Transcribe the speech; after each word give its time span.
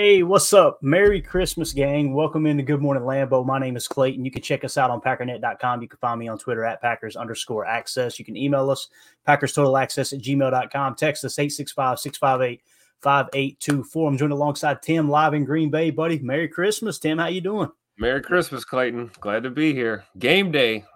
Hey, 0.00 0.22
what's 0.22 0.54
up? 0.54 0.82
Merry 0.82 1.20
Christmas, 1.20 1.74
gang. 1.74 2.14
Welcome 2.14 2.46
into 2.46 2.62
Good 2.62 2.80
Morning 2.80 3.02
Lambeau. 3.02 3.44
My 3.44 3.58
name 3.58 3.76
is 3.76 3.86
Clayton. 3.86 4.24
You 4.24 4.30
can 4.30 4.40
check 4.40 4.64
us 4.64 4.78
out 4.78 4.88
on 4.88 5.02
packernet.com. 5.02 5.82
You 5.82 5.88
can 5.88 5.98
find 5.98 6.18
me 6.18 6.26
on 6.26 6.38
Twitter 6.38 6.64
at 6.64 6.80
Packers 6.80 7.16
underscore 7.16 7.66
access. 7.66 8.18
You 8.18 8.24
can 8.24 8.34
email 8.34 8.70
us, 8.70 8.88
Packers 9.26 9.52
Total 9.52 9.76
Access 9.76 10.14
at 10.14 10.20
gmail.com. 10.20 10.94
Text 10.94 11.22
us 11.26 11.38
865 11.38 11.98
658 11.98 12.62
5824. 13.02 14.08
I'm 14.08 14.16
joined 14.16 14.32
alongside 14.32 14.80
Tim 14.80 15.10
live 15.10 15.34
in 15.34 15.44
Green 15.44 15.68
Bay, 15.68 15.90
buddy. 15.90 16.18
Merry 16.20 16.48
Christmas, 16.48 16.98
Tim. 16.98 17.18
How 17.18 17.26
you 17.26 17.42
doing? 17.42 17.70
Merry 17.98 18.22
Christmas, 18.22 18.64
Clayton. 18.64 19.10
Glad 19.20 19.42
to 19.42 19.50
be 19.50 19.74
here. 19.74 20.06
Game 20.18 20.50
day. 20.50 20.86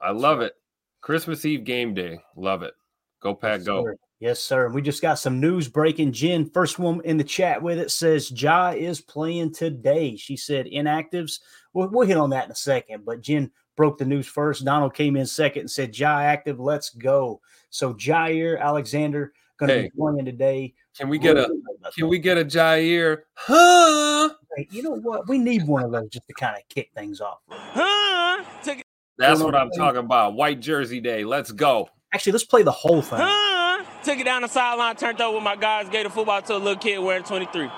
I 0.00 0.12
love 0.12 0.40
it. 0.42 0.52
Christmas 1.00 1.44
Eve 1.44 1.64
game 1.64 1.92
day. 1.92 2.20
Love 2.36 2.62
it. 2.62 2.74
Go 3.20 3.34
Pack, 3.34 3.64
go. 3.64 3.82
sir. 3.82 3.96
Yes, 4.20 4.40
sir. 4.40 4.66
And 4.66 4.74
we 4.74 4.80
just 4.80 5.02
got 5.02 5.18
some 5.18 5.40
news 5.40 5.68
breaking. 5.68 6.12
Jen, 6.12 6.48
first 6.50 6.78
one 6.78 7.00
in 7.04 7.16
the 7.16 7.24
chat 7.24 7.60
with 7.60 7.78
it 7.78 7.90
says 7.90 8.30
Ja 8.30 8.70
is 8.70 9.00
playing 9.00 9.52
today. 9.52 10.16
She 10.16 10.36
said 10.36 10.66
inactives. 10.66 11.40
We'll, 11.72 11.88
we'll 11.88 12.06
hit 12.06 12.16
on 12.16 12.30
that 12.30 12.46
in 12.46 12.50
a 12.52 12.56
second. 12.56 13.04
But 13.04 13.20
Jen 13.20 13.50
broke 13.76 13.98
the 13.98 14.04
news 14.04 14.26
first. 14.26 14.64
Donald 14.64 14.94
came 14.94 15.16
in 15.16 15.26
second 15.26 15.60
and 15.60 15.70
said 15.70 15.98
Ja 15.98 16.18
active. 16.20 16.60
Let's 16.60 16.90
go. 16.90 17.40
So 17.70 17.92
Jaire 17.92 18.60
Alexander 18.60 19.32
going 19.58 19.68
to 19.68 19.74
Hey. 19.74 19.82
be 19.82 19.90
playing 19.90 20.24
today. 20.24 20.74
Can 20.96 21.08
we 21.08 21.18
get 21.18 21.36
a 21.36 21.50
can 21.96 22.08
we 22.08 22.18
get 22.18 22.38
a 22.38 22.44
Jair? 22.44 23.22
Huh? 23.34 24.30
Hey, 24.56 24.68
you 24.70 24.82
know 24.82 24.94
what? 24.94 25.28
We 25.28 25.38
need 25.38 25.66
one 25.66 25.82
of 25.82 25.90
those 25.90 26.08
just 26.08 26.26
to 26.28 26.34
kind 26.34 26.56
of 26.56 26.62
kick 26.68 26.90
things 26.94 27.20
off. 27.20 27.38
Huh? 27.48 28.44
That's 29.18 29.40
what 29.40 29.54
I'm 29.54 29.70
talking 29.70 30.00
about. 30.00 30.34
White 30.34 30.60
jersey 30.60 31.00
day. 31.00 31.24
Let's 31.24 31.52
go. 31.52 31.88
Actually, 32.12 32.32
let's 32.32 32.44
play 32.44 32.62
the 32.62 32.70
whole 32.72 33.02
thing. 33.02 33.18
Huh? 33.20 33.53
Took 34.04 34.18
it 34.18 34.24
down 34.24 34.42
the 34.42 34.48
sideline, 34.48 34.96
turned 34.96 35.20
over 35.20 35.36
with 35.36 35.44
my 35.44 35.56
guys, 35.56 35.88
gave 35.88 36.04
the 36.04 36.10
football 36.10 36.42
to 36.42 36.56
a 36.56 36.58
little 36.58 36.76
kid 36.76 36.98
wearing 36.98 37.24
23. 37.24 37.70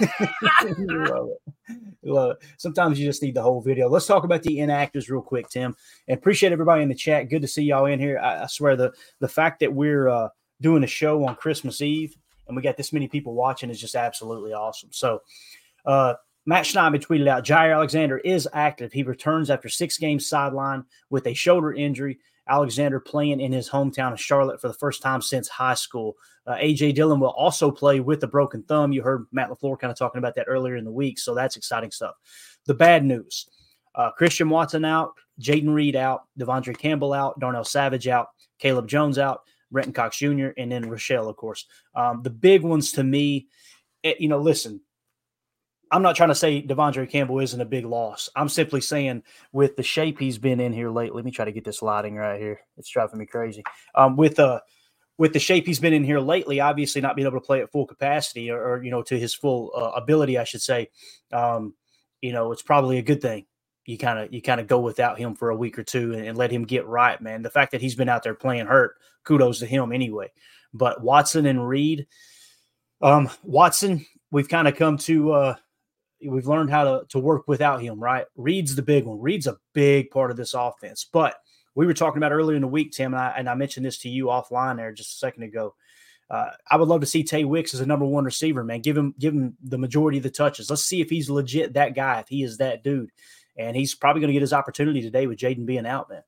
love 0.00 1.30
it. 1.30 1.82
Love 2.02 2.30
it. 2.32 2.38
Sometimes 2.56 2.98
you 2.98 3.06
just 3.06 3.22
need 3.22 3.34
the 3.34 3.42
whole 3.42 3.60
video. 3.60 3.88
Let's 3.88 4.06
talk 4.06 4.24
about 4.24 4.42
the 4.42 4.58
inactives 4.58 5.08
real 5.08 5.22
quick, 5.22 5.48
Tim. 5.48 5.74
And 6.08 6.18
appreciate 6.18 6.52
everybody 6.52 6.82
in 6.82 6.88
the 6.88 6.94
chat. 6.94 7.30
Good 7.30 7.42
to 7.42 7.48
see 7.48 7.62
y'all 7.62 7.86
in 7.86 8.00
here. 8.00 8.18
I, 8.18 8.42
I 8.42 8.46
swear 8.46 8.76
the 8.76 8.92
the 9.20 9.28
fact 9.28 9.60
that 9.60 9.72
we're 9.72 10.08
uh, 10.08 10.28
doing 10.60 10.84
a 10.84 10.88
show 10.88 11.24
on 11.24 11.36
Christmas 11.36 11.80
Eve 11.80 12.16
and 12.48 12.56
we 12.56 12.62
got 12.62 12.76
this 12.76 12.92
many 12.92 13.06
people 13.06 13.34
watching 13.34 13.70
is 13.70 13.80
just 13.80 13.94
absolutely 13.94 14.52
awesome. 14.52 14.88
So, 14.92 15.22
uh, 15.84 16.14
Matt 16.46 16.64
Schneidman 16.64 17.04
tweeted 17.04 17.28
out 17.28 17.44
Jaire 17.44 17.74
Alexander 17.74 18.18
is 18.18 18.48
active. 18.54 18.90
He 18.90 19.02
returns 19.02 19.50
after 19.50 19.68
six 19.68 19.98
games 19.98 20.26
sideline 20.26 20.84
with 21.10 21.26
a 21.26 21.34
shoulder 21.34 21.74
injury. 21.74 22.18
Alexander 22.48 23.00
playing 23.00 23.40
in 23.40 23.52
his 23.52 23.68
hometown 23.68 24.12
of 24.12 24.20
Charlotte 24.20 24.60
for 24.60 24.68
the 24.68 24.74
first 24.74 25.02
time 25.02 25.20
since 25.20 25.48
high 25.48 25.74
school. 25.74 26.16
Uh, 26.46 26.54
AJ 26.54 26.94
Dillon 26.94 27.20
will 27.20 27.28
also 27.28 27.70
play 27.70 28.00
with 28.00 28.22
a 28.24 28.26
broken 28.26 28.62
thumb. 28.62 28.92
You 28.92 29.02
heard 29.02 29.26
Matt 29.32 29.50
LaFleur 29.50 29.78
kind 29.78 29.90
of 29.90 29.98
talking 29.98 30.18
about 30.18 30.34
that 30.36 30.46
earlier 30.48 30.76
in 30.76 30.84
the 30.84 30.90
week, 30.90 31.18
so 31.18 31.34
that's 31.34 31.56
exciting 31.56 31.90
stuff. 31.90 32.14
The 32.66 32.74
bad 32.74 33.04
news 33.04 33.46
uh, 33.94 34.12
Christian 34.12 34.48
Watson 34.48 34.84
out, 34.84 35.12
Jayden 35.40 35.74
Reed 35.74 35.96
out, 35.96 36.22
De'Vondre 36.38 36.78
Campbell 36.78 37.12
out, 37.12 37.38
Darnell 37.40 37.64
Savage 37.64 38.06
out, 38.08 38.28
Caleb 38.58 38.88
Jones 38.88 39.18
out, 39.18 39.42
Brenton 39.70 39.92
Cox 39.92 40.16
Jr., 40.16 40.48
and 40.56 40.70
then 40.70 40.88
Rochelle, 40.88 41.28
of 41.28 41.36
course. 41.36 41.66
Um, 41.94 42.22
the 42.22 42.30
big 42.30 42.62
ones 42.62 42.92
to 42.92 43.04
me, 43.04 43.48
eh, 44.04 44.14
you 44.18 44.28
know, 44.28 44.38
listen, 44.38 44.80
I'm 45.90 46.02
not 46.02 46.16
trying 46.16 46.28
to 46.28 46.34
say 46.34 46.62
De'Vondre 46.62 47.08
Campbell 47.08 47.40
isn't 47.40 47.60
a 47.60 47.64
big 47.64 47.84
loss. 47.84 48.28
I'm 48.36 48.48
simply 48.48 48.80
saying 48.80 49.22
with 49.52 49.76
the 49.76 49.82
shape 49.82 50.18
he's 50.18 50.38
been 50.38 50.60
in 50.60 50.72
here 50.72 50.90
lately. 50.90 51.16
Let 51.16 51.24
me 51.24 51.30
try 51.30 51.44
to 51.44 51.52
get 51.52 51.64
this 51.64 51.82
lighting 51.82 52.16
right 52.16 52.40
here. 52.40 52.60
It's 52.76 52.90
driving 52.90 53.18
me 53.18 53.26
crazy. 53.26 53.62
Um, 53.94 54.16
with 54.16 54.38
uh 54.38 54.60
with 55.18 55.32
the 55.32 55.40
shape 55.40 55.66
he's 55.66 55.80
been 55.80 55.92
in 55.92 56.04
here 56.04 56.20
lately, 56.20 56.60
obviously 56.60 57.00
not 57.00 57.16
being 57.16 57.26
able 57.26 57.40
to 57.40 57.44
play 57.44 57.60
at 57.60 57.72
full 57.72 57.86
capacity 57.86 58.50
or, 58.50 58.62
or 58.62 58.82
you 58.82 58.90
know 58.90 59.02
to 59.02 59.18
his 59.18 59.34
full 59.34 59.72
uh, 59.76 59.90
ability, 59.90 60.38
I 60.38 60.44
should 60.44 60.62
say. 60.62 60.88
Um, 61.32 61.74
you 62.20 62.32
know, 62.32 62.52
it's 62.52 62.62
probably 62.62 62.98
a 62.98 63.02
good 63.02 63.20
thing. 63.20 63.46
You 63.84 63.98
kind 63.98 64.18
of 64.18 64.32
you 64.32 64.40
kind 64.40 64.60
of 64.60 64.66
go 64.66 64.78
without 64.78 65.18
him 65.18 65.34
for 65.34 65.50
a 65.50 65.56
week 65.56 65.78
or 65.78 65.84
two 65.84 66.12
and, 66.12 66.26
and 66.26 66.38
let 66.38 66.50
him 66.50 66.64
get 66.64 66.86
right, 66.86 67.20
man. 67.20 67.42
The 67.42 67.50
fact 67.50 67.72
that 67.72 67.80
he's 67.80 67.96
been 67.96 68.08
out 68.08 68.22
there 68.22 68.34
playing 68.34 68.66
hurt, 68.66 68.96
kudos 69.24 69.58
to 69.58 69.66
him 69.66 69.92
anyway. 69.92 70.30
But 70.72 71.02
Watson 71.02 71.46
and 71.46 71.66
Reed, 71.66 72.06
um, 73.00 73.30
Watson, 73.42 74.06
we've 74.30 74.48
kind 74.48 74.68
of 74.68 74.76
come 74.76 74.98
to 74.98 75.32
uh, 75.32 75.54
we've 76.26 76.46
learned 76.46 76.70
how 76.70 76.84
to 76.84 77.06
to 77.10 77.18
work 77.18 77.46
without 77.48 77.82
him, 77.82 78.00
right? 78.00 78.26
Reed's 78.36 78.74
the 78.74 78.82
big 78.82 79.04
one. 79.04 79.20
Reed's 79.20 79.46
a 79.46 79.58
big 79.72 80.10
part 80.10 80.30
of 80.30 80.36
this 80.36 80.54
offense. 80.54 81.08
But 81.10 81.36
we 81.74 81.86
were 81.86 81.94
talking 81.94 82.18
about 82.18 82.32
earlier 82.32 82.56
in 82.56 82.62
the 82.62 82.68
week, 82.68 82.92
Tim, 82.92 83.14
and 83.14 83.22
I, 83.22 83.34
and 83.36 83.48
I 83.48 83.54
mentioned 83.54 83.86
this 83.86 83.98
to 83.98 84.08
you 84.08 84.26
offline 84.26 84.76
there 84.76 84.92
just 84.92 85.14
a 85.14 85.18
second 85.18 85.44
ago. 85.44 85.74
Uh, 86.30 86.50
I 86.70 86.76
would 86.76 86.88
love 86.88 87.00
to 87.00 87.06
see 87.06 87.22
Tay 87.22 87.44
Wicks 87.44 87.72
as 87.72 87.80
a 87.80 87.86
number 87.86 88.04
one 88.04 88.24
receiver, 88.24 88.62
man. 88.62 88.80
Give 88.80 88.96
him 88.96 89.14
give 89.18 89.32
him 89.32 89.56
the 89.62 89.78
majority 89.78 90.18
of 90.18 90.24
the 90.24 90.30
touches. 90.30 90.68
Let's 90.68 90.84
see 90.84 91.00
if 91.00 91.08
he's 91.08 91.30
legit 91.30 91.74
that 91.74 91.94
guy, 91.94 92.20
if 92.20 92.28
he 92.28 92.42
is 92.42 92.58
that 92.58 92.82
dude. 92.82 93.10
And 93.56 93.76
he's 93.76 93.94
probably 93.94 94.20
going 94.20 94.28
to 94.28 94.34
get 94.34 94.42
his 94.42 94.52
opportunity 94.52 95.00
today 95.00 95.26
with 95.26 95.38
Jaden 95.38 95.66
being 95.66 95.86
out, 95.86 96.10
man. 96.10 96.22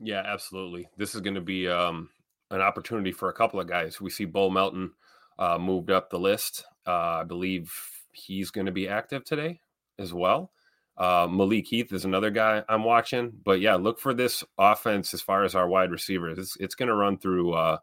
Yeah, 0.00 0.22
absolutely. 0.24 0.88
This 0.96 1.14
is 1.14 1.20
going 1.20 1.34
to 1.34 1.40
be 1.40 1.68
um, 1.68 2.10
an 2.50 2.60
opportunity 2.60 3.12
for 3.12 3.28
a 3.28 3.34
couple 3.34 3.60
of 3.60 3.66
guys. 3.66 4.00
We 4.00 4.10
see 4.10 4.24
Bo 4.24 4.50
Melton 4.50 4.92
uh, 5.38 5.58
moved 5.58 5.90
up 5.90 6.10
the 6.10 6.18
list. 6.18 6.64
Uh, 6.86 7.20
I 7.20 7.24
believe 7.24 7.72
he's 8.14 8.50
going 8.50 8.66
to 8.66 8.72
be 8.72 8.88
active 8.88 9.24
today 9.24 9.60
as 9.98 10.12
well. 10.12 10.50
Uh, 10.96 11.26
Malik 11.30 11.66
Heath 11.66 11.92
is 11.92 12.04
another 12.04 12.30
guy 12.30 12.62
I'm 12.68 12.84
watching. 12.84 13.32
But 13.44 13.60
yeah, 13.60 13.74
look 13.74 13.98
for 13.98 14.14
this 14.14 14.44
offense 14.58 15.12
as 15.12 15.20
far 15.20 15.44
as 15.44 15.54
our 15.54 15.68
wide 15.68 15.90
receivers. 15.90 16.38
It's, 16.38 16.56
it's 16.60 16.74
going 16.74 16.88
to 16.88 16.94
run 16.94 17.18
through 17.18 17.52
uh, 17.52 17.78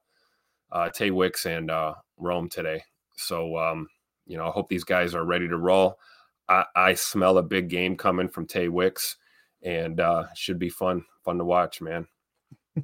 uh, 0.72 0.90
Tay 0.90 1.12
Wicks 1.12 1.46
and 1.46 1.70
uh, 1.70 1.96
Rome 2.18 2.50
today. 2.50 2.84
So, 3.16 3.58
um, 3.58 3.88
you 4.26 4.38
know, 4.38 4.48
I 4.48 4.52
hope 4.52 4.70
these 4.70 4.86
guys 4.86 5.14
are 5.14 5.26
ready 5.26 5.48
to 5.48 5.58
roll. 5.58 6.00
I, 6.48 6.66
I 6.76 6.94
smell 6.94 7.38
a 7.38 7.44
big 7.44 7.70
game 7.70 7.96
coming 7.96 8.30
from 8.30 8.46
Tay 8.46 8.70
Wicks, 8.70 9.18
and 9.62 10.00
uh, 10.00 10.26
should 10.36 10.60
be 10.60 10.70
fun, 10.70 11.04
fun 11.24 11.38
to 11.38 11.46
watch, 11.46 11.82
man. 11.82 12.08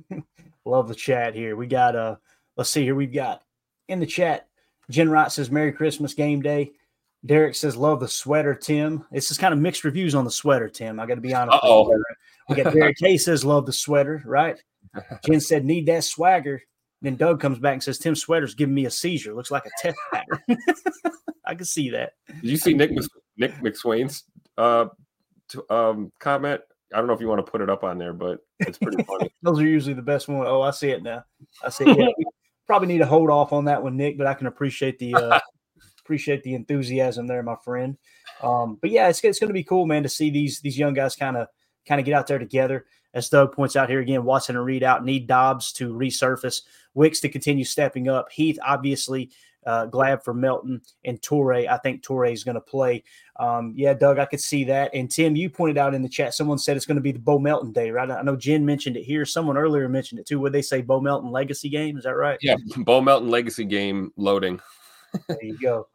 Love 0.66 0.88
the 0.88 0.96
chat 0.96 1.34
here. 1.34 1.56
We 1.56 1.68
got 1.68 1.96
uh 1.96 2.18
let's 2.56 2.70
see 2.70 2.84
here. 2.84 2.96
We've 2.96 3.14
got 3.14 3.44
in 3.88 4.00
the 4.00 4.06
chat, 4.06 4.48
Jen 4.90 5.10
Wright 5.10 5.32
says 5.32 5.50
Merry 5.50 5.72
Christmas 5.72 6.14
game 6.14 6.42
day. 6.42 6.74
Derek 7.26 7.56
says 7.56 7.76
love 7.76 8.00
the 8.00 8.08
sweater, 8.08 8.54
Tim. 8.54 9.06
This 9.12 9.32
is 9.32 9.38
kind 9.38 9.54
of 9.54 9.60
mixed 9.60 9.84
reviews 9.84 10.16
on 10.16 10.24
the 10.24 10.32
sweater, 10.32 10.70
Tim. 10.70 11.00
I 11.00 11.06
gotta 11.06 11.22
be 11.22 11.34
honest. 11.34 11.56
Uh-oh. 11.56 11.94
We 12.50 12.56
got 12.56 12.74
Derek 12.74 12.98
K 12.98 13.18
says 13.18 13.44
love 13.44 13.66
the 13.66 13.74
sweater, 13.74 14.22
right? 14.26 14.62
Jen 15.26 15.42
said 15.42 15.66
need 15.66 15.86
that 15.88 16.04
swagger. 16.04 16.62
Then 17.02 17.16
Doug 17.16 17.40
comes 17.40 17.60
back 17.60 17.74
and 17.74 17.84
says 17.84 18.00
Tim 18.00 18.16
Sweater's 18.16 18.56
giving 18.56 18.74
me 18.74 18.86
a 18.86 18.92
seizure. 18.92 19.34
Looks 19.34 19.52
like 19.52 19.66
a 19.66 19.70
test 19.82 19.98
pattern. 20.12 20.58
I 21.46 21.56
can 21.56 21.66
see 21.66 21.92
that. 21.92 22.14
Did 22.42 22.50
you 22.50 22.58
see 22.58 22.74
Nick 22.74 22.92
Nick 23.38 23.54
McSwain's 23.56 24.24
uh, 24.58 24.88
t- 25.50 25.60
um, 25.70 26.12
comment? 26.20 26.62
I 26.94 26.98
don't 26.98 27.08
know 27.08 27.14
if 27.14 27.22
you 27.22 27.28
want 27.28 27.46
to 27.46 27.50
put 27.52 27.62
it 27.62 27.70
up 27.70 27.84
on 27.84 27.98
there, 27.98 28.14
but 28.14 28.40
it's 28.60 28.78
pretty 28.78 29.04
funny. 29.04 29.32
Those 29.44 29.60
are 29.60 29.68
usually 29.68 29.94
the 29.94 30.02
best 30.02 30.28
one. 30.28 30.48
Oh, 30.48 30.62
I 30.62 30.72
see 30.72 30.90
it 30.90 31.04
now. 31.04 31.24
I 31.64 31.70
see 31.70 31.84
it. 31.86 31.98
Yeah, 31.98 32.26
probably 32.66 32.88
need 32.88 33.00
to 33.00 33.06
hold 33.06 33.30
off 33.30 33.54
on 33.54 33.66
that 33.66 33.84
one, 33.84 33.96
Nick, 33.96 34.18
but 34.18 34.26
I 34.26 34.34
can 34.34 34.48
appreciate 34.48 34.98
the 34.98 35.14
uh, 35.14 35.40
appreciate 36.08 36.42
the 36.44 36.56
enthusiasm 36.56 37.28
there, 37.28 37.44
my 37.44 37.58
friend. 37.66 37.98
Um, 38.42 38.78
but 38.80 38.92
yeah, 38.92 39.10
it's, 39.10 39.22
it's 39.24 39.40
going 39.40 39.50
to 39.50 39.54
be 39.54 39.64
cool, 39.64 39.86
man, 39.86 40.04
to 40.04 40.10
see 40.10 40.30
these 40.30 40.62
these 40.62 40.78
young 40.78 40.94
guys 40.94 41.18
kind 41.18 41.36
of 41.36 41.48
kind 41.86 42.00
of 42.00 42.06
get 42.06 42.14
out 42.14 42.28
there 42.28 42.40
together. 42.40 42.86
As 43.14 43.30
Doug 43.30 43.52
points 43.52 43.76
out 43.76 43.90
here 43.90 44.00
again, 44.00 44.24
Watson 44.24 44.56
and 44.56 44.66
Reed 44.66 44.84
out 44.84 45.04
need 45.04 45.28
Dobbs 45.28 45.74
to 45.74 45.94
resurface, 45.94 46.62
Wicks 46.94 47.20
to 47.22 47.30
continue 47.30 47.66
stepping 47.66 48.08
up. 48.08 48.32
Heath 48.32 48.58
obviously 48.66 49.32
uh, 49.66 49.86
glad 49.86 50.24
for 50.24 50.34
Melton 50.34 50.82
and 51.04 51.22
Toure. 51.22 51.68
I 51.68 51.78
think 51.80 52.04
Toure 52.04 52.32
is 52.32 52.44
going 52.46 52.56
to 52.56 52.62
play. 52.62 53.04
Um, 53.38 53.74
yeah, 53.76 53.94
Doug, 53.94 54.18
I 54.18 54.26
could 54.26 54.40
see 54.40 54.64
that. 54.66 54.92
And 54.94 55.12
Tim, 55.12 55.36
you 55.36 55.50
pointed 55.50 55.78
out 55.78 55.94
in 55.94 56.02
the 56.02 56.10
chat, 56.10 56.34
someone 56.34 56.58
said 56.58 56.78
it's 56.78 56.86
going 56.86 56.96
to 56.96 57.02
be 57.02 57.12
the 57.12 57.20
Bo 57.20 57.38
Melton 57.38 57.74
day, 57.74 57.92
right? 57.92 58.10
I 58.10 58.22
know 58.22 58.38
Jen 58.38 58.66
mentioned 58.66 58.96
it 58.96 59.04
here. 59.04 59.26
Someone 59.26 59.58
earlier 59.58 59.90
mentioned 59.90 60.20
it 60.20 60.26
too. 60.26 60.40
Would 60.40 60.54
they 60.54 60.62
say 60.62 60.82
Bo 60.82 61.02
Melton 61.02 61.32
legacy 61.32 61.70
game? 61.70 61.98
Is 61.98 62.06
that 62.06 62.16
right? 62.16 62.38
Yeah, 62.42 62.56
Bo 62.78 63.02
Melton 63.02 63.30
legacy 63.30 63.66
game 63.66 64.12
loading. 64.16 64.60
there 65.28 65.44
you 65.44 65.58
go. 65.60 65.88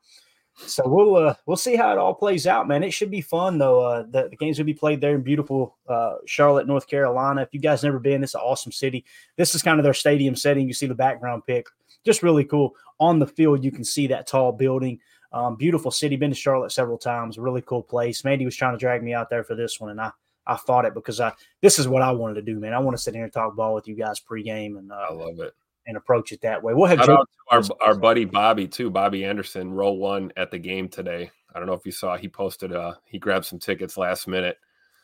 So 0.57 0.83
we'll 0.87 1.17
uh, 1.17 1.35
we'll 1.47 1.57
see 1.57 1.77
how 1.77 1.93
it 1.93 1.99
all 1.99 2.15
plays 2.15 2.47
out, 2.47 2.69
man. 2.69 2.83
It 2.83 2.93
should 2.93 3.11
be 3.11 3.21
fun 3.21 3.59
though. 3.59 3.81
Uh, 3.81 4.03
the, 4.09 4.29
the 4.29 4.37
games 4.37 4.59
will 4.59 4.67
be 4.67 4.75
played 4.75 5.01
there 5.01 5.15
in 5.15 5.23
beautiful 5.23 5.77
uh, 5.89 6.17
Charlotte, 6.27 6.67
North 6.67 6.87
Carolina. 6.87 7.43
If 7.43 7.49
you 7.53 7.61
guys 7.61 7.83
never 7.83 7.99
been, 7.99 8.23
it's 8.23 8.35
an 8.35 8.43
awesome 8.43 8.73
city. 8.73 9.05
This 9.37 9.55
is 9.55 9.63
kind 9.63 9.81
of 9.81 9.85
their 9.85 9.95
stadium 9.95 10.37
setting. 10.37 10.67
You 10.67 10.75
see 10.75 10.87
the 10.87 10.95
background 10.95 11.43
pic, 11.47 11.67
just 12.05 12.23
really 12.23 12.45
cool. 12.45 12.75
On 13.01 13.19
the 13.19 13.27
field, 13.27 13.65
you 13.65 13.73
can 13.73 13.85
see 13.85 14.07
that 14.09 14.27
tall 14.27 14.53
building. 14.53 15.01
Um, 15.33 15.57
beautiful 15.57 15.91
city. 15.91 16.17
Been 16.17 16.31
to 16.31 16.37
Charlotte 16.37 16.73
several 16.73 16.99
times. 16.99 17.39
Really 17.39 17.63
cool 17.63 17.83
place. 17.83 18.23
Mandy 18.25 18.45
was 18.45 18.57
trying 18.57 18.75
to 18.75 18.79
drag 18.79 19.03
me 19.03 19.15
out 19.15 19.31
there 19.31 19.45
for 19.45 19.55
this 19.55 19.81
one, 19.81 19.91
and 19.91 20.01
I 20.01 20.13
I 20.47 20.57
fought 20.57 20.85
it 20.85 20.95
because 20.95 21.19
I 21.19 21.33
this 21.63 21.79
is 21.79 21.89
what 21.89 22.03
I 22.03 22.13
wanted 22.13 22.35
to 22.35 22.43
do, 22.43 22.61
man. 22.61 22.75
I 22.75 22.79
want 22.79 22.97
to 22.97 23.03
sit 23.03 23.15
here 23.15 23.25
and 23.25 23.33
talk 23.33 23.57
ball 23.57 23.75
with 23.75 23.89
you 23.89 23.95
guys 23.95 24.21
pregame, 24.21 24.79
and 24.79 24.93
uh, 24.93 25.07
I 25.11 25.13
love 25.15 25.41
it 25.41 25.55
and 25.87 25.97
approach 25.97 26.33
it 26.33 26.41
that 26.43 26.63
way. 26.63 26.75
We'll 26.75 26.89
have 26.89 27.09
our 27.51 27.63
our 27.81 27.95
buddy 27.95 28.25
Bobby 28.25 28.67
too, 28.67 28.91
Bobby 28.91 29.25
Anderson, 29.25 29.73
row 29.73 29.93
one 29.93 30.33
at 30.37 30.51
the 30.51 30.59
game 30.59 30.89
today. 30.89 31.31
I 31.55 31.59
don't 31.59 31.67
know 31.67 31.75
if 31.75 31.85
you 31.85 31.93
saw 31.93 32.17
he 32.17 32.29
posted 32.29 32.73
uh 32.73 32.95
he 33.05 33.19
grabbed 33.19 33.45
some 33.45 33.59
tickets 33.59 33.97
last 33.97 34.27
minute. 34.27 34.59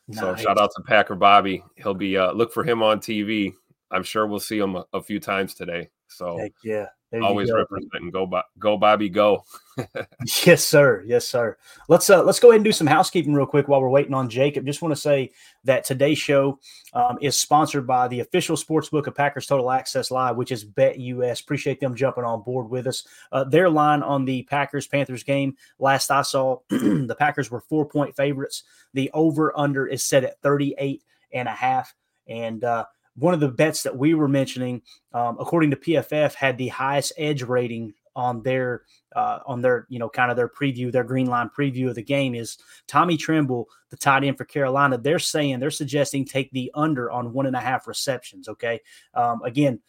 Nice. 0.09 0.21
So 0.21 0.37
shout 0.37 0.59
out 0.59 0.71
to 0.77 0.83
Packer 0.83 1.15
Bobby. 1.15 1.63
He'll 1.77 1.95
be 1.95 2.17
uh 2.17 2.33
look 2.33 2.53
for 2.53 2.65
him 2.65 2.83
on 2.83 3.01
TV. 3.01 3.53
I'm 3.91 4.03
sure 4.03 4.27
we'll 4.27 4.41
see 4.41 4.59
him 4.59 4.77
a, 4.77 4.85
a 4.93 5.03
few 5.03 5.21
times 5.21 5.55
today. 5.55 5.91
So 6.09 6.39
Heck 6.39 6.53
yeah, 6.65 6.87
there 7.11 7.23
always 7.23 7.51
representing 7.51 8.11
go 8.11 8.31
go 8.59 8.77
Bobby 8.77 9.09
go. 9.09 9.45
yes, 10.45 10.63
sir. 10.63 11.03
Yes, 11.07 11.27
sir. 11.27 11.57
Let's 11.89 12.11
uh 12.11 12.23
let's 12.23 12.39
go 12.39 12.49
ahead 12.49 12.57
and 12.57 12.65
do 12.65 12.73
some 12.73 12.87
housekeeping 12.87 13.33
real 13.33 13.47
quick 13.47 13.67
while 13.67 13.81
we're 13.81 13.89
waiting 13.89 14.13
on 14.13 14.29
Jacob. 14.29 14.67
Just 14.67 14.83
want 14.83 14.95
to 14.95 15.01
say 15.01 15.31
that 15.65 15.85
today's 15.85 16.19
show 16.19 16.59
um, 16.93 17.17
is 17.23 17.39
sponsored 17.39 17.87
by 17.87 18.09
the 18.09 18.21
official 18.21 18.59
sports 18.59 18.91
book 18.91 19.07
of 19.07 19.15
Packers 19.15 19.47
Total 19.47 19.71
Access 19.71 20.11
Live, 20.11 20.37
which 20.37 20.53
is 20.53 20.65
Bet 20.65 20.99
US. 20.99 21.41
Appreciate 21.41 21.81
them 21.81 21.95
jumping 21.95 22.25
on 22.25 22.43
board 22.43 22.69
with 22.69 22.87
us. 22.87 23.07
Uh, 23.33 23.45
their 23.45 23.71
line 23.71 24.03
on 24.03 24.27
the 24.27 24.43
Packers 24.43 24.87
Panthers 24.87 25.23
game 25.23 25.57
last 25.79 26.11
I 26.11 26.23
saw, 26.23 26.59
the 26.69 27.17
Packers 27.19 27.51
were 27.51 27.61
four 27.61 27.87
point 27.87 28.15
favorites. 28.17 28.65
The 28.93 29.11
over 29.15 29.59
under 29.59 29.87
is 29.87 30.05
set 30.05 30.25
at 30.25 30.41
38 30.43 31.03
and 31.33 31.49
a 31.49 31.53
half. 31.53 31.95
And 32.27 32.63
uh, 32.65 32.85
one 33.19 33.35
of 33.35 33.41
the 33.41 33.49
bets 33.49 33.83
that 33.83 33.97
we 33.97 34.15
were 34.15 34.29
mentioning, 34.29 34.83
um, 35.13 35.37
according 35.41 35.71
to 35.71 35.77
PFF, 35.77 36.35
had 36.35 36.57
the 36.57 36.69
highest 36.69 37.13
edge 37.17 37.43
rating 37.43 37.95
on 38.15 38.43
their 38.43 38.83
uh, 39.15 39.39
on 39.47 39.63
their 39.63 39.87
you 39.89 39.99
know 39.99 40.09
kind 40.09 40.31
of 40.31 40.37
their 40.37 40.49
preview, 40.49 40.91
their 40.91 41.05
green 41.05 41.27
line 41.27 41.51
preview 41.57 41.89
of 41.89 41.95
the 41.95 42.03
game 42.03 42.35
is 42.35 42.59
Tommy 42.87 43.17
Tremble, 43.17 43.69
the 43.91 43.97
tight 43.97 44.25
end 44.25 44.37
for 44.37 44.45
Carolina. 44.45 44.99
They're 44.99 45.19
saying 45.19 45.61
they're 45.61 45.71
suggesting 45.71 46.25
take 46.25 46.51
the 46.51 46.71
under 46.75 47.11
on 47.11 47.33
one 47.33 47.47
and 47.47 47.57
a 47.57 47.61
half 47.61 47.87
receptions. 47.87 48.49
Okay, 48.49 48.81
um, 49.15 49.43
again. 49.43 49.81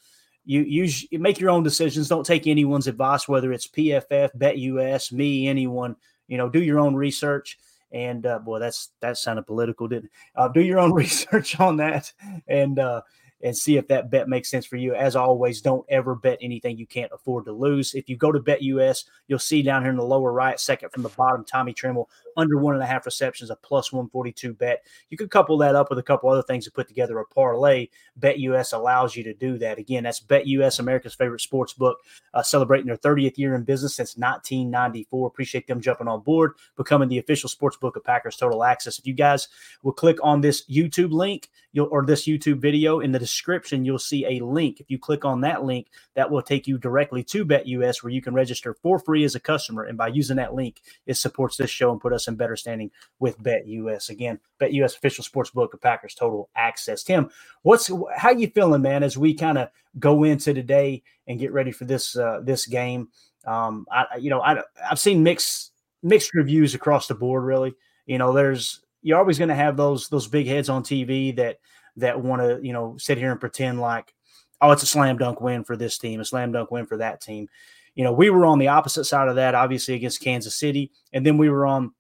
You 0.46 0.62
you 0.64 1.20
make 1.20 1.40
your 1.40 1.52
own 1.52 1.62
decisions. 1.62 2.08
Don't 2.08 2.26
take 2.26 2.48
anyone's 2.48 2.88
advice, 2.88 3.28
whether 3.28 3.54
it's 3.54 3.68
PFF, 3.68 4.32
BetUS, 4.36 5.12
me, 5.12 5.48
anyone. 5.48 5.96
You 6.28 6.38
know, 6.38 6.50
do 6.50 6.64
your 6.64 6.80
own 6.80 6.96
research. 6.96 7.60
And 7.92 8.26
uh, 8.26 8.40
boy, 8.40 8.60
that's 8.60 8.92
that 9.02 9.18
sounded 9.18 9.48
political, 9.48 9.88
didn't? 9.88 10.12
Uh, 10.36 10.48
do 10.48 10.62
your 10.62 10.80
own 10.80 10.94
research 10.94 11.60
on 11.60 11.78
that, 11.78 12.12
and 12.48 12.78
uh, 12.80 13.02
and 13.42 13.56
see 13.56 13.78
if 13.78 13.88
that 13.88 14.12
bet 14.12 14.28
makes 14.28 14.50
sense 14.52 14.66
for 14.66 14.76
you. 14.76 14.94
As 14.94 15.16
always, 15.16 15.62
don't 15.62 15.86
ever 15.90 16.16
bet 16.16 16.38
anything 16.42 16.78
you 16.78 16.86
can't 16.86 17.12
afford 17.14 17.46
to 17.46 17.52
lose. 17.52 17.94
If 17.94 18.10
you 18.10 18.18
go 18.18 18.32
to 18.32 18.40
Bet 18.40 18.62
US, 18.62 19.06
you'll 19.28 19.40
see 19.40 19.62
down 19.62 19.82
here 19.82 19.92
in 19.92 19.98
the 19.98 20.04
lower 20.04 20.32
right, 20.32 20.60
second 20.60 20.92
from 20.92 21.04
the 21.04 21.10
bottom, 21.10 21.46
Tommy 21.46 21.74
Tremble 21.74 22.10
under 22.40 22.58
one 22.58 22.74
and 22.74 22.84
a 22.84 22.88
half 22.88 23.06
receptions, 23.06 23.50
a 23.50 23.56
plus 23.56 23.92
142 23.92 24.54
bet. 24.54 24.84
You 25.10 25.18
could 25.18 25.30
couple 25.30 25.58
that 25.60 25.76
up 25.76 25.90
with 25.90 26.00
a 26.00 26.04
couple 26.04 26.30
other 26.30 26.42
things 26.42 26.66
to 26.66 26.72
put 26.72 26.88
together 26.88 27.20
a 27.20 27.26
parlay. 27.26 27.88
Bet 28.16 28.40
US 28.40 28.74
allows 28.74 29.16
you 29.16 29.24
to 29.24 29.34
do 29.34 29.58
that. 29.58 29.78
Again, 29.78 30.04
that's 30.04 30.20
Bet 30.20 30.48
US, 30.48 30.80
America's 30.80 31.16
favorite 31.16 31.42
sports 31.42 31.74
book, 31.74 32.00
uh, 32.34 32.42
celebrating 32.42 32.88
their 32.88 32.98
30th 32.98 33.38
year 33.38 33.56
in 33.56 33.64
business 33.64 33.96
since 33.96 34.18
1994. 34.18 35.28
Appreciate 35.28 35.68
them 35.68 35.82
jumping 35.82 36.08
on 36.08 36.22
board, 36.22 36.54
becoming 36.78 37.10
the 37.10 37.18
official 37.18 37.50
sports 37.50 37.78
book 37.78 37.96
of 37.96 38.04
Packers 38.04 38.38
Total 38.38 38.64
Access. 38.64 39.00
If 39.00 39.06
you 39.06 39.14
guys 39.14 39.48
will 39.84 39.94
click 39.94 40.18
on 40.24 40.42
this 40.42 40.66
YouTube 40.70 41.12
link, 41.12 41.50
or 41.78 42.06
this 42.06 42.26
YouTube 42.26 42.60
video 42.60 43.00
in 43.00 43.12
the 43.12 43.20
description, 43.20 43.86
you'll 43.86 44.00
see 44.00 44.26
a 44.26 44.44
link. 44.44 44.80
If 44.80 44.90
you 44.90 44.98
click 44.98 45.24
on 45.24 45.42
that 45.42 45.64
link, 45.64 45.88
that 46.16 46.30
will 46.30 46.42
take 46.42 46.68
you 46.68 46.78
directly 46.78 47.24
to 47.26 47.46
BetUS 47.46 48.02
where 48.02 48.12
you 48.12 48.22
can 48.22 48.34
register 48.34 48.74
for 48.74 48.98
free 48.98 49.24
as 49.24 49.36
a 49.36 49.40
customer. 49.40 49.84
And 49.84 49.98
by 49.98 50.08
using 50.08 50.38
that 50.38 50.56
link, 50.56 50.82
it 51.06 51.16
supports 51.16 51.58
this 51.58 51.70
show 51.70 51.92
and 51.92 52.02
put 52.02 52.14
us 52.14 52.28
in 52.30 52.36
better 52.36 52.56
standing 52.56 52.90
with 53.20 53.38
BetUS. 53.44 54.10
Again, 54.10 54.40
BetUS 54.62 54.96
official 54.96 55.26
sports 55.26 55.50
book 55.50 55.74
of 55.74 55.82
Packers 55.82 56.16
Total 56.16 56.50
Access. 56.56 57.04
Tim, 57.04 57.30
what's 57.64 57.92
how 58.16 58.32
you 58.32 58.48
feeling, 58.48 58.82
man, 58.82 59.04
as 59.04 59.18
we 59.18 59.34
kind 59.34 59.58
of 59.58 59.70
go 60.00 60.24
into 60.24 60.54
today 60.54 61.04
and 61.28 61.40
get 61.40 61.52
ready 61.52 61.72
for 61.72 61.84
this 61.84 62.16
uh, 62.16 62.40
this 62.44 62.66
game? 62.66 63.10
Um, 63.46 63.86
I 63.92 64.18
you 64.18 64.30
know 64.30 64.42
I 64.42 64.62
I've 64.90 65.00
seen 65.00 65.24
mixed 65.24 65.72
mixed 66.02 66.34
reviews 66.34 66.76
across 66.76 67.08
the 67.08 67.16
board. 67.16 67.44
Really, 67.44 67.74
you 68.06 68.18
know, 68.18 68.32
there's 68.32 68.82
you're 69.02 69.18
always 69.18 69.38
going 69.38 69.50
to 69.50 69.56
have 69.56 69.78
those 69.78 70.10
those 70.10 70.28
big 70.28 70.48
heads 70.48 70.70
on 70.70 70.84
TV 70.84 71.36
that 71.36 71.60
that 71.98 72.22
want 72.22 72.42
to 72.42 72.60
you 72.66 72.74
know 72.74 72.96
sit 72.98 73.18
here 73.18 73.32
and 73.32 73.40
pretend 73.40 73.80
like 73.80 74.14
oh 74.62 74.72
it's 74.72 74.84
a 74.84 74.88
slam 74.88 75.18
dunk 75.18 75.42
win 75.42 75.64
for 75.64 75.78
this 75.78 75.98
team, 75.98 76.20
a 76.20 76.26
slam 76.26 76.52
dunk 76.52 76.72
win 76.72 76.86
for 76.86 76.98
that 76.98 77.22
team. 77.22 77.48
You 77.96 78.04
know, 78.04 78.14
we 78.14 78.30
were 78.30 78.46
on 78.46 78.60
the 78.60 78.68
opposite 78.68 79.06
side 79.06 79.28
of 79.28 79.36
that, 79.36 79.56
obviously 79.56 79.96
against 79.96 80.22
Kansas 80.22 80.56
City, 80.56 80.92
and 81.12 81.26
then 81.26 81.38
we 81.38 81.50
were 81.50 81.66
on 81.66 81.94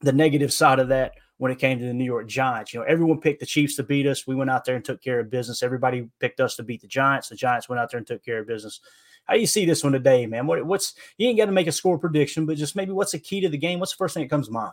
the 0.00 0.12
negative 0.12 0.52
side 0.52 0.78
of 0.78 0.88
that 0.88 1.12
when 1.38 1.52
it 1.52 1.58
came 1.58 1.78
to 1.78 1.84
the 1.84 1.94
New 1.94 2.04
York 2.04 2.26
Giants. 2.26 2.72
You 2.72 2.80
know, 2.80 2.86
everyone 2.86 3.20
picked 3.20 3.40
the 3.40 3.46
Chiefs 3.46 3.76
to 3.76 3.82
beat 3.82 4.06
us. 4.06 4.26
We 4.26 4.34
went 4.34 4.50
out 4.50 4.64
there 4.64 4.76
and 4.76 4.84
took 4.84 5.02
care 5.02 5.20
of 5.20 5.30
business. 5.30 5.62
Everybody 5.62 6.08
picked 6.20 6.40
us 6.40 6.56
to 6.56 6.62
beat 6.62 6.80
the 6.80 6.88
Giants. 6.88 7.28
The 7.28 7.36
Giants 7.36 7.68
went 7.68 7.80
out 7.80 7.90
there 7.90 7.98
and 7.98 8.06
took 8.06 8.24
care 8.24 8.40
of 8.40 8.46
business. 8.46 8.80
How 9.24 9.34
do 9.34 9.40
you 9.40 9.46
see 9.46 9.66
this 9.66 9.82
one 9.82 9.92
today, 9.92 10.26
man? 10.26 10.46
What, 10.46 10.64
what's 10.64 10.94
you 11.18 11.28
ain't 11.28 11.38
got 11.38 11.46
to 11.46 11.52
make 11.52 11.66
a 11.66 11.72
score 11.72 11.98
prediction, 11.98 12.46
but 12.46 12.56
just 12.56 12.76
maybe 12.76 12.92
what's 12.92 13.12
the 13.12 13.18
key 13.18 13.40
to 13.40 13.48
the 13.48 13.58
game? 13.58 13.80
What's 13.80 13.92
the 13.92 13.96
first 13.96 14.14
thing 14.14 14.22
that 14.22 14.30
comes 14.30 14.46
to 14.46 14.52
mind? 14.52 14.72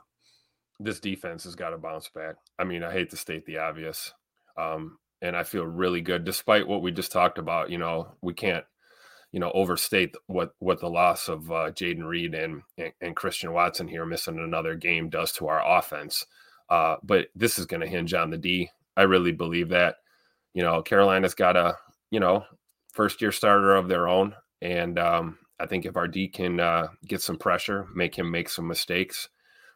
This 0.79 0.99
defense 0.99 1.43
has 1.43 1.55
got 1.55 1.71
to 1.71 1.77
bounce 1.77 2.09
back. 2.09 2.35
I 2.59 2.63
mean, 2.63 2.83
I 2.83 2.92
hate 2.92 3.09
to 3.11 3.18
state 3.18 3.45
the 3.45 3.57
obvious, 3.57 4.13
um, 4.57 4.97
and 5.21 5.35
I 5.35 5.44
feel 5.44 5.65
really 5.65 6.01
good 6.01 6.23
despite 6.23 6.68
what 6.68 6.81
we 6.81 6.92
just 6.92 7.11
talked 7.11 7.37
about. 7.37 7.69
You 7.71 7.77
know, 7.77 8.15
we 8.21 8.33
can't 8.33 8.65
you 9.33 9.40
know 9.40 9.52
overstate 9.54 10.16
what 10.28 10.54
what 10.59 10.80
the 10.80 10.90
loss 10.90 11.28
of 11.28 11.52
uh, 11.52 11.71
Jayden 11.71 12.06
Reed 12.06 12.35
and, 12.35 12.61
and, 12.78 12.94
and 13.02 13.16
Christian 13.16 13.52
Watson 13.52 13.87
here 13.87 14.06
missing 14.06 14.40
another 14.40 14.75
game 14.75 15.09
does 15.09 15.33
to 15.33 15.47
our 15.47 15.78
offense. 15.78 16.25
Uh, 16.69 16.95
but 17.04 17.28
this 17.35 17.59
is 17.59 17.66
going 17.66 17.81
to 17.81 17.87
hinge 17.87 18.13
on 18.13 18.30
the 18.30 18.37
D. 18.37 18.69
I 18.95 19.02
really 19.02 19.33
believe 19.33 19.69
that. 19.69 19.97
You 20.54 20.61
know, 20.61 20.81
Carolina's 20.83 21.33
got 21.33 21.57
a 21.57 21.75
you 22.11 22.19
know 22.19 22.45
first 22.94 23.21
year 23.21 23.31
starter 23.31 23.75
of 23.75 23.90
their 23.90 24.07
own, 24.07 24.35
and 24.61 24.99
um, 24.99 25.40
I 25.59 25.66
think 25.66 25.85
if 25.85 25.97
our 25.97 26.07
D 26.07 26.28
can 26.28 26.59
uh, 26.59 26.87
get 27.06 27.21
some 27.21 27.37
pressure, 27.37 27.87
make 27.94 28.16
him 28.16 28.30
make 28.30 28.49
some 28.49 28.68
mistakes, 28.68 29.30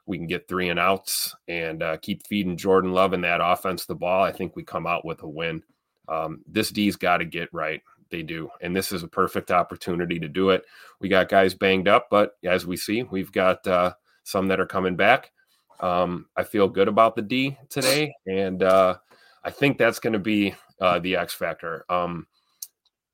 we 0.05 0.17
can 0.17 0.27
get 0.27 0.47
three 0.47 0.69
and 0.69 0.79
outs 0.79 1.35
and 1.47 1.81
uh, 1.81 1.97
keep 1.97 2.27
feeding 2.27 2.57
Jordan 2.57 2.91
Love 2.91 3.13
in 3.13 3.21
that 3.21 3.41
offense 3.43 3.85
the 3.85 3.95
ball. 3.95 4.23
I 4.23 4.31
think 4.31 4.55
we 4.55 4.63
come 4.63 4.85
out 4.85 5.03
with 5.03 5.23
a 5.23 5.27
win. 5.27 5.63
Um, 6.07 6.43
this 6.47 6.69
D's 6.69 6.95
got 6.95 7.17
to 7.17 7.25
get 7.25 7.49
right 7.51 7.81
they 8.09 8.23
do. 8.23 8.49
And 8.61 8.75
this 8.75 8.91
is 8.91 9.03
a 9.03 9.07
perfect 9.07 9.51
opportunity 9.51 10.19
to 10.19 10.27
do 10.27 10.49
it. 10.49 10.63
We 10.99 11.09
got 11.09 11.29
guys 11.29 11.53
banged 11.53 11.87
up, 11.87 12.07
but 12.09 12.31
as 12.43 12.65
we 12.65 12.77
see, 12.77 13.03
we've 13.03 13.31
got 13.31 13.65
uh, 13.67 13.93
some 14.23 14.47
that 14.47 14.59
are 14.59 14.65
coming 14.65 14.95
back. 14.95 15.31
Um, 15.79 16.25
I 16.35 16.43
feel 16.43 16.67
good 16.67 16.87
about 16.87 17.15
the 17.15 17.21
D 17.21 17.57
today, 17.69 18.13
and 18.25 18.63
uh, 18.63 18.97
I 19.43 19.51
think 19.51 19.77
that's 19.77 19.99
going 19.99 20.13
to 20.13 20.19
be 20.19 20.55
uh, 20.81 20.99
the 20.99 21.15
X 21.15 21.33
factor. 21.33 21.85
Um, 21.89 22.27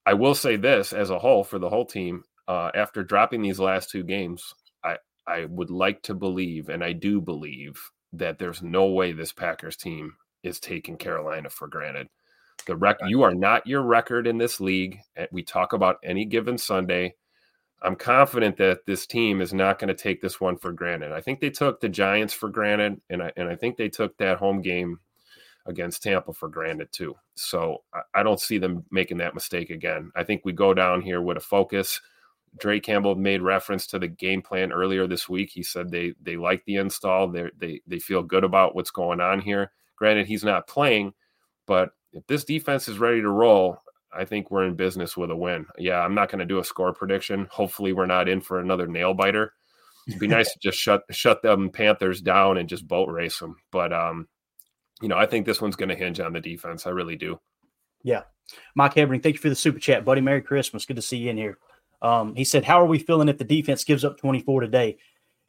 I 0.06 0.14
will 0.14 0.36
say 0.36 0.56
this 0.56 0.94
as 0.94 1.10
a 1.10 1.20
whole 1.20 1.44
for 1.44 1.60
the 1.60 1.70
whole 1.70 1.86
team 1.86 2.24
uh, 2.48 2.72
after 2.76 3.04
dropping 3.04 3.42
these 3.42 3.60
last 3.60 3.90
two 3.90 4.04
games, 4.04 4.54
I 4.84 4.98
I 5.28 5.46
would 5.46 5.70
like 5.70 6.02
to 6.04 6.14
believe, 6.14 6.70
and 6.70 6.84
I 6.84 6.92
do 6.92 7.22
believe 7.22 7.80
that 8.14 8.38
there's 8.38 8.62
no 8.62 8.88
way 8.88 9.12
this 9.12 9.32
Packers 9.32 9.78
team 9.78 10.14
is 10.44 10.60
taking 10.60 10.98
Carolina 10.98 11.50
for 11.50 11.68
granted. 11.68 12.10
The 12.66 12.76
rec 12.76 12.98
you 13.08 13.24
are 13.24 13.34
not 13.34 13.68
your 13.68 13.82
record 13.82 14.28
in 14.28 14.38
this 14.38 14.60
league. 14.60 15.00
Eh, 15.16 15.28
we 15.32 15.44
talk 15.44 15.74
about 15.74 15.98
any 16.04 16.26
given 16.26 16.58
Sunday. 16.58 17.16
I'm 17.82 17.96
confident 17.98 18.56
that 18.58 18.86
this 18.86 19.06
team 19.06 19.42
is 19.42 19.54
not 19.54 19.78
going 19.78 19.90
to 19.90 19.94
take 19.94 20.22
this 20.22 20.40
one 20.40 20.58
for 20.58 20.72
granted. 20.72 21.12
I 21.12 21.20
think 21.20 21.42
they 21.42 21.50
took 21.50 21.82
the 21.82 21.90
Giants 21.90 22.34
for 22.34 22.50
granted, 22.50 23.02
and 23.10 23.22
I 23.22 23.32
and 23.36 23.50
I 23.50 23.56
think 23.56 23.78
they 23.78 23.90
took 23.90 24.18
that 24.18 24.38
home 24.38 24.62
game 24.62 25.00
against 25.66 26.04
Tampa 26.04 26.34
for 26.34 26.50
granted 26.50 26.92
too. 26.92 27.16
So 27.36 27.84
I, 27.94 28.02
I 28.16 28.24
don't 28.24 28.40
see 28.40 28.58
them 28.58 28.86
making 28.92 29.18
that 29.18 29.34
mistake 29.36 29.70
again. 29.70 30.12
I 30.16 30.24
think 30.24 30.42
we 30.44 30.54
go 30.54 30.74
down 30.74 31.02
here 31.02 31.22
with 31.22 31.38
a 31.38 31.42
focus. 31.42 32.02
Drake 32.60 32.84
Campbell 32.84 33.16
made 33.16 33.42
reference 33.42 33.88
to 33.88 34.00
the 34.00 34.08
game 34.08 34.42
plan 34.42 34.72
earlier 34.72 35.08
this 35.08 35.28
week. 35.28 35.50
He 35.50 35.64
said 35.64 35.90
they 35.90 36.14
they 36.22 36.38
like 36.38 36.64
the 36.66 36.78
install. 36.78 37.28
They 37.28 37.50
they 37.58 37.82
they 37.88 38.00
feel 38.00 38.24
good 38.24 38.44
about 38.44 38.76
what's 38.76 38.92
going 38.92 39.20
on 39.20 39.42
here. 39.42 39.72
Granted, 39.96 40.28
he's 40.28 40.44
not 40.44 40.68
playing, 40.68 41.14
but 41.66 41.92
if 42.14 42.26
this 42.28 42.44
defense 42.44 42.88
is 42.88 43.00
ready 43.00 43.22
to 43.22 43.30
roll, 43.30 43.78
I 44.16 44.26
think 44.26 44.52
we're 44.52 44.66
in 44.66 44.76
business 44.76 45.18
with 45.18 45.32
a 45.32 45.36
win. 45.36 45.66
Yeah, 45.78 46.00
I'm 46.00 46.16
not 46.16 46.30
going 46.30 46.40
to 46.40 46.46
do 46.46 46.60
a 46.60 46.64
score 46.64 46.94
prediction. 46.94 47.48
Hopefully, 47.52 47.94
we're 47.94 48.06
not 48.06 48.30
in 48.30 48.42
for 48.42 48.60
another 48.60 48.88
nail 48.88 49.14
biter. 49.14 49.54
It'd 50.08 50.20
be 50.20 50.28
nice 50.28 50.52
to 50.52 50.60
just 50.60 50.78
shut 50.78 51.04
shut 51.12 51.42
them 51.42 51.70
Panthers 51.70 52.22
down 52.22 52.58
and 52.58 52.70
just 52.70 52.88
boat 52.88 53.10
race 53.10 53.40
them. 53.40 53.56
But 53.72 53.94
um, 53.94 54.28
you 55.02 55.08
know, 55.08 55.18
I 55.18 55.26
think 55.26 55.46
this 55.46 55.62
one's 55.62 55.76
going 55.76 55.90
to 55.90 55.96
hinge 55.96 56.20
on 56.20 56.34
the 56.34 56.42
defense. 56.42 56.86
I 56.86 56.92
really 56.92 57.16
do. 57.16 57.40
Yeah, 58.04 58.24
Mike 58.76 58.96
Hebring, 58.96 59.24
thank 59.24 59.36
you 59.36 59.42
for 59.42 59.50
the 59.50 59.56
super 59.56 59.80
chat, 59.80 60.06
buddy. 60.06 60.22
Merry 60.22 60.42
Christmas. 60.42 60.86
Good 60.86 60.98
to 60.98 61.02
see 61.02 61.18
you 61.18 61.30
in 61.30 61.38
here. 61.38 61.58
Um, 62.02 62.36
he 62.36 62.44
said, 62.44 62.66
"How 62.66 62.82
are 62.82 62.86
we 62.86 63.00
feeling 63.00 63.30
if 63.30 63.38
the 63.38 63.46
defense 63.46 63.84
gives 63.84 64.04
up 64.04 64.18
24 64.18 64.62
today?" 64.62 64.98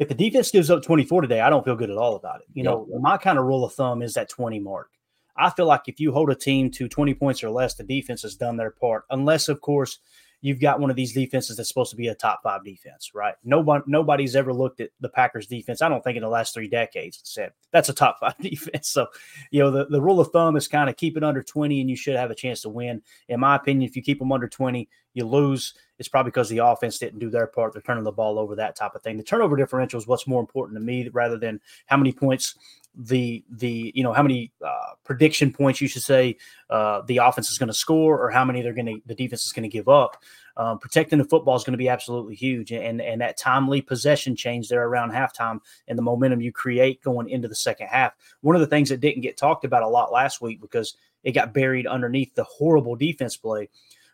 If 0.01 0.09
the 0.09 0.15
defense 0.15 0.51
gives 0.51 0.71
up 0.71 0.83
24 0.83 1.23
today, 1.23 1.41
I 1.41 1.51
don't 1.51 1.65
feel 1.65 1.77
good 1.77 1.91
at 1.91 1.97
all 1.97 2.17
about 2.17 2.41
it. 2.41 2.47
You 2.53 2.65
know, 2.65 2.89
my 3.01 3.17
kind 3.17 3.39
of 3.39 3.45
rule 3.45 3.65
of 3.65 3.75
thumb 3.75 4.03
is 4.03 4.15
that 4.15 4.29
20 4.29 4.59
mark. 4.59 4.91
I 5.37 5.51
feel 5.51 5.67
like 5.67 5.83
if 5.87 6.01
you 6.01 6.13
hold 6.13 6.31
a 6.31 6.35
team 6.35 6.71
to 6.73 6.89
20 6.89 7.15
points 7.15 7.43
or 7.43 7.51
less, 7.51 7.75
the 7.75 7.85
defense 7.85 8.23
has 8.23 8.37
done 8.37 8.57
their 8.57 8.71
part. 8.71 9.05
Unless, 9.11 9.49
of 9.49 9.61
course, 9.61 9.99
you've 10.45 10.61
got 10.61 10.79
one 10.79 10.91
of 10.91 10.97
these 10.97 11.15
defenses 11.15 11.57
that's 11.57 11.71
supposed 11.71 11.91
to 11.91 11.97
be 11.97 12.09
a 12.09 12.15
top 12.15 12.41
five 12.43 12.63
defense, 12.63 13.13
right? 13.15 13.35
Nobody, 13.45 13.83
nobody's 13.87 14.37
ever 14.37 14.53
looked 14.53 14.79
at 14.81 14.91
the 15.01 15.09
Packers 15.09 15.47
defense. 15.47 15.81
I 15.81 15.89
don't 15.89 16.05
think 16.05 16.17
in 16.17 16.23
the 16.23 16.29
last 16.29 16.53
three 16.53 16.69
decades 16.69 17.19
said 17.25 17.53
that's 17.73 17.89
a 17.89 17.95
top 17.95 18.21
five 18.21 18.37
defense. 18.41 18.89
So, 18.89 19.07
you 19.51 19.61
know, 19.61 19.71
the, 19.71 19.87
the 19.87 20.03
rule 20.03 20.21
of 20.21 20.29
thumb 20.33 20.57
is 20.57 20.69
kind 20.69 20.91
of 20.91 20.99
keep 20.99 21.17
it 21.17 21.25
under 21.25 21.43
20 21.43 21.81
and 21.81 21.89
you 21.89 21.97
should 21.97 22.17
have 22.17 22.31
a 22.31 22.35
chance 22.35 22.61
to 22.61 22.69
win. 22.69 23.01
In 23.29 23.41
my 23.41 23.57
opinion, 23.57 23.89
if 23.89 23.97
you 23.97 24.03
keep 24.03 24.19
them 24.19 24.33
under 24.33 24.47
20, 24.47 24.87
you 25.15 25.25
lose. 25.25 25.73
It's 25.99 26.11
probably 26.11 26.31
because 26.31 26.51
the 26.51 26.59
offense 26.59 26.99
didn't 26.99 27.21
do 27.21 27.31
their 27.31 27.47
part. 27.47 27.73
They're 27.73 27.81
turning 27.81 28.05
the 28.05 28.13
ball 28.13 28.39
over, 28.39 28.55
that 28.57 28.77
type 28.77 28.95
of 28.95 29.03
thing. 29.03 29.17
The 29.17 29.23
turnover 29.23 29.57
differential 29.57 29.99
is 29.99 30.07
what's 30.07 30.27
more 30.27 30.41
important 30.41 30.77
to 30.77 30.85
me 30.85 31.09
rather 31.09 31.39
than 31.39 31.59
how 31.87 31.97
many 31.97 32.13
points 32.13 32.55
the 32.97 33.45
the 33.51 33.93
you 33.95 34.03
know 34.03 34.13
how 34.13 34.23
many 34.23 34.53
uh, 34.65 34.95
prediction 35.05 35.53
points 35.53 35.81
you 35.81 35.89
should 35.89 36.03
say 36.03 36.37
uh, 36.71 37.03
the 37.03 37.19
offense 37.19 37.51
is 37.51 37.59
going 37.59 37.69
to 37.69 37.75
score 37.75 38.19
or 38.21 38.31
how 38.31 38.45
many 38.45 38.63
they're 38.63 38.73
going 38.73 38.87
to 38.87 39.01
the 39.07 39.15
defense 39.15 39.45
is 39.45 39.53
going 39.53 39.63
to 39.65 39.69
give 39.69 39.89
up. 39.89 40.23
Um, 40.57 40.79
protecting 40.79 41.19
the 41.19 41.25
football 41.25 41.57
is 41.57 41.65
going 41.65 41.73
to 41.73 41.79
be 41.79 41.89
absolutely 41.89 42.37
huge, 42.37 42.73
and 42.73 43.01
and 43.01 43.21
that 43.21 43.37
timely 43.37 43.81
possession 43.81 44.37
change 44.37 44.69
there 44.69 44.87
around 44.87 45.11
halftime 45.11 45.61
and 45.89 45.99
the 45.99 46.03
momentum 46.03 46.41
you 46.41 46.53
create 46.53 47.03
going 47.03 47.29
into 47.29 47.49
the 47.49 47.57
second 47.57 47.89
half. 47.89 48.13
One 48.41 48.55
of 48.55 48.61
the 48.61 48.69
things 48.69 48.89
that 48.91 49.01
didn't 49.01 49.23
get 49.23 49.37
talked 49.37 49.65
about 49.65 49.83
a 49.83 49.89
lot 49.89 50.13
last 50.13 50.41
week 50.41 50.61
because 50.61 50.97
it 51.25 51.33
got 51.33 51.55
buried 51.55 51.87
underneath 51.87 52.35
the 52.35 52.45
horrible 52.45 52.95
defense 52.95 53.37
play 53.37 53.69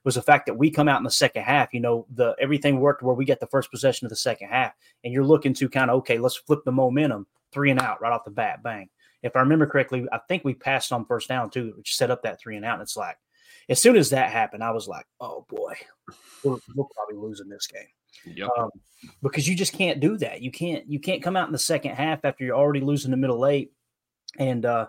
was 0.04 0.14
the 0.14 0.22
fact 0.22 0.46
that 0.46 0.54
we 0.54 0.70
come 0.70 0.88
out 0.88 0.98
in 0.98 1.04
the 1.04 1.10
second 1.10 1.42
half. 1.42 1.74
You 1.74 1.80
know, 1.80 2.06
the 2.14 2.34
everything 2.38 2.80
worked 2.80 3.02
where 3.02 3.14
we 3.14 3.24
get 3.24 3.40
the 3.40 3.46
first 3.46 3.70
possession 3.70 4.06
of 4.06 4.10
the 4.10 4.16
second 4.16 4.48
half, 4.48 4.72
and 5.04 5.12
you're 5.12 5.24
looking 5.24 5.54
to 5.54 5.68
kind 5.68 5.90
of 5.90 5.98
okay, 5.98 6.18
let's 6.18 6.36
flip 6.36 6.60
the 6.64 6.72
momentum, 6.72 7.26
three 7.52 7.70
and 7.70 7.80
out 7.80 8.00
right 8.00 8.12
off 8.12 8.24
the 8.24 8.30
bat, 8.30 8.62
bang. 8.62 8.88
If 9.22 9.36
I 9.36 9.40
remember 9.40 9.66
correctly, 9.66 10.06
I 10.12 10.18
think 10.28 10.44
we 10.44 10.54
passed 10.54 10.92
on 10.92 11.04
first 11.04 11.28
down 11.28 11.50
too, 11.50 11.74
which 11.76 11.96
set 11.96 12.10
up 12.10 12.22
that 12.22 12.40
three 12.40 12.56
and 12.56 12.64
out. 12.64 12.74
And 12.74 12.82
it's 12.82 12.96
like, 12.96 13.16
as 13.68 13.80
soon 13.80 13.96
as 13.96 14.10
that 14.10 14.32
happened, 14.32 14.64
I 14.64 14.70
was 14.70 14.88
like, 14.88 15.04
oh 15.20 15.46
boy, 15.48 15.74
we're, 16.42 16.56
we're 16.74 16.84
probably 16.94 17.16
losing 17.16 17.48
this 17.48 17.66
game. 17.66 18.34
Yep. 18.34 18.48
Um, 18.58 18.70
because 19.22 19.48
you 19.48 19.54
just 19.54 19.72
can't 19.72 20.00
do 20.00 20.16
that. 20.18 20.42
You 20.42 20.50
can't 20.50 20.86
you 20.90 20.98
can't 20.98 21.22
come 21.22 21.36
out 21.36 21.46
in 21.46 21.52
the 21.52 21.58
second 21.58 21.94
half 21.94 22.24
after 22.24 22.44
you're 22.44 22.56
already 22.56 22.80
losing 22.80 23.10
the 23.10 23.16
middle 23.16 23.46
eight, 23.46 23.72
and 24.38 24.64
uh, 24.66 24.86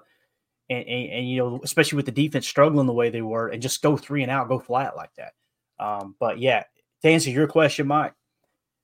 and, 0.69 0.87
and, 0.87 1.09
and, 1.11 1.29
you 1.29 1.37
know, 1.37 1.59
especially 1.63 1.97
with 1.97 2.05
the 2.05 2.11
defense 2.11 2.47
struggling 2.47 2.87
the 2.87 2.93
way 2.93 3.09
they 3.09 3.21
were, 3.21 3.49
and 3.49 3.61
just 3.61 3.81
go 3.81 3.97
three 3.97 4.23
and 4.23 4.31
out, 4.31 4.49
go 4.49 4.59
flat 4.59 4.95
like 4.95 5.11
that. 5.17 5.33
Um, 5.79 6.15
but 6.19 6.39
yeah, 6.39 6.63
to 7.01 7.09
answer 7.09 7.29
your 7.29 7.47
question, 7.47 7.87
Mike, 7.87 8.13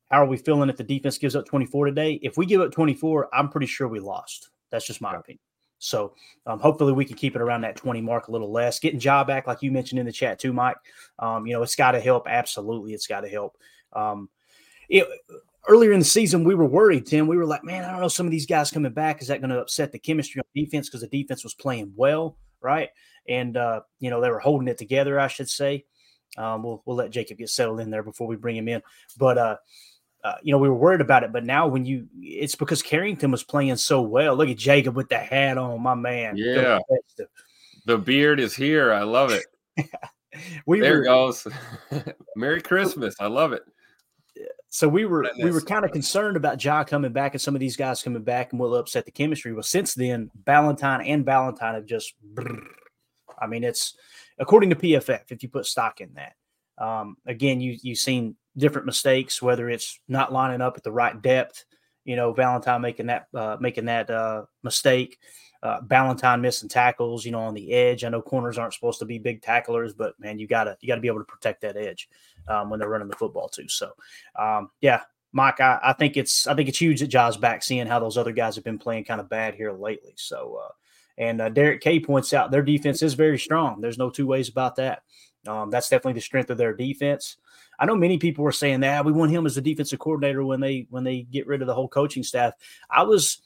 how 0.10 0.24
are 0.24 0.28
we 0.28 0.38
feeling 0.38 0.70
if 0.70 0.78
the 0.78 0.84
defense 0.84 1.18
gives 1.18 1.36
up 1.36 1.46
24 1.46 1.88
today? 1.88 2.20
If 2.22 2.38
we 2.38 2.46
give 2.46 2.62
up 2.62 2.72
24, 2.72 3.30
I'm 3.34 3.50
pretty 3.50 3.68
sure 3.68 3.88
we 3.88 4.00
lost. 4.00 4.50
That's 4.72 4.88
just 4.88 5.02
my 5.02 5.16
opinion. 5.16 5.40
So 5.80 6.14
um, 6.46 6.60
hopefully 6.60 6.94
we 6.94 7.06
can 7.06 7.18
keep 7.18 7.36
it 7.36 7.42
around 7.42 7.62
that 7.62 7.76
20 7.76 8.02
mark 8.02 8.28
a 8.28 8.32
little 8.32 8.52
less. 8.52 8.80
Getting 8.80 9.00
Ja 9.00 9.24
back, 9.24 9.48
like 9.48 9.62
you 9.62 9.72
mentioned 9.72 10.00
in 10.00 10.06
the 10.06 10.12
chat 10.12 10.40
too, 10.40 10.54
Mike. 10.54 10.78
Um, 11.20 11.46
you 11.46 11.54
know, 11.54 11.62
it's 11.62 11.76
got 11.76 11.92
to 11.92 12.00
help. 12.00 12.28
Absolutely, 12.28 12.94
it's 12.94 13.08
got 13.08 13.22
to 13.22 13.30
help. 13.30 13.58
Um, 13.94 14.30
it, 14.90 15.08
earlier 15.68 15.92
in 15.92 16.00
the 16.00 16.06
season, 16.06 16.44
we 16.44 16.56
were 16.56 16.66
worried, 16.66 17.06
Tim. 17.06 17.28
We 17.28 17.38
were 17.38 17.46
like, 17.46 17.64
man, 17.64 17.84
I 17.84 17.92
don't 17.92 18.02
know, 18.02 18.08
some 18.08 18.26
of 18.26 18.32
these 18.32 18.46
guys 18.46 18.72
coming 18.72 18.94
back, 18.94 19.22
is 19.22 19.28
that 19.28 19.42
going 19.42 19.52
to 19.52 19.60
upset 19.60 19.92
the 19.92 20.00
chemistry 20.00 20.40
on 20.40 20.46
defense 20.56 20.88
because 20.88 21.02
the 21.02 21.08
defense 21.08 21.44
was 21.44 21.54
playing 21.54 21.94
well, 21.96 22.38
right? 22.62 22.90
And, 23.28 23.58
uh, 23.58 23.82
you 24.00 24.10
know, 24.10 24.22
they 24.22 24.30
were 24.30 24.40
holding 24.40 24.68
it 24.68 24.78
together, 24.78 25.20
I 25.20 25.28
should 25.28 25.50
say. 25.50 25.86
Um, 26.38 26.64
we'll, 26.64 26.82
we'll 26.86 26.96
let 26.96 27.12
Jacob 27.12 27.38
get 27.38 27.50
settled 27.50 27.80
in 27.80 27.90
there 27.90 28.04
before 28.04 28.28
we 28.28 28.36
bring 28.36 28.56
him 28.56 28.68
in. 28.68 28.82
But, 29.18 29.38
uh, 29.38 29.58
uh, 30.28 30.36
you 30.44 30.52
know, 30.52 30.58
we 30.58 30.68
were 30.68 30.76
worried 30.76 31.00
about 31.00 31.24
it, 31.24 31.32
but 31.32 31.46
now 31.46 31.68
when 31.68 31.86
you, 31.86 32.08
it's 32.20 32.56
because 32.56 32.82
Carrington 32.82 33.32
was 33.32 33.44
playing 33.44 33.78
so 33.78 34.02
well. 34.02 34.36
Look 34.36 34.50
at 34.50 34.58
Jacob 34.58 34.96
with 34.96 35.08
the 35.08 35.18
hat 35.18 35.58
on, 35.58 35.82
my 35.82 35.96
man. 35.96 36.36
Yeah. 36.36 36.80
The 37.86 37.98
beard 37.98 38.42
is 38.42 38.54
here. 38.54 38.92
I 38.92 39.04
love 39.04 39.32
it. 39.32 39.46
we 40.66 40.82
there 40.82 40.98
were, 40.98 41.04
goes. 41.06 41.48
Merry 42.36 42.62
Christmas. 42.62 43.16
I 43.22 43.28
love 43.28 43.54
it. 43.54 43.64
So 44.70 44.90
we 44.90 45.06
were 45.06 45.26
we 45.42 45.50
were 45.50 45.62
kind 45.62 45.86
of 45.86 45.92
concerned 45.92 46.36
about 46.36 46.62
Ja 46.62 46.84
coming 46.84 47.14
back 47.14 47.34
and 47.34 47.42
some 47.42 47.56
of 47.56 47.62
these 47.62 47.78
guys 47.78 48.04
coming 48.04 48.22
back 48.22 48.52
and 48.52 48.60
will 48.60 48.76
upset 48.76 49.06
the 49.06 49.12
chemistry. 49.12 49.54
Well, 49.54 49.64
since 49.64 49.94
then, 49.94 50.30
Ballentine 50.44 51.08
and 51.08 51.26
Ballentine 51.26 51.76
have 51.76 51.86
just. 51.86 52.14
I 53.40 53.48
mean, 53.48 53.64
it's 53.64 53.96
according 54.38 54.72
to 54.72 54.76
PFF. 54.76 55.32
If 55.32 55.42
you 55.42 55.48
put 55.48 55.66
stock 55.66 56.02
in 56.02 56.16
that, 56.16 56.34
um, 56.78 57.16
again, 57.26 57.62
you 57.62 57.78
you've 57.82 57.98
seen 57.98 58.36
different 58.58 58.86
mistakes, 58.86 59.42
whether 59.42 59.70
it's 59.70 60.00
not 60.08 60.34
lining 60.34 60.62
up 60.62 60.78
at 60.78 60.84
the 60.84 60.92
right 60.92 61.22
depth. 61.22 61.66
You 62.06 62.16
know, 62.16 62.34
Valentine 62.34 62.82
making 62.82 63.08
that 63.08 63.28
uh, 63.34 63.58
making 63.60 63.86
that 63.86 64.10
uh, 64.10 64.44
mistake. 64.64 65.20
Uh, 65.64 65.82
Ballentine 65.82 66.40
missing 66.40 66.70
tackles, 66.70 67.26
you 67.26 67.32
know, 67.32 67.40
on 67.40 67.56
the 67.56 67.74
edge. 67.74 68.04
I 68.04 68.10
know 68.10 68.22
corners 68.22 68.60
aren't 68.60 68.76
supposed 68.76 69.00
to 69.00 69.06
be 69.06 69.18
big 69.18 69.42
tacklers, 69.42 69.94
but 69.94 70.14
man, 70.20 70.38
you 70.38 70.48
gotta 70.48 70.78
you 70.82 70.88
gotta 70.88 71.02
be 71.02 71.08
able 71.08 71.20
to 71.20 71.26
protect 71.26 71.62
that 71.62 71.76
edge 71.76 72.08
um, 72.48 72.70
when 72.70 72.80
they're 72.80 72.90
running 72.90 73.08
the 73.08 73.16
football 73.16 73.50
too. 73.50 73.68
So, 73.68 73.92
um, 74.38 74.70
yeah, 74.82 75.02
Mike, 75.32 75.60
I, 75.60 75.80
I, 75.84 75.94
think 75.94 76.16
it's 76.16 76.48
I 76.48 76.54
think 76.54 76.70
it's 76.70 76.80
huge 76.80 77.00
that 77.00 77.08
Ja's 77.08 77.38
back, 77.38 77.64
seeing 77.64 77.88
how 77.88 78.00
those 78.00 78.18
other 78.18 78.32
guys 78.32 78.56
have 78.56 78.64
been 78.64 78.78
playing 78.78 79.06
kind 79.06 79.20
of 79.20 79.30
bad 79.30 79.56
here 79.56 79.72
lately. 79.72 80.14
So, 80.16 80.60
uh, 80.64 80.72
and 81.18 81.42
uh, 81.42 81.50
Derek 81.50 81.82
K 81.82 82.00
points 82.00 82.34
out 82.34 82.52
their 82.52 82.62
defense 82.62 83.02
is 83.02 83.16
very 83.16 83.40
strong. 83.40 83.82
There's 83.82 83.98
no 83.98 84.10
two 84.10 84.28
ways 84.28 84.50
about 84.50 84.76
that. 84.76 85.02
Um, 85.48 85.70
that's 85.70 85.90
definitely 85.90 86.14
the 86.14 86.22
strength 86.22 86.50
of 86.50 86.58
their 86.58 86.74
defense. 86.74 87.38
I 87.80 87.86
know 87.86 87.96
many 87.96 88.18
people 88.18 88.44
were 88.44 88.52
saying 88.52 88.80
that 88.82 89.06
we 89.06 89.12
want 89.12 89.32
him 89.32 89.46
as 89.46 89.56
the 89.56 89.62
defensive 89.62 90.00
coordinator 90.00 90.44
when 90.44 90.60
they 90.60 90.88
when 90.90 91.04
they 91.04 91.22
get 91.22 91.48
rid 91.48 91.62
of 91.62 91.68
the 91.68 91.76
whole 91.76 91.88
coaching 91.88 92.24
staff. 92.24 92.54
I 92.90 93.04
was 93.04 93.42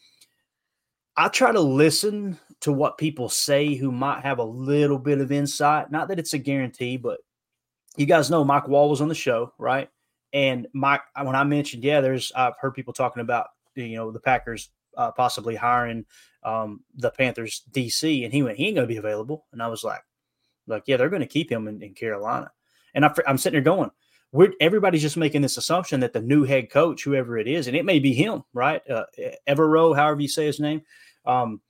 I 1.17 1.27
try 1.27 1.51
to 1.51 1.59
listen 1.59 2.39
to 2.61 2.71
what 2.71 2.97
people 2.97 3.27
say 3.27 3.75
who 3.75 3.91
might 3.91 4.21
have 4.21 4.39
a 4.39 4.43
little 4.43 4.99
bit 4.99 5.19
of 5.19 5.31
insight. 5.31 5.91
Not 5.91 6.07
that 6.07 6.19
it's 6.19 6.33
a 6.33 6.37
guarantee, 6.37 6.97
but 6.97 7.19
you 7.97 8.05
guys 8.05 8.29
know 8.29 8.43
Mike 8.43 8.67
Wall 8.67 8.89
was 8.89 9.01
on 9.01 9.09
the 9.09 9.15
show, 9.15 9.53
right? 9.57 9.89
And 10.33 10.67
Mike, 10.73 11.01
when 11.21 11.35
I 11.35 11.43
mentioned, 11.43 11.83
yeah, 11.83 11.99
there's 12.01 12.31
I've 12.35 12.57
heard 12.59 12.73
people 12.73 12.93
talking 12.93 13.21
about 13.21 13.47
you 13.75 13.95
know 13.95 14.11
the 14.11 14.19
Packers 14.19 14.69
uh, 14.97 15.11
possibly 15.11 15.55
hiring 15.55 16.05
um, 16.43 16.81
the 16.95 17.11
Panthers 17.11 17.63
DC, 17.71 18.23
and 18.23 18.33
he 18.33 18.43
went, 18.43 18.57
he 18.57 18.67
ain't 18.67 18.75
gonna 18.75 18.87
be 18.87 18.97
available, 18.97 19.45
and 19.51 19.61
I 19.61 19.67
was 19.67 19.83
like, 19.83 20.01
like 20.67 20.83
yeah, 20.85 20.97
they're 20.97 21.09
gonna 21.09 21.25
keep 21.25 21.51
him 21.51 21.67
in, 21.67 21.81
in 21.81 21.93
Carolina, 21.93 22.51
and 22.93 23.05
I, 23.05 23.13
am 23.27 23.37
sitting 23.37 23.61
there 23.61 23.73
going, 23.73 23.91
we're 24.31 24.53
everybody's 24.59 25.01
just 25.01 25.17
making 25.17 25.41
this 25.41 25.57
assumption 25.57 25.99
that 25.99 26.13
the 26.13 26.21
new 26.21 26.43
head 26.43 26.69
coach, 26.69 27.03
whoever 27.03 27.37
it 27.37 27.47
is, 27.47 27.67
and 27.67 27.75
it 27.75 27.85
may 27.85 27.99
be 27.99 28.13
him, 28.13 28.43
right? 28.53 28.81
Uh, 28.89 29.05
Evero, 29.47 29.95
however 29.95 30.21
you 30.21 30.27
say 30.27 30.45
his 30.45 30.59
name, 30.59 30.81
um, 31.25 31.61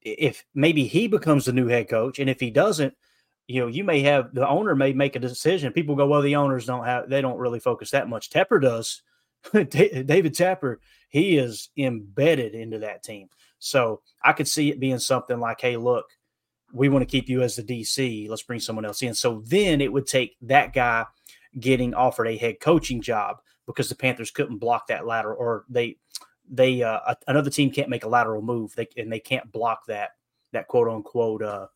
if 0.00 0.44
maybe 0.54 0.84
he 0.84 1.06
becomes 1.06 1.44
the 1.44 1.52
new 1.52 1.68
head 1.68 1.88
coach, 1.88 2.18
and 2.18 2.28
if 2.28 2.40
he 2.40 2.50
doesn't 2.50 2.94
you 3.52 3.60
know, 3.60 3.66
you 3.66 3.84
may 3.84 4.00
have 4.00 4.34
the 4.34 4.48
owner 4.48 4.74
may 4.74 4.92
make 4.92 5.16
a 5.16 5.20
decision. 5.20 5.72
People 5.72 5.96
go, 5.96 6.06
well, 6.06 6.22
the 6.22 6.36
owners 6.36 6.66
don't 6.66 6.84
have, 6.84 7.08
they 7.08 7.20
don't 7.20 7.38
really 7.38 7.60
focus 7.60 7.90
that 7.90 8.08
much. 8.08 8.30
Tepper 8.30 8.60
does. 8.60 9.02
David 9.52 10.34
Tepper, 10.34 10.76
he 11.08 11.36
is 11.36 11.70
embedded 11.76 12.54
into 12.54 12.78
that 12.78 13.02
team. 13.02 13.28
So 13.58 14.00
I 14.24 14.32
could 14.32 14.48
see 14.48 14.70
it 14.70 14.80
being 14.80 14.98
something 14.98 15.40
like, 15.40 15.60
hey, 15.60 15.76
look, 15.76 16.06
we 16.72 16.88
want 16.88 17.02
to 17.02 17.10
keep 17.10 17.28
you 17.28 17.42
as 17.42 17.56
the 17.56 17.62
DC. 17.62 18.28
Let's 18.28 18.42
bring 18.42 18.60
someone 18.60 18.84
else 18.84 19.02
in. 19.02 19.14
So 19.14 19.42
then 19.46 19.80
it 19.80 19.92
would 19.92 20.06
take 20.06 20.36
that 20.42 20.72
guy 20.72 21.04
getting 21.58 21.94
offered 21.94 22.26
a 22.26 22.36
head 22.36 22.60
coaching 22.60 23.00
job 23.00 23.38
because 23.66 23.88
the 23.88 23.94
Panthers 23.94 24.30
couldn't 24.30 24.58
block 24.58 24.86
that 24.88 25.06
lateral 25.06 25.36
or 25.38 25.64
they, 25.68 25.96
they, 26.50 26.82
uh, 26.82 27.14
another 27.28 27.50
team 27.50 27.70
can't 27.70 27.88
make 27.88 28.04
a 28.04 28.08
lateral 28.08 28.42
move. 28.42 28.74
They, 28.74 28.88
and 28.96 29.12
they 29.12 29.20
can't 29.20 29.50
block 29.52 29.86
that, 29.86 30.10
that 30.52 30.68
quote 30.68 30.88
unquote, 30.88 31.42
uh, 31.42 31.66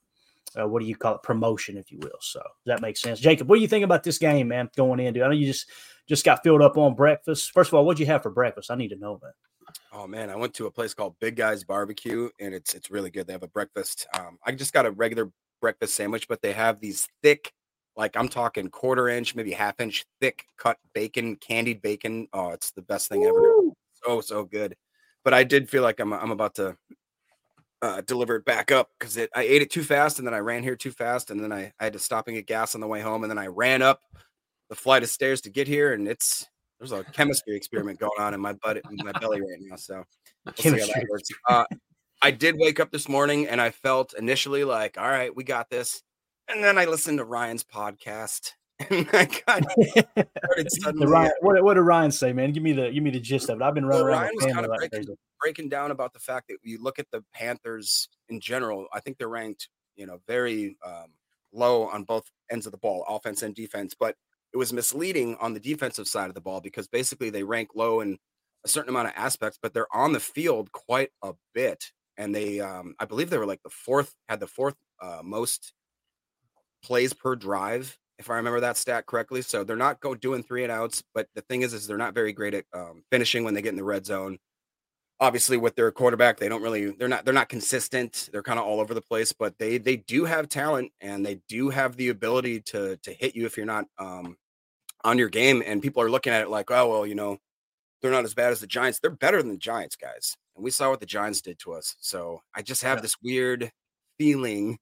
uh, 0.58 0.66
what 0.66 0.80
do 0.80 0.86
you 0.86 0.96
call 0.96 1.14
it 1.14 1.22
promotion 1.22 1.76
if 1.76 1.90
you 1.90 1.98
will. 1.98 2.18
So 2.20 2.42
that 2.66 2.80
makes 2.80 3.00
sense? 3.00 3.20
Jacob 3.20 3.48
what 3.48 3.56
do 3.56 3.62
you 3.62 3.68
think 3.68 3.84
about 3.84 4.02
this 4.02 4.18
game 4.18 4.48
man 4.48 4.70
going 4.76 5.00
into 5.00 5.22
i 5.22 5.26
know 5.26 5.34
you 5.34 5.46
just 5.46 5.68
just 6.06 6.24
got 6.24 6.42
filled 6.42 6.62
up 6.62 6.76
on 6.76 6.94
breakfast. 6.94 7.52
First 7.52 7.70
of 7.70 7.74
all 7.74 7.84
what'd 7.84 8.00
you 8.00 8.06
have 8.06 8.22
for 8.22 8.30
breakfast? 8.30 8.70
I 8.70 8.76
need 8.76 8.88
to 8.88 8.96
know 8.96 9.20
that 9.22 9.32
oh 9.92 10.06
man 10.06 10.30
i 10.30 10.36
went 10.36 10.54
to 10.54 10.66
a 10.66 10.70
place 10.70 10.94
called 10.94 11.16
big 11.20 11.36
guys 11.36 11.64
barbecue 11.64 12.30
and 12.40 12.54
it's 12.54 12.74
it's 12.74 12.90
really 12.90 13.10
good. 13.10 13.26
They 13.26 13.32
have 13.32 13.42
a 13.42 13.48
breakfast 13.48 14.06
um, 14.14 14.38
i 14.44 14.52
just 14.52 14.72
got 14.72 14.86
a 14.86 14.90
regular 14.90 15.30
breakfast 15.60 15.94
sandwich 15.94 16.28
but 16.28 16.42
they 16.42 16.52
have 16.52 16.80
these 16.80 17.08
thick 17.22 17.52
like 17.96 18.16
i'm 18.16 18.28
talking 18.28 18.68
quarter 18.68 19.08
inch 19.08 19.34
maybe 19.34 19.52
half 19.52 19.80
inch 19.80 20.04
thick 20.20 20.44
cut 20.56 20.78
bacon 20.94 21.36
candied 21.36 21.82
bacon 21.82 22.26
oh 22.32 22.50
it's 22.50 22.70
the 22.72 22.82
best 22.82 23.08
thing 23.08 23.24
ever 23.24 23.54
so 24.04 24.20
so 24.20 24.44
good 24.44 24.76
but 25.24 25.34
i 25.34 25.42
did 25.44 25.68
feel 25.68 25.82
like 25.82 26.00
i'm, 26.00 26.12
I'm 26.12 26.30
about 26.30 26.54
to 26.56 26.76
uh, 27.82 28.02
it 28.08 28.44
back 28.44 28.72
up 28.72 28.90
because 28.98 29.18
I 29.18 29.42
ate 29.42 29.62
it 29.62 29.70
too 29.70 29.82
fast 29.82 30.18
and 30.18 30.26
then 30.26 30.34
I 30.34 30.38
ran 30.38 30.62
here 30.62 30.76
too 30.76 30.90
fast 30.90 31.30
and 31.30 31.38
then 31.38 31.52
I, 31.52 31.72
I 31.78 31.84
had 31.84 31.92
to 31.92 31.98
stop 31.98 32.26
and 32.26 32.36
get 32.36 32.46
gas 32.46 32.74
on 32.74 32.80
the 32.80 32.86
way 32.86 33.00
home 33.00 33.22
and 33.22 33.30
then 33.30 33.38
I 33.38 33.46
ran 33.48 33.82
up 33.82 34.00
the 34.70 34.74
flight 34.74 35.02
of 35.02 35.08
stairs 35.08 35.42
to 35.42 35.50
get 35.50 35.68
here 35.68 35.92
and 35.92 36.08
it's 36.08 36.46
there's 36.78 36.92
a 36.92 37.04
chemistry 37.04 37.56
experiment 37.56 37.98
going 37.98 38.18
on 38.18 38.34
in 38.34 38.40
my 38.40 38.52
butt 38.54 38.76
in 38.76 38.96
my 39.04 39.12
belly 39.12 39.40
right 39.40 39.58
now. 39.60 39.76
So 39.76 40.04
we'll 40.64 40.88
uh, 41.48 41.64
I 42.22 42.30
did 42.30 42.56
wake 42.58 42.80
up 42.80 42.90
this 42.90 43.08
morning 43.08 43.46
and 43.46 43.60
I 43.60 43.70
felt 43.70 44.14
initially 44.14 44.64
like, 44.64 44.98
all 44.98 45.08
right, 45.08 45.34
we 45.34 45.44
got 45.44 45.70
this. 45.70 46.02
And 46.48 46.62
then 46.62 46.78
I 46.78 46.84
listened 46.84 47.18
to 47.18 47.24
Ryan's 47.24 47.64
podcast 47.64 48.52
and 48.90 49.08
I 49.12 49.28
got 49.46 49.64
suddenly. 50.68 51.06
Ryan, 51.06 51.32
what, 51.40 51.62
what 51.64 51.74
did 51.74 51.80
Ryan 51.80 52.12
say, 52.12 52.32
man? 52.32 52.52
Give 52.52 52.62
me 52.62 52.72
the 52.72 52.90
give 52.90 53.02
me 53.02 53.10
the 53.10 53.20
gist 53.20 53.48
of 53.48 53.60
it. 53.60 53.64
I've 53.64 53.74
been 53.74 53.86
running 53.86 54.04
well, 54.04 54.12
around. 54.12 54.22
Ryan 54.22 54.34
was 54.34 54.52
kind 54.52 54.66
of 54.66 54.72
breaking, 54.76 55.16
breaking 55.40 55.68
down 55.70 55.90
about 55.90 56.12
the 56.12 56.18
fact 56.18 56.48
that 56.48 56.58
you 56.62 56.82
look 56.82 56.98
at 56.98 57.06
the 57.10 57.24
Panthers 57.32 58.08
in 58.28 58.38
general. 58.38 58.86
I 58.92 59.00
think 59.00 59.16
they're 59.16 59.28
ranked, 59.28 59.68
you 59.96 60.06
know, 60.06 60.20
very 60.28 60.76
um, 60.84 61.12
low 61.52 61.84
on 61.84 62.04
both 62.04 62.30
ends 62.50 62.66
of 62.66 62.72
the 62.72 62.78
ball, 62.78 63.04
offense 63.08 63.42
and 63.42 63.54
defense. 63.54 63.94
But 63.98 64.14
it 64.52 64.58
was 64.58 64.74
misleading 64.74 65.36
on 65.40 65.54
the 65.54 65.60
defensive 65.60 66.06
side 66.06 66.28
of 66.28 66.34
the 66.34 66.40
ball 66.42 66.60
because 66.60 66.86
basically 66.86 67.30
they 67.30 67.42
rank 67.42 67.70
low 67.74 68.00
in 68.00 68.18
a 68.64 68.68
certain 68.68 68.90
amount 68.90 69.08
of 69.08 69.14
aspects, 69.16 69.58
but 69.60 69.72
they're 69.72 69.94
on 69.94 70.12
the 70.12 70.20
field 70.20 70.70
quite 70.72 71.10
a 71.22 71.32
bit. 71.54 71.92
And 72.18 72.34
they, 72.34 72.60
um, 72.60 72.94
I 72.98 73.06
believe 73.06 73.30
they 73.30 73.38
were 73.38 73.46
like 73.46 73.62
the 73.62 73.70
fourth, 73.70 74.14
had 74.28 74.40
the 74.40 74.46
fourth 74.46 74.76
uh, 75.00 75.20
most 75.22 75.72
plays 76.86 77.12
per 77.12 77.34
drive 77.34 77.98
if 78.18 78.30
I 78.30 78.36
remember 78.36 78.60
that 78.60 78.76
stat 78.76 79.06
correctly. 79.06 79.42
So 79.42 79.64
they're 79.64 79.76
not 79.76 80.00
go 80.00 80.14
doing 80.14 80.42
three 80.42 80.62
and 80.62 80.72
outs, 80.72 81.02
but 81.14 81.28
the 81.34 81.42
thing 81.42 81.62
is, 81.62 81.74
is 81.74 81.86
they're 81.86 81.98
not 81.98 82.14
very 82.14 82.32
great 82.32 82.54
at 82.54 82.64
um, 82.72 83.02
finishing 83.10 83.44
when 83.44 83.54
they 83.54 83.62
get 83.62 83.70
in 83.70 83.76
the 83.76 83.84
red 83.84 84.06
zone. 84.06 84.38
Obviously, 85.18 85.56
with 85.56 85.74
their 85.76 85.90
quarterback, 85.90 86.38
they 86.38 86.48
don't 86.48 86.62
really 86.62 86.90
they're 86.90 87.08
not 87.08 87.24
they're 87.24 87.32
not 87.32 87.48
consistent. 87.48 88.28
They're 88.32 88.42
kind 88.42 88.58
of 88.58 88.66
all 88.66 88.80
over 88.80 88.92
the 88.92 89.00
place, 89.00 89.32
but 89.32 89.58
they 89.58 89.78
they 89.78 89.96
do 89.96 90.26
have 90.26 90.48
talent 90.48 90.92
and 91.00 91.24
they 91.24 91.40
do 91.48 91.70
have 91.70 91.96
the 91.96 92.10
ability 92.10 92.60
to 92.62 92.98
to 92.98 93.12
hit 93.12 93.34
you 93.34 93.46
if 93.46 93.56
you're 93.56 93.64
not 93.64 93.86
um, 93.98 94.36
on 95.04 95.16
your 95.16 95.30
game. 95.30 95.62
And 95.64 95.82
people 95.82 96.02
are 96.02 96.10
looking 96.10 96.34
at 96.34 96.42
it 96.42 96.50
like, 96.50 96.70
oh 96.70 96.90
well, 96.90 97.06
you 97.06 97.14
know, 97.14 97.38
they're 98.02 98.10
not 98.10 98.24
as 98.24 98.34
bad 98.34 98.52
as 98.52 98.60
the 98.60 98.66
Giants. 98.66 98.98
They're 98.98 99.10
better 99.10 99.42
than 99.42 99.52
the 99.52 99.56
Giants, 99.56 99.96
guys. 99.96 100.36
And 100.54 100.62
we 100.62 100.70
saw 100.70 100.90
what 100.90 101.00
the 101.00 101.06
Giants 101.06 101.40
did 101.40 101.58
to 101.60 101.72
us. 101.72 101.96
So 102.00 102.42
I 102.54 102.60
just 102.60 102.82
have 102.82 102.98
yeah. 102.98 103.02
this 103.02 103.16
weird 103.22 103.70
feeling. 104.18 104.78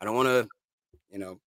I 0.00 0.06
don't 0.06 0.16
want 0.16 0.28
to, 0.28 0.48
you 1.10 1.18
know, 1.18 1.40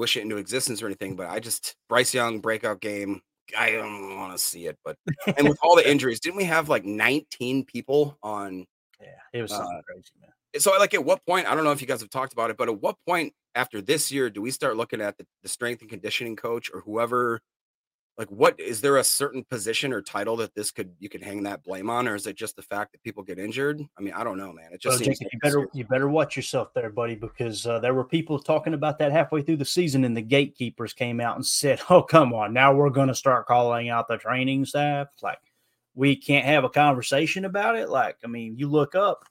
wish 0.00 0.16
it 0.16 0.22
into 0.22 0.38
existence 0.38 0.82
or 0.82 0.86
anything, 0.86 1.14
but 1.14 1.28
I 1.28 1.38
just 1.38 1.76
Bryce 1.88 2.12
Young 2.12 2.40
breakout 2.40 2.80
game. 2.80 3.20
I 3.56 3.72
don't 3.72 4.16
want 4.16 4.32
to 4.32 4.38
see 4.38 4.66
it, 4.66 4.78
but 4.84 4.96
and 5.36 5.48
with 5.48 5.58
all 5.62 5.76
the 5.76 5.88
injuries, 5.90 6.18
didn't 6.18 6.36
we 6.36 6.44
have 6.44 6.68
like 6.68 6.84
19 6.84 7.64
people 7.64 8.18
on? 8.22 8.64
Yeah, 9.00 9.08
it 9.32 9.42
was 9.42 9.52
uh, 9.52 9.66
crazy, 9.86 10.10
man. 10.20 10.30
So, 10.58 10.72
like, 10.78 10.94
at 10.94 11.04
what 11.04 11.24
point? 11.26 11.46
I 11.46 11.54
don't 11.54 11.64
know 11.64 11.72
if 11.72 11.80
you 11.80 11.86
guys 11.86 12.00
have 12.00 12.10
talked 12.10 12.32
about 12.32 12.50
it, 12.50 12.56
but 12.56 12.68
at 12.68 12.80
what 12.80 12.96
point 13.06 13.32
after 13.54 13.80
this 13.80 14.10
year 14.10 14.30
do 14.30 14.40
we 14.42 14.50
start 14.50 14.76
looking 14.76 15.00
at 15.00 15.16
the, 15.18 15.26
the 15.42 15.48
strength 15.48 15.80
and 15.80 15.90
conditioning 15.90 16.36
coach 16.36 16.70
or 16.72 16.80
whoever 16.80 17.40
like 18.20 18.28
what 18.28 18.60
is 18.60 18.82
there 18.82 18.98
a 18.98 19.04
certain 19.04 19.42
position 19.42 19.94
or 19.94 20.02
title 20.02 20.36
that 20.36 20.54
this 20.54 20.70
could 20.70 20.92
you 20.98 21.08
could 21.08 21.22
hang 21.22 21.42
that 21.42 21.64
blame 21.64 21.88
on 21.88 22.06
or 22.06 22.14
is 22.14 22.26
it 22.26 22.36
just 22.36 22.54
the 22.54 22.60
fact 22.60 22.92
that 22.92 23.02
people 23.02 23.22
get 23.22 23.38
injured? 23.38 23.82
I 23.98 24.02
mean 24.02 24.12
i 24.12 24.22
don't 24.22 24.36
know 24.36 24.52
man 24.52 24.74
it 24.74 24.80
just 24.82 25.00
well, 25.00 25.04
seems 25.06 25.20
you 25.22 25.38
better 25.42 25.68
you 25.72 25.86
better 25.86 26.08
watch 26.08 26.36
yourself 26.36 26.74
there 26.74 26.90
buddy 26.90 27.14
because 27.14 27.66
uh, 27.66 27.78
there 27.78 27.94
were 27.94 28.04
people 28.04 28.38
talking 28.38 28.74
about 28.74 28.98
that 28.98 29.10
halfway 29.10 29.40
through 29.40 29.56
the 29.56 29.64
season 29.64 30.04
and 30.04 30.14
the 30.14 30.20
gatekeepers 30.20 30.92
came 30.92 31.18
out 31.18 31.36
and 31.36 31.46
said 31.46 31.80
oh 31.90 32.02
come 32.02 32.34
on 32.34 32.52
now 32.52 32.74
we're 32.74 32.90
going 32.90 33.08
to 33.08 33.14
start 33.14 33.46
calling 33.46 33.88
out 33.88 34.06
the 34.06 34.18
training 34.18 34.66
staff. 34.66 35.08
Like 35.22 35.38
we 35.94 36.14
can't 36.14 36.44
have 36.44 36.64
a 36.64 36.68
conversation 36.68 37.46
about 37.46 37.76
it? 37.76 37.88
Like 37.88 38.18
i 38.22 38.26
mean 38.28 38.54
you 38.58 38.68
look 38.68 38.94
up 38.94 39.24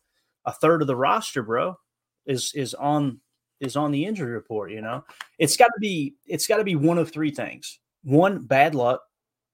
a 0.46 0.52
third 0.52 0.82
of 0.82 0.88
the 0.88 0.96
roster 0.96 1.44
bro 1.44 1.78
is 2.26 2.52
is 2.56 2.74
on 2.74 3.20
is 3.60 3.76
on 3.76 3.92
the 3.92 4.06
injury 4.06 4.32
report 4.32 4.72
you 4.72 4.82
know? 4.82 5.04
It's 5.38 5.58
got 5.58 5.68
to 5.68 5.80
be 5.80 6.16
it's 6.26 6.48
got 6.48 6.58
to 6.58 6.64
be 6.64 6.76
one 6.76 6.98
of 6.98 7.12
three 7.12 7.30
things 7.30 7.79
one, 8.04 8.46
bad 8.46 8.76
luck, 8.76 9.02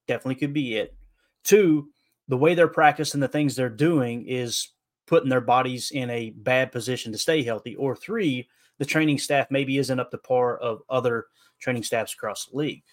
definitely 0.08 0.36
could 0.36 0.54
be 0.54 0.76
it. 0.76 0.96
Two, 1.44 1.90
the 2.28 2.38
way 2.38 2.56
they're 2.56 2.68
practicing 2.68 3.20
the 3.20 3.28
things 3.28 3.56
they're 3.56 3.70
doing 3.70 4.26
is 4.28 4.70
putting 5.08 5.30
their 5.30 5.42
bodies 5.42 5.92
in 5.92 6.10
a 6.10 6.32
bad 6.32 6.72
position 6.72 7.12
to 7.12 7.18
stay 7.18 7.44
healthy. 7.44 7.76
Or 7.76 7.96
three, 7.96 8.48
the 8.80 8.86
training 8.86 9.20
staff 9.20 9.48
maybe 9.52 9.78
isn't 9.78 10.00
up 10.00 10.12
to 10.12 10.18
par 10.18 10.58
of 10.58 10.82
other 10.90 11.28
training 11.60 11.84
staffs 11.84 12.14
across 12.14 12.46
the 12.46 12.58
league. 12.58 12.84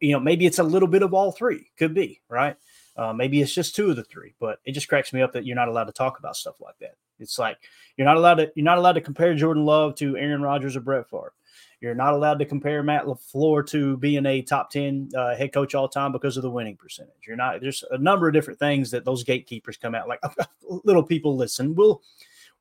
You 0.00 0.12
know, 0.12 0.20
maybe 0.20 0.44
it's 0.44 0.58
a 0.58 0.64
little 0.64 0.88
bit 0.88 1.02
of 1.02 1.14
all 1.14 1.32
three. 1.32 1.70
Could 1.78 1.94
be, 1.94 2.20
right? 2.28 2.56
Uh, 2.96 3.12
maybe 3.12 3.40
it's 3.40 3.54
just 3.54 3.76
two 3.76 3.90
of 3.90 3.96
the 3.96 4.04
three, 4.04 4.34
but 4.40 4.58
it 4.64 4.72
just 4.72 4.88
cracks 4.88 5.12
me 5.12 5.22
up 5.22 5.32
that 5.32 5.46
you're 5.46 5.56
not 5.56 5.68
allowed 5.68 5.84
to 5.84 5.92
talk 5.92 6.18
about 6.18 6.36
stuff 6.36 6.60
like 6.60 6.76
that. 6.80 6.96
It's 7.20 7.38
like 7.38 7.58
you're 7.96 8.06
not 8.06 8.16
allowed 8.16 8.34
to 8.34 8.52
you're 8.54 8.64
not 8.64 8.78
allowed 8.78 8.92
to 8.92 9.00
compare 9.00 9.34
Jordan 9.34 9.64
Love 9.64 9.94
to 9.96 10.16
Aaron 10.16 10.42
Rodgers 10.42 10.76
or 10.76 10.80
Brett 10.80 11.08
Favre. 11.08 11.32
You're 11.80 11.94
not 11.94 12.14
allowed 12.14 12.40
to 12.40 12.44
compare 12.44 12.82
Matt 12.82 13.04
LaFleur 13.04 13.64
to 13.68 13.96
being 13.98 14.26
a 14.26 14.42
top 14.42 14.70
10 14.70 15.10
uh, 15.16 15.36
head 15.36 15.52
coach 15.52 15.74
all 15.76 15.88
time 15.88 16.10
because 16.10 16.36
of 16.36 16.42
the 16.42 16.50
winning 16.50 16.76
percentage. 16.76 17.26
You're 17.26 17.36
not, 17.36 17.60
there's 17.60 17.84
a 17.90 17.98
number 17.98 18.26
of 18.26 18.34
different 18.34 18.58
things 18.58 18.90
that 18.90 19.04
those 19.04 19.22
gatekeepers 19.22 19.76
come 19.76 19.94
out 19.94 20.08
like, 20.08 20.20
little 20.84 21.04
people 21.04 21.36
listen. 21.36 21.76
We'll, 21.76 22.02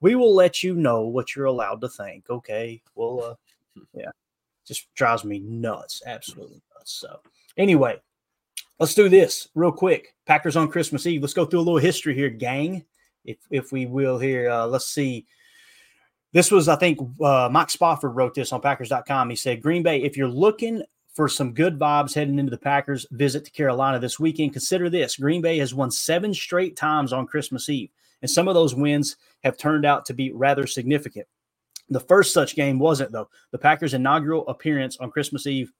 we 0.01 0.15
will 0.15 0.35
let 0.35 0.61
you 0.61 0.75
know 0.75 1.01
what 1.01 1.35
you're 1.35 1.45
allowed 1.45 1.81
to 1.81 1.89
think. 1.89 2.29
Okay. 2.29 2.81
Well, 2.95 3.37
uh, 3.75 3.81
yeah, 3.93 4.11
just 4.65 4.93
drives 4.93 5.23
me 5.23 5.39
nuts. 5.39 6.03
Absolutely 6.05 6.61
nuts. 6.75 6.91
So, 6.91 7.19
anyway, 7.57 7.99
let's 8.79 8.93
do 8.93 9.09
this 9.09 9.49
real 9.55 9.71
quick. 9.71 10.13
Packers 10.27 10.55
on 10.55 10.69
Christmas 10.69 11.07
Eve. 11.07 11.21
Let's 11.21 11.33
go 11.33 11.45
through 11.45 11.59
a 11.59 11.61
little 11.61 11.79
history 11.79 12.13
here, 12.13 12.29
gang. 12.29 12.85
If, 13.25 13.37
if 13.49 13.71
we 13.71 13.87
will 13.87 14.19
here, 14.19 14.49
uh, 14.49 14.67
let's 14.67 14.87
see. 14.87 15.25
This 16.33 16.51
was, 16.51 16.67
I 16.67 16.75
think, 16.75 16.99
uh, 17.21 17.49
Mike 17.51 17.69
Spofford 17.69 18.15
wrote 18.15 18.33
this 18.33 18.51
on 18.51 18.61
Packers.com. 18.61 19.29
He 19.29 19.35
said, 19.35 19.61
Green 19.61 19.83
Bay, 19.83 20.03
if 20.03 20.17
you're 20.17 20.27
looking 20.27 20.83
for 21.13 21.27
some 21.27 21.53
good 21.53 21.79
vibes 21.79 22.13
heading 22.13 22.37
into 22.37 22.51
the 22.51 22.57
Packers 22.57 23.07
visit 23.11 23.45
to 23.45 23.51
Carolina 23.51 23.99
this 23.99 24.19
weekend, 24.19 24.53
consider 24.53 24.89
this 24.89 25.15
Green 25.17 25.41
Bay 25.41 25.57
has 25.57 25.73
won 25.73 25.89
seven 25.89 26.33
straight 26.33 26.75
times 26.75 27.13
on 27.13 27.27
Christmas 27.27 27.69
Eve, 27.69 27.89
and 28.21 28.29
some 28.29 28.47
of 28.47 28.53
those 28.53 28.75
wins 28.75 29.15
have 29.43 29.57
turned 29.57 29.85
out 29.85 30.05
to 30.05 30.13
be 30.13 30.31
rather 30.31 30.67
significant. 30.67 31.27
The 31.89 31.99
first 32.01 32.33
such 32.33 32.55
game 32.55 32.79
wasn't, 32.79 33.13
though. 33.13 33.29
The 33.51 33.57
Packers' 33.57 33.93
inaugural 33.93 34.47
appearance 34.47 34.97
on 34.97 35.09
Christmas 35.09 35.47
Eve 35.47 35.71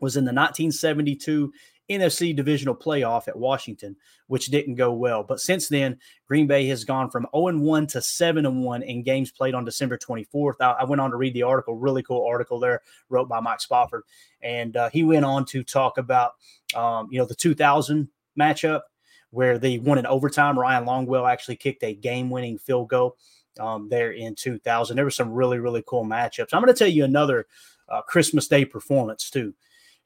was 0.00 0.16
in 0.16 0.24
the 0.24 0.32
1972 0.32 1.52
NFC 1.90 2.34
divisional 2.34 2.74
playoff 2.74 3.28
at 3.28 3.36
Washington, 3.36 3.96
which 4.26 4.46
didn't 4.46 4.76
go 4.76 4.92
well. 4.92 5.22
But 5.22 5.40
since 5.40 5.68
then, 5.68 5.98
Green 6.26 6.46
Bay 6.46 6.66
has 6.68 6.84
gone 6.84 7.10
from 7.10 7.26
0 7.34 7.58
1 7.58 7.86
to 7.88 8.00
7 8.00 8.62
1 8.62 8.82
in 8.82 9.02
games 9.02 9.30
played 9.30 9.54
on 9.54 9.64
December 9.64 9.98
24th. 9.98 10.54
I, 10.60 10.84
went 10.84 11.00
on 11.00 11.10
to 11.10 11.16
read 11.16 11.34
the 11.34 11.42
article, 11.42 11.76
really 11.76 12.02
cool 12.02 12.26
article 12.26 12.58
there, 12.58 12.80
wrote 13.10 13.28
by 13.28 13.40
Mike 13.40 13.60
Spofford. 13.60 14.02
And 14.42 14.76
uh, 14.76 14.90
he 14.90 15.04
went 15.04 15.24
on 15.24 15.44
to 15.46 15.62
talk 15.62 15.98
about, 15.98 16.32
um, 16.74 17.08
you 17.10 17.18
know, 17.18 17.26
the 17.26 17.34
2000 17.34 18.08
matchup 18.38 18.82
where 19.30 19.58
they 19.58 19.78
won 19.78 19.98
in 19.98 20.06
overtime. 20.06 20.58
Ryan 20.58 20.86
Longwell 20.86 21.30
actually 21.30 21.56
kicked 21.56 21.82
a 21.82 21.94
game 21.94 22.30
winning 22.30 22.56
field 22.56 22.88
goal 22.88 23.16
um, 23.60 23.88
there 23.88 24.12
in 24.12 24.34
2000. 24.34 24.96
There 24.96 25.04
were 25.04 25.10
some 25.10 25.32
really, 25.32 25.58
really 25.58 25.82
cool 25.86 26.04
matchups. 26.04 26.48
I'm 26.52 26.62
going 26.62 26.72
to 26.72 26.78
tell 26.78 26.88
you 26.88 27.04
another 27.04 27.46
uh, 27.88 28.00
Christmas 28.02 28.48
Day 28.48 28.64
performance, 28.64 29.28
too 29.28 29.52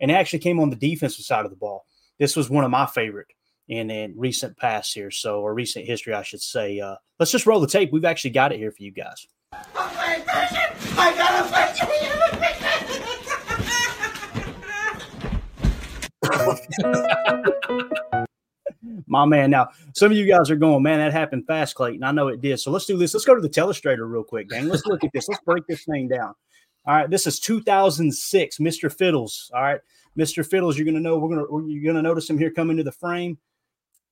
and 0.00 0.10
actually 0.10 0.38
came 0.40 0.60
on 0.60 0.70
the 0.70 0.76
defensive 0.76 1.24
side 1.24 1.44
of 1.44 1.50
the 1.50 1.56
ball. 1.56 1.84
This 2.18 2.36
was 2.36 2.50
one 2.50 2.64
of 2.64 2.70
my 2.70 2.86
favorite 2.86 3.28
in, 3.68 3.90
in 3.90 4.14
recent 4.16 4.56
past 4.56 4.94
here, 4.94 5.10
so 5.10 5.40
or 5.40 5.54
recent 5.54 5.86
history, 5.86 6.14
I 6.14 6.22
should 6.22 6.42
say. 6.42 6.80
Uh, 6.80 6.96
let's 7.18 7.32
just 7.32 7.46
roll 7.46 7.60
the 7.60 7.66
tape. 7.66 7.92
We've 7.92 8.04
actually 8.04 8.30
got 8.30 8.52
it 8.52 8.58
here 8.58 8.72
for 8.72 8.82
you 8.82 8.90
guys. 8.90 9.26
My 19.06 19.24
man. 19.24 19.50
Now, 19.50 19.68
some 19.94 20.12
of 20.12 20.16
you 20.16 20.26
guys 20.26 20.50
are 20.50 20.56
going, 20.56 20.82
man, 20.82 20.98
that 20.98 21.12
happened 21.12 21.46
fast, 21.46 21.74
Clayton. 21.74 22.04
I 22.04 22.12
know 22.12 22.28
it 22.28 22.40
did. 22.40 22.60
So 22.60 22.70
let's 22.70 22.86
do 22.86 22.96
this. 22.96 23.14
Let's 23.14 23.24
go 23.24 23.34
to 23.34 23.40
the 23.40 23.48
telestrator 23.48 24.10
real 24.10 24.24
quick, 24.24 24.50
gang. 24.50 24.68
Let's 24.68 24.84
look 24.86 25.02
at 25.02 25.10
this. 25.12 25.28
Let's 25.28 25.42
break 25.44 25.66
this 25.66 25.84
thing 25.84 26.08
down. 26.08 26.34
All 26.88 26.94
right, 26.94 27.10
this 27.10 27.26
is 27.26 27.38
2006, 27.40 28.56
Mr. 28.56 28.90
Fiddles. 28.90 29.50
All 29.54 29.60
right, 29.60 29.80
Mr. 30.18 30.42
Fiddles, 30.44 30.78
you're 30.78 30.86
gonna 30.86 31.00
know 31.00 31.18
we're 31.18 31.28
gonna 31.28 31.68
you're 31.68 31.92
gonna 31.92 32.00
notice 32.00 32.30
him 32.30 32.38
here 32.38 32.50
coming 32.50 32.78
to 32.78 32.82
the 32.82 32.90
frame. 32.90 33.36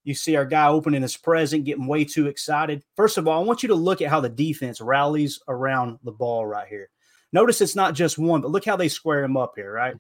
You 0.05 0.13
see 0.13 0.37
our 0.37 0.45
guy 0.45 0.69
opening 0.69 1.01
his 1.01 1.17
present, 1.17 1.65
getting 1.65 1.87
way 1.87 2.05
too 2.05 2.27
excited. 2.27 2.85
First 2.95 3.17
of 3.17 3.27
all, 3.27 3.43
I 3.43 3.47
want 3.47 3.63
you 3.63 3.71
to 3.71 3.75
look 3.75 4.03
at 4.03 4.11
how 4.11 4.21
the 4.21 4.29
defense 4.29 4.83
rallies 4.83 5.41
around 5.49 5.99
the 6.05 6.13
ball 6.13 6.45
right 6.47 6.69
here. 6.69 6.91
Notice 7.33 7.63
it's 7.63 7.75
not 7.77 7.95
just 7.95 8.19
one, 8.19 8.43
but 8.43 8.51
look 8.51 8.67
how 8.67 8.77
they 8.77 8.89
square 8.89 9.25
him 9.25 9.39
up 9.39 9.55
here, 9.57 9.73
right? 9.73 9.95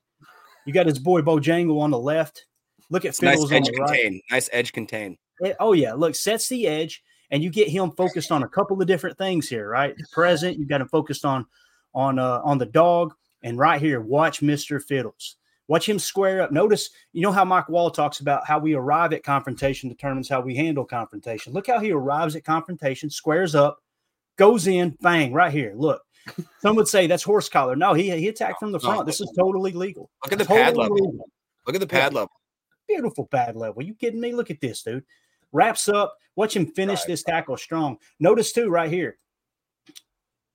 You 0.67 0.75
got 0.75 0.85
his 0.85 0.99
boy 0.99 1.23
Bojangle 1.23 1.81
on 1.81 1.91
the 1.91 1.99
left. 1.99 2.45
Look 2.91 3.07
at 3.07 3.17
Fiddles 3.17 3.51
nice 3.51 3.57
on 3.57 3.62
the 3.62 3.73
contain. 3.73 4.12
right. 4.12 4.23
Nice 4.31 4.51
edge 4.53 4.75
contain. 4.75 5.17
Eh, 5.43 5.55
oh 5.61 5.73
yeah, 5.73 5.95
look, 5.95 6.15
sets 6.15 6.47
the 6.51 6.67
edge, 6.67 7.03
and 7.31 7.43
you 7.43 7.49
get 7.49 7.69
him 7.69 7.91
focused 7.93 8.31
on 8.31 8.43
a 8.43 8.49
couple 8.49 8.79
of 8.83 8.87
different 8.87 9.17
things 9.17 9.49
here, 9.49 9.67
right? 9.67 9.97
The 9.97 10.07
present, 10.12 10.59
you 10.59 10.67
got 10.67 10.83
him 10.83 10.89
focused 10.89 11.25
on 11.25 11.47
on 11.97 12.21
uh, 12.21 12.41
on 12.45 12.59
the 12.59 12.67
dog. 12.67 13.15
And 13.43 13.59
right 13.59 13.81
here, 13.81 14.01
watch 14.01 14.41
Mr. 14.41 14.81
Fiddles. 14.83 15.37
Watch 15.69 15.89
him 15.89 15.99
square 15.99 16.43
up. 16.43 16.53
Notice, 16.53 16.91
you 17.13 17.23
know 17.23 17.33
how 17.33 17.45
Mike 17.45 17.69
Wall 17.69 17.91
talks 17.91 18.21
about 18.21 18.47
how 18.47 18.59
we 18.61 18.75
arrive 18.75 19.13
at 19.13 19.25
confrontation 19.25 19.89
determines 19.89 20.29
how 20.29 20.41
we 20.41 20.55
handle 20.55 20.85
confrontation. 20.85 21.53
Look 21.53 21.67
how 21.67 21.81
he 21.81 21.91
arrives 21.91 22.37
at 22.37 22.45
confrontation, 22.45 23.11
squares 23.11 23.57
up, 23.57 23.81
goes 24.37 24.69
in, 24.69 24.97
bang, 25.01 25.33
right 25.33 25.53
here. 25.53 25.73
Look, 25.77 26.03
some 26.61 26.77
would 26.77 26.87
say 26.87 27.09
that's 27.09 27.25
horse 27.25 27.49
collar. 27.49 27.75
No, 27.75 27.95
he 27.95 28.11
he 28.11 28.29
attacked 28.29 28.61
from 28.61 28.71
the 28.71 28.79
front. 28.79 29.07
This 29.07 29.21
is 29.21 29.33
totally 29.37 29.73
legal. 29.73 30.09
Look 30.25 30.33
at 30.33 30.39
the 30.39 30.45
Totally 30.45 30.65
pad 30.65 30.77
level. 30.77 30.95
legal. 30.95 31.29
Look 31.67 31.75
at 31.75 31.81
the 31.81 31.87
pad 31.87 32.15
level. 32.15 32.31
Beautiful 32.87 33.27
pad 33.27 33.57
level. 33.57 33.83
You 33.83 33.95
kidding 33.95 34.21
me? 34.21 34.33
Look 34.33 34.51
at 34.51 34.61
this, 34.61 34.83
dude. 34.83 35.05
Wraps 35.53 35.89
up. 35.89 36.17
Watch 36.37 36.55
him 36.55 36.67
finish 36.67 37.03
this 37.05 37.23
tackle 37.25 37.57
strong. 37.57 37.99
Notice 38.21 38.53
too, 38.53 38.69
right 38.69 38.91
here. 38.91 39.19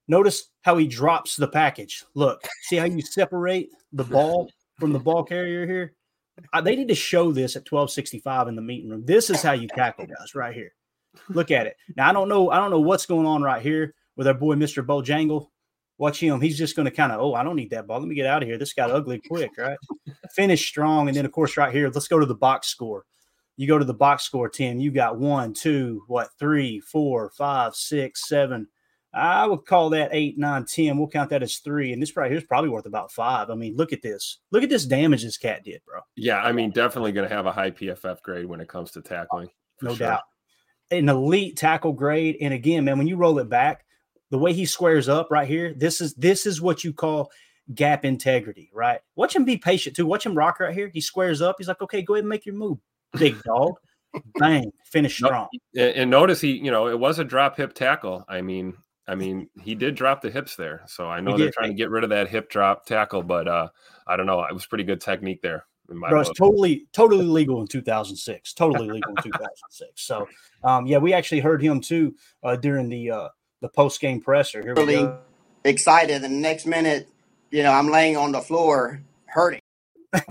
Notice 0.07 0.49
how 0.63 0.77
he 0.77 0.87
drops 0.87 1.35
the 1.35 1.47
package. 1.47 2.03
Look, 2.15 2.47
see 2.63 2.77
how 2.77 2.85
you 2.85 3.01
separate 3.01 3.69
the 3.93 4.03
ball 4.03 4.49
from 4.79 4.93
the 4.93 4.99
ball 4.99 5.23
carrier 5.23 5.65
here. 5.65 5.93
Uh, 6.53 6.61
they 6.61 6.75
need 6.75 6.87
to 6.87 6.95
show 6.95 7.31
this 7.31 7.55
at 7.55 7.71
1265 7.71 8.47
in 8.47 8.55
the 8.55 8.61
meeting 8.61 8.89
room. 8.89 9.05
This 9.05 9.29
is 9.29 9.41
how 9.41 9.51
you 9.51 9.67
tackle 9.67 10.05
guys 10.07 10.35
right 10.35 10.53
here. 10.53 10.73
Look 11.29 11.51
at 11.51 11.67
it. 11.67 11.75
Now 11.95 12.09
I 12.09 12.13
don't 12.13 12.29
know. 12.29 12.49
I 12.49 12.57
don't 12.57 12.71
know 12.71 12.79
what's 12.79 13.05
going 13.05 13.27
on 13.27 13.43
right 13.43 13.61
here 13.61 13.93
with 14.15 14.27
our 14.27 14.33
boy 14.33 14.55
Mr. 14.55 14.85
Bojangle. 14.85 15.47
Watch 15.97 16.19
him. 16.19 16.41
He's 16.41 16.57
just 16.57 16.75
going 16.75 16.85
to 16.85 16.91
kind 16.91 17.11
of, 17.11 17.21
oh, 17.21 17.35
I 17.35 17.43
don't 17.43 17.55
need 17.55 17.69
that 17.69 17.85
ball. 17.85 17.99
Let 17.99 18.07
me 18.07 18.15
get 18.15 18.25
out 18.25 18.41
of 18.41 18.49
here. 18.49 18.57
This 18.57 18.73
got 18.73 18.89
ugly 18.89 19.21
quick, 19.27 19.51
right? 19.57 19.77
Finish 20.33 20.67
strong. 20.67 21.07
And 21.07 21.15
then, 21.15 21.25
of 21.25 21.31
course, 21.31 21.57
right 21.57 21.71
here, 21.71 21.91
let's 21.93 22.07
go 22.07 22.17
to 22.17 22.25
the 22.25 22.33
box 22.33 22.69
score. 22.69 23.05
You 23.55 23.67
go 23.67 23.77
to 23.77 23.85
the 23.85 23.93
box 23.93 24.23
score, 24.23 24.49
Tim. 24.49 24.79
You 24.79 24.89
got 24.89 25.19
one, 25.19 25.53
two, 25.53 26.03
what, 26.07 26.29
three, 26.39 26.79
four, 26.79 27.29
five, 27.37 27.75
six, 27.75 28.27
seven. 28.27 28.67
I 29.13 29.45
would 29.45 29.65
call 29.65 29.89
that 29.89 30.10
eight, 30.13 30.38
nine, 30.38 30.65
ten. 30.65 30.97
We'll 30.97 31.08
count 31.08 31.30
that 31.32 31.43
as 31.43 31.58
three. 31.58 31.91
And 31.91 32.02
this 32.02 32.15
right 32.15 32.32
here 32.32 32.38
is 32.38 32.45
probably 32.45 32.69
worth 32.69 32.86
about 32.86 33.12
five. 33.12 33.50
I 33.50 33.56
mean, 33.56 33.76
look 33.76 33.91
at 33.91 34.02
this. 34.02 34.39
Look 34.52 34.63
at 34.63 34.69
this 34.69 34.86
damage 34.86 35.24
this 35.24 35.38
cat 35.38 35.63
did, 35.65 35.82
bro. 35.86 36.00
Yeah, 36.15 36.41
I 36.41 36.52
mean, 36.52 36.71
definitely 36.71 37.12
going 37.12 37.28
to 37.28 37.36
have 37.36 37.45
a 37.45 37.52
high 37.52 37.71
PFF 37.71 38.21
grade 38.21 38.45
when 38.45 38.62
it 38.62 38.69
comes 38.69 38.91
to 38.91 39.02
tackling. 39.02 39.50
no 39.82 39.95
sure. 39.95 40.08
doubt. 40.08 40.21
An 40.91 41.10
elite 41.10 41.58
tackle 41.58 41.93
grade. 41.93 42.38
And 42.41 42.54
again, 42.54 42.86
man, 42.86 42.97
when 42.97 43.08
you 43.08 43.17
roll 43.17 43.39
it 43.39 43.50
back, 43.50 43.86
the 44.30 44.38
way 44.38 44.54
he 44.54 44.65
squares 44.65 45.10
up 45.10 45.30
right 45.30 45.47
here, 45.47 45.74
this 45.74 46.00
is 46.00 46.13
this 46.15 46.45
is 46.45 46.62
what 46.62 46.84
you 46.84 46.93
call 46.93 47.32
gap 47.76 48.06
integrity, 48.06 48.69
right? 48.74 49.00
Watch 49.15 49.36
him 49.36 49.45
be 49.45 49.58
patient 49.58 49.95
too. 49.95 50.06
Watch 50.06 50.26
him 50.26 50.36
rock 50.36 50.60
right 50.60 50.74
here. 50.74 50.89
He 50.93 51.02
squares 51.02 51.41
up. 51.41 51.56
He's 51.58 51.67
like, 51.67 51.82
okay, 51.82 52.02
go 52.02 52.15
ahead 52.15 52.24
and 52.24 52.30
make 52.30 52.45
your 52.45 52.56
move, 52.56 52.78
big 53.17 53.41
dog. 53.43 53.74
Bang, 54.39 54.71
finish 54.86 55.15
strong. 55.15 55.47
And, 55.76 55.95
and 55.95 56.12
notice 56.12 56.41
he, 56.41 56.52
you 56.52 56.71
know, 56.71 56.88
it 56.88 57.00
was 57.00 57.19
a 57.19 57.24
drop 57.24 57.58
hip 57.58 57.74
tackle. 57.74 58.26
I 58.28 58.41
mean, 58.41 58.76
I 59.12 59.15
mean, 59.15 59.50
he 59.62 59.76
did 59.76 59.95
drop 59.95 60.21
the 60.21 60.32
hips 60.32 60.56
there. 60.56 60.84
So 60.88 61.10
I 61.10 61.19
know 61.19 61.38
they're 61.38 61.47
did. 61.47 61.54
trying 61.54 61.67
to 61.67 61.76
get 61.76 61.89
rid 61.89 62.06
of 62.06 62.12
that 62.12 62.30
hip 62.30 62.50
drop 62.50 62.86
tackle, 62.86 63.21
but 63.21 63.45
uh 63.45 63.67
I 64.08 64.15
don't 64.15 64.26
know. 64.26 64.41
It 64.43 64.54
was 64.54 64.65
pretty 64.65 64.86
good 64.86 65.02
technique 65.02 65.41
there. 65.41 65.65
In 65.89 65.97
my 65.97 66.10
Bro, 66.10 66.21
it's 66.21 66.32
totally, 66.38 66.88
totally 66.93 67.26
legal 67.26 67.60
in 67.60 67.67
2006. 67.67 68.54
Totally 68.54 68.89
legal 68.89 69.10
in 69.10 69.21
2006. 69.21 69.91
So, 69.95 70.30
um, 70.63 70.86
yeah, 70.86 70.97
we 70.97 71.12
actually 71.12 71.41
heard 71.41 71.62
him 71.62 71.82
too 71.82 72.15
uh, 72.41 72.56
during 72.56 72.88
the 72.88 73.12
uh, 73.12 73.28
the 73.60 73.67
post 73.67 74.00
game 74.00 74.21
presser. 74.21 74.62
Here 74.62 74.74
we 74.74 74.82
really 74.82 75.04
go. 75.04 75.19
excited. 75.65 76.15
And 76.15 76.24
the 76.24 76.30
next 76.30 76.65
minute, 76.65 77.10
you 77.50 77.63
know, 77.63 77.74
I'm 77.74 77.89
laying 77.89 78.15
on 78.15 78.32
the 78.32 78.39
floor 78.39 79.04
hurting. 79.26 79.60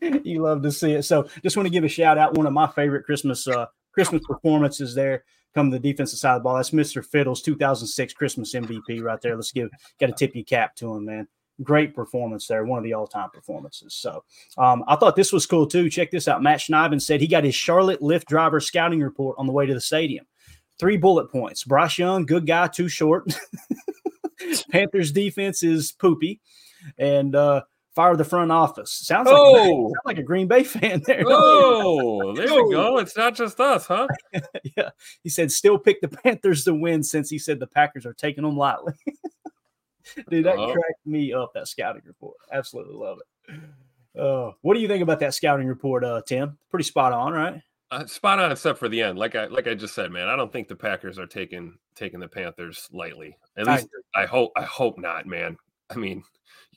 you 0.00 0.40
love 0.40 0.62
to 0.62 0.72
see 0.72 0.92
it. 0.92 1.02
So 1.02 1.28
just 1.42 1.54
want 1.54 1.66
to 1.66 1.70
give 1.70 1.84
a 1.84 1.88
shout 1.88 2.16
out. 2.16 2.34
One 2.34 2.46
of 2.46 2.54
my 2.54 2.66
favorite 2.68 3.04
Christmas 3.04 3.46
uh 3.46 3.66
Christmas 3.92 4.22
performances 4.26 4.94
there 4.94 5.24
come 5.58 5.70
the 5.70 5.78
defensive 5.78 6.18
side 6.18 6.36
of 6.36 6.40
the 6.40 6.44
ball. 6.44 6.56
That's 6.56 6.70
Mr. 6.70 7.04
Fiddle's 7.04 7.42
2006 7.42 8.14
Christmas 8.14 8.54
MVP 8.54 9.02
right 9.02 9.20
there. 9.20 9.34
Let's 9.34 9.52
give 9.52 9.70
got 9.98 10.06
to 10.06 10.12
tip 10.12 10.34
your 10.34 10.44
cap 10.44 10.76
to 10.76 10.94
him, 10.94 11.04
man. 11.04 11.26
Great 11.64 11.94
performance 11.94 12.46
there, 12.46 12.64
one 12.64 12.78
of 12.78 12.84
the 12.84 12.92
all-time 12.92 13.30
performances. 13.30 13.92
So 13.94 14.22
um, 14.56 14.84
I 14.86 14.94
thought 14.94 15.16
this 15.16 15.32
was 15.32 15.46
cool 15.46 15.66
too. 15.66 15.90
Check 15.90 16.12
this 16.12 16.28
out. 16.28 16.42
Matt 16.42 16.60
Schneidman 16.60 17.02
said 17.02 17.20
he 17.20 17.26
got 17.26 17.42
his 17.42 17.56
Charlotte 17.56 18.00
Lyft 18.00 18.26
driver 18.26 18.60
scouting 18.60 19.00
report 19.00 19.34
on 19.38 19.46
the 19.46 19.52
way 19.52 19.66
to 19.66 19.74
the 19.74 19.80
stadium. 19.80 20.24
Three 20.78 20.96
bullet 20.96 21.32
points. 21.32 21.64
Bryce 21.64 21.98
Young, 21.98 22.24
good 22.24 22.46
guy, 22.46 22.68
too 22.68 22.88
short. 22.88 23.36
Panthers 24.70 25.10
defense 25.10 25.64
is 25.64 25.90
poopy. 25.90 26.40
And 26.96 27.34
uh 27.34 27.62
fire 27.98 28.14
the 28.14 28.22
front 28.24 28.52
office. 28.52 28.92
Sounds 28.92 29.26
like, 29.26 29.34
Oh, 29.36 29.88
sounds 29.88 29.92
like 30.04 30.18
a 30.18 30.22
Green 30.22 30.46
Bay 30.46 30.62
fan 30.62 31.02
there. 31.04 31.24
oh, 31.26 32.32
there 32.32 32.46
we 32.46 32.70
go. 32.72 32.98
It's 32.98 33.16
not 33.16 33.34
just 33.34 33.58
us, 33.58 33.86
huh? 33.86 34.06
yeah. 34.76 34.90
He 35.24 35.28
said 35.28 35.50
still 35.50 35.76
pick 35.78 36.00
the 36.00 36.06
Panthers 36.06 36.62
to 36.64 36.74
win 36.74 37.02
since 37.02 37.28
he 37.28 37.40
said 37.40 37.58
the 37.58 37.66
Packers 37.66 38.06
are 38.06 38.12
taking 38.14 38.44
them 38.44 38.56
lightly. 38.56 38.92
Dude, 40.30 40.44
that 40.46 40.56
Oh. 40.58 40.72
cracked 40.72 41.04
me 41.04 41.32
up, 41.32 41.52
that 41.54 41.66
scouting 41.66 42.02
report. 42.06 42.36
Absolutely 42.52 42.94
love 42.94 43.18
it. 43.48 43.60
Uh, 44.16 44.52
what 44.62 44.74
do 44.74 44.80
you 44.80 44.86
think 44.86 45.02
about 45.02 45.18
that 45.18 45.34
scouting 45.34 45.66
report, 45.66 46.04
uh, 46.04 46.22
Tim? 46.24 46.56
Pretty 46.70 46.84
spot 46.84 47.12
on, 47.12 47.32
right? 47.32 47.60
Uh, 47.90 48.06
spot 48.06 48.38
on, 48.38 48.52
except 48.52 48.78
for 48.78 48.88
the 48.88 49.02
end. 49.02 49.18
Like 49.18 49.34
I 49.34 49.46
like 49.46 49.66
I 49.66 49.74
just 49.74 49.94
said, 49.96 50.12
man, 50.12 50.28
I 50.28 50.36
don't 50.36 50.52
think 50.52 50.68
the 50.68 50.76
Packers 50.76 51.18
are 51.18 51.26
taking 51.26 51.76
taking 51.96 52.20
the 52.20 52.28
Panthers 52.28 52.88
lightly. 52.92 53.36
At 53.56 53.66
I 53.68 53.74
least 53.76 53.88
I, 54.14 54.24
hope 54.24 54.52
I 54.56 54.62
hope 54.62 54.98
not, 54.98 55.26
man. 55.26 55.56
I 55.90 55.96
mean, 55.96 56.22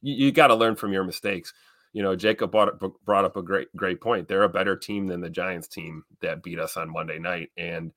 you, 0.01 0.31
got 0.31 0.47
to 0.47 0.55
learn 0.55 0.75
from 0.75 0.93
your 0.93 1.03
mistakes. 1.03 1.53
You 1.93 2.03
know, 2.03 2.15
Jacob 2.15 2.51
brought 2.51 2.69
up, 2.69 2.93
brought 3.05 3.25
up 3.25 3.35
a 3.35 3.41
great 3.41 3.75
great 3.75 3.99
point. 4.01 4.27
They're 4.27 4.43
a 4.43 4.49
better 4.49 4.75
team 4.77 5.07
than 5.07 5.21
the 5.21 5.29
Giants 5.29 5.67
team 5.67 6.03
that 6.21 6.43
beat 6.43 6.59
us 6.59 6.77
on 6.77 6.91
Monday 6.91 7.19
night, 7.19 7.49
and 7.57 7.91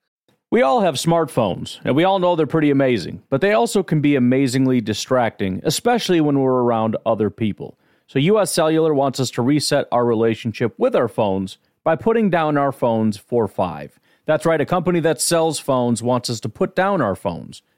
We 0.51 0.61
all 0.61 0.81
have 0.81 0.95
smartphones, 0.95 1.79
and 1.83 1.95
we 1.95 2.03
all 2.03 2.19
know 2.19 2.35
they're 2.35 2.45
pretty 2.47 2.71
amazing, 2.71 3.23
but 3.29 3.41
they 3.41 3.53
also 3.53 3.83
can 3.83 4.01
be 4.01 4.15
amazingly 4.15 4.81
distracting, 4.81 5.61
especially 5.63 6.21
when 6.21 6.39
we're 6.39 6.61
around 6.61 6.97
other 7.05 7.29
people. 7.29 7.77
So, 8.07 8.19
US 8.19 8.51
Cellular 8.51 8.93
wants 8.93 9.19
us 9.19 9.31
to 9.31 9.41
reset 9.41 9.87
our 9.91 10.05
relationship 10.05 10.73
with 10.77 10.95
our 10.95 11.07
phones 11.07 11.57
by 11.83 11.95
putting 11.95 12.29
down 12.29 12.57
our 12.57 12.71
phones 12.71 13.17
for 13.17 13.47
five. 13.47 13.99
That's 14.25 14.45
right, 14.45 14.59
a 14.59 14.65
company 14.65 14.99
that 15.01 15.21
sells 15.21 15.59
phones 15.59 16.03
wants 16.03 16.29
us 16.29 16.39
to 16.41 16.49
put 16.49 16.75
down 16.75 17.01
our 17.01 17.15
phones. 17.15 17.61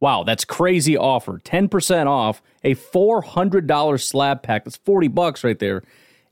Wow, 0.00 0.24
that's 0.24 0.44
crazy 0.44 0.96
offer. 0.96 1.38
10% 1.44 2.06
off 2.06 2.42
a 2.64 2.74
$400 2.74 4.02
slab 4.02 4.42
pack. 4.42 4.64
That's 4.64 4.76
40 4.78 5.08
bucks 5.08 5.44
right 5.44 5.58
there. 5.58 5.82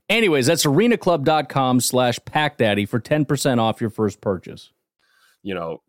Anyways, 0.09 0.47
that's 0.47 0.65
arenaclub.com 0.65 1.81
slash 1.81 2.19
packdaddy 2.21 2.89
for 2.89 2.99
10% 2.99 3.59
off 3.59 3.81
your 3.81 3.91
first 3.91 4.21
purchase. 4.23 4.71
you 5.43 5.55
know, 5.55 5.83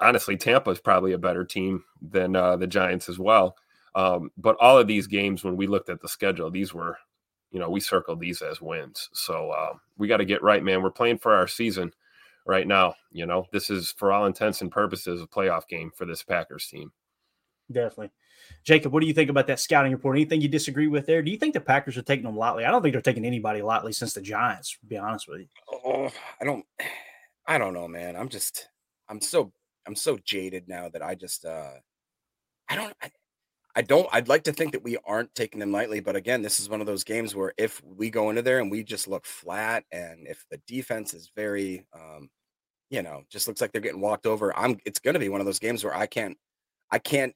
honestly, 0.00 0.36
Tampa 0.36 0.70
is 0.70 0.80
probably 0.80 1.12
a 1.12 1.18
better 1.18 1.44
team 1.44 1.84
than 2.00 2.34
uh, 2.36 2.56
the 2.56 2.66
Giants 2.66 3.08
as 3.08 3.18
well. 3.18 3.56
Um, 3.94 4.30
but 4.36 4.56
all 4.60 4.78
of 4.78 4.86
these 4.86 5.06
games, 5.06 5.44
when 5.44 5.56
we 5.56 5.66
looked 5.66 5.90
at 5.90 6.00
the 6.00 6.08
schedule, 6.08 6.50
these 6.50 6.72
were, 6.72 6.98
you 7.50 7.58
know, 7.58 7.70
we 7.70 7.80
circled 7.80 8.20
these 8.20 8.42
as 8.42 8.60
wins. 8.60 9.08
So 9.12 9.50
uh, 9.50 9.74
we 9.96 10.08
got 10.08 10.18
to 10.18 10.24
get 10.24 10.42
right, 10.42 10.62
man. 10.62 10.82
We're 10.82 10.90
playing 10.90 11.18
for 11.18 11.34
our 11.34 11.48
season 11.48 11.92
right 12.46 12.66
now. 12.66 12.94
You 13.10 13.26
know, 13.26 13.46
this 13.52 13.70
is 13.70 13.92
for 13.92 14.12
all 14.12 14.26
intents 14.26 14.60
and 14.60 14.70
purposes 14.70 15.22
a 15.22 15.26
playoff 15.26 15.66
game 15.68 15.90
for 15.94 16.04
this 16.04 16.22
Packers 16.22 16.66
team. 16.68 16.92
Definitely. 17.70 18.10
Jacob, 18.64 18.92
what 18.92 19.00
do 19.00 19.06
you 19.06 19.12
think 19.14 19.30
about 19.30 19.46
that 19.46 19.60
scouting 19.60 19.92
report? 19.92 20.16
Anything 20.16 20.40
you 20.40 20.48
disagree 20.48 20.86
with 20.86 21.06
there? 21.06 21.22
Do 21.22 21.30
you 21.30 21.36
think 21.36 21.54
the 21.54 21.60
Packers 21.60 21.98
are 21.98 22.02
taking 22.02 22.24
them 22.24 22.36
lightly? 22.36 22.64
I 22.64 22.70
don't 22.70 22.82
think 22.82 22.92
they're 22.92 23.02
taking 23.02 23.26
anybody 23.26 23.62
lightly 23.62 23.92
since 23.92 24.14
the 24.14 24.22
Giants, 24.22 24.72
to 24.80 24.86
be 24.86 24.96
honest 24.96 25.28
with 25.28 25.40
you. 25.40 25.46
Oh, 25.70 26.10
I 26.40 26.44
don't 26.44 26.64
I 27.46 27.58
don't 27.58 27.74
know, 27.74 27.88
man. 27.88 28.16
I'm 28.16 28.28
just 28.28 28.68
I'm 29.08 29.20
so 29.20 29.52
I'm 29.86 29.96
so 29.96 30.18
jaded 30.18 30.68
now 30.68 30.88
that 30.88 31.02
I 31.02 31.14
just 31.14 31.44
uh 31.44 31.74
I 32.68 32.76
don't 32.76 32.94
I, 33.02 33.10
I 33.76 33.82
don't 33.82 34.08
I'd 34.12 34.28
like 34.28 34.44
to 34.44 34.52
think 34.52 34.72
that 34.72 34.82
we 34.82 34.96
aren't 35.04 35.34
taking 35.34 35.60
them 35.60 35.72
lightly, 35.72 36.00
but 36.00 36.16
again, 36.16 36.40
this 36.40 36.58
is 36.58 36.68
one 36.68 36.80
of 36.80 36.86
those 36.86 37.04
games 37.04 37.34
where 37.34 37.52
if 37.58 37.82
we 37.84 38.08
go 38.08 38.30
into 38.30 38.42
there 38.42 38.60
and 38.60 38.70
we 38.70 38.82
just 38.82 39.08
look 39.08 39.26
flat 39.26 39.84
and 39.92 40.26
if 40.26 40.44
the 40.50 40.60
defense 40.66 41.12
is 41.12 41.30
very 41.36 41.86
um 41.92 42.30
you 42.90 43.02
know, 43.02 43.22
just 43.28 43.46
looks 43.46 43.60
like 43.60 43.70
they're 43.72 43.82
getting 43.82 44.00
walked 44.00 44.26
over, 44.26 44.56
I'm 44.56 44.78
it's 44.86 45.00
going 45.00 45.12
to 45.12 45.20
be 45.20 45.28
one 45.28 45.40
of 45.40 45.46
those 45.46 45.58
games 45.58 45.84
where 45.84 45.94
I 45.94 46.06
can't 46.06 46.38
I 46.90 46.98
can't 46.98 47.34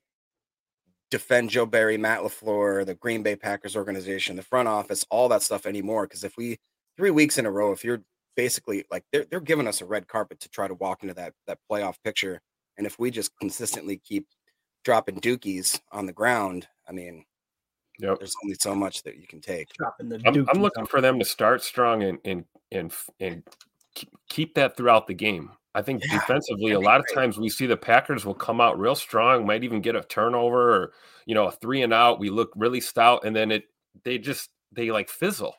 defend 1.13 1.51
Joe 1.51 1.67
Barry, 1.67 1.99
Matt 1.99 2.21
LaFleur, 2.21 2.87
the 2.87 2.95
Green 2.95 3.23
Bay 3.23 3.37
Packers 3.37 3.77
organization, 3.77 4.35
the 4.35 4.43
front 4.43 4.67
office, 4.67 5.05
all 5.11 5.29
that 5.29 5.43
stuff 5.43 5.67
anymore. 5.67 6.07
Because 6.07 6.25
if 6.25 6.37
we 6.39 6.59
three 6.97 7.11
weeks 7.11 7.37
in 7.37 7.45
a 7.47 7.51
row, 7.51 7.71
if 7.71 7.85
you're 7.85 8.03
basically 8.35 8.85
like 8.91 9.05
they're 9.13 9.27
they're 9.31 9.41
giving 9.41 9.69
us 9.69 9.83
a 9.83 9.85
red 9.85 10.09
carpet 10.09 10.41
to 10.41 10.49
try 10.49 10.67
to 10.67 10.75
walk 10.75 11.03
into 11.03 11.15
that 11.15 11.35
that 11.47 11.59
playoff 11.71 11.97
picture, 12.03 12.41
and 12.79 12.87
if 12.87 12.99
we 12.99 13.11
just 13.11 13.31
consistently 13.39 13.99
keep 13.99 14.27
dropping 14.85 15.21
dookies 15.21 15.79
on 15.93 16.07
the 16.07 16.13
ground, 16.13 16.67
I 16.89 16.93
mean, 16.93 17.25
Yep. 17.99 18.19
there's 18.19 18.35
only 18.43 18.57
so 18.59 18.75
much 18.75 19.03
that 19.03 19.19
you 19.19 19.27
can 19.27 19.41
take. 19.41 19.69
Dropping 19.75 20.09
the 20.09 20.21
I'm, 20.25 20.49
I'm 20.49 20.63
looking 20.63 20.87
for 20.87 21.01
them 21.01 21.19
to 21.19 21.25
start 21.27 21.63
strong 21.63 22.03
and 22.03 22.19
and 22.25 22.45
and 22.73 22.91
and 23.21 23.43
keep, 23.95 24.09
keep 24.31 24.55
that 24.55 24.77
throughout 24.79 25.07
the 25.07 25.15
game. 25.15 25.51
I 25.75 25.83
think 25.83 26.03
Yeah, 26.03 26.09
defensively, 26.11 26.73
a 26.73 26.81
that'd 26.81 26.85
lot 26.85 27.01
of 27.01 27.07
times 27.15 27.39
we 27.39 27.49
see 27.49 27.67
the 27.67 27.77
Packers 27.77 28.25
will 28.27 28.35
come 28.35 28.61
out 28.61 28.79
real 28.79 28.95
strong, 28.95 29.47
might 29.47 29.65
even 29.65 29.81
get 29.81 29.97
a 29.97 30.03
turnover 30.03 30.75
or 30.75 30.93
you 31.27 31.35
know 31.35 31.47
a 31.47 31.53
three 31.53 31.83
and 31.83 31.93
out. 31.93 32.21
We 32.21 32.31
look 32.31 32.53
really 32.57 32.81
stout, 32.81 33.25
and 33.25 33.35
then 33.35 33.51
it 33.51 33.65
they 34.05 34.19
just 34.19 34.51
they 34.73 34.91
like 34.91 35.09
fizzle. 35.09 35.55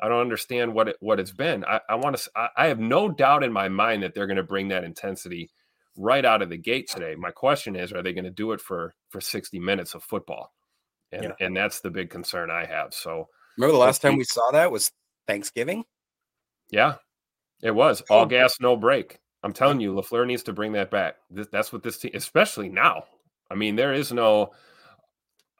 I 0.00 0.08
don't 0.08 0.20
understand 0.20 0.74
what 0.74 0.88
it 0.88 0.96
what 1.00 1.20
it's 1.20 1.32
been. 1.32 1.64
I, 1.64 1.80
I 1.88 1.94
want 1.96 2.16
to. 2.16 2.30
I, 2.36 2.48
I 2.56 2.66
have 2.66 2.80
no 2.80 3.08
doubt 3.08 3.44
in 3.44 3.52
my 3.52 3.68
mind 3.68 4.02
that 4.02 4.14
they're 4.14 4.26
going 4.26 4.36
to 4.36 4.42
bring 4.42 4.68
that 4.68 4.84
intensity 4.84 5.50
right 5.96 6.24
out 6.24 6.42
of 6.42 6.48
the 6.50 6.56
gate 6.56 6.88
today. 6.88 7.14
My 7.14 7.30
question 7.30 7.76
is, 7.76 7.92
are 7.92 8.02
they 8.02 8.12
going 8.12 8.24
to 8.24 8.30
do 8.30 8.52
it 8.52 8.60
for 8.60 8.94
for 9.10 9.20
60 9.20 9.58
minutes 9.60 9.94
of 9.94 10.02
football? 10.02 10.52
And 11.12 11.24
Yeah. 11.24 11.32
and 11.46 11.56
that's 11.56 11.80
the 11.80 11.90
big 11.90 12.10
concern 12.10 12.50
I 12.50 12.64
have. 12.64 12.94
So 12.94 13.28
Remember 13.56 13.72
the 13.72 13.78
last 13.78 14.02
time 14.02 14.16
we 14.16 14.24
saw 14.24 14.50
that 14.52 14.72
was 14.72 14.90
Thanksgiving. 15.28 15.84
Yeah, 16.70 16.96
it 17.62 17.72
was 17.72 18.02
all 18.10 18.24
Oh. 18.24 18.26
gas, 18.26 18.60
no 18.60 18.76
break. 18.76 19.18
I'm 19.42 19.52
telling 19.52 19.80
you, 19.80 19.92
Lafleur 19.94 20.26
needs 20.26 20.44
to 20.44 20.52
bring 20.52 20.72
that 20.72 20.90
back. 20.90 21.16
This, 21.30 21.48
that's 21.50 21.72
what 21.72 21.82
this 21.82 21.98
team, 21.98 22.12
especially 22.14 22.68
now. 22.68 23.04
I 23.50 23.54
mean, 23.54 23.76
there 23.76 23.92
is 23.92 24.12
no, 24.12 24.52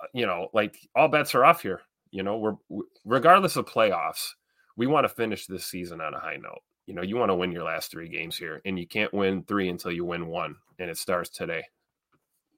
uh, 0.01 0.07
you 0.13 0.27
know, 0.27 0.49
like 0.53 0.79
all 0.95 1.09
bets 1.09 1.35
are 1.35 1.45
off 1.45 1.63
here. 1.63 1.83
You 2.11 2.23
know, 2.23 2.39
we're 2.39 2.57
we- 2.69 2.85
regardless 3.05 3.57
of 3.57 3.67
playoffs, 3.67 4.31
we 4.77 4.87
want 4.87 5.05
to 5.05 5.09
finish 5.09 5.47
this 5.47 5.67
season 5.67 6.01
on 6.01 6.15
a 6.15 6.21
high 6.21 6.37
note. 6.37 6.63
You 6.87 6.95
know, 6.95 7.03
you 7.03 7.17
want 7.17 7.31
to 7.31 7.37
win 7.37 7.53
your 7.53 7.65
last 7.65 7.91
three 7.91 8.09
games 8.09 8.37
here, 8.37 8.61
and 8.65 8.79
you 8.79 8.87
can't 8.87 9.15
win 9.15 9.45
three 9.45 9.69
until 9.69 9.93
you 9.93 10.05
win 10.05 10.27
one, 10.27 10.57
and 10.79 10.91
it 10.91 10.99
starts 10.99 11.31
today. 11.31 11.65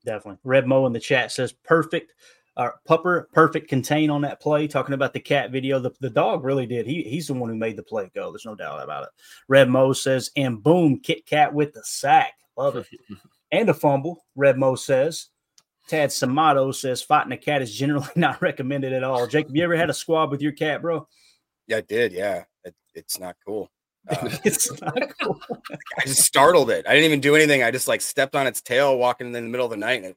Definitely. 0.04 0.38
Red 0.44 0.66
Mo 0.66 0.86
in 0.86 0.92
the 0.92 1.00
chat 1.00 1.32
says 1.32 1.52
perfect. 1.52 2.12
Uh, 2.56 2.70
Pupper, 2.88 3.24
perfect 3.32 3.68
contain 3.68 4.10
on 4.10 4.22
that 4.22 4.40
play. 4.40 4.68
Talking 4.68 4.94
about 4.94 5.12
the 5.12 5.20
cat 5.20 5.50
video, 5.50 5.80
the, 5.80 5.90
the 6.00 6.10
dog 6.10 6.44
really 6.44 6.66
did. 6.66 6.86
He 6.86 7.02
he's 7.02 7.26
the 7.26 7.34
one 7.34 7.48
who 7.48 7.56
made 7.56 7.76
the 7.76 7.82
play 7.82 8.10
go. 8.14 8.30
There's 8.30 8.46
no 8.46 8.54
doubt 8.54 8.82
about 8.82 9.04
it. 9.04 9.08
Red 9.48 9.68
Mo 9.68 9.92
says, 9.92 10.30
and 10.36 10.62
boom, 10.62 11.00
Kit 11.00 11.26
Kat 11.26 11.52
with 11.52 11.72
the 11.72 11.82
sack. 11.84 12.34
Love 12.56 12.76
it. 12.76 12.86
and 13.52 13.68
a 13.68 13.74
fumble. 13.74 14.24
Red 14.36 14.58
Mo 14.58 14.76
says. 14.76 15.28
Tad 15.88 16.10
Samato 16.10 16.72
says 16.72 17.02
fighting 17.02 17.32
a 17.32 17.36
cat 17.36 17.60
is 17.60 17.74
generally 17.74 18.08
not 18.16 18.40
recommended 18.40 18.92
at 18.92 19.04
all. 19.04 19.26
Jacob, 19.26 19.54
you 19.54 19.62
ever 19.64 19.76
had 19.76 19.90
a 19.90 19.94
squab 19.94 20.30
with 20.30 20.40
your 20.40 20.52
cat, 20.52 20.80
bro? 20.80 21.06
Yeah, 21.66 21.78
I 21.78 21.80
did. 21.82 22.12
Yeah, 22.12 22.44
it, 22.64 22.74
it's 22.94 23.18
not 23.18 23.36
cool. 23.44 23.70
Uh, 24.08 24.16
it's 24.44 24.70
not 24.80 24.96
cool. 25.20 25.40
I 25.98 26.06
just 26.06 26.22
startled 26.22 26.70
it. 26.70 26.86
I 26.86 26.94
didn't 26.94 27.06
even 27.06 27.20
do 27.20 27.36
anything. 27.36 27.62
I 27.62 27.70
just 27.70 27.88
like 27.88 28.00
stepped 28.00 28.36
on 28.36 28.46
its 28.46 28.60
tail 28.60 28.96
walking 28.96 29.26
in 29.26 29.32
the 29.32 29.42
middle 29.42 29.66
of 29.66 29.70
the 29.70 29.76
night. 29.76 30.02
And 30.02 30.06
it, 30.06 30.16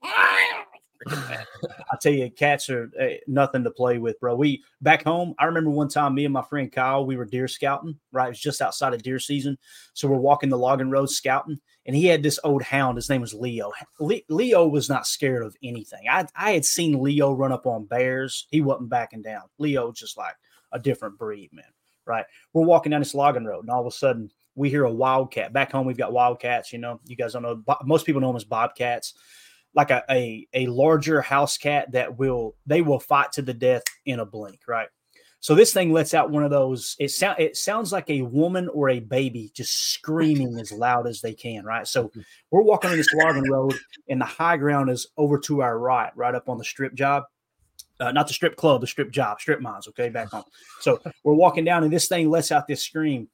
I 1.10 1.97
tell 2.01 2.13
you, 2.13 2.29
cats 2.31 2.69
are 2.69 2.89
uh, 2.99 3.05
nothing 3.27 3.63
to 3.63 3.71
play 3.71 3.97
with, 3.97 4.19
bro. 4.19 4.36
We 4.36 4.63
back 4.81 5.03
home. 5.03 5.36
I 5.39 5.45
remember 5.45 5.69
one 5.69 5.89
time, 5.89 6.15
me 6.15 6.25
and 6.25 6.33
my 6.33 6.41
friend 6.41 6.71
Kyle, 6.71 7.05
we 7.05 7.17
were 7.17 7.25
deer 7.25 7.47
scouting. 7.47 7.97
Right, 8.12 8.25
it 8.27 8.29
was 8.29 8.39
just 8.39 8.62
outside 8.62 8.93
of 8.93 9.03
deer 9.03 9.19
season, 9.19 9.57
so 9.93 10.07
we're 10.07 10.17
walking 10.17 10.49
the 10.49 10.57
logging 10.57 10.89
road 10.89 11.10
scouting, 11.10 11.60
and 11.86 11.95
he 11.95 12.05
had 12.05 12.23
this 12.23 12.39
old 12.43 12.63
hound. 12.63 12.95
His 12.97 13.10
name 13.10 13.21
was 13.21 13.33
Leo. 13.33 13.71
Le- 13.99 14.21
Leo 14.29 14.67
was 14.67 14.89
not 14.89 15.07
scared 15.07 15.43
of 15.43 15.55
anything. 15.63 16.05
I 16.10 16.25
I 16.36 16.51
had 16.51 16.65
seen 16.65 17.01
Leo 17.01 17.31
run 17.31 17.51
up 17.51 17.65
on 17.65 17.86
bears. 17.86 18.47
He 18.51 18.62
wasn't 18.62 18.89
backing 18.89 19.21
down. 19.21 19.43
Leo 19.60 19.91
just 19.91 20.17
like 20.17 20.36
a 20.71 20.79
different 20.79 21.17
breed, 21.17 21.49
man. 21.53 21.65
Right, 22.05 22.25
we're 22.53 22.65
walking 22.65 22.91
down 22.91 23.01
this 23.01 23.13
logging 23.15 23.45
road, 23.45 23.62
and 23.62 23.69
all 23.69 23.81
of 23.81 23.88
a 23.88 23.91
sudden 23.91 24.31
we 24.55 24.69
hear 24.69 24.86
a 24.86 24.91
wildcat. 24.91 25.53
Back 25.53 25.71
home, 25.71 25.86
we've 25.86 25.97
got 25.97 26.13
wildcats. 26.13 26.73
You 26.73 26.79
know, 26.79 26.99
you 27.05 27.15
guys 27.15 27.33
don't 27.33 27.43
know. 27.43 27.55
Bo- 27.55 27.77
Most 27.83 28.05
people 28.05 28.21
know 28.21 28.27
them 28.27 28.38
as 28.38 28.43
bobcats 28.43 29.13
like 29.77 29.91
a, 29.91 30.03
a 30.09 30.47
a 30.53 30.65
larger 30.65 31.21
house 31.21 31.57
cat 31.57 31.91
that 31.91 32.17
will 32.17 32.55
they 32.65 32.81
will 32.81 32.99
fight 32.99 33.31
to 33.33 33.43
the 33.43 33.53
death 33.53 33.83
in 34.05 34.19
a 34.19 34.25
blink, 34.25 34.61
right? 34.67 34.89
So 35.39 35.53
this 35.53 35.71
thing 35.71 35.93
lets 35.93 36.15
out 36.15 36.31
one 36.31 36.43
of 36.43 36.49
those. 36.49 36.95
It 36.99 37.11
sound 37.11 37.39
it 37.39 37.55
sounds 37.55 37.93
like 37.93 38.09
a 38.09 38.23
woman 38.23 38.69
or 38.69 38.89
a 38.89 38.99
baby 38.99 39.51
just 39.53 39.93
screaming 39.93 40.59
as 40.59 40.71
loud 40.71 41.07
as 41.07 41.21
they 41.21 41.35
can, 41.35 41.63
right? 41.63 41.87
So 41.87 42.11
we're 42.49 42.63
walking 42.63 42.89
on 42.89 42.97
this 42.97 43.13
logging 43.13 43.49
road, 43.49 43.75
and 44.09 44.19
the 44.19 44.25
high 44.25 44.57
ground 44.57 44.89
is 44.89 45.07
over 45.15 45.37
to 45.41 45.61
our 45.61 45.77
right, 45.77 46.11
right 46.17 46.33
up 46.33 46.49
on 46.49 46.57
the 46.57 46.65
strip 46.65 46.95
job. 46.95 47.23
Uh, 47.99 48.11
not 48.11 48.27
the 48.27 48.33
strip 48.33 48.55
club, 48.55 48.81
the 48.81 48.87
strip 48.87 49.11
job, 49.11 49.39
strip 49.39 49.61
mines. 49.61 49.87
Okay, 49.87 50.09
back 50.09 50.29
home. 50.29 50.43
So 50.81 50.99
we're 51.23 51.35
walking 51.35 51.65
down, 51.65 51.83
and 51.83 51.93
this 51.93 52.07
thing 52.07 52.31
lets 52.31 52.51
out 52.51 52.67
this 52.67 52.81
scream, 52.81 53.27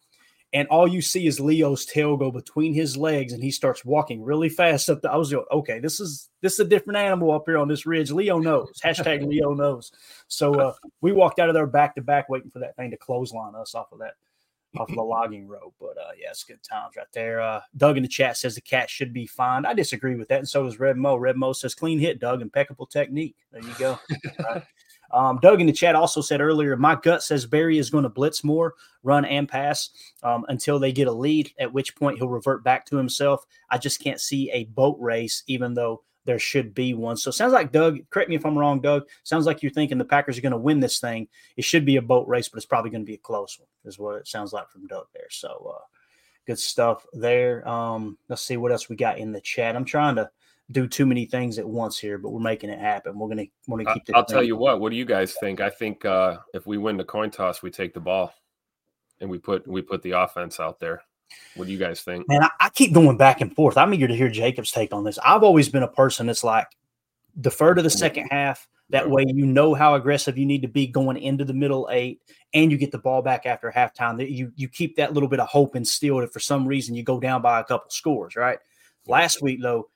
and 0.53 0.67
all 0.67 0.87
you 0.87 1.01
see 1.01 1.25
is 1.25 1.39
Leo's 1.39 1.83
tail 1.83 2.15
go 2.15 2.31
between 2.31 2.75
his 2.75 2.95
legs, 2.95 3.33
and 3.33 3.43
he 3.43 3.49
starts 3.49 3.83
walking 3.83 4.23
really 4.23 4.49
fast 4.49 4.87
up. 4.87 5.01
The, 5.01 5.11
I 5.11 5.17
was 5.17 5.33
like, 5.33 5.45
okay, 5.51 5.79
this 5.79 5.99
is 5.99 6.29
this 6.41 6.53
is 6.53 6.59
a 6.59 6.65
different 6.65 6.97
animal 6.97 7.31
up 7.31 7.43
here 7.47 7.57
on 7.57 7.67
this 7.67 7.87
ridge. 7.87 8.11
Leo 8.11 8.37
knows. 8.37 8.79
Hashtag 8.83 9.25
Leo 9.27 9.53
knows. 9.53 9.91
So 10.27 10.53
uh, 10.53 10.73
we 11.01 11.11
walked 11.11 11.39
out 11.39 11.49
of 11.49 11.55
there 11.55 11.65
back 11.65 11.95
to 11.95 12.01
back, 12.01 12.29
waiting 12.29 12.51
for 12.51 12.59
that 12.59 12.75
thing 12.75 12.91
to 12.91 12.97
clothesline 12.97 13.55
us 13.55 13.73
off 13.73 13.91
of 13.91 13.99
that 13.99 14.13
off 14.77 14.89
of 14.89 14.95
the 14.95 15.01
logging 15.01 15.47
road. 15.47 15.73
But 15.79 15.97
uh, 15.97 16.11
yeah, 16.19 16.29
it's 16.29 16.43
good 16.43 16.61
times 16.61 16.95
right 16.97 17.07
there. 17.13 17.41
Uh, 17.41 17.61
Doug 17.75 17.97
in 17.97 18.03
the 18.03 18.09
chat 18.09 18.37
says 18.37 18.53
the 18.53 18.61
cat 18.61 18.91
should 18.91 19.11
be 19.11 19.25
fined. 19.25 19.65
I 19.65 19.73
disagree 19.73 20.15
with 20.15 20.27
that, 20.27 20.39
and 20.39 20.49
so 20.49 20.63
does 20.63 20.79
Red 20.79 20.97
Mo. 20.97 21.15
Red 21.15 21.35
Mo 21.35 21.53
says 21.53 21.73
clean 21.73 21.97
hit, 21.97 22.19
Doug, 22.19 22.43
impeccable 22.43 22.85
technique. 22.85 23.35
There 23.51 23.61
you 23.61 23.73
go. 23.79 23.99
Right. 24.39 24.63
Um, 25.13 25.39
Doug 25.41 25.61
in 25.61 25.67
the 25.67 25.73
chat 25.73 25.95
also 25.95 26.21
said 26.21 26.41
earlier, 26.41 26.75
my 26.75 26.95
gut 26.95 27.23
says 27.23 27.45
Barry 27.45 27.77
is 27.77 27.89
going 27.89 28.03
to 28.03 28.09
blitz 28.09 28.43
more, 28.43 28.73
run 29.03 29.25
and 29.25 29.47
pass 29.47 29.91
um, 30.23 30.45
until 30.49 30.79
they 30.79 30.91
get 30.91 31.07
a 31.07 31.11
lead, 31.11 31.51
at 31.59 31.71
which 31.71 31.95
point 31.95 32.17
he'll 32.17 32.27
revert 32.27 32.63
back 32.63 32.85
to 32.87 32.97
himself. 32.97 33.45
I 33.69 33.77
just 33.77 34.01
can't 34.01 34.19
see 34.19 34.49
a 34.51 34.65
boat 34.65 34.97
race, 34.99 35.43
even 35.47 35.73
though 35.73 36.03
there 36.25 36.39
should 36.39 36.73
be 36.73 36.93
one. 36.93 37.17
So 37.17 37.31
sounds 37.31 37.53
like 37.53 37.71
Doug, 37.71 37.99
correct 38.09 38.29
me 38.29 38.35
if 38.35 38.45
I'm 38.45 38.57
wrong, 38.57 38.79
Doug. 38.79 39.07
Sounds 39.23 39.45
like 39.45 39.61
you're 39.61 39.71
thinking 39.71 39.97
the 39.97 40.05
Packers 40.05 40.37
are 40.37 40.41
going 40.41 40.51
to 40.51 40.57
win 40.57 40.79
this 40.79 40.99
thing. 40.99 41.27
It 41.57 41.65
should 41.65 41.85
be 41.85 41.97
a 41.97 42.01
boat 42.01 42.27
race, 42.27 42.49
but 42.49 42.57
it's 42.57 42.65
probably 42.65 42.91
going 42.91 43.03
to 43.03 43.09
be 43.09 43.15
a 43.15 43.17
close 43.17 43.59
one, 43.59 43.67
is 43.85 43.99
what 43.99 44.15
it 44.15 44.27
sounds 44.27 44.53
like 44.53 44.69
from 44.69 44.87
Doug 44.87 45.07
there. 45.13 45.29
So 45.29 45.75
uh, 45.75 45.83
good 46.47 46.59
stuff 46.59 47.05
there. 47.13 47.67
Um, 47.67 48.17
let's 48.29 48.41
see 48.41 48.57
what 48.57 48.71
else 48.71 48.89
we 48.89 48.95
got 48.95 49.17
in 49.17 49.31
the 49.31 49.41
chat. 49.41 49.75
I'm 49.75 49.85
trying 49.85 50.15
to 50.15 50.29
do 50.71 50.87
too 50.87 51.05
many 51.05 51.25
things 51.25 51.59
at 51.59 51.67
once 51.67 51.97
here, 51.97 52.17
but 52.17 52.29
we're 52.29 52.39
making 52.39 52.69
it 52.69 52.79
happen. 52.79 53.17
We're 53.17 53.29
gonna 53.29 53.45
we're 53.67 53.83
gonna 53.83 53.93
keep. 53.93 54.15
I'll 54.15 54.25
tell 54.25 54.43
you 54.43 54.55
what. 54.55 54.79
What 54.79 54.91
do 54.91 54.95
you 54.95 55.05
guys 55.05 55.35
think? 55.39 55.61
I 55.61 55.69
think 55.69 56.05
uh, 56.05 56.37
if 56.53 56.65
we 56.65 56.77
win 56.77 56.97
the 56.97 57.03
coin 57.03 57.31
toss, 57.31 57.61
we 57.61 57.69
take 57.69 57.93
the 57.93 57.99
ball, 57.99 58.33
and 59.19 59.29
we 59.29 59.37
put 59.37 59.67
we 59.67 59.81
put 59.81 60.01
the 60.01 60.11
offense 60.11 60.59
out 60.59 60.79
there. 60.79 61.03
What 61.55 61.65
do 61.65 61.71
you 61.71 61.79
guys 61.79 62.01
think? 62.01 62.27
Man, 62.29 62.43
I, 62.43 62.49
I 62.59 62.69
keep 62.69 62.93
going 62.93 63.17
back 63.17 63.41
and 63.41 63.53
forth. 63.55 63.77
I'm 63.77 63.93
eager 63.93 64.07
to 64.07 64.15
hear 64.15 64.29
Jacob's 64.29 64.71
take 64.71 64.93
on 64.93 65.03
this. 65.03 65.19
I've 65.25 65.43
always 65.43 65.69
been 65.69 65.83
a 65.83 65.87
person 65.87 66.27
that's 66.27 66.43
like 66.43 66.67
defer 67.39 67.73
to 67.73 67.81
the 67.81 67.89
second 67.89 68.27
half. 68.29 68.67
That 68.89 69.09
way, 69.09 69.25
you 69.27 69.45
know 69.45 69.73
how 69.73 69.95
aggressive 69.95 70.37
you 70.37 70.45
need 70.45 70.61
to 70.61 70.67
be 70.67 70.85
going 70.85 71.17
into 71.17 71.45
the 71.45 71.53
middle 71.53 71.89
eight, 71.91 72.21
and 72.53 72.71
you 72.71 72.77
get 72.77 72.91
the 72.91 72.99
ball 72.99 73.21
back 73.21 73.45
after 73.45 73.71
halftime. 73.71 74.17
That 74.17 74.29
you 74.29 74.51
you 74.55 74.67
keep 74.67 74.97
that 74.97 75.13
little 75.13 75.29
bit 75.29 75.39
of 75.39 75.47
hope 75.47 75.75
instilled. 75.75 76.23
If 76.23 76.31
for 76.31 76.39
some 76.39 76.67
reason 76.67 76.93
you 76.93 77.03
go 77.03 77.19
down 77.19 77.41
by 77.41 77.59
a 77.59 77.63
couple 77.63 77.89
scores, 77.89 78.35
right? 78.35 78.59
Last 79.07 79.41
week 79.41 79.61
though, 79.61 79.89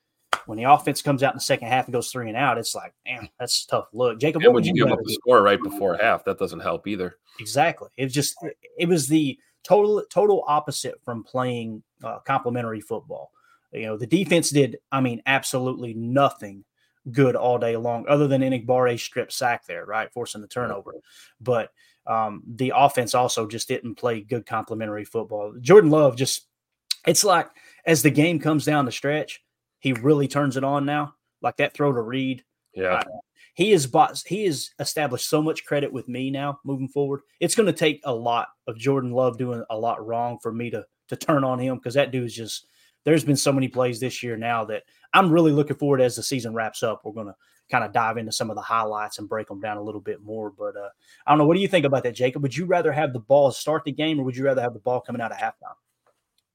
when 0.45 0.57
the 0.57 0.63
offense 0.65 1.01
comes 1.01 1.23
out 1.23 1.33
in 1.33 1.37
the 1.37 1.41
second 1.41 1.67
half 1.67 1.85
and 1.85 1.93
goes 1.93 2.09
three 2.09 2.27
and 2.27 2.37
out, 2.37 2.57
it's 2.57 2.73
like, 2.73 2.93
man, 3.05 3.29
that's 3.39 3.65
tough 3.65 3.87
look. 3.93 4.19
Jacob, 4.19 4.43
And 4.43 4.53
would 4.53 4.65
you 4.65 4.73
give 4.73 4.91
up 4.91 4.99
do? 5.05 5.13
score 5.13 5.41
right 5.41 5.61
before 5.61 5.97
half, 5.97 6.23
that 6.25 6.39
doesn't 6.39 6.61
help 6.61 6.87
either. 6.87 7.17
Exactly. 7.39 7.89
It 7.97 8.05
was 8.05 8.13
just 8.13 8.35
it 8.77 8.87
was 8.87 9.07
the 9.07 9.37
total 9.63 10.03
total 10.09 10.43
opposite 10.47 10.95
from 11.03 11.23
playing 11.23 11.83
uh, 12.03 12.19
complementary 12.19 12.81
football. 12.81 13.31
You 13.73 13.87
know, 13.87 13.97
the 13.97 14.07
defense 14.07 14.49
did, 14.49 14.77
I 14.91 15.01
mean, 15.01 15.21
absolutely 15.25 15.93
nothing 15.93 16.63
good 17.11 17.35
all 17.35 17.57
day 17.57 17.75
long, 17.75 18.05
other 18.07 18.27
than 18.27 18.41
Enagbare 18.41 18.97
strip 18.99 19.31
sack 19.31 19.65
there, 19.65 19.85
right, 19.85 20.11
forcing 20.13 20.41
the 20.41 20.47
turnover. 20.47 20.93
But 21.41 21.69
um, 22.05 22.43
the 22.47 22.71
offense 22.75 23.13
also 23.13 23.45
just 23.45 23.67
didn't 23.67 23.95
play 23.95 24.21
good 24.21 24.45
complementary 24.45 25.03
football. 25.03 25.53
Jordan 25.59 25.91
Love 25.91 26.15
just, 26.15 26.47
it's 27.05 27.25
like 27.25 27.49
as 27.85 28.01
the 28.01 28.09
game 28.09 28.39
comes 28.39 28.63
down 28.63 28.85
the 28.85 28.91
stretch, 28.91 29.43
he 29.79 29.93
really 29.93 30.27
turns 30.27 30.57
it 30.57 30.63
on 30.63 30.85
now. 30.85 31.13
Like 31.41 31.57
that 31.57 31.73
throw 31.73 31.93
to 31.93 32.01
Reed, 32.01 32.43
Yeah, 32.73 33.01
he 33.53 33.71
is 33.71 33.87
bought 33.87 34.21
he 34.25 34.45
has 34.45 34.71
established 34.79 35.29
so 35.29 35.41
much 35.41 35.65
credit 35.65 35.91
with 35.91 36.07
me 36.07 36.29
now 36.29 36.59
moving 36.63 36.87
forward. 36.87 37.21
It's 37.39 37.55
going 37.55 37.67
to 37.67 37.73
take 37.73 38.01
a 38.03 38.13
lot 38.13 38.49
of 38.67 38.77
Jordan 38.77 39.11
Love 39.11 39.37
doing 39.37 39.63
a 39.69 39.77
lot 39.77 40.05
wrong 40.05 40.37
for 40.41 40.51
me 40.51 40.69
to 40.69 40.85
to 41.09 41.15
turn 41.15 41.43
on 41.43 41.59
him 41.59 41.77
because 41.77 41.95
that 41.95 42.11
dude 42.11 42.25
is 42.25 42.35
just 42.35 42.67
there's 43.03 43.23
been 43.23 43.35
so 43.35 43.53
many 43.53 43.67
plays 43.67 43.99
this 43.99 44.21
year 44.21 44.37
now 44.37 44.65
that 44.65 44.83
I'm 45.13 45.31
really 45.31 45.51
looking 45.51 45.77
forward 45.77 46.01
as 46.01 46.15
the 46.15 46.23
season 46.23 46.53
wraps 46.53 46.83
up. 46.83 47.01
We're 47.03 47.13
going 47.13 47.27
to 47.27 47.35
kind 47.71 47.83
of 47.83 47.93
dive 47.93 48.17
into 48.17 48.31
some 48.31 48.49
of 48.49 48.55
the 48.55 48.61
highlights 48.61 49.17
and 49.17 49.29
break 49.29 49.47
them 49.47 49.59
down 49.59 49.77
a 49.77 49.81
little 49.81 50.01
bit 50.01 50.21
more. 50.21 50.51
But 50.51 50.75
uh, 50.75 50.89
I 51.25 51.31
don't 51.31 51.37
know. 51.37 51.45
What 51.45 51.55
do 51.55 51.61
you 51.61 51.67
think 51.67 51.85
about 51.85 52.03
that, 52.03 52.15
Jacob? 52.15 52.43
Would 52.43 52.55
you 52.55 52.65
rather 52.65 52.91
have 52.91 53.13
the 53.13 53.19
ball 53.19 53.51
start 53.51 53.85
the 53.85 53.91
game 53.91 54.19
or 54.19 54.23
would 54.23 54.35
you 54.35 54.45
rather 54.45 54.61
have 54.61 54.73
the 54.73 54.79
ball 54.79 55.01
coming 55.01 55.21
out 55.21 55.31
of 55.31 55.37
halftime? 55.37 55.75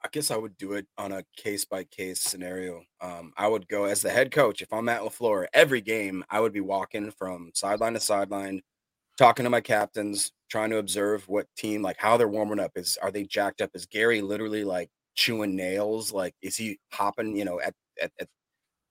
I 0.04 0.08
guess 0.10 0.30
I 0.30 0.36
would 0.36 0.56
do 0.56 0.72
it 0.72 0.86
on 0.98 1.12
a 1.12 1.24
case 1.36 1.64
by 1.64 1.84
case 1.84 2.20
scenario. 2.20 2.82
Um, 3.00 3.32
I 3.36 3.46
would 3.46 3.68
go 3.68 3.84
as 3.84 4.02
the 4.02 4.10
head 4.10 4.32
coach. 4.32 4.60
If 4.60 4.72
I'm 4.72 4.88
at 4.88 5.02
LaFleur, 5.02 5.46
every 5.54 5.80
game 5.80 6.24
I 6.28 6.40
would 6.40 6.52
be 6.52 6.60
walking 6.60 7.12
from 7.12 7.50
sideline 7.54 7.94
to 7.94 8.00
sideline, 8.00 8.62
talking 9.16 9.44
to 9.44 9.50
my 9.50 9.60
captains, 9.60 10.32
trying 10.50 10.70
to 10.70 10.78
observe 10.78 11.28
what 11.28 11.46
team, 11.56 11.82
like 11.82 11.98
how 11.98 12.16
they're 12.16 12.28
warming 12.28 12.58
up. 12.58 12.72
Is 12.74 12.98
are 13.00 13.12
they 13.12 13.24
jacked 13.24 13.60
up? 13.60 13.70
Is 13.74 13.86
Gary 13.86 14.22
literally 14.22 14.64
like 14.64 14.90
chewing 15.14 15.54
nails? 15.54 16.12
Like 16.12 16.34
is 16.42 16.56
he 16.56 16.78
hopping? 16.92 17.36
You 17.36 17.44
know, 17.44 17.60
at, 17.60 17.74
at, 18.00 18.10
at 18.20 18.28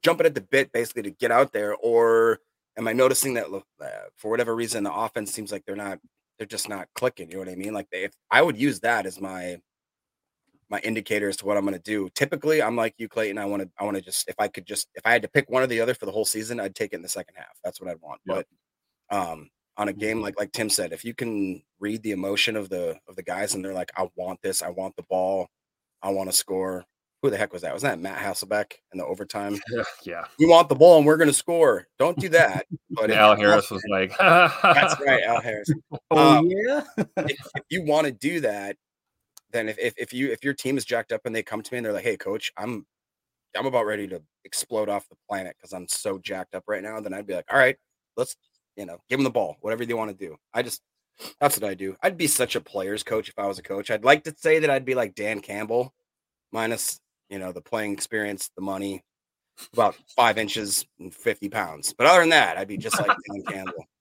jumping 0.04 0.26
at 0.26 0.36
the 0.36 0.42
bit 0.42 0.72
basically 0.72 1.04
to 1.04 1.12
get 1.12 1.32
out 1.32 1.52
there, 1.52 1.76
or 1.76 2.40
am 2.78 2.88
I 2.88 2.94
noticing 2.94 3.34
that 3.36 3.48
uh, 3.48 3.88
for 4.18 4.32
whatever 4.32 4.56
reason 4.56 4.84
the 4.84 4.94
offense 4.94 5.32
seems 5.34 5.52
like 5.52 5.66
they're 5.66 5.76
not, 5.76 6.00
they're 6.38 6.48
just 6.48 6.70
not 6.70 6.88
clicking? 6.96 7.30
You 7.30 7.36
know 7.36 7.40
what 7.40 7.50
I 7.50 7.56
mean? 7.56 7.74
Like 7.74 7.88
they, 7.92 8.04
if 8.04 8.14
I 8.32 8.42
would 8.42 8.58
use 8.58 8.80
that 8.82 9.06
as 9.06 9.20
my 9.20 9.58
my 10.72 10.80
indicator 10.80 11.28
as 11.28 11.38
to 11.38 11.46
what 11.46 11.58
I'm 11.58 11.66
going 11.66 11.78
to 11.78 11.84
do. 11.84 12.10
Typically, 12.16 12.64
I'm 12.64 12.78
like 12.78 12.96
you, 12.98 13.10
Clayton. 13.10 13.38
I 13.38 13.46
want 13.46 13.62
to, 13.62 13.70
I 13.78 13.84
want 13.84 13.98
to 13.98 14.02
just, 14.02 14.28
if 14.30 14.36
I 14.40 14.48
could 14.48 14.66
just, 14.66 14.88
if 14.96 15.06
I 15.06 15.12
had 15.12 15.22
to 15.22 15.28
pick 15.28 15.50
one 15.50 15.62
or 15.62 15.68
the 15.68 15.82
other 15.82 15.94
for 15.94 16.06
the 16.06 16.14
whole 16.14 16.26
season, 16.26 16.62
I'd 16.62 16.74
take 16.74 16.94
it 16.94 16.96
in 16.96 17.02
the 17.02 17.10
second 17.10 17.36
half. 17.36 17.60
That's 17.64 17.82
what 17.82 17.90
I'd 17.90 18.02
want. 18.02 18.22
Yep. 18.26 18.48
But 19.10 19.18
um, 19.18 19.50
on 19.78 19.90
a 19.90 19.94
game 19.94 20.18
mm-hmm. 20.18 20.24
like 20.24 20.40
like 20.40 20.52
Tim 20.54 20.70
said, 20.70 20.94
if 20.94 21.04
you 21.04 21.14
can 21.14 21.62
read 21.80 22.02
the 22.04 22.12
emotion 22.12 22.56
of 22.56 22.70
the 22.70 22.98
of 23.08 23.16
the 23.16 23.24
guys 23.24 23.54
and 23.54 23.64
they're 23.64 23.74
like, 23.74 23.92
I 23.98 24.08
want 24.16 24.42
this, 24.42 24.62
I 24.62 24.70
want 24.70 24.96
the 24.96 25.04
ball, 25.04 25.50
I 26.02 26.10
want 26.10 26.32
to 26.32 26.36
score. 26.36 26.86
Who 27.22 27.30
the 27.30 27.38
heck 27.38 27.54
was 27.54 27.62
that? 27.62 27.74
Was 27.74 27.84
that 27.84 28.00
Matt 28.00 28.18
Hasselbeck 28.18 28.72
in 28.92 28.98
the 28.98 29.06
overtime? 29.06 29.60
Yeah, 30.04 30.26
you 30.40 30.50
want 30.50 30.70
the 30.70 30.76
ball 30.76 30.98
and 30.98 31.06
we're 31.06 31.18
going 31.18 31.30
to 31.30 31.34
score. 31.34 31.88
Don't 32.00 32.18
do 32.18 32.30
that. 32.30 32.66
But 32.90 33.12
Al 33.12 33.36
Harris 33.36 33.70
was 33.70 33.84
like, 33.92 34.18
"That's 34.20 35.00
right, 35.00 35.22
Al 35.24 35.40
Harris." 35.40 35.70
Oh 36.10 36.40
um, 36.40 36.48
yeah. 36.48 36.84
if, 36.98 37.38
if 37.56 37.64
you 37.70 37.84
want 37.84 38.08
to 38.08 38.12
do 38.12 38.40
that, 38.40 38.78
then 39.52 39.70
if, 39.70 39.78
if 39.80 39.94
if 39.98 40.14
you 40.14 40.32
if 40.32 40.44
your 40.44 40.54
team 40.54 40.78
is 40.78 40.86
jacked 40.86 41.12
up 41.12 41.22
and 41.26 41.36
they 41.36 41.44
come 41.44 41.62
to 41.62 41.74
me 41.74 41.78
and 41.78 41.86
they're 41.86 41.94
like, 41.94 42.04
"Hey, 42.04 42.18
coach, 42.18 42.52
I'm 42.58 42.86
I'm 43.58 43.66
about 43.66 43.86
ready 43.86 44.08
to 44.10 44.22
explode 44.46 44.90
off 44.90 45.10
the 45.10 45.16
planet 45.30 45.56
because 45.58 45.74
I'm 45.74 45.88
so 45.88 46.18
jacked 46.20 46.56
up 46.56 46.64
right 46.68 46.84
now," 46.84 47.00
then 47.00 47.14
I'd 47.14 47.28
be 47.28 47.36
like, 47.36 47.52
"All 47.52 47.60
right, 47.60 47.78
let's 48.18 48.36
you 48.78 48.86
know 48.86 49.00
give 49.10 49.20
them 49.20 49.24
the 49.24 49.30
ball, 49.32 49.58
whatever 49.62 49.86
they 49.86 49.94
want 49.94 50.12
to 50.12 50.26
do." 50.26 50.38
I 50.54 50.62
just 50.64 50.82
that's 51.40 51.60
what 51.60 51.70
I 51.70 51.74
do. 51.74 51.96
I'd 52.02 52.18
be 52.18 52.28
such 52.28 52.56
a 52.56 52.62
player's 52.62 53.04
coach 53.04 53.30
if 53.30 53.38
I 53.38 53.48
was 53.48 53.60
a 53.60 53.64
coach. 53.64 53.92
I'd 53.92 54.06
like 54.06 54.24
to 54.26 54.36
say 54.38 54.60
that 54.60 54.70
I'd 54.70 54.86
be 54.86 54.96
like 54.96 55.16
Dan 55.16 55.42
Campbell, 55.42 55.94
minus 56.52 57.00
you 57.30 57.40
know 57.40 57.52
the 57.52 57.62
playing 57.62 57.94
experience, 57.94 58.50
the 58.56 58.62
money, 58.62 59.04
about 59.74 59.96
five 60.16 60.38
inches 60.38 60.86
and 61.00 61.14
fifty 61.14 61.50
pounds. 61.50 61.94
But 61.98 62.08
other 62.08 62.22
than 62.22 62.30
that, 62.30 62.58
I'd 62.58 62.68
be 62.68 62.78
just 62.78 63.00
like 63.00 63.12
Dan 63.30 63.44
Campbell. 63.48 63.86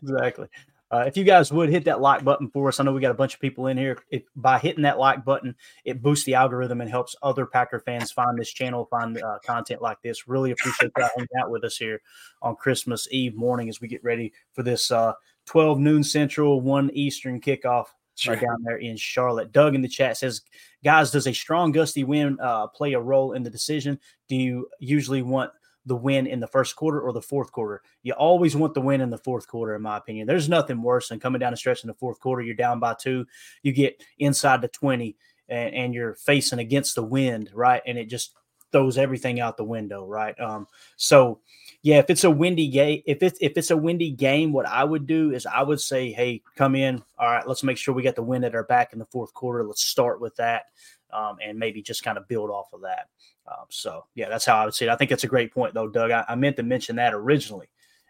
Exactly. 0.00 0.46
Uh, 0.90 1.04
if 1.06 1.16
you 1.16 1.24
guys 1.24 1.52
would 1.52 1.68
hit 1.68 1.84
that 1.84 2.00
like 2.00 2.22
button 2.22 2.48
for 2.48 2.68
us, 2.68 2.78
I 2.78 2.84
know 2.84 2.92
we 2.92 3.00
got 3.00 3.10
a 3.10 3.14
bunch 3.14 3.34
of 3.34 3.40
people 3.40 3.66
in 3.66 3.76
here. 3.76 3.98
If, 4.10 4.22
by 4.36 4.58
hitting 4.58 4.84
that 4.84 4.98
like 4.98 5.24
button, 5.24 5.54
it 5.84 6.00
boosts 6.00 6.24
the 6.24 6.34
algorithm 6.34 6.80
and 6.80 6.88
helps 6.88 7.16
other 7.22 7.44
Packer 7.44 7.80
fans 7.80 8.12
find 8.12 8.38
this 8.38 8.52
channel, 8.52 8.86
find 8.86 9.20
uh, 9.20 9.38
content 9.44 9.82
like 9.82 10.00
this. 10.02 10.28
Really 10.28 10.52
appreciate 10.52 10.92
that 10.96 11.10
hanging 11.16 11.28
out 11.40 11.50
with 11.50 11.64
us 11.64 11.76
here 11.76 12.00
on 12.40 12.54
Christmas 12.54 13.08
Eve 13.10 13.34
morning 13.34 13.68
as 13.68 13.80
we 13.80 13.88
get 13.88 14.04
ready 14.04 14.32
for 14.52 14.62
this 14.62 14.92
uh, 14.92 15.12
12 15.46 15.80
noon 15.80 16.04
Central, 16.04 16.60
1 16.60 16.90
Eastern 16.92 17.40
kickoff 17.40 17.86
sure. 18.14 18.36
down 18.36 18.62
there 18.64 18.76
in 18.76 18.96
Charlotte. 18.96 19.50
Doug 19.50 19.74
in 19.74 19.82
the 19.82 19.88
chat 19.88 20.16
says, 20.16 20.42
guys, 20.84 21.10
does 21.10 21.26
a 21.26 21.32
strong 21.32 21.72
gusty 21.72 22.04
wind 22.04 22.40
uh, 22.40 22.68
play 22.68 22.92
a 22.92 23.00
role 23.00 23.32
in 23.32 23.42
the 23.42 23.50
decision? 23.50 23.98
Do 24.28 24.36
you 24.36 24.68
usually 24.78 25.22
want– 25.22 25.50
the 25.86 25.96
win 25.96 26.26
in 26.26 26.40
the 26.40 26.46
first 26.48 26.76
quarter 26.76 27.00
or 27.00 27.12
the 27.12 27.22
fourth 27.22 27.52
quarter. 27.52 27.80
You 28.02 28.12
always 28.12 28.56
want 28.56 28.74
the 28.74 28.80
win 28.80 29.00
in 29.00 29.10
the 29.10 29.18
fourth 29.18 29.46
quarter, 29.46 29.74
in 29.74 29.82
my 29.82 29.96
opinion. 29.96 30.26
There's 30.26 30.48
nothing 30.48 30.82
worse 30.82 31.08
than 31.08 31.20
coming 31.20 31.38
down 31.38 31.52
a 31.52 31.56
stretch 31.56 31.84
in 31.84 31.88
the 31.88 31.94
fourth 31.94 32.18
quarter. 32.20 32.42
You're 32.42 32.56
down 32.56 32.80
by 32.80 32.94
two, 32.94 33.26
you 33.62 33.72
get 33.72 34.02
inside 34.18 34.60
the 34.60 34.68
20, 34.68 35.16
and, 35.48 35.74
and 35.74 35.94
you're 35.94 36.16
facing 36.16 36.58
against 36.58 36.96
the 36.96 37.04
wind, 37.04 37.50
right? 37.54 37.82
And 37.86 37.96
it 37.96 38.06
just 38.06 38.34
throws 38.72 38.98
everything 38.98 39.40
out 39.40 39.56
the 39.56 39.64
window, 39.64 40.04
right? 40.04 40.38
Um, 40.40 40.66
so 40.96 41.40
yeah, 41.82 41.98
if 41.98 42.10
it's 42.10 42.24
a 42.24 42.30
windy 42.30 42.68
game, 42.68 43.02
if 43.06 43.22
it's 43.22 43.38
if 43.40 43.56
it's 43.56 43.70
a 43.70 43.76
windy 43.76 44.10
game, 44.10 44.52
what 44.52 44.66
I 44.66 44.82
would 44.82 45.06
do 45.06 45.30
is 45.32 45.46
I 45.46 45.62
would 45.62 45.80
say, 45.80 46.10
hey, 46.10 46.42
come 46.56 46.74
in. 46.74 47.02
All 47.18 47.30
right, 47.30 47.46
let's 47.46 47.62
make 47.62 47.78
sure 47.78 47.94
we 47.94 48.02
got 48.02 48.16
the 48.16 48.22
wind 48.22 48.44
at 48.44 48.54
our 48.54 48.64
back 48.64 48.92
in 48.92 48.98
the 48.98 49.06
fourth 49.06 49.32
quarter. 49.32 49.64
Let's 49.64 49.84
start 49.84 50.20
with 50.20 50.34
that, 50.36 50.64
um, 51.12 51.36
and 51.44 51.58
maybe 51.58 51.82
just 51.82 52.02
kind 52.04 52.18
of 52.18 52.28
build 52.28 52.50
off 52.50 52.72
of 52.72 52.82
that. 52.82 53.08
Um, 53.46 53.66
so 53.70 54.04
yeah, 54.14 54.28
that's 54.28 54.44
how 54.44 54.56
I 54.56 54.64
would 54.64 54.74
see 54.74 54.86
it. 54.86 54.90
I 54.90 54.96
think 54.96 55.10
that's 55.10 55.24
a 55.24 55.28
great 55.28 55.52
point 55.52 55.74
though, 55.74 55.88
Doug. 55.88 56.10
I, 56.10 56.24
I 56.28 56.34
meant 56.34 56.56
to 56.56 56.62
mention 56.62 56.96
that 56.96 57.14
originally, 57.14 57.68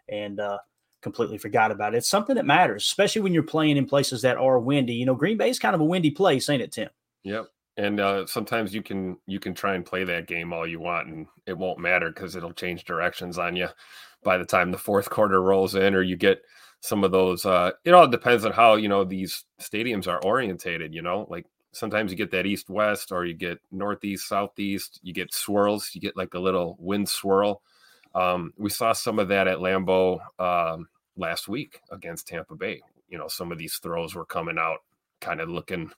and 0.09 0.39
uh, 0.39 0.57
completely 1.01 1.37
forgot 1.37 1.71
about 1.71 1.93
it. 1.93 1.97
It's 1.97 2.09
something 2.09 2.35
that 2.35 2.45
matters, 2.45 2.83
especially 2.83 3.21
when 3.21 3.33
you're 3.33 3.43
playing 3.43 3.77
in 3.77 3.85
places 3.85 4.21
that 4.23 4.37
are 4.37 4.59
windy. 4.59 4.93
You 4.93 5.05
know, 5.05 5.15
Green 5.15 5.37
Bay 5.37 5.49
is 5.49 5.59
kind 5.59 5.75
of 5.75 5.81
a 5.81 5.85
windy 5.85 6.11
place, 6.11 6.49
ain't 6.49 6.61
it, 6.61 6.71
Tim? 6.71 6.89
Yep. 7.23 7.47
And 7.77 7.99
uh, 7.99 8.25
sometimes 8.25 8.73
you 8.73 8.81
can 8.81 9.17
you 9.27 9.39
can 9.39 9.53
try 9.53 9.75
and 9.75 9.85
play 9.85 10.03
that 10.03 10.27
game 10.27 10.51
all 10.51 10.65
you 10.65 10.79
want, 10.79 11.07
and 11.07 11.27
it 11.45 11.57
won't 11.57 11.79
matter 11.79 12.09
because 12.09 12.35
it'll 12.35 12.53
change 12.53 12.85
directions 12.85 13.37
on 13.37 13.55
you 13.55 13.67
by 14.23 14.37
the 14.37 14.45
time 14.45 14.71
the 14.71 14.77
fourth 14.77 15.09
quarter 15.09 15.41
rolls 15.41 15.75
in, 15.75 15.93
or 15.93 16.01
you 16.01 16.15
get 16.15 16.41
some 16.79 17.03
of 17.03 17.11
those. 17.11 17.45
Uh, 17.45 17.71
it 17.85 17.93
all 17.93 18.07
depends 18.07 18.45
on 18.45 18.51
how 18.51 18.75
you 18.75 18.89
know 18.89 19.03
these 19.03 19.45
stadiums 19.61 20.07
are 20.07 20.23
orientated. 20.23 20.95
You 20.95 21.03
know, 21.03 21.27
like 21.29 21.45
sometimes 21.71 22.11
you 22.11 22.17
get 22.17 22.31
that 22.31 22.45
east 22.45 22.69
west 22.69 23.11
or 23.11 23.25
you 23.25 23.33
get 23.33 23.59
northeast 23.71 24.27
southeast 24.27 24.99
you 25.03 25.13
get 25.13 25.33
swirls 25.33 25.91
you 25.93 26.01
get 26.01 26.17
like 26.17 26.33
a 26.33 26.39
little 26.39 26.77
wind 26.79 27.07
swirl. 27.07 27.61
Um, 28.15 28.53
we 28.57 28.69
saw 28.69 28.93
some 28.93 29.19
of 29.19 29.27
that 29.27 29.47
at 29.47 29.59
lambeau 29.59 30.19
um, 30.39 30.87
last 31.17 31.47
week 31.47 31.81
against 31.91 32.27
tampa 32.27 32.55
bay. 32.55 32.81
You 33.09 33.17
know 33.17 33.27
some 33.27 33.51
of 33.51 33.57
these 33.57 33.75
throws 33.77 34.15
were 34.15 34.25
coming 34.25 34.57
out 34.57 34.79
kind 35.21 35.41
of 35.41 35.49
looking 35.49 35.91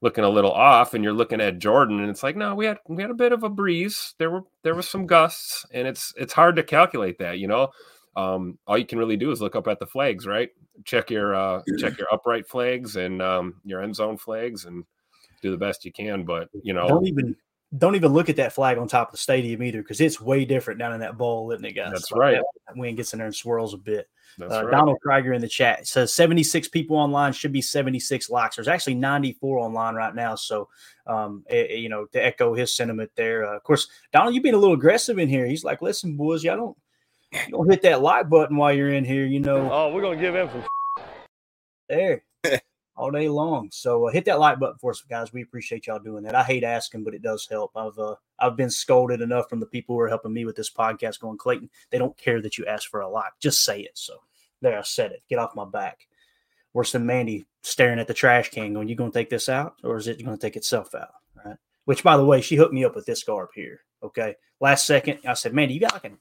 looking 0.00 0.24
a 0.24 0.30
little 0.30 0.52
off 0.52 0.94
and 0.94 1.04
you're 1.04 1.12
looking 1.12 1.40
at 1.40 1.60
jordan 1.60 2.00
and 2.00 2.10
it's 2.10 2.24
like 2.24 2.34
no 2.34 2.56
we 2.56 2.66
had 2.66 2.76
we 2.88 3.00
had 3.00 3.10
a 3.10 3.14
bit 3.14 3.32
of 3.32 3.42
a 3.42 3.48
breeze. 3.48 4.14
There 4.18 4.30
were 4.30 4.42
there 4.62 4.74
was 4.74 4.88
some 4.88 5.06
gusts 5.06 5.66
and 5.72 5.86
it's 5.86 6.12
it's 6.16 6.32
hard 6.32 6.56
to 6.56 6.62
calculate 6.62 7.18
that 7.18 7.38
you 7.38 7.48
know 7.48 7.70
um, 8.16 8.58
all 8.66 8.78
you 8.78 8.86
can 8.86 8.98
really 8.98 9.16
do 9.16 9.30
is 9.30 9.40
look 9.40 9.56
up 9.56 9.68
at 9.68 9.78
the 9.78 9.86
flags, 9.86 10.26
right? 10.26 10.50
Check 10.84 11.10
your 11.10 11.34
uh, 11.34 11.62
check 11.78 11.98
your 11.98 12.08
upright 12.12 12.48
flags 12.48 12.96
and 12.96 13.22
um, 13.22 13.60
your 13.64 13.82
end 13.82 13.96
zone 13.96 14.16
flags, 14.16 14.64
and 14.64 14.84
do 15.42 15.50
the 15.50 15.56
best 15.56 15.84
you 15.84 15.92
can. 15.92 16.24
But 16.24 16.48
you 16.62 16.72
know, 16.72 16.88
don't 16.88 17.06
even 17.06 17.36
don't 17.76 17.94
even 17.94 18.12
look 18.12 18.28
at 18.28 18.36
that 18.36 18.52
flag 18.52 18.76
on 18.76 18.86
top 18.86 19.08
of 19.08 19.12
the 19.12 19.18
stadium 19.18 19.62
either, 19.62 19.82
because 19.82 20.00
it's 20.00 20.20
way 20.20 20.44
different 20.44 20.78
down 20.78 20.92
in 20.92 21.00
that 21.00 21.16
bowl, 21.16 21.50
isn't 21.52 21.64
it, 21.64 21.72
guys? 21.72 21.92
That's 21.92 22.12
right. 22.12 22.40
That 22.68 22.76
wind 22.76 22.98
gets 22.98 23.12
in 23.12 23.18
there 23.18 23.26
and 23.26 23.34
swirls 23.34 23.72
a 23.72 23.78
bit. 23.78 24.08
Uh, 24.40 24.46
right. 24.46 24.70
Donald 24.70 24.98
Krieger 25.02 25.32
in 25.34 25.40
the 25.40 25.48
chat 25.48 25.86
says 25.86 26.12
76 26.12 26.68
people 26.68 26.96
online 26.96 27.32
should 27.32 27.52
be 27.52 27.60
76 27.60 28.30
likes. 28.30 28.56
There's 28.56 28.68
actually 28.68 28.94
94 28.94 29.58
online 29.58 29.94
right 29.94 30.14
now. 30.14 30.34
So, 30.36 30.68
um, 31.06 31.44
it, 31.48 31.78
you 31.78 31.88
know, 31.88 32.06
to 32.12 32.24
echo 32.24 32.54
his 32.54 32.74
sentiment 32.74 33.10
there. 33.14 33.46
Uh, 33.46 33.56
of 33.56 33.62
course, 33.62 33.88
Donald, 34.12 34.34
you've 34.34 34.42
been 34.42 34.54
a 34.54 34.58
little 34.58 34.74
aggressive 34.74 35.18
in 35.18 35.28
here. 35.28 35.46
He's 35.46 35.64
like, 35.64 35.82
listen, 35.82 36.16
boys, 36.16 36.42
y'all 36.44 36.56
don't, 36.56 36.76
don't 37.50 37.70
hit 37.70 37.82
that 37.82 38.02
like 38.02 38.28
button 38.28 38.56
while 38.56 38.72
you're 38.72 38.92
in 38.92 39.04
here, 39.04 39.26
you 39.26 39.40
know. 39.40 39.70
Oh, 39.70 39.92
we're 39.92 40.02
going 40.02 40.18
to 40.18 40.22
give 40.24 40.34
him 40.34 40.48
some. 40.48 40.64
There. 41.88 42.22
all 42.96 43.10
day 43.10 43.28
long. 43.28 43.68
So 43.72 44.06
uh, 44.06 44.12
hit 44.12 44.24
that 44.26 44.38
like 44.38 44.58
button 44.58 44.78
for 44.80 44.90
us, 44.90 45.02
guys. 45.02 45.32
We 45.32 45.42
appreciate 45.42 45.86
y'all 45.86 45.98
doing 45.98 46.22
that. 46.24 46.34
I 46.34 46.42
hate 46.42 46.64
asking, 46.64 47.04
but 47.04 47.14
it 47.14 47.22
does 47.22 47.46
help. 47.50 47.72
I've 47.76 47.98
uh, 47.98 48.14
I've 48.38 48.56
been 48.56 48.70
scolded 48.70 49.20
enough 49.20 49.48
from 49.48 49.60
the 49.60 49.66
people 49.66 49.94
who 49.94 50.00
are 50.00 50.08
helping 50.08 50.32
me 50.32 50.44
with 50.44 50.56
this 50.56 50.70
podcast. 50.70 51.20
Going, 51.20 51.38
Clayton, 51.38 51.70
they 51.90 51.98
don't 51.98 52.16
care 52.16 52.40
that 52.42 52.58
you 52.58 52.66
ask 52.66 52.88
for 52.88 53.00
a 53.00 53.08
like. 53.08 53.32
Just 53.40 53.64
say 53.64 53.80
it. 53.80 53.96
So 53.98 54.14
there, 54.60 54.78
I 54.78 54.82
said 54.82 55.12
it. 55.12 55.22
Get 55.28 55.38
off 55.38 55.56
my 55.56 55.64
back. 55.64 56.06
Worse 56.74 56.92
than 56.92 57.04
Mandy 57.04 57.46
staring 57.62 57.98
at 57.98 58.06
the 58.06 58.14
trash 58.14 58.50
can, 58.50 58.72
going, 58.72 58.88
"You 58.88 58.94
going 58.94 59.12
to 59.12 59.18
take 59.18 59.30
this 59.30 59.48
out, 59.48 59.76
or 59.84 59.96
is 59.96 60.08
it 60.08 60.24
going 60.24 60.36
to 60.36 60.40
take 60.40 60.56
itself 60.56 60.94
out?" 60.94 61.14
Right. 61.44 61.56
Which, 61.84 62.02
by 62.02 62.16
the 62.16 62.24
way, 62.24 62.40
she 62.40 62.56
hooked 62.56 62.72
me 62.72 62.84
up 62.84 62.94
with 62.94 63.06
this 63.06 63.24
garb 63.24 63.50
here. 63.54 63.80
Okay. 64.02 64.36
Last 64.60 64.86
second, 64.86 65.18
I 65.26 65.34
said, 65.34 65.54
Mandy, 65.54 65.74
you 65.74 65.80
got 65.80 65.92
like 65.92 66.04
a, 66.04 66.12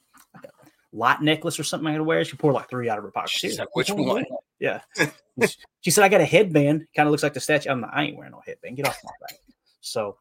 light 0.94 1.22
necklace 1.22 1.60
or 1.60 1.64
something 1.64 1.88
I 1.88 1.94
gotta 1.94 2.04
wear. 2.04 2.24
She 2.26 2.36
poured 2.36 2.54
like 2.54 2.70
three 2.70 2.90
out 2.90 2.98
of 2.98 3.04
her 3.04 3.12
pocket. 3.12 3.30
She's 3.30 3.60
like, 3.60 3.76
which 3.76 3.92
one? 3.92 4.26
Yeah. 4.60 4.82
she 5.82 5.92
said, 5.92 6.04
I 6.04 6.10
got 6.10 6.22
a 6.22 6.26
headband. 6.26 6.88
Kind 6.96 7.08
of 7.08 7.12
looks 7.12 7.24
like 7.24 7.34
the 7.34 7.40
statue. 7.40 7.70
I'm 7.70 7.82
like, 7.82 7.92
I 7.94 8.04
ain't 8.04 8.18
wearing 8.18 8.32
no 8.32 8.42
headband. 8.46 8.78
Get 8.78 8.88
off 8.88 9.00
my 9.04 9.12
back. 9.22 9.40
So 9.80 10.18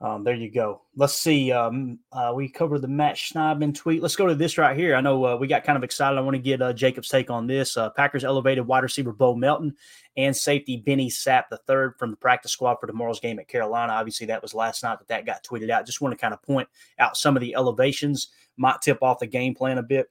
um, 0.00 0.24
there 0.24 0.34
you 0.34 0.50
go. 0.50 0.82
Let's 0.96 1.14
see. 1.14 1.52
Um, 1.52 1.98
uh, 2.12 2.32
we 2.34 2.48
covered 2.48 2.80
the 2.80 2.88
Matt 2.88 3.14
Schneidman 3.16 3.74
tweet. 3.74 4.02
Let's 4.02 4.16
go 4.16 4.26
to 4.26 4.34
this 4.34 4.58
right 4.58 4.76
here. 4.76 4.96
I 4.96 5.00
know 5.00 5.24
uh, 5.24 5.36
we 5.36 5.46
got 5.46 5.64
kind 5.64 5.76
of 5.76 5.84
excited. 5.84 6.18
I 6.18 6.20
want 6.20 6.34
to 6.34 6.42
get 6.42 6.60
uh, 6.60 6.72
Jacob's 6.72 7.08
take 7.08 7.30
on 7.30 7.46
this. 7.46 7.76
Uh, 7.76 7.90
Packers 7.90 8.24
elevated 8.24 8.66
wide 8.66 8.82
receiver 8.82 9.12
Bo 9.12 9.34
Melton 9.34 9.74
and 10.16 10.36
safety 10.36 10.76
Benny 10.76 11.08
Sapp 11.08 11.44
the 11.48 11.58
third 11.58 11.94
from 11.98 12.10
the 12.10 12.16
practice 12.16 12.52
squad 12.52 12.76
for 12.80 12.86
tomorrow's 12.86 13.20
game 13.20 13.38
at 13.38 13.48
Carolina. 13.48 13.92
Obviously, 13.92 14.26
that 14.26 14.42
was 14.42 14.52
last 14.52 14.82
night 14.82 14.98
that 14.98 15.08
that 15.08 15.26
got 15.26 15.44
tweeted 15.44 15.70
out. 15.70 15.86
Just 15.86 16.00
want 16.00 16.12
to 16.12 16.20
kind 16.20 16.34
of 16.34 16.42
point 16.42 16.68
out 16.98 17.16
some 17.16 17.36
of 17.36 17.40
the 17.40 17.54
elevations. 17.54 18.28
Might 18.56 18.82
tip 18.82 18.98
off 19.02 19.20
the 19.20 19.26
game 19.26 19.54
plan 19.54 19.78
a 19.78 19.82
bit 19.82 20.10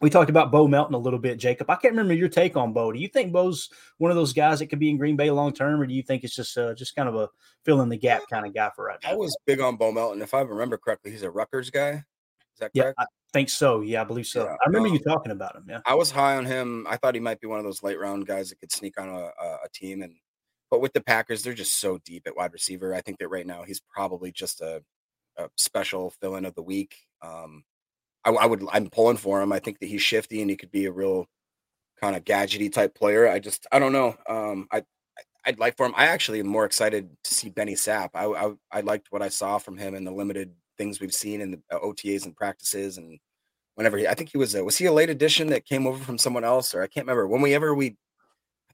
we 0.00 0.10
talked 0.10 0.30
about 0.30 0.50
Bo 0.50 0.68
Melton 0.68 0.94
a 0.94 0.98
little 0.98 1.18
bit, 1.18 1.38
Jacob. 1.38 1.70
I 1.70 1.76
can't 1.76 1.92
remember 1.92 2.14
your 2.14 2.28
take 2.28 2.56
on 2.56 2.72
Bo. 2.72 2.92
Do 2.92 2.98
you 2.98 3.08
think 3.08 3.32
Bo's 3.32 3.70
one 3.98 4.10
of 4.10 4.16
those 4.16 4.32
guys 4.32 4.58
that 4.58 4.66
could 4.66 4.78
be 4.78 4.90
in 4.90 4.98
Green 4.98 5.16
Bay 5.16 5.30
long 5.30 5.52
term, 5.52 5.80
or 5.80 5.86
do 5.86 5.94
you 5.94 6.02
think 6.02 6.24
it's 6.24 6.34
just 6.34 6.56
uh, 6.58 6.74
just 6.74 6.94
kind 6.94 7.08
of 7.08 7.14
a 7.14 7.28
fill 7.64 7.80
in 7.82 7.88
the 7.88 7.96
gap 7.96 8.22
kind 8.30 8.46
of 8.46 8.54
guy 8.54 8.70
for 8.74 8.86
right 8.86 8.98
now? 9.02 9.10
I 9.10 9.14
was 9.14 9.36
big 9.46 9.60
on 9.60 9.76
Bo 9.76 9.92
Melton. 9.92 10.22
If 10.22 10.34
I 10.34 10.42
remember 10.42 10.76
correctly, 10.76 11.10
he's 11.10 11.22
a 11.22 11.30
Rutgers 11.30 11.70
guy. 11.70 11.90
Is 12.56 12.60
that 12.60 12.72
correct? 12.74 12.94
Yeah, 12.98 13.04
I 13.04 13.06
think 13.32 13.50
so. 13.50 13.80
Yeah, 13.82 14.00
I 14.00 14.04
believe 14.04 14.26
so. 14.26 14.44
Yeah, 14.44 14.52
I 14.52 14.66
remember 14.66 14.88
um, 14.88 14.94
you 14.94 15.00
talking 15.00 15.32
about 15.32 15.56
him. 15.56 15.66
Yeah, 15.68 15.80
I 15.84 15.94
was 15.94 16.10
high 16.10 16.36
on 16.36 16.46
him. 16.46 16.86
I 16.88 16.96
thought 16.96 17.14
he 17.14 17.20
might 17.20 17.40
be 17.40 17.46
one 17.46 17.58
of 17.58 17.64
those 17.64 17.82
late 17.82 17.98
round 17.98 18.26
guys 18.26 18.50
that 18.50 18.60
could 18.60 18.72
sneak 18.72 19.00
on 19.00 19.08
a, 19.08 19.30
a, 19.42 19.58
a 19.64 19.68
team. 19.74 20.02
And 20.02 20.14
but 20.70 20.80
with 20.80 20.92
the 20.92 21.02
Packers, 21.02 21.42
they're 21.42 21.54
just 21.54 21.78
so 21.78 21.98
deep 22.04 22.26
at 22.26 22.36
wide 22.36 22.52
receiver. 22.52 22.94
I 22.94 23.00
think 23.00 23.18
that 23.18 23.28
right 23.28 23.46
now 23.46 23.62
he's 23.62 23.80
probably 23.80 24.32
just 24.32 24.60
a, 24.60 24.82
a 25.36 25.48
special 25.56 26.10
fill 26.20 26.36
in 26.36 26.44
of 26.44 26.54
the 26.54 26.62
week. 26.62 26.96
Um, 27.22 27.64
I, 28.26 28.30
I 28.30 28.46
would 28.46 28.64
I'm 28.72 28.90
pulling 28.90 29.16
for 29.16 29.40
him. 29.40 29.52
I 29.52 29.58
think 29.58 29.78
that 29.80 29.86
he's 29.86 30.02
shifty 30.02 30.42
and 30.42 30.50
he 30.50 30.56
could 30.56 30.72
be 30.72 30.86
a 30.86 30.92
real 30.92 31.26
kind 32.00 32.16
of 32.16 32.24
gadgety 32.24 32.72
type 32.72 32.94
player. 32.94 33.28
I 33.28 33.38
just 33.38 33.66
I 33.72 33.78
don't 33.78 33.92
know. 33.92 34.16
Um, 34.28 34.68
I 34.72 34.82
I'd 35.46 35.60
like 35.60 35.76
for 35.76 35.86
him. 35.86 35.94
I 35.96 36.06
actually 36.06 36.40
am 36.40 36.48
more 36.48 36.64
excited 36.64 37.08
to 37.24 37.34
see 37.34 37.50
Benny 37.50 37.74
Sapp. 37.74 38.10
I, 38.14 38.24
I, 38.24 38.52
I 38.72 38.80
liked 38.80 39.06
what 39.10 39.22
I 39.22 39.28
saw 39.28 39.58
from 39.58 39.78
him 39.78 39.94
in 39.94 40.04
the 40.04 40.10
limited 40.10 40.52
things 40.76 41.00
we've 41.00 41.14
seen 41.14 41.40
in 41.40 41.52
the 41.52 41.62
uh, 41.72 41.78
OTAs 41.78 42.24
and 42.24 42.36
practices 42.36 42.98
and 42.98 43.18
whenever 43.76 43.96
he, 43.96 44.08
I 44.08 44.14
think 44.14 44.30
he 44.30 44.38
was 44.38 44.54
a, 44.54 44.64
was 44.64 44.76
he 44.76 44.86
a 44.86 44.92
late 44.92 45.10
addition 45.10 45.48
that 45.48 45.64
came 45.64 45.86
over 45.86 46.02
from 46.02 46.18
someone 46.18 46.44
else 46.44 46.74
or 46.74 46.82
I 46.82 46.86
can't 46.88 47.06
remember 47.06 47.28
when 47.28 47.40
we 47.42 47.54
ever 47.54 47.74
we 47.74 47.96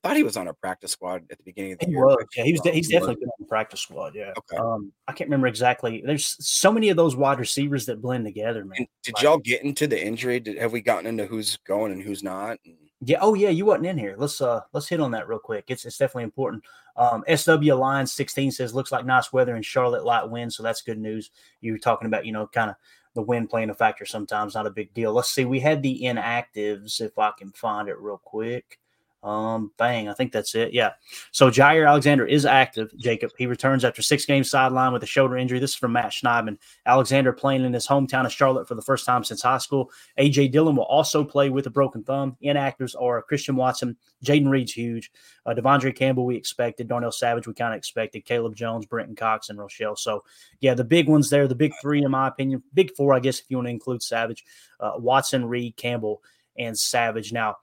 thought 0.03 0.17
he 0.17 0.23
was 0.23 0.37
on 0.37 0.49
a 0.49 0.55
practice 0.55 0.93
squad 0.93 1.23
at 1.31 1.39
the 1.39 1.45
beginning 1.45 1.73
of 1.73 1.79
the 1.79 1.87
he 1.87 1.93
year. 1.93 2.05
Was. 2.05 2.25
Yeah, 2.37 2.45
he 2.45 2.53
was. 2.53 2.61
He's 2.65 2.89
definitely 2.89 3.17
been 3.17 3.29
on 3.29 3.35
the 3.41 3.47
practice 3.47 3.81
squad. 3.81 4.15
Yeah. 4.15 4.33
Okay. 4.37 4.57
Um, 4.57 4.93
I 5.09 5.13
can't 5.13 5.29
remember 5.29 5.47
exactly. 5.47 6.03
There's 6.05 6.37
so 6.45 6.73
many 6.73 6.89
of 6.89 6.97
those 6.97 7.17
wide 7.17 7.39
receivers 7.39 7.87
that 7.87 8.01
blend 8.03 8.25
together, 8.25 8.65
man. 8.65 8.77
And 8.79 8.87
did 9.03 9.15
Like- 9.15 9.23
y'all 9.23 9.39
get 9.39 9.63
into 9.63 9.87
the 9.87 10.03
injury? 10.03 10.41
Did, 10.41 10.59
have 10.59 10.73
we 10.73 10.81
gotten 10.81 11.07
into 11.07 11.27
who's 11.27 11.57
going 11.67 11.93
and 11.93 12.03
who's 12.03 12.23
not? 12.23 12.59
And 12.65 12.77
Yeah. 13.01 13.19
Oh, 13.21 13.35
yeah. 13.35 13.51
You 13.51 13.67
wasn't 13.67 13.87
in 13.87 13.99
here. 13.99 14.15
Let's 14.19 14.41
uh 14.41 14.61
let's 14.73 14.89
hit 14.89 15.01
on 15.01 15.11
that 15.13 15.29
real 15.29 15.39
quick. 15.39 15.65
It's 15.69 15.85
it's 15.85 15.99
definitely 15.99 16.25
important. 16.25 16.65
Um, 16.97 17.25
SW 17.35 17.75
line 17.75 18.07
16 18.07 18.53
says 18.53 18.75
looks 18.75 18.93
like 18.93 19.07
nice 19.07 19.33
weather 19.33 19.57
in 19.57 19.63
Charlotte, 19.63 20.05
light 20.05 20.29
wind, 20.29 20.53
so 20.53 20.63
that's 20.63 20.83
good 20.83 20.99
news. 20.99 21.31
You 21.61 21.73
were 21.73 21.79
talking 21.79 22.07
about 22.07 22.27
you 22.27 22.33
know 22.33 22.47
kind 22.47 22.71
of 22.71 22.77
the 23.15 23.23
wind 23.23 23.51
playing 23.51 23.71
a 23.71 23.75
factor 23.75 24.07
sometimes, 24.07 24.55
not 24.55 24.67
a 24.67 24.71
big 24.71 24.93
deal. 24.95 25.13
Let's 25.13 25.31
see. 25.31 25.45
We 25.45 25.61
had 25.61 25.83
the 25.83 26.01
inactives 26.03 27.01
if 27.01 27.19
I 27.19 27.31
can 27.39 27.51
find 27.53 27.89
it 27.89 27.99
real 27.99 28.21
quick. 28.25 28.79
Um, 29.23 29.70
bang, 29.79 30.09
I 30.09 30.14
think 30.14 30.33
that's 30.33 30.57
it. 30.57 30.73
Yeah. 30.73 30.93
So 31.31 31.49
Jaire 31.49 31.89
Alexander 31.89 32.27
is 32.27 32.45
active, 32.45 32.93
Jacob. 32.99 33.31
He 33.39 33.47
returns 33.47 33.85
after 33.85 34.03
six 34.03 34.27
games 34.27 34.51
sideline 34.51 34.93
with 34.93 35.05
a 35.05 35.07
shoulder 35.07 35.37
injury. 35.37 35.61
This 35.61 35.70
is 35.70 35.77
from 35.77 35.93
Matt 35.93 36.11
Schneidman. 36.11 36.59
Alexander 36.87 37.33
playing 37.33 37.64
in 37.64 37.73
his 37.73 37.87
hometown 37.87 38.27
of 38.27 38.33
Charlotte 38.33 38.66
for 38.66 38.75
the 38.75 38.83
first 38.83 39.07
time 39.07 39.23
since 39.23 39.43
high 39.43 39.59
school. 39.59 39.93
AJ 40.18 40.51
Dillon 40.51 40.75
will 40.75 40.85
also 40.85 41.23
play 41.23 41.51
with 41.51 41.66
a 41.68 41.70
broken 41.70 42.03
thumb. 42.03 42.37
Inactives 42.43 43.01
are 43.01 43.23
Christian 43.23 43.55
Watson, 43.55 43.97
Jayden 44.25 44.51
Reed's 44.51 44.73
huge, 44.73 45.12
uh, 45.47 45.55
De'Vondre 45.55 45.95
Campbell, 45.95 46.27
we 46.27 46.35
expected, 46.35 46.89
Darnell 46.89 47.12
Savage, 47.12 47.47
we 47.47 47.55
kind 47.55 47.75
of 47.75 47.79
expected, 47.79 48.25
Caleb 48.25 48.57
Jones, 48.57 48.87
Brenton 48.87 49.14
Cox, 49.14 49.51
and 49.51 49.59
Rochelle. 49.59 49.95
So, 49.95 50.25
yeah, 50.59 50.75
the 50.75 50.85
big 50.85 51.09
ones 51.09 51.31
there, 51.31 51.47
the 51.47 51.55
big 51.55 51.73
three, 51.81 52.03
in 52.03 52.11
my 52.11 52.27
opinion, 52.27 52.62
big 52.75 52.95
four, 52.97 53.14
I 53.14 53.20
guess, 53.20 53.39
if 53.39 53.47
you 53.49 53.59
want 53.59 53.66
to 53.66 53.73
include 53.73 54.03
Savage, 54.03 54.45
uh, 54.81 54.93
Watson, 54.97 55.45
Reed, 55.45 55.77
Campbell, 55.77 56.23
and 56.59 56.77
Savage. 56.77 57.33
Now, 57.33 57.57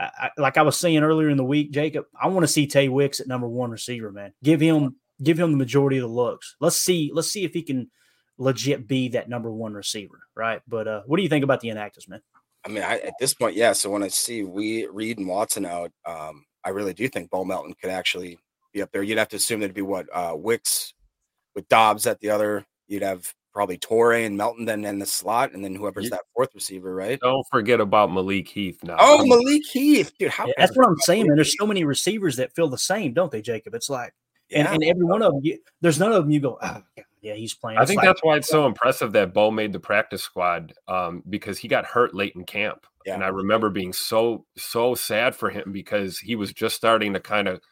I, 0.00 0.30
like 0.38 0.56
I 0.56 0.62
was 0.62 0.76
saying 0.76 1.02
earlier 1.02 1.28
in 1.28 1.36
the 1.36 1.44
week, 1.44 1.70
Jacob, 1.72 2.06
I 2.20 2.28
want 2.28 2.44
to 2.44 2.52
see 2.52 2.66
Tay 2.66 2.88
Wicks 2.88 3.20
at 3.20 3.26
number 3.26 3.48
one 3.48 3.70
receiver, 3.70 4.10
man. 4.10 4.32
Give 4.42 4.60
him 4.60 4.96
give 5.22 5.38
him 5.38 5.52
the 5.52 5.58
majority 5.58 5.98
of 5.98 6.02
the 6.02 6.08
looks. 6.08 6.56
Let's 6.60 6.76
see, 6.76 7.10
let's 7.12 7.28
see 7.28 7.44
if 7.44 7.52
he 7.52 7.62
can 7.62 7.90
legit 8.38 8.88
be 8.88 9.08
that 9.08 9.28
number 9.28 9.52
one 9.52 9.74
receiver, 9.74 10.20
right? 10.34 10.62
But 10.66 10.88
uh, 10.88 11.02
what 11.06 11.18
do 11.18 11.22
you 11.22 11.28
think 11.28 11.44
about 11.44 11.60
the 11.60 11.68
inactives, 11.68 12.08
man? 12.08 12.22
I 12.64 12.68
mean, 12.68 12.82
I, 12.82 12.98
at 12.98 13.14
this 13.20 13.34
point, 13.34 13.56
yeah. 13.56 13.72
So 13.72 13.90
when 13.90 14.02
I 14.02 14.08
see 14.08 14.42
we 14.42 14.86
Reed 14.86 15.18
and 15.18 15.28
Watson 15.28 15.64
out, 15.64 15.92
um, 16.04 16.44
I 16.64 16.70
really 16.70 16.94
do 16.94 17.08
think 17.08 17.30
Bo 17.30 17.44
Melton 17.44 17.74
could 17.80 17.90
actually 17.90 18.38
be 18.72 18.82
up 18.82 18.90
there. 18.92 19.02
You'd 19.02 19.18
have 19.18 19.28
to 19.28 19.36
assume 19.36 19.60
there'd 19.60 19.74
be 19.74 19.82
what 19.82 20.06
uh, 20.12 20.34
Wicks 20.36 20.94
with 21.54 21.68
Doubs 21.68 22.06
at 22.06 22.20
the 22.20 22.30
other. 22.30 22.66
You'd 22.86 23.02
have 23.02 23.32
probably 23.52 23.78
Torre 23.78 24.12
and 24.14 24.36
Melton 24.36 24.64
then 24.64 24.84
in 24.84 24.98
the 24.98 25.06
slot, 25.06 25.52
and 25.52 25.64
then 25.64 25.74
whoever's 25.74 26.04
You- 26.04 26.10
that 26.10 26.22
fourth 26.34 26.54
receiver, 26.54 26.94
right? 26.94 27.18
Don't 27.20 27.46
forget 27.50 27.80
about 27.80 28.12
Malik 28.12 28.48
Heath 28.48 28.78
now. 28.84 28.96
Oh, 28.98 29.24
Malik 29.26 29.62
Heath, 29.66 30.12
dude. 30.18 30.30
How 30.30 30.46
Yeah, 30.46 30.52
that's 30.58 30.76
what 30.76 30.86
I'm 30.86 30.98
saying, 30.98 31.26
man. 31.26 31.36
There's 31.36 31.56
so 31.58 31.66
many 31.66 31.84
receivers 31.84 32.36
that 32.36 32.54
feel 32.54 32.68
the 32.68 32.78
same, 32.78 33.12
don't 33.12 33.30
they, 33.30 33.42
Jacob? 33.42 33.74
It's 33.74 33.90
like, 33.90 34.14
and, 34.52 34.66
Yeah. 34.66 34.74
and 34.74 34.84
every 34.84 35.04
one 35.04 35.22
of 35.22 35.32
them, 35.32 35.40
you, 35.44 35.58
there's 35.80 35.98
none 35.98 36.12
of 36.12 36.22
them 36.24 36.30
you 36.30 36.40
go, 36.40 36.58
oh, 36.62 36.82
God, 36.96 37.04
yeah, 37.20 37.34
he's 37.34 37.54
playing. 37.54 37.78
I 37.78 37.82
It's 37.82 37.90
think 37.90 37.98
like- 37.98 38.08
that's 38.08 38.22
why 38.22 38.36
it's 38.36 38.48
so 38.48 38.66
impressive 38.66 39.12
that 39.12 39.34
Bo 39.34 39.50
made 39.50 39.72
the 39.72 39.80
practice 39.80 40.22
squad 40.22 40.72
um, 40.88 41.22
because 41.28 41.58
he 41.58 41.68
got 41.68 41.84
hurt 41.86 42.14
late 42.14 42.34
in 42.36 42.44
camp. 42.44 42.86
Yeah. 43.06 43.14
And 43.14 43.24
I 43.24 43.28
remember 43.28 43.70
being 43.70 43.94
so 43.94 44.44
so 44.58 44.94
sad 44.94 45.34
for 45.34 45.48
him 45.48 45.72
because 45.72 46.18
he 46.18 46.36
was 46.36 46.52
just 46.52 46.76
starting 46.76 47.14
to 47.14 47.20
kind 47.20 47.48
of 47.48 47.62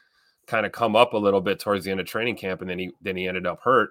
kind 0.47 0.64
of 0.64 0.72
come 0.72 0.97
up 0.97 1.12
a 1.12 1.18
little 1.18 1.43
bit 1.43 1.61
towards 1.61 1.85
the 1.85 1.91
end 1.91 2.01
of 2.01 2.07
training 2.07 2.35
camp, 2.37 2.62
and 2.62 2.70
then 2.70 2.79
he 2.79 2.91
then 3.03 3.14
he 3.14 3.29
ended 3.29 3.47
up 3.47 3.61
hurt. 3.62 3.91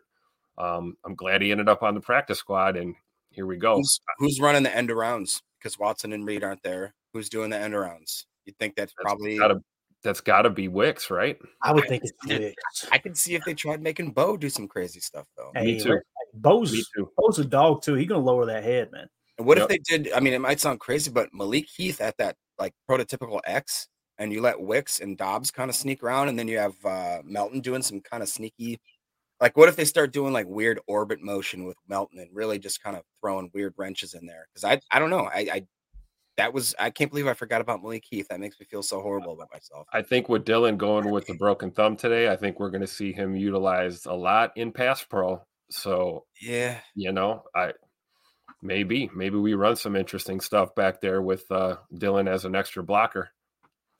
Um, 0.58 0.98
I'm 1.06 1.16
glad 1.16 1.42
he 1.42 1.52
ended 1.52 1.70
up 1.70 1.84
on 1.84 1.94
the 1.94 2.02
practice 2.02 2.40
squad, 2.40 2.76
and 2.78 2.96
here 3.30 3.46
we 3.46 3.58
go. 3.58 3.76
Who's, 3.78 4.00
who's 4.18 4.40
running 4.40 4.64
the 4.64 4.76
end 4.76 4.90
arounds? 4.90 5.42
Because 5.60 5.78
Watson 5.78 6.14
and 6.14 6.26
Reed 6.26 6.44
aren't 6.44 6.64
there. 6.64 6.94
Who's 7.14 7.30
doing 7.30 7.50
the 7.50 7.58
end 7.58 7.74
arounds? 7.74 8.26
You'd 8.46 8.58
think 8.58 8.76
that's, 8.76 8.94
That's 8.98 9.04
probably. 9.04 9.38
gotta 9.38 9.62
that's 10.04 10.22
got 10.22 10.44
to 10.44 10.50
be 10.52 10.68
Wicks, 10.68 11.10
right? 11.10 11.38
I 11.64 11.74
would 11.74 11.86
think 11.88 12.04
it's 12.04 12.14
Wicks. 12.28 12.88
I 12.92 12.98
can 13.00 13.16
see 13.16 13.34
if 13.36 13.44
they 13.46 13.54
tried 13.56 13.82
making 13.82 14.12
Bo 14.12 14.38
do 14.38 14.48
some 14.50 14.68
crazy 14.68 15.00
stuff 15.00 15.26
though. 15.36 15.52
Hey, 15.56 15.66
Me 15.66 15.80
too. 15.80 15.90
let- 15.90 16.02
Bo's, 16.36 16.72
Me 16.72 16.84
too. 16.96 17.10
Bo's 17.18 17.40
a 17.40 17.46
dog 17.46 17.82
too. 17.82 17.96
He's 17.96 18.08
gonna 18.08 18.24
lower 18.24 18.46
that 18.46 18.64
head, 18.64 18.92
man. 18.92 19.08
And 19.38 19.48
what 19.48 19.58
Yep. 19.58 19.64
if 19.64 19.70
they 19.70 19.98
did? 19.98 20.14
I 20.14 20.20
mean, 20.20 20.34
it 20.34 20.40
might 20.42 20.60
sound 20.60 20.80
crazy, 20.80 21.10
but 21.10 21.30
Malik 21.34 21.66
Heath 21.76 22.00
at 22.00 22.16
that 22.18 22.36
like 22.60 22.74
prototypical 22.90 23.40
X, 23.46 23.88
and 24.20 24.32
you 24.32 24.42
let 24.42 24.62
Wicks 24.62 25.00
and 25.00 25.18
Doubs 25.18 25.50
kind 25.52 25.70
of 25.70 25.76
sneak 25.76 26.04
around, 26.04 26.30
and 26.30 26.38
then 26.38 26.48
you 26.48 26.58
have 26.60 26.74
uh, 26.86 27.20
Melton 27.26 27.62
doing 27.62 27.82
some 27.82 28.00
kind 28.02 28.22
of 28.22 28.30
sneaky. 28.30 28.80
Like, 29.40 29.56
what 29.56 29.70
if 29.70 29.76
they 29.76 29.86
start 29.86 30.14
doing 30.14 30.34
like 30.34 30.48
weird 30.48 30.80
orbit 30.88 31.22
motion 31.22 31.66
with 31.66 31.78
Melton 31.88 32.20
and 32.20 32.30
really 32.34 32.58
just 32.58 32.82
kind 32.82 32.96
of 32.96 33.04
throwing 33.22 33.52
weird 33.54 33.74
wrenches 33.78 34.14
in 34.14 34.26
there? 34.26 34.48
Because 34.52 34.64
I, 34.64 34.80
I 34.92 35.00
don't 35.00 35.12
know. 35.12 35.30
I, 35.32 35.48
I, 35.52 35.68
that 36.38 36.54
was 36.54 36.74
I 36.80 36.92
can't 36.92 37.10
believe 37.12 37.28
I 37.28 37.34
forgot 37.34 37.62
about 37.62 37.82
Malik 37.82 38.04
Heath. 38.10 38.28
That 38.30 38.40
makes 38.40 38.60
me 38.60 38.66
feel 38.70 38.84
so 38.84 39.02
horrible 39.02 39.34
about 39.34 39.50
myself. 39.52 39.88
I 39.92 40.02
think 40.04 40.30
with 40.30 40.46
Dillon 40.46 40.78
going 40.78 41.10
with 41.12 41.26
the 41.26 41.34
broken 41.34 41.72
thumb 41.72 41.98
today, 41.98 42.30
I 42.30 42.36
think 42.36 42.60
we're 42.60 42.70
going 42.70 42.82
to 42.82 42.88
see 42.88 43.12
him 43.12 43.36
utilized 43.36 44.06
a 44.06 44.14
lot 44.14 44.52
in 44.56 44.72
pass 44.72 45.04
pro. 45.04 45.42
So 45.70 46.26
Yeah, 46.42 46.80
you 46.96 47.12
know, 47.12 47.44
I 47.56 47.74
maybe 48.62 49.10
maybe 49.16 49.38
we 49.38 49.56
run 49.56 49.76
some 49.76 49.96
interesting 49.96 50.40
stuff 50.40 50.74
back 50.76 51.02
there 51.02 51.22
with 51.22 51.50
uh, 51.52 51.78
Dillon 51.98 52.28
as 52.28 52.46
an 52.46 52.56
extra 52.56 52.84
blocker. 52.84 53.30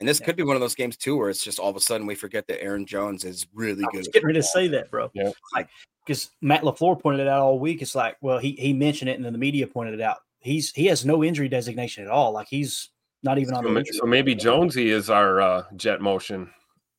And 0.00 0.08
this 0.08 0.20
could 0.20 0.36
be 0.36 0.44
one 0.44 0.54
of 0.54 0.60
those 0.60 0.76
games 0.76 0.96
too, 0.96 1.16
where 1.16 1.28
it's 1.28 1.42
just 1.42 1.58
all 1.58 1.70
of 1.70 1.76
a 1.76 1.80
sudden 1.80 2.06
we 2.06 2.14
forget 2.14 2.46
that 2.46 2.62
Aaron 2.62 2.86
Jones 2.86 3.24
is 3.24 3.46
really 3.52 3.82
I 3.82 3.88
good. 3.90 3.98
was 3.98 4.08
getting 4.08 4.26
ready 4.28 4.38
to 4.38 4.44
say 4.44 4.68
that, 4.68 4.90
bro. 4.90 5.10
Yeah. 5.12 5.30
Like, 5.54 5.68
because 6.06 6.30
Matt 6.40 6.62
LaFleur 6.62 7.00
pointed 7.00 7.20
it 7.20 7.28
out 7.28 7.40
all 7.40 7.58
week. 7.58 7.82
It's 7.82 7.94
like, 7.96 8.16
well, 8.20 8.38
he 8.38 8.52
he 8.52 8.72
mentioned 8.72 9.10
it, 9.10 9.16
and 9.16 9.24
then 9.24 9.32
the 9.32 9.38
media 9.38 9.66
pointed 9.66 9.94
it 9.94 10.00
out. 10.00 10.18
He's 10.38 10.70
he 10.72 10.86
has 10.86 11.04
no 11.04 11.24
injury 11.24 11.48
designation 11.48 12.04
at 12.04 12.10
all. 12.10 12.32
Like 12.32 12.46
he's 12.48 12.90
not 13.24 13.38
even 13.38 13.54
on 13.54 13.64
So, 13.64 13.68
the 13.68 13.74
ma- 13.74 13.84
so 13.90 14.06
maybe. 14.06 14.34
Jonesy 14.36 14.90
is 14.90 15.10
our 15.10 15.40
uh, 15.40 15.64
jet 15.76 16.00
motion 16.00 16.48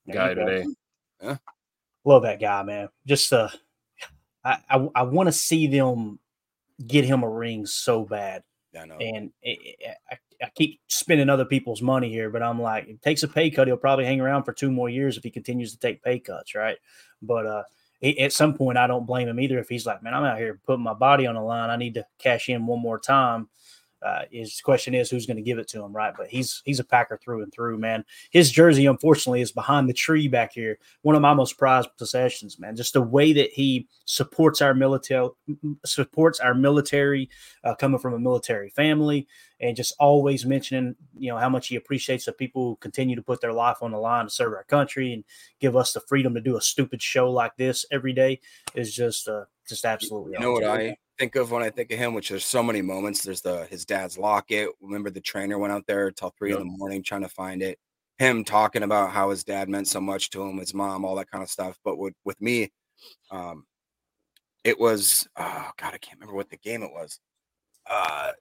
There 0.06 0.16
guy 0.16 0.30
you 0.32 0.36
go. 0.36 0.45
today. 0.45 1.38
Love 2.06 2.24
that 2.24 2.39
guy, 2.41 2.64
man. 2.64 2.89
Just 3.08 3.32
uh, 3.32 3.47
I 4.43 4.58
I, 4.70 4.88
I 4.93 5.04
want 5.04 5.28
to 5.28 5.34
see 5.34 5.68
them 5.68 6.20
get 6.86 7.06
him 7.06 7.24
a 7.24 7.30
ring 7.30 7.66
so 7.66 8.04
bad. 8.04 8.43
I 8.80 8.86
know. 8.86 8.97
and 8.99 9.32
it, 9.41 9.59
it- 9.80 9.97
I, 10.11 10.17
I 10.41 10.49
keep 10.55 10.80
spending 10.88 11.30
other 11.30 11.43
people's 11.45 11.82
money 11.82 12.09
here, 12.09 12.30
but 12.30 12.41
I'm 12.41 12.61
like, 12.61 12.88
it 12.88 13.01
takes 13.01 13.24
a 13.24 13.28
pay 13.28 13.49
cut. 13.49 13.67
He'll 13.67 13.76
probably 13.76 14.05
hang 14.05 14.22
around 14.22 14.43
for 14.43 14.53
two 14.53 14.72
more 14.72 14.89
years 14.89 15.17
if 15.17 15.24
he 15.24 15.30
continues 15.32 15.74
to 15.74 15.80
take 15.80 16.01
pay 16.01 16.17
cuts, 16.20 16.55
right? 16.55 16.78
But 17.22 17.45
uh, 17.45 17.63
at 18.01 18.32
some 18.32 18.53
point, 18.53 18.78
I 18.78 18.88
don't 18.88 19.05
blame 19.05 19.28
him 19.28 19.39
either 19.39 19.59
if 19.59 19.67
he's 19.67 19.86
like, 19.86 20.01
man, 20.01 20.13
I'm 20.13 20.24
out 20.24 20.38
here 20.38 20.61
putting 20.65 20.84
my 20.84 20.93
body 20.93 21.28
on 21.28 21.36
the 21.36 21.41
line. 21.41 21.70
I 21.70 21.76
need 21.76 21.95
to 21.95 22.05
cash 22.20 22.47
in 22.47 22.65
one 22.65 22.80
more 22.82 22.97
time. 22.97 23.49
Uh, 24.02 24.22
his 24.32 24.62
question 24.62 24.93
is 24.93 25.10
who's 25.10 25.26
going 25.26 25.38
to 25.38 25.43
give 25.43 25.58
it 25.58 25.68
to 25.68 25.84
him, 25.84 25.93
right? 25.93 26.14
But 26.18 26.28
he's 26.28 26.62
he's 26.66 26.80
a 26.80 26.84
Packer 26.84 27.20
through 27.22 27.43
and 27.43 27.52
through, 27.52 27.78
man. 27.78 28.06
His 28.32 28.52
jersey, 28.52 28.86
unfortunately, 28.86 29.41
is 29.41 29.52
behind 29.52 29.89
the 29.89 29.93
tree 29.93 30.28
back 30.28 30.54
here. 30.54 30.78
One 31.02 31.16
of 31.16 31.22
my 31.22 31.34
most 31.34 31.58
prized 31.58 31.89
possessions, 31.97 32.60
man. 32.60 32.76
Just 32.76 32.93
the 32.93 33.02
way 33.02 33.34
that 33.34 33.52
he 33.52 33.88
supports 34.06 34.62
our 34.62 34.74
military, 34.74 35.30
supports 35.86 36.39
our 36.39 36.54
military, 36.54 37.30
uh, 37.64 37.76
coming 37.76 38.00
from 38.00 38.14
a 38.14 38.20
military 38.20 38.70
family, 38.70 39.28
and 39.60 39.76
just 39.76 39.93
always 40.00 40.45
mentioning, 40.45 40.95
you 41.18 41.30
know, 41.30 41.38
how 41.38 41.50
much 41.50 41.68
he 41.68 41.76
appreciates 41.76 42.26
the 42.26 42.32
people 42.32 42.70
who 42.70 42.76
continue 42.78 43.16
to 43.16 43.22
put 43.22 43.41
their 43.41 43.54
life 43.54 43.78
on 43.82 43.91
the 43.91 43.97
line 43.97 44.26
to 44.26 44.32
serve 44.32 44.54
our 44.54 44.64
country 44.64 45.14
and 45.14 45.24
give 45.60 45.76
us 45.76 45.91
the 45.91 46.00
freedom 46.00 46.34
to 46.34 46.41
do 46.41 46.56
a 46.56 46.62
stupid 46.62 47.02
show 47.02 47.30
like 47.30 47.56
this 47.58 47.86
every 47.91 48.14
day 48.14 48.39
is 48.76 48.95
just, 48.95 49.28
uh, 49.28 49.43
just 49.68 49.84
absolutely. 49.84 50.34
You 50.34 50.39
know 50.39 50.54
what. 50.54 50.64
I 50.64 50.97
think 51.20 51.36
of 51.36 51.51
when 51.51 51.63
I 51.63 51.70
think 51.70 51.91
of 51.91 51.99
him, 51.99 52.13
which 52.13 52.30
there's 52.30 52.45
so 52.45 52.63
many 52.63 52.82
moments. 52.82 53.24
There's 53.24 53.41
the 53.41 53.65
his 53.65 53.86
dad's 53.86 54.17
locket. 54.17 54.70
Remember 54.82 55.09
the 55.09 55.22
trainer 55.22 55.57
went 55.59 55.74
out 55.74 55.86
there 55.88 56.11
till 56.11 56.32
three 56.38 56.51
Yep. 56.51 56.61
in 56.61 56.67
the 56.67 56.78
morning 56.78 57.03
trying 57.03 57.22
to 57.24 57.30
find 57.30 57.61
it. 57.61 57.80
Him 58.20 58.43
talking 58.43 58.84
about 58.84 59.11
how 59.11 59.30
his 59.30 59.43
dad 59.43 59.70
meant 59.70 59.88
so 59.88 60.01
much 60.01 60.30
to 60.32 60.41
him, 60.43 60.57
his 60.57 60.74
mom, 60.74 61.05
all 61.05 61.15
that 61.15 61.32
kind 61.32 61.43
of 61.43 61.49
stuff. 61.49 61.78
But 61.84 61.97
with 61.97 62.13
with 62.26 62.39
me, 62.41 62.72
um, 63.32 63.65
it 64.63 64.80
was 64.80 65.28
oh 65.38 65.72
god, 65.78 65.93
I 65.93 65.97
can't 65.97 66.20
remember 66.20 66.36
what 66.36 66.49
the 66.49 66.57
game 66.57 66.84
it 66.84 66.91
was. 66.91 67.20
Uh, 67.89 68.32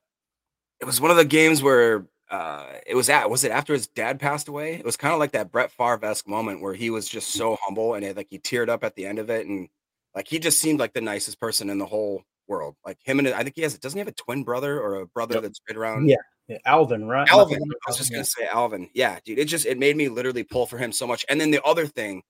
it 0.81 0.85
was 0.85 1.01
one 1.01 1.11
of 1.11 1.17
the 1.17 1.25
games 1.25 1.63
where 1.63 2.07
uh, 2.31 2.67
it 2.87 2.95
was 2.95 3.09
at 3.09 3.31
was 3.31 3.45
it 3.45 3.51
after 3.53 3.73
his 3.73 3.87
dad 3.89 4.21
passed 4.21 4.49
away? 4.49 4.75
It 4.75 4.85
was 4.85 4.97
kind 4.97 5.15
of 5.15 5.21
like 5.21 5.33
that 5.33 5.51
Brett 5.53 5.73
Favre 5.73 6.05
esque 6.05 6.29
moment 6.29 6.61
where 6.63 6.75
he 6.75 6.91
was 6.91 7.09
just 7.09 7.31
so 7.33 7.57
humble 7.63 7.95
and 7.95 8.05
it, 8.05 8.17
like 8.17 8.29
he 8.31 8.39
teared 8.39 8.69
up 8.69 8.85
at 8.85 8.95
the 8.97 9.07
end 9.07 9.19
of 9.19 9.31
it 9.31 9.47
and 9.47 9.69
like 10.15 10.29
he 10.29 10.39
just 10.39 10.59
seemed 10.61 10.81
like 10.81 10.93
the 10.93 11.01
nicest 11.01 11.41
person 11.41 11.71
in 11.71 11.79
the 11.79 11.87
whole 11.87 12.23
world. 12.49 12.77
Like 12.85 12.99
him 13.05 13.19
and 13.19 13.29
I 13.29 13.43
think 13.43 13.55
he 13.57 13.63
has 13.63 13.79
doesn't 13.79 13.97
he 13.97 14.01
have 14.01 14.09
a 14.09 14.13
twin 14.13 14.43
brother 14.43 14.81
or 14.81 14.97
a 14.97 15.07
brother 15.07 15.35
Yep. 15.35 15.43
that's 15.43 15.61
right 15.69 15.77
around 15.77 16.09
Yeah, 16.09 16.17
yeah, 16.49 16.59
Alvin, 16.65 17.07
right? 17.07 17.29
Alvin. 17.29 17.61
I 17.63 17.91
was 17.91 17.97
just 17.99 18.11
gonna 18.11 18.25
say 18.25 18.47
Alvin. 18.47 18.89
Yeah, 18.95 19.19
dude. 19.25 19.39
It 19.39 19.45
just 19.47 19.67
it 19.67 19.79
made 19.79 19.97
me 19.97 20.09
literally 20.09 20.45
pull 20.45 20.67
for 20.67 20.79
him 20.79 20.93
so 20.93 21.07
much. 21.07 21.25
And 21.29 21.41
then 21.41 21.51
the 21.51 21.63
other 21.65 21.87
thing 21.87 22.23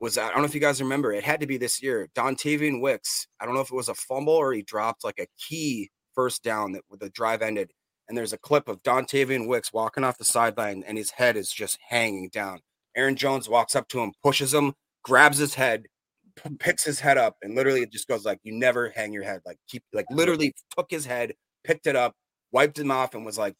was 0.00 0.18
I 0.18 0.28
don't 0.28 0.38
know 0.38 0.44
if 0.44 0.54
you 0.54 0.60
guys 0.60 0.80
remember, 0.80 1.12
it 1.12 1.24
had 1.24 1.40
to 1.40 1.46
be 1.46 1.56
this 1.56 1.82
year. 1.82 2.08
Dontayvion 2.14 2.80
Wicks, 2.80 3.26
I 3.40 3.44
don't 3.46 3.54
know 3.54 3.60
if 3.60 3.70
it 3.72 3.76
was 3.76 3.88
a 3.88 3.94
fumble 3.94 4.34
or 4.34 4.52
he 4.52 4.62
dropped 4.62 5.04
like 5.04 5.18
a 5.18 5.26
key 5.38 5.90
first 6.14 6.42
down 6.42 6.72
that 6.72 6.82
the 6.98 7.10
drive 7.10 7.42
ended. 7.42 7.72
And 8.08 8.16
there's 8.16 8.32
a 8.32 8.38
clip 8.38 8.68
of 8.68 8.82
Dontayvion 8.84 9.48
Wicks 9.48 9.72
walking 9.72 10.04
off 10.04 10.18
the 10.18 10.24
sideline 10.24 10.84
and 10.86 10.96
his 10.96 11.10
head 11.10 11.36
is 11.36 11.50
just 11.50 11.78
hanging 11.88 12.28
down. 12.28 12.60
Aaron 12.96 13.16
Jones 13.16 13.48
walks 13.48 13.74
up 13.74 13.88
to 13.88 14.00
him, 14.00 14.12
pushes 14.22 14.54
him, 14.54 14.74
grabs 15.02 15.38
his 15.38 15.54
head, 15.54 15.86
picks 16.58 16.84
his 16.84 17.00
head 17.00 17.18
up, 17.18 17.36
and 17.42 17.54
literally 17.54 17.82
it 17.82 17.92
just 17.92 18.08
goes 18.08 18.24
like, 18.24 18.40
"You 18.42 18.52
never 18.52 18.90
hang 18.90 19.12
your 19.12 19.22
head." 19.22 19.40
Like 19.44 19.58
keep, 19.68 19.82
like 19.92 20.06
literally 20.10 20.54
took 20.76 20.90
his 20.90 21.06
head, 21.06 21.34
picked 21.64 21.86
it 21.86 21.96
up, 21.96 22.14
wiped 22.52 22.78
him 22.78 22.90
off, 22.90 23.14
and 23.14 23.24
was 23.24 23.38
like, 23.38 23.54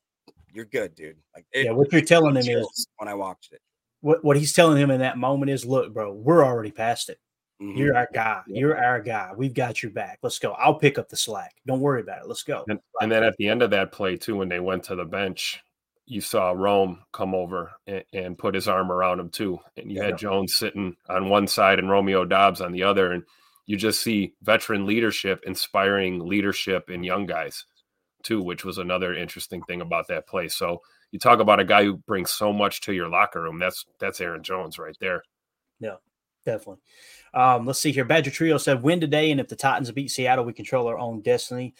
"You're 0.53 0.64
good, 0.64 0.95
dude." 0.95 1.16
Like, 1.35 1.47
yeah, 1.55 1.72
what 1.72 1.93
you're 1.93 2.03
telling 2.03 2.37
him 2.37 2.59
is 2.59 2.87
when 2.99 3.09
I 3.09 3.14
watched 3.14 3.53
it, 3.53 3.61
what 4.01 4.22
what 4.24 4.37
he's 4.37 4.53
telling 4.53 4.79
him 4.79 4.91
in 4.91 5.01
that 5.01 5.18
moment 5.18 5.51
is, 5.51 5.64
"Look, 5.64 5.93
bro, 5.93 6.12
we're 6.12 6.45
already 6.45 6.70
past 6.70 7.09
it. 7.09 7.18
Mhm. 7.61 7.79
You're 7.79 7.97
our 7.97 8.09
guy. 8.12 8.43
You're 8.47 8.77
our 8.77 9.01
guy. 9.01 9.33
We've 9.35 9.55
got 9.55 9.83
your 9.83 9.93
back. 9.93 10.18
Let's 10.22 10.39
go. 10.39 10.53
I'll 10.53 10.79
pick 10.79 10.99
up 10.99 11.09
the 11.09 11.16
slack. 11.16 11.55
Don't 11.66 11.81
worry 11.81 12.03
about 12.03 12.22
it. 12.22 12.29
Let's 12.29 12.43
go." 12.43 12.64
And, 12.68 12.79
and 13.01 13.11
then 13.11 13.22
at 13.24 13.35
the 13.39 13.49
end 13.49 13.62
of 13.62 13.70
that 13.70 13.93
play, 13.93 14.16
too, 14.16 14.37
when 14.37 14.49
they 14.49 14.61
went 14.61 14.85
to 14.85 14.95
the 14.95 15.05
bench, 15.05 15.62
you 16.07 16.21
saw 16.21 16.53
Rome 16.53 17.03
come 17.13 17.35
over 17.35 17.73
and, 17.87 18.05
and 18.13 18.39
put 18.39 18.55
his 18.55 18.69
arm 18.69 18.93
around 18.93 19.21
him, 19.21 19.29
too. 19.29 19.59
And 19.77 19.91
you 19.91 19.99
Yeah. 19.99 20.07
had 20.07 20.19
Jones 20.19 20.57
sitting 20.57 20.97
on 21.09 21.29
one 21.29 21.47
side 21.47 21.79
and 21.79 21.91
Romeo 21.91 22.25
Doubs 22.25 22.61
on 22.61 22.73
the 22.73 22.85
other. 22.85 23.13
And 23.13 23.25
you 23.67 23.77
just 23.77 24.03
see 24.03 24.35
veteran 24.43 24.87
leadership 24.87 25.43
inspiring 25.47 26.21
leadership 26.21 26.89
in 26.89 27.03
young 27.03 27.27
guys, 27.27 27.65
too, 28.23 28.41
which 28.41 28.65
was 28.65 28.79
another 28.79 29.15
interesting 29.15 29.63
thing 29.63 29.81
about 29.81 30.07
that 30.09 30.29
play. 30.29 30.47
So 30.49 30.81
you 31.11 31.19
talk 31.19 31.41
about 31.41 31.61
a 31.61 31.65
guy 31.65 31.85
who 31.85 31.97
brings 31.97 32.31
so 32.31 32.53
much 32.53 32.81
to 32.83 32.93
your 32.93 33.09
locker 33.09 33.43
room. 33.43 33.59
That's 33.59 33.85
that's 33.99 34.21
Aaron 34.21 34.43
Jones 34.45 34.79
right 34.79 34.97
there. 35.01 35.23
Yeah, 35.81 35.97
definitely. 36.45 36.83
Um, 37.35 37.67
let's 37.67 37.79
see 37.79 37.93
here. 37.93 38.05
Badger 38.05 38.31
Trio 38.31 38.59
said, 38.59 38.83
win 38.83 39.01
today, 39.01 39.31
and 39.31 39.41
if 39.41 39.49
the 39.49 39.57
Titans 39.57 39.91
beat 39.91 40.11
Seattle, 40.11 40.45
we 40.45 40.53
control 40.53 40.87
our 40.87 40.99
own 40.99 41.21
destiny. 41.21 41.75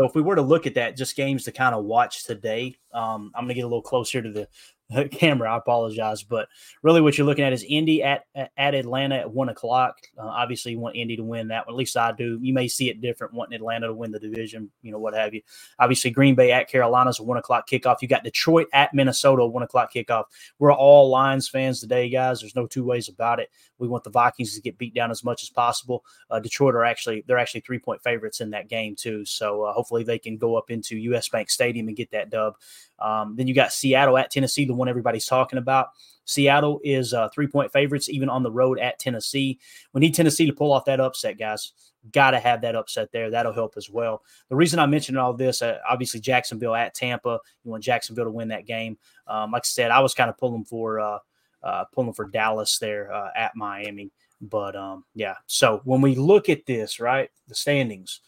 So 0.00 0.06
if 0.06 0.14
we 0.14 0.22
were 0.22 0.34
to 0.34 0.40
look 0.40 0.66
at 0.66 0.76
that, 0.76 0.96
just 0.96 1.14
games 1.14 1.44
to 1.44 1.52
kind 1.52 1.74
of 1.74 1.84
watch 1.84 2.24
today, 2.24 2.74
um, 2.94 3.30
I'm 3.34 3.44
going 3.44 3.48
to 3.48 3.54
get 3.54 3.64
a 3.64 3.66
little 3.66 3.82
closer 3.82 4.22
to 4.22 4.30
the 4.30 4.48
camera. 5.12 5.52
I 5.52 5.58
apologize, 5.58 6.22
but 6.22 6.48
really, 6.82 7.00
what 7.00 7.16
you're 7.16 7.26
looking 7.26 7.44
at 7.44 7.52
is 7.52 7.64
Indy 7.68 8.02
at 8.02 8.24
at 8.34 8.74
Atlanta 8.74 9.16
at 9.16 9.30
one 9.30 9.48
o'clock. 9.48 9.96
Uh, 10.18 10.26
obviously, 10.26 10.72
you 10.72 10.80
want 10.80 10.96
Indy 10.96 11.16
to 11.16 11.22
win 11.22 11.48
that 11.48 11.66
one. 11.66 11.74
At 11.74 11.78
least 11.78 11.96
I 11.96 12.12
do. 12.12 12.38
You 12.42 12.52
may 12.52 12.66
see 12.66 12.88
it 12.88 13.00
different, 13.00 13.34
wanting 13.34 13.54
Atlanta 13.54 13.88
to 13.88 13.94
win 13.94 14.10
the 14.10 14.18
division, 14.18 14.70
you 14.82 14.90
know, 14.90 14.98
what 14.98 15.14
have 15.14 15.34
you. 15.34 15.42
Obviously, 15.78 16.10
Green 16.10 16.34
Bay 16.34 16.50
at 16.50 16.68
Carolina's 16.68 17.20
a 17.20 17.22
one 17.22 17.36
o'clock 17.36 17.68
kickoff. 17.68 18.02
You 18.02 18.08
got 18.08 18.24
Detroit 18.24 18.66
at 18.72 18.92
Minnesota, 18.92 19.46
one 19.46 19.62
o'clock 19.62 19.92
kickoff. 19.94 20.24
We're 20.58 20.72
all 20.72 21.08
Lions 21.08 21.48
fans 21.48 21.80
today, 21.80 22.08
guys. 22.08 22.40
There's 22.40 22.56
no 22.56 22.66
two 22.66 22.84
ways 22.84 23.08
about 23.08 23.38
it. 23.38 23.50
We 23.78 23.88
want 23.88 24.04
the 24.04 24.10
Vikings 24.10 24.54
to 24.54 24.60
get 24.60 24.78
beat 24.78 24.94
down 24.94 25.10
as 25.10 25.22
much 25.22 25.42
as 25.42 25.50
possible. 25.50 26.04
Uh, 26.30 26.40
Detroit 26.40 26.74
are 26.74 26.84
actually 26.84 27.22
they're 27.26 27.38
actually 27.38 27.60
three 27.60 27.78
point 27.78 28.02
favorites 28.02 28.40
in 28.40 28.50
that 28.50 28.68
game 28.68 28.96
too. 28.96 29.24
So 29.24 29.64
uh, 29.64 29.72
hopefully 29.72 29.89
they 29.90 30.18
can 30.18 30.36
go 30.36 30.56
up 30.56 30.70
into 30.70 30.96
US 30.96 31.28
Bank 31.28 31.50
Stadium 31.50 31.88
and 31.88 31.96
get 31.96 32.10
that 32.12 32.30
dub. 32.30 32.54
Um, 32.98 33.36
then 33.36 33.46
you 33.46 33.54
got 33.54 33.72
Seattle 33.72 34.18
at 34.18 34.30
Tennessee, 34.30 34.64
the 34.64 34.74
one 34.74 34.88
everybody's 34.88 35.26
talking 35.26 35.58
about. 35.58 35.88
Seattle 36.24 36.80
is 36.84 37.12
uh, 37.12 37.28
three 37.30 37.48
point 37.48 37.72
favorites 37.72 38.08
even 38.08 38.28
on 38.28 38.42
the 38.42 38.50
road 38.50 38.78
at 38.78 38.98
Tennessee. 38.98 39.58
We 39.92 40.00
need 40.00 40.14
Tennessee 40.14 40.46
to 40.46 40.52
pull 40.52 40.72
off 40.72 40.84
that 40.84 41.00
upset, 41.00 41.38
guys. 41.38 41.72
Got 42.12 42.30
to 42.30 42.38
have 42.38 42.62
that 42.62 42.76
upset 42.76 43.10
there. 43.12 43.30
That'll 43.30 43.52
help 43.52 43.74
as 43.76 43.90
well. 43.90 44.22
The 44.48 44.56
reason 44.56 44.78
I 44.78 44.86
mentioned 44.86 45.18
all 45.18 45.34
this, 45.34 45.60
uh, 45.60 45.78
obviously 45.88 46.20
Jacksonville 46.20 46.74
at 46.74 46.94
Tampa. 46.94 47.40
You 47.64 47.70
want 47.70 47.82
Jacksonville 47.82 48.24
to 48.26 48.30
win 48.30 48.48
that 48.48 48.66
game. 48.66 48.96
Um, 49.26 49.50
like 49.50 49.62
I 49.62 49.66
said, 49.66 49.90
I 49.90 50.00
was 50.00 50.14
kind 50.14 50.30
of 50.30 50.38
pulling 50.38 50.64
for 50.64 51.00
uh, 51.00 51.18
uh, 51.62 51.84
pulling 51.92 52.14
for 52.14 52.26
Dallas 52.26 52.78
there 52.78 53.12
uh, 53.12 53.30
at 53.36 53.56
Miami. 53.56 54.12
But 54.40 54.74
um, 54.76 55.04
yeah, 55.14 55.34
so 55.46 55.82
when 55.84 56.00
we 56.00 56.14
look 56.14 56.48
at 56.48 56.64
this, 56.64 57.00
right, 57.00 57.30
the 57.48 57.54
standings, 57.54 58.20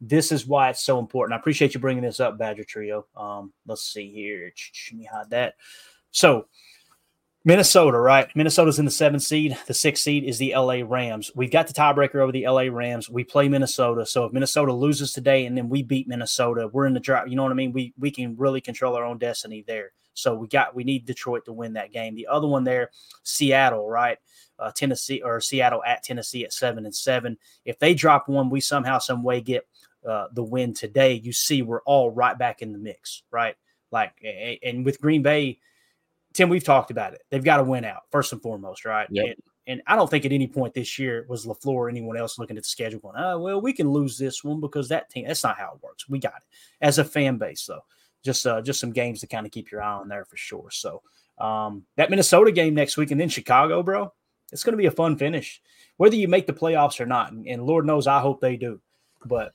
this 0.00 0.32
is 0.32 0.46
why 0.46 0.70
it's 0.70 0.84
so 0.84 0.98
important. 0.98 1.34
I 1.34 1.40
appreciate 1.40 1.74
you 1.74 1.80
bringing 1.80 2.02
this 2.02 2.20
up, 2.20 2.38
Badger 2.38 2.64
Trio. 2.64 3.06
Um, 3.16 3.52
let's 3.66 3.82
see 3.82 4.10
here. 4.10 4.52
Let 4.90 4.98
me 4.98 5.04
hide 5.04 5.30
that. 5.30 5.54
So 6.10 6.46
Minnesota, 7.44 7.98
right? 7.98 8.28
Minnesota's 8.36 8.78
in 8.78 8.84
the 8.84 8.90
seventh 8.90 9.22
seed. 9.22 9.56
The 9.66 9.72
sixth 9.74 10.02
seed 10.02 10.24
is 10.24 10.36
the 10.38 10.54
LA 10.54 10.82
Rams. 10.84 11.30
We've 11.34 11.50
got 11.50 11.66
the 11.66 11.72
tiebreaker 11.72 12.16
over 12.16 12.32
the 12.32 12.46
LA 12.46 12.64
Rams. 12.70 13.08
We 13.08 13.24
play 13.24 13.48
Minnesota. 13.48 14.04
So 14.04 14.24
if 14.24 14.32
Minnesota 14.32 14.72
loses 14.72 15.12
today 15.12 15.46
and 15.46 15.56
then 15.56 15.68
we 15.70 15.82
beat 15.82 16.06
Minnesota, 16.06 16.68
we're 16.70 16.86
in 16.86 16.92
the 16.92 17.00
drive. 17.00 17.28
You 17.28 17.36
know 17.36 17.42
what 17.42 17.52
I 17.52 17.54
mean? 17.54 17.72
We 17.72 17.94
we 17.98 18.10
can 18.10 18.36
really 18.36 18.60
control 18.60 18.94
our 18.94 19.04
own 19.04 19.16
destiny 19.16 19.64
there. 19.66 19.92
So 20.12 20.34
we 20.34 20.48
got 20.48 20.74
we 20.74 20.84
need 20.84 21.06
Detroit 21.06 21.46
to 21.46 21.52
win 21.52 21.72
that 21.74 21.92
game. 21.92 22.14
The 22.14 22.26
other 22.26 22.46
one 22.46 22.64
there, 22.64 22.90
Seattle, 23.22 23.88
right? 23.88 24.18
Uh, 24.58 24.70
Tennessee 24.72 25.22
or 25.22 25.40
Seattle 25.40 25.82
at 25.84 26.02
Tennessee 26.02 26.44
at 26.44 26.52
seven 26.52 26.84
and 26.84 26.94
seven. 26.94 27.38
If 27.64 27.78
they 27.78 27.94
drop 27.94 28.28
one, 28.28 28.50
we 28.50 28.60
somehow 28.60 28.98
some 28.98 29.22
way 29.22 29.40
get 29.40 29.66
uh, 30.06 30.28
the 30.32 30.42
win 30.42 30.74
today. 30.74 31.14
You 31.14 31.32
see, 31.32 31.62
we're 31.62 31.82
all 31.82 32.10
right 32.10 32.36
back 32.36 32.62
in 32.62 32.72
the 32.72 32.78
mix, 32.78 33.22
right? 33.30 33.56
Like, 33.90 34.12
and 34.62 34.84
with 34.84 35.00
Green 35.00 35.22
Bay, 35.22 35.58
Tim, 36.32 36.48
we've 36.48 36.64
talked 36.64 36.90
about 36.90 37.14
it. 37.14 37.22
They've 37.30 37.44
got 37.44 37.56
to 37.56 37.64
win 37.64 37.84
out 37.84 38.02
first 38.10 38.32
and 38.32 38.40
foremost, 38.40 38.84
right? 38.84 39.08
Yep. 39.10 39.26
And, 39.26 39.34
and 39.66 39.82
I 39.86 39.96
don't 39.96 40.08
think 40.08 40.24
at 40.24 40.32
any 40.32 40.46
point 40.46 40.74
this 40.74 40.98
year 40.98 41.26
was 41.28 41.44
LaFleur 41.44 41.66
or 41.66 41.88
anyone 41.88 42.16
else 42.16 42.38
looking 42.38 42.56
at 42.56 42.62
the 42.62 42.68
schedule 42.68 43.00
going, 43.00 43.16
"Oh, 43.18 43.38
well, 43.38 43.60
we 43.60 43.72
can 43.72 43.90
lose 43.90 44.16
this 44.16 44.42
one 44.42 44.60
because 44.60 44.88
that 44.88 45.10
team." 45.10 45.26
That's 45.26 45.44
not 45.44 45.58
how 45.58 45.72
it 45.74 45.82
works. 45.82 46.08
We 46.08 46.18
got 46.18 46.34
it 46.36 46.56
as 46.80 46.98
a 46.98 47.04
fan 47.04 47.36
base, 47.36 47.66
though. 47.66 47.84
Just 48.24 48.46
uh, 48.46 48.62
just 48.62 48.80
some 48.80 48.92
games 48.92 49.20
to 49.20 49.26
kind 49.26 49.46
of 49.46 49.52
keep 49.52 49.70
your 49.70 49.82
eye 49.82 49.92
on 49.92 50.08
there 50.08 50.24
for 50.24 50.36
sure. 50.36 50.70
So 50.70 51.02
um, 51.38 51.84
that 51.96 52.10
Minnesota 52.10 52.52
game 52.52 52.74
next 52.74 52.96
week, 52.96 53.10
and 53.10 53.20
then 53.20 53.28
Chicago, 53.28 53.82
bro. 53.82 54.12
It's 54.52 54.64
going 54.64 54.72
to 54.72 54.78
be 54.78 54.86
a 54.86 54.90
fun 54.90 55.16
finish, 55.16 55.62
whether 55.96 56.16
you 56.16 56.26
make 56.26 56.48
the 56.48 56.52
playoffs 56.52 57.00
or 57.00 57.06
not. 57.06 57.30
And, 57.30 57.46
and 57.46 57.64
Lord 57.64 57.86
knows, 57.86 58.08
I 58.08 58.18
hope 58.20 58.40
they 58.40 58.56
do. 58.56 58.80
But 59.24 59.54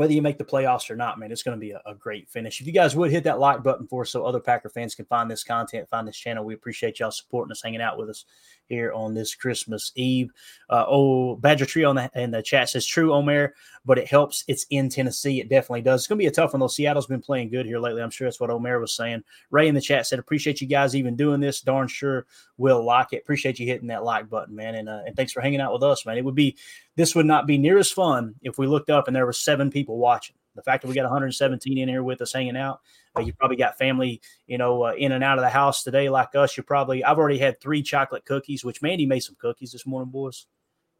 whether 0.00 0.14
you 0.14 0.22
make 0.22 0.38
the 0.38 0.44
playoffs 0.44 0.88
or 0.88 0.96
not, 0.96 1.18
man, 1.18 1.30
it's 1.30 1.42
going 1.42 1.54
to 1.54 1.60
be 1.60 1.72
a, 1.72 1.82
a 1.84 1.94
great 1.94 2.26
finish. 2.26 2.58
If 2.58 2.66
you 2.66 2.72
guys 2.72 2.96
would 2.96 3.10
hit 3.10 3.22
that 3.24 3.38
like 3.38 3.62
button 3.62 3.86
for 3.86 4.00
us 4.00 4.10
so 4.10 4.24
other 4.24 4.40
Packer 4.40 4.70
fans 4.70 4.94
can 4.94 5.04
find 5.04 5.30
this 5.30 5.44
content, 5.44 5.90
find 5.90 6.08
this 6.08 6.16
channel, 6.16 6.42
we 6.42 6.54
appreciate 6.54 6.98
y'all 6.98 7.10
supporting 7.10 7.52
us, 7.52 7.60
hanging 7.62 7.82
out 7.82 7.98
with 7.98 8.08
us 8.08 8.24
here 8.64 8.94
on 8.94 9.12
this 9.12 9.34
Christmas 9.34 9.92
Eve. 9.96 10.30
Uh, 10.70 10.86
oh, 10.88 11.36
Badger 11.36 11.66
Tree 11.66 11.84
on 11.84 11.96
the, 11.96 12.10
in 12.14 12.30
the 12.30 12.42
chat 12.42 12.70
says, 12.70 12.86
true, 12.86 13.12
Omer, 13.12 13.52
but 13.84 13.98
it 13.98 14.08
helps. 14.08 14.42
It's 14.48 14.64
in 14.70 14.88
Tennessee. 14.88 15.38
It 15.38 15.50
definitely 15.50 15.82
does. 15.82 16.00
It's 16.00 16.06
going 16.06 16.18
to 16.18 16.22
be 16.22 16.28
a 16.28 16.30
tough 16.30 16.54
one, 16.54 16.60
though. 16.60 16.68
Seattle's 16.68 17.06
been 17.06 17.20
playing 17.20 17.50
good 17.50 17.66
here 17.66 17.78
lately. 17.78 18.00
I'm 18.00 18.08
sure 18.08 18.26
that's 18.26 18.40
what 18.40 18.48
Omer 18.48 18.80
was 18.80 18.96
saying. 18.96 19.22
Ray 19.50 19.68
in 19.68 19.74
the 19.74 19.82
chat 19.82 20.06
said, 20.06 20.18
appreciate 20.18 20.62
you 20.62 20.66
guys 20.66 20.96
even 20.96 21.14
doing 21.14 21.40
this. 21.40 21.60
Darn 21.60 21.88
sure 21.88 22.24
will 22.56 22.82
like 22.82 23.12
it. 23.12 23.22
Appreciate 23.22 23.58
you 23.58 23.66
hitting 23.66 23.88
that 23.88 24.04
like 24.04 24.30
button, 24.30 24.54
man. 24.56 24.76
And, 24.76 24.88
uh, 24.88 25.00
and 25.04 25.14
thanks 25.14 25.32
for 25.32 25.42
hanging 25.42 25.60
out 25.60 25.74
with 25.74 25.82
us, 25.82 26.06
man. 26.06 26.16
It 26.16 26.24
would 26.24 26.34
be, 26.34 26.56
this 27.00 27.14
would 27.14 27.26
not 27.26 27.46
be 27.46 27.56
near 27.56 27.78
as 27.78 27.90
fun 27.90 28.34
if 28.42 28.58
we 28.58 28.66
looked 28.66 28.90
up 28.90 29.06
and 29.06 29.16
there 29.16 29.24
were 29.24 29.32
seven 29.32 29.70
people 29.70 29.96
watching. 29.96 30.36
The 30.54 30.62
fact 30.62 30.82
that 30.82 30.88
we 30.88 30.94
got 30.94 31.04
117 31.04 31.78
in 31.78 31.88
here 31.88 32.02
with 32.02 32.20
us 32.20 32.32
hanging 32.32 32.56
out, 32.56 32.80
uh, 33.16 33.22
you 33.22 33.32
probably 33.32 33.56
got 33.56 33.78
family, 33.78 34.20
you 34.46 34.58
know, 34.58 34.84
uh, 34.84 34.92
in 34.92 35.12
and 35.12 35.24
out 35.24 35.38
of 35.38 35.42
the 35.42 35.48
house 35.48 35.82
today 35.82 36.10
like 36.10 36.34
us. 36.34 36.56
You 36.56 36.62
probably, 36.62 37.02
I've 37.02 37.16
already 37.16 37.38
had 37.38 37.58
three 37.60 37.82
chocolate 37.82 38.26
cookies, 38.26 38.64
which 38.64 38.82
Mandy 38.82 39.06
made 39.06 39.20
some 39.20 39.36
cookies 39.38 39.72
this 39.72 39.86
morning, 39.86 40.10
boys. 40.10 40.46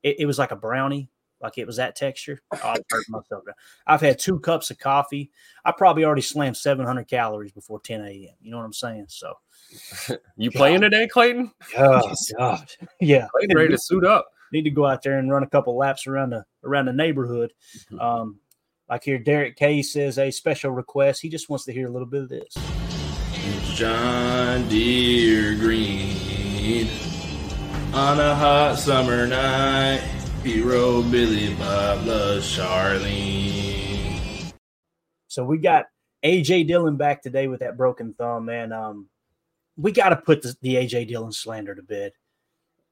It, 0.02 0.20
it 0.20 0.26
was 0.26 0.38
like 0.38 0.52
a 0.52 0.56
brownie, 0.56 1.10
like 1.42 1.58
it 1.58 1.66
was 1.66 1.76
that 1.76 1.96
texture. 1.96 2.40
Oh, 2.54 2.58
I 2.62 2.76
hurt 2.88 3.08
myself. 3.10 3.44
I've 3.86 4.00
had 4.00 4.18
two 4.18 4.38
cups 4.40 4.70
of 4.70 4.78
coffee. 4.78 5.30
I 5.64 5.72
probably 5.72 6.04
already 6.04 6.22
slammed 6.22 6.56
700 6.56 7.08
calories 7.08 7.52
before 7.52 7.80
10 7.80 8.00
a.m. 8.00 8.34
You 8.40 8.52
know 8.52 8.56
what 8.58 8.64
I'm 8.64 8.72
saying? 8.72 9.06
So, 9.08 9.34
You 10.36 10.50
playing 10.50 10.80
today, 10.80 11.08
Clayton? 11.08 11.52
oh, 11.76 12.14
God. 12.38 12.70
Yeah. 13.00 13.26
Clayton 13.32 13.56
ready 13.56 13.68
to 13.70 13.78
suit 13.78 14.06
up. 14.06 14.30
Need 14.52 14.62
to 14.62 14.70
go 14.70 14.86
out 14.86 15.02
there 15.02 15.18
and 15.18 15.30
run 15.30 15.42
a 15.42 15.48
couple 15.48 15.76
laps 15.76 16.06
around 16.06 16.30
the 16.30 16.44
around 16.64 16.86
the 16.86 16.92
neighborhood. 16.92 17.52
Um, 17.98 18.40
like 18.88 19.04
here, 19.04 19.18
Derek 19.18 19.56
K 19.56 19.82
says 19.82 20.18
a 20.18 20.30
special 20.30 20.72
request. 20.72 21.22
He 21.22 21.28
just 21.28 21.48
wants 21.48 21.64
to 21.66 21.72
hear 21.72 21.86
a 21.86 21.90
little 21.90 22.08
bit 22.08 22.22
of 22.22 22.28
this. 22.28 22.54
John 23.74 24.68
Deere 24.68 25.54
Green 25.56 26.88
on 27.94 28.20
a 28.20 28.34
hot 28.34 28.78
summer 28.78 29.26
night. 29.26 30.02
He 30.42 30.60
rode 30.60 31.10
Billy 31.10 31.54
Bob 31.54 32.06
loves 32.06 32.46
Charlene. 32.56 34.52
So 35.28 35.44
we 35.44 35.58
got 35.58 35.86
AJ 36.24 36.66
Dillon 36.66 36.96
back 36.96 37.22
today 37.22 37.46
with 37.48 37.60
that 37.60 37.76
broken 37.76 38.14
thumb, 38.14 38.46
man. 38.46 38.72
Um, 38.72 39.08
we 39.76 39.92
got 39.92 40.10
to 40.10 40.16
put 40.16 40.42
the, 40.42 40.56
the 40.62 40.74
AJ 40.74 41.08
Dillon 41.08 41.32
slander 41.32 41.74
to 41.74 41.82
bed. 41.82 42.12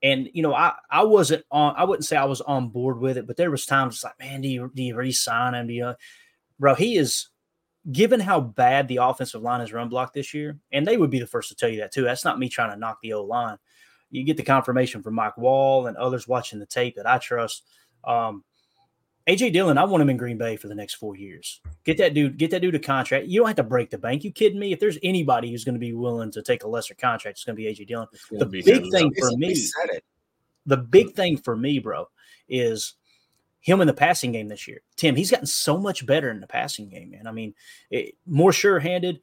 And 0.02 0.28
you 0.32 0.42
know, 0.42 0.54
I 0.54 0.74
I 0.90 1.02
wasn't 1.02 1.44
on. 1.50 1.74
I 1.76 1.84
wouldn't 1.84 2.04
say 2.04 2.16
I 2.16 2.24
was 2.24 2.40
on 2.40 2.68
board 2.68 3.00
with 3.00 3.16
it, 3.16 3.26
but 3.26 3.36
there 3.36 3.50
was 3.50 3.66
times 3.66 3.96
it's 3.96 4.04
like, 4.04 4.18
man, 4.18 4.40
do 4.40 4.48
you 4.48 4.70
do 4.74 4.82
you 4.82 4.96
re-sign 4.96 5.54
him? 5.54 5.66
Do 5.66 5.72
you, 5.72 5.94
bro? 6.58 6.74
He 6.74 6.96
is 6.96 7.28
given 7.90 8.20
how 8.20 8.40
bad 8.40 8.86
the 8.86 8.98
offensive 8.98 9.42
line 9.42 9.60
has 9.60 9.72
run 9.72 9.88
blocked 9.88 10.14
this 10.14 10.34
year, 10.34 10.58
and 10.72 10.86
they 10.86 10.96
would 10.96 11.10
be 11.10 11.18
the 11.18 11.26
first 11.26 11.48
to 11.48 11.56
tell 11.56 11.68
you 11.68 11.80
that 11.80 11.92
too. 11.92 12.04
That's 12.04 12.24
not 12.24 12.38
me 12.38 12.48
trying 12.48 12.70
to 12.70 12.76
knock 12.76 12.98
the 13.02 13.14
O 13.14 13.24
line. 13.24 13.58
You 14.10 14.24
get 14.24 14.36
the 14.36 14.42
confirmation 14.42 15.02
from 15.02 15.14
Mike 15.14 15.36
Wall 15.36 15.86
and 15.86 15.96
others 15.96 16.28
watching 16.28 16.58
the 16.58 16.66
tape 16.66 16.96
that 16.96 17.06
I 17.06 17.18
trust. 17.18 17.64
Um, 18.04 18.44
AJ 19.28 19.52
Dillon, 19.52 19.76
I 19.76 19.84
want 19.84 20.00
him 20.00 20.08
in 20.08 20.16
Green 20.16 20.38
Bay 20.38 20.56
for 20.56 20.68
the 20.68 20.74
next 20.74 20.94
four 20.94 21.14
years. 21.14 21.60
Get 21.84 21.98
that 21.98 22.14
dude, 22.14 22.38
get 22.38 22.50
that 22.50 22.62
dude 22.62 22.74
a 22.74 22.78
contract. 22.78 23.26
You 23.26 23.40
don't 23.40 23.48
have 23.48 23.56
to 23.56 23.62
break 23.62 23.90
the 23.90 23.98
bank. 23.98 24.24
You 24.24 24.32
kidding 24.32 24.58
me? 24.58 24.72
If 24.72 24.80
there's 24.80 24.98
anybody 25.02 25.50
who's 25.50 25.64
going 25.64 25.74
to 25.74 25.80
be 25.80 25.92
willing 25.92 26.30
to 26.32 26.42
take 26.42 26.64
a 26.64 26.68
lesser 26.68 26.94
contract, 26.94 27.36
it's 27.36 27.44
going 27.44 27.54
to 27.54 27.62
be 27.62 27.66
AJ 27.66 27.88
Dillon. 27.88 28.08
The 28.30 28.46
big 28.46 28.64
thing 28.64 29.12
for 29.18 29.36
me, 29.36 29.54
the 30.64 30.78
big 30.78 31.14
thing 31.14 31.36
for 31.36 31.54
me, 31.54 31.78
bro, 31.78 32.08
is 32.48 32.94
him 33.60 33.82
in 33.82 33.86
the 33.86 33.92
passing 33.92 34.32
game 34.32 34.48
this 34.48 34.66
year. 34.66 34.80
Tim, 34.96 35.14
he's 35.14 35.30
gotten 35.30 35.46
so 35.46 35.76
much 35.76 36.06
better 36.06 36.30
in 36.30 36.40
the 36.40 36.46
passing 36.46 36.88
game, 36.88 37.10
man. 37.10 37.26
I 37.26 37.32
mean, 37.32 37.54
it, 37.90 38.14
more 38.24 38.52
sure-handed, 38.52 39.20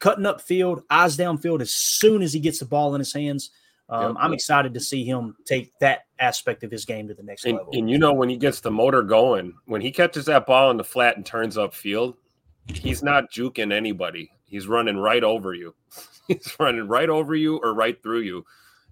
cutting 0.00 0.26
up 0.26 0.42
field, 0.42 0.82
eyes 0.90 1.16
downfield 1.16 1.62
as 1.62 1.70
soon 1.70 2.20
as 2.20 2.34
he 2.34 2.40
gets 2.40 2.58
the 2.58 2.66
ball 2.66 2.94
in 2.94 2.98
his 2.98 3.12
hands. 3.14 3.50
Um, 3.88 4.14
Yep. 4.14 4.16
I'm 4.18 4.32
excited 4.32 4.74
to 4.74 4.80
see 4.80 5.04
him 5.04 5.36
take 5.44 5.70
that 5.78 6.06
aspect 6.18 6.64
of 6.64 6.70
his 6.70 6.84
game 6.84 7.06
to 7.08 7.14
the 7.14 7.22
next 7.22 7.44
And, 7.44 7.56
level. 7.58 7.72
and 7.72 7.88
you 7.88 7.98
know 7.98 8.12
when 8.12 8.28
he 8.28 8.36
gets 8.36 8.60
the 8.60 8.70
motor 8.70 9.02
going, 9.02 9.54
when 9.66 9.80
he 9.80 9.92
catches 9.92 10.24
that 10.26 10.46
ball 10.46 10.70
in 10.70 10.76
the 10.76 10.84
flat 10.84 11.16
and 11.16 11.24
turns 11.24 11.56
upfield, 11.56 12.16
he's 12.66 13.02
not 13.02 13.30
juking 13.30 13.72
anybody. 13.72 14.32
He's 14.44 14.66
running 14.66 14.96
right 14.96 15.22
over 15.22 15.54
you. 15.54 15.74
he's 16.28 16.56
running 16.58 16.88
right 16.88 17.08
over 17.08 17.34
you 17.36 17.58
or 17.58 17.74
right 17.74 18.00
through 18.02 18.20
you. 18.20 18.44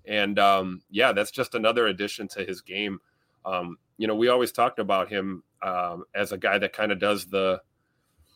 And 0.05 0.39
um, 0.39 0.83
yeah, 0.91 1.13
that's 1.13 1.31
just 1.33 1.55
another 1.55 1.87
addition 1.89 2.29
to 2.29 2.45
his 2.45 2.61
game. 2.61 3.01
Um, 3.45 3.79
you 3.97 4.07
know, 4.07 4.15
we 4.15 4.29
always 4.29 4.53
talked 4.53 4.79
about 4.79 5.09
him 5.09 5.43
um, 5.63 6.05
as 6.15 6.33
a 6.33 6.39
guy 6.39 6.59
that 6.59 6.73
kind 6.73 6.93
of 6.93 6.99
does 6.99 7.27
the 7.27 7.61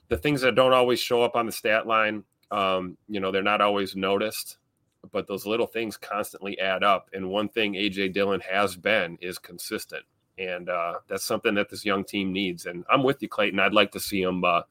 the 0.09 0.17
things 0.17 0.41
that 0.41 0.55
don't 0.55 0.73
always 0.73 0.99
show 0.99 1.23
up 1.23 1.37
on 1.37 1.45
the 1.47 1.53
stat 1.53 1.87
line. 1.87 2.25
Um, 2.51 2.97
you 3.09 3.21
know, 3.21 3.31
they're 3.31 3.43
not 3.43 3.61
always 3.61 3.95
noticed, 3.95 4.57
but 5.13 5.27
those 5.27 5.47
little 5.47 5.67
things 5.67 5.97
constantly 5.97 6.59
add 6.59 6.83
up. 6.83 7.11
And 7.13 7.31
one 7.31 7.49
thing 7.49 7.75
AJ 7.75 8.13
Dillon 8.13 8.41
has 8.41 8.77
been 8.77 9.19
is 9.21 9.39
consistent, 9.39 10.05
and 10.39 10.69
uh, 10.69 10.95
that's 11.09 11.25
something 11.25 11.55
that 11.55 11.71
this 11.71 11.85
young 11.85 12.05
team 12.05 12.33
needs. 12.33 12.67
And 12.67 12.85
I'm 12.91 13.03
with 13.03 13.23
you, 13.23 13.29
Clayton. 13.29 13.61
I'd 13.61 13.75
like 13.75 13.93
to 13.93 14.01
see 14.01 14.23
him. 14.23 14.45
Uh, 14.45 14.63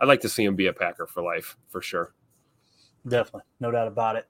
I'd 0.00 0.08
like 0.08 0.20
to 0.20 0.28
see 0.28 0.44
him 0.44 0.56
be 0.56 0.66
a 0.66 0.72
Packer 0.72 1.06
for 1.06 1.22
life, 1.22 1.56
for 1.68 1.82
sure. 1.82 2.14
Definitely, 3.06 3.42
no 3.60 3.70
doubt 3.70 3.88
about 3.88 4.16
it. 4.16 4.26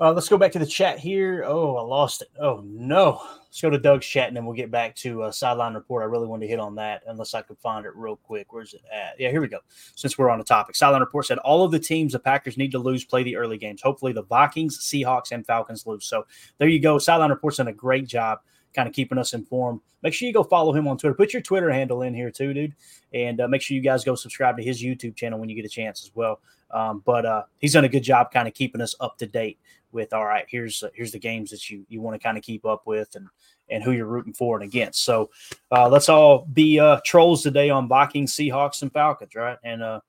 Uh, 0.00 0.12
let's 0.12 0.30
go 0.30 0.38
back 0.38 0.50
to 0.50 0.58
the 0.58 0.64
chat 0.64 0.98
here. 0.98 1.44
Oh, 1.46 1.76
I 1.76 1.82
lost 1.82 2.22
it. 2.22 2.28
Oh 2.40 2.62
no. 2.64 3.20
Let's 3.42 3.60
go 3.60 3.68
to 3.68 3.78
Doug's 3.78 4.06
chat 4.06 4.28
and 4.28 4.36
then 4.36 4.46
we'll 4.46 4.54
get 4.54 4.70
back 4.70 4.96
to 4.96 5.24
uh, 5.24 5.32
sideline 5.32 5.74
report. 5.74 6.02
I 6.02 6.06
really 6.06 6.26
wanted 6.26 6.46
to 6.46 6.50
hit 6.50 6.58
on 6.58 6.74
that, 6.76 7.02
unless 7.06 7.34
I 7.34 7.42
could 7.42 7.58
find 7.58 7.84
it 7.84 7.94
real 7.94 8.16
quick. 8.16 8.52
Where's 8.52 8.72
it 8.72 8.80
at? 8.90 9.18
Yeah, 9.18 9.30
here 9.30 9.42
we 9.42 9.48
go. 9.48 9.58
Since 9.96 10.16
we're 10.16 10.30
on 10.30 10.38
the 10.38 10.44
topic, 10.44 10.74
sideline 10.74 11.02
report 11.02 11.26
said 11.26 11.36
all 11.38 11.64
of 11.64 11.70
the 11.70 11.78
teams 11.78 12.12
the 12.12 12.18
Packers 12.18 12.56
need 12.56 12.72
to 12.72 12.78
lose 12.78 13.04
play 13.04 13.24
the 13.24 13.36
early 13.36 13.58
games. 13.58 13.82
Hopefully, 13.82 14.12
the 14.12 14.22
Vikings, 14.22 14.78
Seahawks, 14.78 15.32
and 15.32 15.44
Falcons 15.44 15.86
lose. 15.86 16.06
So 16.06 16.26
there 16.56 16.68
you 16.68 16.80
go. 16.80 16.98
Sideline 16.98 17.30
report's 17.30 17.58
done 17.58 17.68
a 17.68 17.72
great 17.72 18.06
job, 18.06 18.38
kind 18.72 18.88
of 18.88 18.94
keeping 18.94 19.18
us 19.18 19.34
informed. 19.34 19.80
Make 20.02 20.14
sure 20.14 20.28
you 20.28 20.32
go 20.32 20.44
follow 20.44 20.72
him 20.72 20.88
on 20.88 20.96
Twitter. 20.96 21.14
Put 21.14 21.34
your 21.34 21.42
Twitter 21.42 21.70
handle 21.70 22.02
in 22.02 22.14
here 22.14 22.30
too, 22.30 22.54
dude, 22.54 22.74
and 23.12 23.40
uh, 23.40 23.48
make 23.48 23.60
sure 23.60 23.74
you 23.74 23.82
guys 23.82 24.04
go 24.04 24.14
subscribe 24.14 24.56
to 24.56 24.62
his 24.62 24.82
YouTube 24.82 25.14
channel 25.14 25.38
when 25.38 25.50
you 25.50 25.56
get 25.56 25.66
a 25.66 25.68
chance 25.68 26.04
as 26.04 26.12
well. 26.14 26.40
Um, 26.70 27.02
but 27.04 27.26
uh, 27.26 27.42
he's 27.58 27.72
done 27.72 27.84
a 27.84 27.88
good 27.88 28.04
job, 28.04 28.30
kind 28.30 28.46
of 28.46 28.54
keeping 28.54 28.80
us 28.80 28.94
up 29.00 29.18
to 29.18 29.26
date 29.26 29.58
with. 29.92 30.12
All 30.12 30.24
right, 30.24 30.44
here's 30.48 30.82
uh, 30.82 30.90
here's 30.94 31.12
the 31.12 31.18
games 31.18 31.50
that 31.50 31.70
you 31.70 31.84
you 31.88 32.00
want 32.00 32.20
to 32.20 32.22
kind 32.22 32.36
of 32.36 32.44
keep 32.44 32.64
up 32.64 32.82
with, 32.86 33.14
and 33.14 33.26
and 33.68 33.82
who 33.82 33.92
you're 33.92 34.06
rooting 34.06 34.32
for 34.32 34.56
and 34.56 34.64
against. 34.64 35.04
So 35.04 35.30
uh, 35.70 35.88
let's 35.88 36.08
all 36.08 36.46
be 36.52 36.78
uh, 36.78 37.00
trolls 37.04 37.42
today 37.42 37.70
on 37.70 37.88
Vikings, 37.88 38.34
Seahawks, 38.34 38.82
and 38.82 38.92
Falcons, 38.92 39.34
right? 39.34 39.58
And 39.62 39.82
uh, 39.82 40.00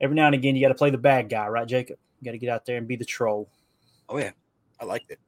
every 0.00 0.16
now 0.16 0.26
and 0.26 0.34
again, 0.34 0.56
you 0.56 0.62
got 0.62 0.68
to 0.68 0.74
play 0.74 0.90
the 0.90 0.98
bad 0.98 1.28
guy, 1.28 1.46
right, 1.48 1.66
Jacob? 1.66 1.98
You 2.20 2.24
got 2.24 2.32
to 2.32 2.38
get 2.38 2.50
out 2.50 2.64
there 2.66 2.78
and 2.78 2.88
be 2.88 2.96
the 2.96 3.04
troll. 3.04 3.48
Oh 4.08 4.18
yeah, 4.18 4.30
I 4.80 4.84
liked 4.84 5.10
it. 5.10 5.20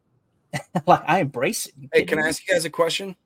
like 0.86 1.02
I 1.06 1.20
embrace 1.20 1.66
it. 1.66 1.74
You 1.78 1.88
Hey, 1.92 2.00
kidding 2.00 2.18
can 2.18 2.24
I 2.24 2.28
ask 2.28 2.46
you 2.46 2.54
guys 2.54 2.64
a 2.64 2.70
question? 2.70 3.16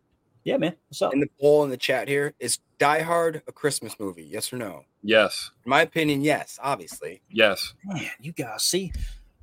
Yeah, 0.44 0.57
man. 0.57 0.74
What's 0.88 1.00
up? 1.03 1.12
In 1.12 1.20
the 1.20 1.30
poll 1.40 1.62
in 1.62 1.70
the 1.70 1.76
chat 1.76 2.09
here, 2.09 2.34
is 2.40 2.59
Die 2.78 3.03
Hard 3.03 3.42
a 3.46 3.53
Christmas 3.53 3.94
movie? 4.00 4.24
Yes 4.24 4.53
or 4.53 4.57
no? 4.57 4.84
Yes, 5.05 5.50
In 5.64 5.70
my 5.70 5.82
opinion, 5.82 6.20
yes. 6.20 6.59
Obviously, 6.62 7.22
yes. 7.30 7.74
Man, 7.84 8.11
you 8.20 8.32
guys 8.32 8.64
see, 8.64 8.92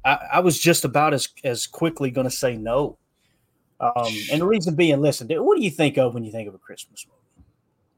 I, 0.06 0.20
I 0.34 0.40
was 0.40 0.60
just 0.60 0.86
about 0.86 1.14
as 1.14 1.28
as 1.44 1.68
quickly 1.68 2.12
going 2.12 2.26
to 2.28 2.32
say 2.32 2.56
no. 2.56 2.98
Um, 3.80 4.14
and 4.32 4.42
the 4.42 4.46
reason 4.46 4.76
being, 4.76 5.00
listen, 5.00 5.28
dude, 5.28 5.40
what 5.40 5.58
do 5.58 5.64
you 5.64 5.72
think 5.72 5.98
of 5.98 6.14
when 6.14 6.24
you 6.26 6.32
think 6.32 6.50
of 6.50 6.54
a 6.54 6.58
Christmas 6.58 7.06
movie? 7.08 7.46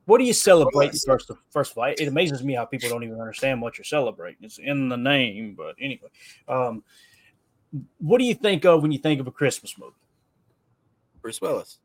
What 0.06 0.20
do 0.20 0.26
you 0.26 0.34
celebrate 0.34 0.94
first? 1.08 1.30
Of, 1.30 1.38
first 1.50 1.72
of 1.72 1.78
all, 1.78 1.86
it 1.86 2.08
amazes 2.08 2.44
me 2.44 2.54
how 2.54 2.66
people 2.66 2.90
don't 2.90 3.04
even 3.04 3.20
understand 3.20 3.62
what 3.62 3.78
you're 3.78 3.86
celebrating. 3.86 4.44
It's 4.44 4.60
in 4.60 4.90
the 4.90 4.98
name, 4.98 5.56
but 5.56 5.76
anyway, 5.80 6.10
um, 6.48 6.84
what 8.00 8.18
do 8.20 8.26
you 8.26 8.34
think 8.34 8.66
of 8.66 8.82
when 8.82 8.92
you 8.92 9.00
think 9.00 9.20
of 9.20 9.28
a 9.28 9.32
Christmas 9.32 9.78
movie? 9.78 9.94
Bruce 11.22 11.42
Willis. 11.42 11.78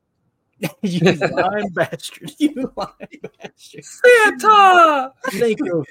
you 0.83 1.13
lying 1.13 1.69
bastard! 1.71 2.33
You 2.39 2.73
lying 2.77 3.21
bastard! 3.39 3.85
Santa. 3.85 5.13
think 5.31 5.61
of 5.61 5.87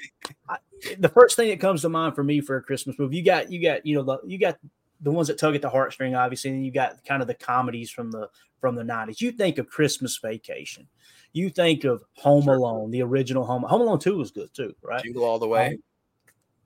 I, 0.48 0.56
the 0.98 1.08
first 1.08 1.36
thing 1.36 1.50
that 1.50 1.60
comes 1.60 1.82
to 1.82 1.88
mind 1.88 2.14
for 2.14 2.24
me 2.24 2.40
for 2.40 2.56
a 2.56 2.62
Christmas 2.62 2.98
movie. 2.98 3.16
You 3.16 3.24
got 3.24 3.50
you 3.50 3.62
got 3.62 3.86
you 3.86 3.96
know 3.96 4.02
the, 4.02 4.18
you 4.26 4.38
got 4.38 4.58
the 5.00 5.10
ones 5.10 5.28
that 5.28 5.38
tug 5.38 5.54
at 5.54 5.62
the 5.62 5.70
heartstring, 5.70 6.18
obviously, 6.18 6.50
and 6.50 6.64
you 6.64 6.72
got 6.72 7.04
kind 7.04 7.22
of 7.22 7.28
the 7.28 7.34
comedies 7.34 7.90
from 7.90 8.10
the 8.10 8.28
from 8.60 8.74
the 8.74 8.84
nineties. 8.84 9.20
You 9.20 9.32
think 9.32 9.58
of 9.58 9.68
Christmas 9.68 10.18
Vacation. 10.18 10.88
You 11.32 11.50
think 11.50 11.84
of 11.84 12.02
Home 12.14 12.48
Alone, 12.48 12.90
the 12.90 13.02
original 13.02 13.44
Home 13.44 13.62
Home 13.62 13.82
Alone 13.82 14.00
Two 14.00 14.16
was 14.16 14.30
good 14.30 14.52
too, 14.52 14.74
right? 14.82 15.02
Jingle 15.02 15.24
all 15.24 15.38
the 15.38 15.48
way. 15.48 15.68
Um, 15.68 15.76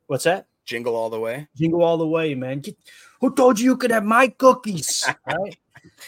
what's 0.07 0.25
that? 0.25 0.47
Jingle 0.65 0.95
all 0.95 1.11
the 1.11 1.19
way. 1.19 1.49
Jingle 1.57 1.83
all 1.83 1.99
the 1.99 2.07
way, 2.07 2.35
man. 2.35 2.61
Get, 2.61 2.77
who 3.21 3.35
told 3.35 3.59
you 3.59 3.65
you 3.65 3.77
could 3.77 3.91
have 3.91 4.05
my 4.05 4.29
cookies? 4.29 5.05
Right? 5.27 5.57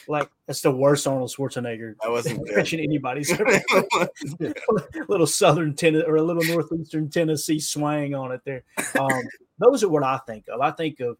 Like 0.09 0.31
that's 0.47 0.61
the 0.61 0.71
worst 0.71 1.07
Arnold 1.07 1.31
Schwarzenegger 1.31 1.95
I 2.03 2.09
wasn't 2.09 2.41
impression 2.41 2.81
anybody's 2.81 3.31
little 5.09 5.27
southern 5.27 5.75
Tennessee 5.75 6.07
or 6.07 6.17
a 6.17 6.23
little 6.23 6.43
northeastern 6.43 7.11
Tennessee 7.11 7.61
swang 7.61 8.15
on 8.15 8.33
it 8.33 8.41
there. 8.45 8.65
Um, 8.99 9.23
those 9.59 9.83
are 9.85 9.89
what 9.89 10.03
I 10.03 10.19
think 10.27 10.47
of. 10.49 10.61
I 10.61 10.71
think 10.71 11.01
of 11.01 11.19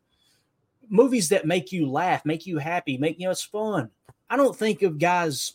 movies 0.89 1.29
that 1.31 1.47
make 1.47 1.73
you 1.73 1.89
laugh, 1.91 2.25
make 2.25 2.47
you 2.47 2.59
happy, 2.59 2.99
make 2.99 3.19
you 3.19 3.27
know 3.27 3.31
it's 3.31 3.43
fun. 3.43 3.91
I 4.29 4.37
don't 4.37 4.57
think 4.57 4.83
of 4.83 4.99
guys 4.99 5.55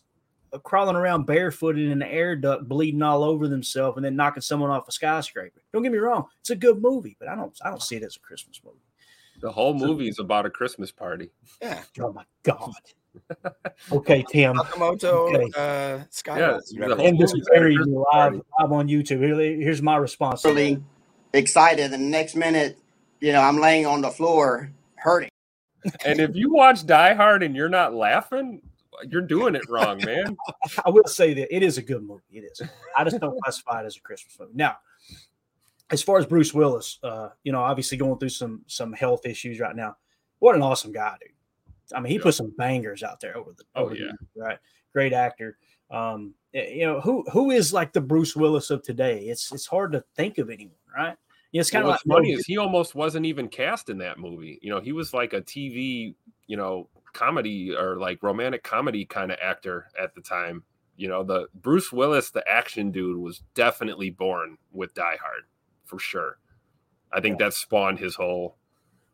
crawling 0.64 0.96
around 0.96 1.26
barefooted 1.26 1.86
in 1.86 1.92
an 1.92 2.04
air 2.04 2.36
duct, 2.36 2.68
bleeding 2.68 3.02
all 3.02 3.24
over 3.24 3.48
themselves, 3.48 3.98
and 3.98 4.06
then 4.06 4.16
knocking 4.16 4.42
someone 4.42 4.70
off 4.70 4.88
a 4.88 4.92
skyscraper. 4.92 5.62
Don't 5.74 5.84
get 5.84 5.92
me 5.92 5.98
wrong; 5.98 6.26
it's 6.40 6.50
a 6.50 6.56
good 6.56 6.82
movie, 6.82 7.18
but 7.20 7.28
I 7.28 7.36
don't 7.36 7.56
I 7.64 7.70
don't 7.70 7.82
see 7.82 7.98
it 7.98 8.04
as 8.04 8.16
a 8.16 8.20
Christmas 8.20 8.62
movie. 8.64 8.78
The 9.40 9.52
whole 9.52 9.74
movie 9.74 10.08
is 10.10 10.20
about 10.20 10.46
a 10.46 10.50
Christmas 10.50 10.92
party. 10.92 11.30
Yeah. 11.62 11.82
Oh 12.02 12.12
my 12.14 12.24
god! 12.44 12.74
Okay, 13.92 14.24
Tim. 14.32 14.56
Sakamoto 14.56 15.34
Okay. 15.36 15.46
uh, 15.56 16.04
Sky. 16.10 16.40
Yeah, 16.40 16.60
the 16.88 16.96
And 16.98 17.18
this 17.20 17.34
is 17.34 17.48
very 17.54 17.78
live, 17.78 18.06
party. 18.12 18.42
live 18.60 18.72
on 18.72 18.88
YouTube. 18.88 19.20
Here- 19.24 19.36
Here's 19.62 19.82
my 19.82 19.98
response. 19.98 20.44
really 20.46 20.82
excited. 21.34 21.86
And 21.86 21.94
the 21.94 21.98
next 21.98 22.36
minute, 22.36 22.78
you 23.20 23.32
know, 23.32 23.42
I'm 23.42 23.58
laying 23.60 23.86
on 23.86 24.02
the 24.02 24.10
floor 24.12 24.72
hurting. 24.96 25.30
And 26.06 26.20
if 26.20 26.36
you 26.36 26.52
watch 26.52 26.86
Die 26.86 27.14
Hard 27.14 27.44
and 27.44 27.56
you're 27.56 27.70
not 27.70 27.94
laughing, 27.94 28.62
you're 29.08 29.22
doing 29.22 29.56
it 29.56 29.70
wrong, 29.70 30.04
man. 30.04 30.36
I 30.86 30.90
will 30.90 31.06
say 31.06 31.34
that 31.36 31.56
it 31.56 31.64
is 31.64 31.78
a 31.78 31.82
good 31.84 32.04
movie. 32.04 32.24
It 32.32 32.44
is. 32.52 32.62
I 32.96 33.04
just 33.04 33.20
don't 33.20 33.38
classify 33.44 33.82
it 33.82 33.86
as 33.86 33.96
a 33.98 34.02
Christmas 34.02 34.36
movie. 34.40 34.54
Now, 34.56 34.78
as 35.90 36.02
far 36.04 36.18
as 36.18 36.26
Bruce 36.26 36.54
Willis, 36.54 37.00
uh, 37.04 37.30
you 37.44 37.52
know, 37.52 37.62
obviously 37.62 37.98
going 37.98 38.20
through 38.20 38.30
some 38.30 38.64
some 38.68 38.94
health 38.94 39.26
issues 39.26 39.60
right 39.60 39.76
now. 39.76 39.96
What 40.40 40.56
an 40.56 40.62
awesome 40.62 40.92
guy, 40.92 41.16
dude. 41.20 41.32
I 41.96 42.00
mean, 42.02 42.12
he 42.12 42.18
Yeah. 42.18 42.24
put 42.24 42.36
some 42.36 42.54
bangers 42.58 43.04
out 43.04 43.20
there 43.20 43.38
over 43.38 43.54
the 43.58 43.64
Oh, 43.76 43.84
over 43.86 43.94
the 43.94 44.00
yeah. 44.02 44.06
years, 44.06 44.18
right. 44.36 44.60
Great 44.94 45.14
actor. 45.14 45.58
Um, 45.90 46.34
you 46.54 46.86
know, 46.86 47.00
who 47.00 47.24
who 47.32 47.52
is 47.52 47.72
like 47.74 47.94
the 47.94 48.02
Bruce 48.02 48.36
Willis 48.36 48.70
of 48.70 48.84
today? 48.84 49.26
It's 49.28 49.52
it's 49.54 49.66
hard 49.66 49.92
to 49.94 50.04
think 50.16 50.38
of 50.38 50.50
anyone, 50.50 50.76
right? 50.96 51.16
Yeah, 51.54 51.62
it's 51.62 51.72
kind 51.72 51.86
Well, 51.86 51.94
of 51.94 52.02
like 52.06 52.18
funny 52.18 52.34
is 52.34 52.46
he 52.46 52.58
almost 52.58 52.94
wasn't 52.94 53.26
even 53.26 53.48
cast 53.48 53.90
in 53.90 53.98
that 54.00 54.20
movie. 54.20 54.60
You 54.62 54.70
know, 54.70 54.82
he 54.82 54.92
was 54.92 55.14
like 55.14 55.32
a 55.32 55.42
TV, 55.42 56.14
you 56.48 56.58
know, 56.58 56.90
comedy 57.14 57.74
or 57.74 57.96
like 57.96 58.22
romantic 58.22 58.64
comedy 58.64 59.06
kind 59.06 59.32
of 59.32 59.38
actor 59.42 59.88
at 59.98 60.14
the 60.14 60.22
time. 60.22 60.64
You 60.98 61.08
know, 61.08 61.24
the 61.24 61.48
Bruce 61.56 61.92
Willis, 61.94 62.32
the 62.32 62.46
action 62.50 62.92
dude, 62.92 63.18
was 63.18 63.44
definitely 63.54 64.10
born 64.10 64.58
with 64.74 64.94
Die 64.94 65.18
Hard 65.22 65.44
for 65.88 66.00
sure. 66.00 66.38
I 67.12 67.22
think 67.22 67.40
that 67.40 67.54
spawned 67.54 68.00
his 68.00 68.16
whole 68.16 68.58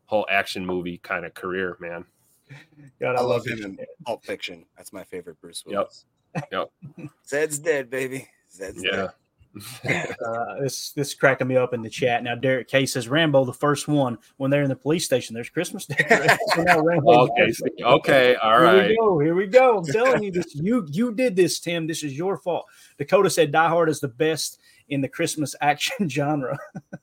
whole 0.06 0.26
action 0.30 0.66
movie 0.66 0.98
kind 0.98 1.24
of 1.24 1.32
career, 1.34 1.76
man. 1.80 2.04
God, 3.00 3.16
I 3.16 3.22
love 3.22 3.46
him 3.46 3.62
in 3.62 3.78
Pulp 4.04 4.24
Fiction. 4.24 4.66
That's 4.76 4.92
my 4.92 5.04
favorite 5.04 5.40
Bruce 5.40 5.64
Willis. 5.66 6.04
Yep. 6.52 6.70
Zed's 7.26 7.58
dead, 7.58 7.88
baby. 7.90 8.28
Zed's 8.52 8.82
Yeah. 8.84 8.90
dead. 8.90 9.10
Uh, 10.26 10.60
this 10.62 10.90
this 10.92 11.08
is 11.08 11.14
cracking 11.14 11.46
me 11.46 11.56
up 11.56 11.72
in 11.74 11.80
the 11.80 11.88
chat. 11.88 12.24
Now 12.24 12.34
Derek 12.34 12.66
K 12.66 12.86
says 12.86 13.08
Rambo, 13.08 13.44
the 13.44 13.52
first 13.52 13.86
one 13.86 14.18
when 14.36 14.50
they're 14.50 14.64
in 14.64 14.68
the 14.68 14.74
police 14.74 15.04
station. 15.04 15.32
There's 15.32 15.48
Christmas 15.48 15.86
decorations. 15.86 16.40
So 16.56 16.62
now 16.62 16.80
Rambo's 16.80 17.30
okay. 17.30 17.52
Okay. 17.84 18.34
All 18.34 18.50
Here 18.58 18.60
right. 18.64 18.88
we 18.88 18.96
go. 18.96 19.18
Here 19.20 19.34
we 19.36 19.46
go. 19.46 19.78
I'm 19.78 19.84
telling 19.84 20.24
you 20.24 20.32
this. 20.32 20.56
You 20.56 20.84
you 20.90 21.12
did 21.14 21.36
this, 21.36 21.60
Tim. 21.60 21.86
This 21.86 22.02
is 22.02 22.18
your 22.18 22.36
fault. 22.38 22.66
Dakota 22.98 23.30
said 23.30 23.52
Die 23.52 23.68
Hard 23.68 23.88
is 23.88 24.00
the 24.00 24.08
best 24.08 24.58
in 24.88 25.00
the 25.00 25.08
Christmas 25.08 25.54
action 25.60 26.08
genre. 26.08 26.58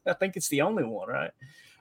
I 0.05 0.13
think 0.13 0.35
it's 0.37 0.47
the 0.49 0.61
only 0.61 0.83
one, 0.83 1.09
right? 1.09 1.31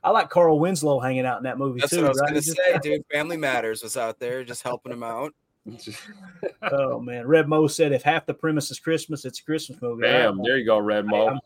I 0.03 0.11
like 0.11 0.31
Carl 0.31 0.59
Winslow 0.59 0.99
hanging 1.01 1.27
out 1.27 1.39
in 1.39 1.45
that 1.45 1.59
movie 1.59 1.81
That's 1.81 1.93
too. 1.93 1.99
what 1.99 2.07
I 2.07 2.09
was 2.09 2.21
right? 2.21 2.29
gonna 2.29 2.41
Just- 2.41 2.57
say, 2.57 2.79
dude. 2.83 3.05
Family 3.13 3.37
Matters 3.37 3.83
was 3.83 3.97
out 3.97 4.19
there 4.19 4.45
just 4.45 4.63
helping 4.63 4.93
him 4.93 5.03
out. 5.03 5.35
oh 6.73 7.01
man, 7.01 7.27
Red 7.27 7.49
Mo 7.49 7.67
said 7.67 7.93
if 7.93 8.03
half 8.03 8.27
the 8.27 8.35
premise 8.35 8.71
is 8.71 8.79
Christmas, 8.79 9.25
it's 9.25 9.41
a 9.41 9.45
Christmas 9.45 9.81
movie. 9.83 10.05
right? 10.05 10.33
There 10.43 10.57
you 10.59 10.65
go, 10.67 10.79
Red 10.79 11.07
Mo. 11.07 11.27
I'm- 11.29 11.39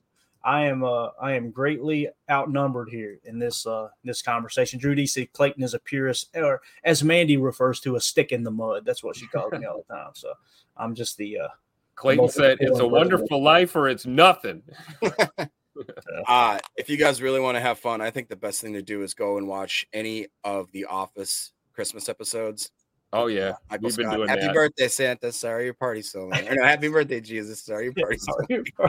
I 0.46 0.66
am 0.66 0.84
uh, 0.84 1.08
I 1.18 1.32
am 1.32 1.50
greatly 1.50 2.06
outnumbered 2.30 2.90
here 2.90 3.18
in 3.24 3.38
this 3.38 3.66
uh, 3.66 3.88
this 4.04 4.20
conversation. 4.20 4.78
Drew 4.78 4.94
DC 4.94 5.08
said 5.08 5.32
Clayton 5.32 5.62
is 5.64 5.72
a 5.72 5.78
purist, 5.78 6.28
or 6.36 6.60
as 6.84 7.02
Mandy 7.02 7.38
refers 7.38 7.80
to, 7.80 7.96
a 7.96 8.00
stick 8.00 8.30
in 8.30 8.44
the 8.44 8.50
mud. 8.50 8.84
That's 8.84 9.02
what 9.02 9.16
she 9.16 9.26
calls 9.26 9.52
me 9.52 9.64
all 9.64 9.82
the 9.88 9.94
time. 9.96 10.10
So 10.12 10.34
I'm 10.76 10.94
just 10.94 11.16
the 11.16 11.38
uh, 11.38 11.48
Clayton 11.96 12.28
said, 12.28 12.58
"It's 12.60 12.80
a 12.80 12.86
wonderful 12.86 13.42
life, 13.42 13.74
or 13.76 13.88
it's 13.88 14.06
nothing." 14.06 14.62
uh, 16.28 16.58
if 16.76 16.88
you 16.88 16.96
guys 16.96 17.20
really 17.22 17.40
want 17.40 17.56
to 17.56 17.60
have 17.60 17.78
fun, 17.78 18.00
I 18.00 18.10
think 18.10 18.28
the 18.28 18.36
best 18.36 18.60
thing 18.60 18.72
to 18.74 18.82
do 18.82 19.02
is 19.02 19.14
go 19.14 19.38
and 19.38 19.46
watch 19.48 19.86
any 19.92 20.26
of 20.44 20.70
the 20.72 20.86
Office 20.86 21.52
Christmas 21.72 22.08
episodes. 22.08 22.70
Oh 23.12 23.26
yeah, 23.28 23.52
Michael 23.70 23.86
we've 23.86 23.96
been 23.96 24.06
Scott. 24.06 24.16
doing 24.16 24.28
Happy 24.28 24.40
that. 24.42 24.54
birthday, 24.54 24.88
Santa. 24.88 25.30
Sorry 25.30 25.66
your 25.66 25.74
party's 25.74 26.10
so 26.10 26.26
late. 26.26 26.50
Or 26.50 26.56
no, 26.56 26.64
happy 26.64 26.88
birthday, 26.88 27.20
Jesus. 27.20 27.60
Sorry 27.62 27.84
your 27.84 27.92
party's 27.96 28.24
so 28.24 28.32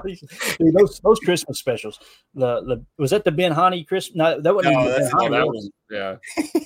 late. 0.04 0.20
Dude, 0.58 0.74
those 0.74 1.00
those 1.02 1.20
Christmas 1.20 1.60
specials. 1.60 2.00
The 2.34 2.62
the 2.64 2.84
was 2.98 3.12
that 3.12 3.24
the 3.24 3.32
Benihana 3.32 3.88
Christmas? 3.88 4.16
No, 4.16 4.42
that 4.42 4.56
wasn't. 4.56 4.74
No, 4.76 4.82
even 4.82 4.92
that's- 4.94 5.12
Ben 5.20 5.28
Oh, 5.28 5.30
that 5.30 5.48
was- 5.48 5.70
was 5.92 6.18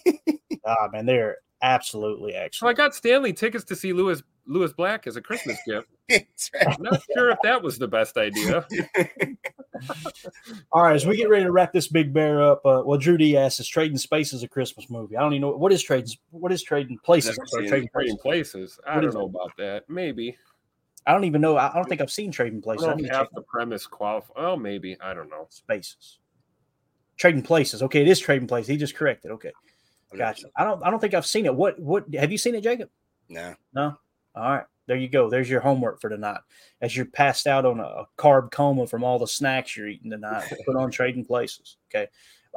yeah. 0.05 0.23
Ah, 0.65 0.87
man, 0.91 1.05
they're 1.05 1.37
absolutely 1.61 2.33
excellent. 2.33 2.53
So 2.55 2.67
I 2.67 2.73
got 2.73 2.93
Stanley 2.93 3.33
tickets 3.33 3.63
to 3.65 3.75
see 3.75 3.91
Lewis 3.93 4.21
Lewis 4.49 4.73
Black 4.73 5.07
as 5.07 5.15
a 5.15 5.21
Christmas 5.21 5.57
gift. 5.65 5.87
Right. 6.09 6.25
I'm 6.65 6.81
not 6.81 7.03
sure 7.15 7.29
if 7.29 7.37
that 7.43 7.61
was 7.61 7.77
the 7.77 7.87
best 7.87 8.17
idea. 8.17 8.65
All 10.71 10.81
right, 10.81 10.95
as 10.95 11.05
we 11.05 11.15
get 11.15 11.29
ready 11.29 11.43
to 11.43 11.51
wrap 11.51 11.71
this 11.71 11.87
big 11.87 12.11
bear 12.11 12.41
up, 12.41 12.65
uh, 12.65 12.81
well, 12.83 12.97
Drew 12.97 13.15
D 13.15 13.37
asks, 13.37 13.59
"Is 13.59 13.67
Trading 13.67 13.99
Spaces 13.99 14.41
a 14.41 14.47
Christmas 14.47 14.89
movie?" 14.89 15.15
I 15.15 15.21
don't 15.21 15.33
even 15.33 15.41
know 15.41 15.55
what 15.55 15.71
is 15.71 15.83
Trading. 15.83 16.09
What 16.31 16.51
is 16.51 16.63
Trading 16.63 16.97
Places? 17.03 17.37
I'm 17.37 17.45
sorry, 17.45 17.65
seen 17.65 17.67
it. 17.67 17.69
Trading 17.69 17.89
Trading 17.93 18.17
Places. 18.17 18.51
places. 18.53 18.79
I 18.87 18.95
What 18.95 19.01
don't 19.01 19.09
is 19.09 19.15
know 19.15 19.25
about 19.25 19.51
that. 19.59 19.87
Maybe. 19.87 20.35
I 21.05 21.13
don't 21.13 21.25
even 21.25 21.41
know. 21.41 21.57
I 21.57 21.71
I 21.71 21.75
don't 21.75 21.87
think 21.87 22.01
I've 22.01 22.09
seen 22.09 22.31
Trading 22.31 22.59
Places. 22.59 22.85
I 22.85 22.89
don't 22.89 22.97
need 22.97 23.03
know 23.03 23.09
to 23.09 23.13
if 23.13 23.19
half 23.19 23.27
the 23.35 23.43
premise 23.43 23.85
qualify. 23.85 24.33
Oh, 24.35 24.55
maybe. 24.55 24.97
I 24.99 25.13
don't 25.13 25.29
know. 25.29 25.45
Spaces. 25.49 26.17
Trading 27.17 27.43
Places. 27.43 27.83
Okay, 27.83 28.01
it 28.01 28.07
is 28.07 28.19
Trading 28.19 28.47
Places. 28.47 28.69
He 28.69 28.77
just 28.77 28.95
corrected. 28.95 29.29
Okay, 29.29 29.51
I've 30.11 30.17
gotcha. 30.17 30.47
I 30.57 30.63
don't. 30.63 30.83
I 30.83 30.89
don't 30.89 30.99
think 30.99 31.13
I've 31.13 31.27
seen 31.27 31.45
it. 31.45 31.53
What? 31.53 31.79
What? 31.79 32.11
Have 32.15 32.31
you 32.31 32.39
seen 32.39 32.55
it, 32.55 32.61
Jacob? 32.61 32.89
No. 33.29 33.53
No. 33.73 33.95
All 34.35 34.49
right. 34.49 34.65
There 34.87 34.97
you 34.97 35.07
go. 35.07 35.29
There's 35.29 35.49
your 35.49 35.61
homework 35.61 36.01
for 36.01 36.09
tonight. 36.09 36.39
As 36.81 36.95
you're 36.95 37.05
passed 37.05 37.45
out 37.45 37.63
on 37.63 37.79
a, 37.79 38.05
carb 38.17 38.49
coma 38.51 38.87
from 38.87 39.03
all 39.03 39.19
the 39.19 39.27
snacks 39.27 39.77
you're 39.77 39.87
eating 39.87 40.09
tonight, 40.09 40.51
put 40.65 40.75
on 40.75 40.89
Trading 40.89 41.23
Places. 41.23 41.77
Okay. 41.89 42.07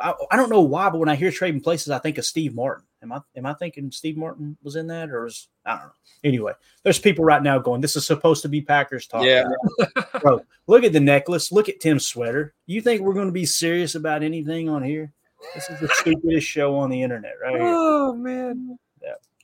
I, 0.00 0.14
I 0.30 0.36
don't 0.36 0.48
know 0.48 0.62
why, 0.62 0.88
but 0.88 0.98
when 0.98 1.10
I 1.10 1.14
hear 1.14 1.30
Trading 1.30 1.60
Places, 1.60 1.90
I 1.90 1.98
think 1.98 2.16
of 2.16 2.24
Steve 2.24 2.54
Martin. 2.54 2.86
Am 3.02 3.12
I 3.12 3.20
am 3.36 3.46
I 3.46 3.52
thinking 3.54 3.90
Steve 3.90 4.16
Martin 4.16 4.56
was 4.62 4.76
in 4.76 4.86
that, 4.86 5.10
or 5.10 5.26
is 5.26 5.48
I 5.66 5.72
don't 5.72 5.86
know. 5.86 5.92
Anyway, 6.24 6.52
there's 6.84 7.00
people 7.00 7.24
right 7.24 7.42
now 7.42 7.58
going, 7.58 7.80
"This 7.80 7.96
is 7.96 8.06
supposed 8.06 8.42
to 8.42 8.48
be 8.48 8.62
Packers 8.62 9.06
talk." 9.06 9.24
Yeah. 9.24 9.44
bro. 10.22 10.40
Look 10.68 10.84
at 10.84 10.92
the 10.92 11.00
necklace. 11.00 11.52
Look 11.52 11.68
at 11.68 11.80
Tim's 11.80 12.06
sweater. 12.06 12.54
You 12.66 12.80
think 12.80 13.02
we're 13.02 13.12
going 13.12 13.26
to 13.26 13.32
be 13.32 13.44
serious 13.44 13.96
about 13.96 14.22
anything 14.22 14.68
on 14.68 14.82
here? 14.82 15.12
This 15.54 15.68
is 15.68 15.80
the 15.80 15.88
stupidest 15.88 16.46
show 16.46 16.76
on 16.76 16.90
the 16.90 17.02
internet, 17.02 17.34
right 17.42 17.52
here. 17.52 17.62
Oh 17.74 18.14
man. 18.14 18.78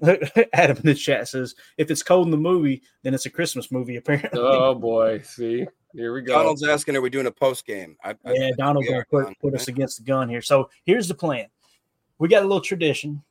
Adam 0.52 0.76
in 0.76 0.82
the 0.84 0.94
chat 0.94 1.28
says, 1.28 1.54
if 1.76 1.90
it's 1.90 2.02
cold 2.02 2.26
in 2.26 2.30
the 2.30 2.36
movie, 2.36 2.82
then 3.02 3.14
it's 3.14 3.26
a 3.26 3.30
Christmas 3.30 3.70
movie, 3.70 3.96
apparently. 3.96 4.40
Oh 4.40 4.74
boy. 4.74 5.20
See, 5.22 5.66
here 5.92 6.12
we 6.12 6.22
go. 6.22 6.34
Donald's 6.34 6.66
asking, 6.66 6.96
are 6.96 7.00
we 7.00 7.10
doing 7.10 7.26
a 7.26 7.30
post 7.30 7.66
game? 7.66 7.96
I, 8.02 8.10
I, 8.24 8.32
yeah, 8.32 8.50
Donald 8.56 8.84
gonna 8.86 9.04
put, 9.10 9.24
Don. 9.24 9.34
put 9.40 9.54
us 9.54 9.68
against 9.68 9.98
the 9.98 10.04
gun 10.04 10.28
here. 10.28 10.42
So 10.42 10.70
here's 10.84 11.08
the 11.08 11.14
plan. 11.14 11.46
We 12.18 12.28
got 12.28 12.42
a 12.42 12.46
little 12.46 12.60
tradition. 12.60 13.22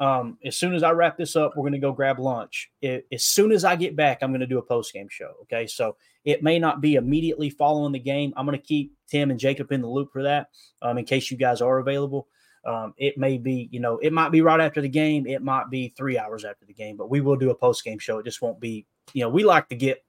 Um, 0.00 0.38
as 0.44 0.56
soon 0.56 0.74
as 0.74 0.82
I 0.82 0.90
wrap 0.90 1.16
this 1.16 1.36
up, 1.36 1.56
we're 1.56 1.64
gonna 1.64 1.78
go 1.78 1.92
grab 1.92 2.18
lunch. 2.18 2.70
I- 2.82 3.02
as 3.12 3.24
soon 3.24 3.52
as 3.52 3.64
I 3.64 3.76
get 3.76 3.94
back, 3.94 4.18
I'm 4.22 4.32
gonna 4.32 4.46
do 4.46 4.58
a 4.58 4.62
post 4.62 4.92
game 4.92 5.08
show. 5.08 5.32
Okay, 5.42 5.66
so 5.66 5.96
it 6.24 6.42
may 6.42 6.58
not 6.58 6.80
be 6.80 6.96
immediately 6.96 7.50
following 7.50 7.92
the 7.92 8.00
game. 8.00 8.32
I'm 8.36 8.46
gonna 8.46 8.58
keep 8.58 8.94
Tim 9.08 9.30
and 9.30 9.38
Jacob 9.38 9.70
in 9.70 9.80
the 9.80 9.88
loop 9.88 10.12
for 10.12 10.22
that, 10.24 10.48
um, 10.82 10.98
in 10.98 11.04
case 11.04 11.30
you 11.30 11.36
guys 11.36 11.60
are 11.60 11.78
available. 11.78 12.26
Um, 12.64 12.94
it 12.96 13.18
may 13.18 13.38
be, 13.38 13.68
you 13.72 13.80
know, 13.80 13.98
it 13.98 14.12
might 14.12 14.30
be 14.30 14.40
right 14.40 14.60
after 14.60 14.80
the 14.80 14.88
game. 14.88 15.26
It 15.26 15.42
might 15.42 15.70
be 15.70 15.88
three 15.88 16.18
hours 16.18 16.44
after 16.44 16.64
the 16.64 16.74
game, 16.74 16.96
but 16.96 17.10
we 17.10 17.20
will 17.20 17.36
do 17.36 17.50
a 17.50 17.54
post 17.54 17.84
game 17.84 17.98
show. 17.98 18.18
It 18.18 18.24
just 18.24 18.42
won't 18.42 18.60
be, 18.60 18.86
you 19.12 19.22
know, 19.22 19.28
we 19.28 19.44
like 19.44 19.68
to 19.70 19.74
get, 19.74 20.04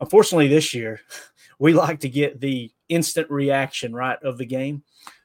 unfortunately, 0.00 0.48
this 0.48 0.74
year, 0.74 1.00
we 1.58 1.72
like 1.72 2.00
to 2.00 2.08
get 2.08 2.40
the 2.40 2.70
instant 2.88 3.30
reaction 3.30 3.94
right 3.94 4.22
of 4.22 4.38
the 4.38 4.46
game. 4.46 4.84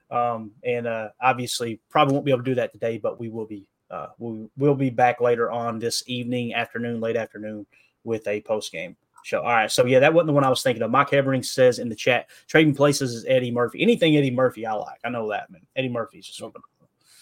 Um, 0.10 0.52
and 0.64 0.88
uh, 0.88 1.10
obviously, 1.22 1.82
probably 1.90 2.14
won't 2.14 2.26
be 2.26 2.32
able 2.32 2.44
to 2.44 2.52
do 2.52 2.56
that 2.56 2.72
today, 2.72 2.98
but 2.98 3.20
we 3.20 3.30
will 3.30 3.46
be, 3.46 3.68
uh, 3.92 4.08
we 4.18 4.48
will 4.58 4.76
be 4.76 4.90
back 4.90 5.22
later 5.22 5.52
on 5.52 5.80
this 5.80 6.04
evening, 6.08 6.54
afternoon, 6.54 7.02
late 7.02 7.18
afternoon 7.18 7.68
with 8.04 8.26
a 8.28 8.42
post 8.42 8.72
game 8.72 8.96
show. 9.24 9.42
All 9.42 9.48
right. 9.48 9.72
So, 9.72 9.86
yeah, 9.86 10.00
that 10.00 10.14
wasn't 10.14 10.28
the 10.28 10.34
one 10.34 10.44
I 10.44 10.50
was 10.50 10.64
thinking 10.64 10.82
of. 10.84 10.92
Mike 10.92 11.10
Evering 11.10 11.44
says 11.44 11.80
in 11.80 11.90
the 11.90 11.96
chat, 11.96 12.28
trading 12.48 12.76
places 12.76 13.14
is 13.14 13.26
Eddie 13.28 13.52
Murphy. 13.52 13.82
Anything 13.82 14.18
Eddie 14.18 14.32
Murphy, 14.32 14.66
I 14.66 14.74
like. 14.74 15.00
I 15.04 15.10
know 15.10 15.30
that, 15.30 15.50
man. 15.50 15.62
Eddie 15.76 15.90
Murphy's 15.90 16.28
just 16.28 16.42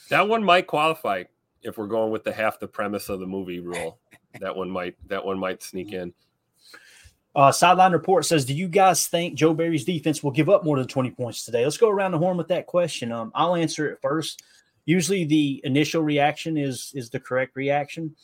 That 0.10 0.28
one 0.28 0.44
might 0.44 0.68
qualify 0.68 1.24
if 1.66 1.78
we're 1.78 1.88
going 1.88 2.12
with 2.12 2.24
the 2.24 2.32
half 2.32 2.60
the 2.60 2.68
premise 2.68 3.10
of 3.10 3.20
the 3.20 3.26
movie 3.26 3.60
rule. 3.60 4.00
that 4.40 4.56
one 4.56 4.70
might 4.70 4.96
that 5.08 5.26
one 5.26 5.40
might 5.40 5.64
sneak 5.64 5.94
in. 5.94 6.14
Uh, 7.36 7.52
sideline 7.52 7.92
report 7.92 8.24
says, 8.24 8.46
"Do 8.46 8.54
you 8.54 8.68
guys 8.68 9.08
think 9.08 9.36
Joe 9.36 9.54
Barry's 9.54 9.84
defense 9.84 10.24
will 10.24 10.32
give 10.32 10.50
up 10.50 10.64
more 10.64 10.78
than 10.78 10.88
twenty 10.88 11.12
points 11.12 11.44
today?" 11.44 11.64
Let's 11.64 11.78
go 11.78 11.90
around 11.90 12.12
the 12.12 12.18
horn 12.18 12.38
with 12.38 12.48
that 12.48 12.66
question. 12.66 13.12
Um, 13.12 13.32
I'll 13.36 13.56
answer 13.56 13.90
it 13.90 14.00
first. 14.02 14.42
Usually, 14.86 15.26
the 15.26 15.62
initial 15.66 16.02
reaction 16.02 16.58
is 16.58 16.92
is 16.96 17.10
the 17.10 17.20
correct 17.20 17.56
reaction. 17.56 18.16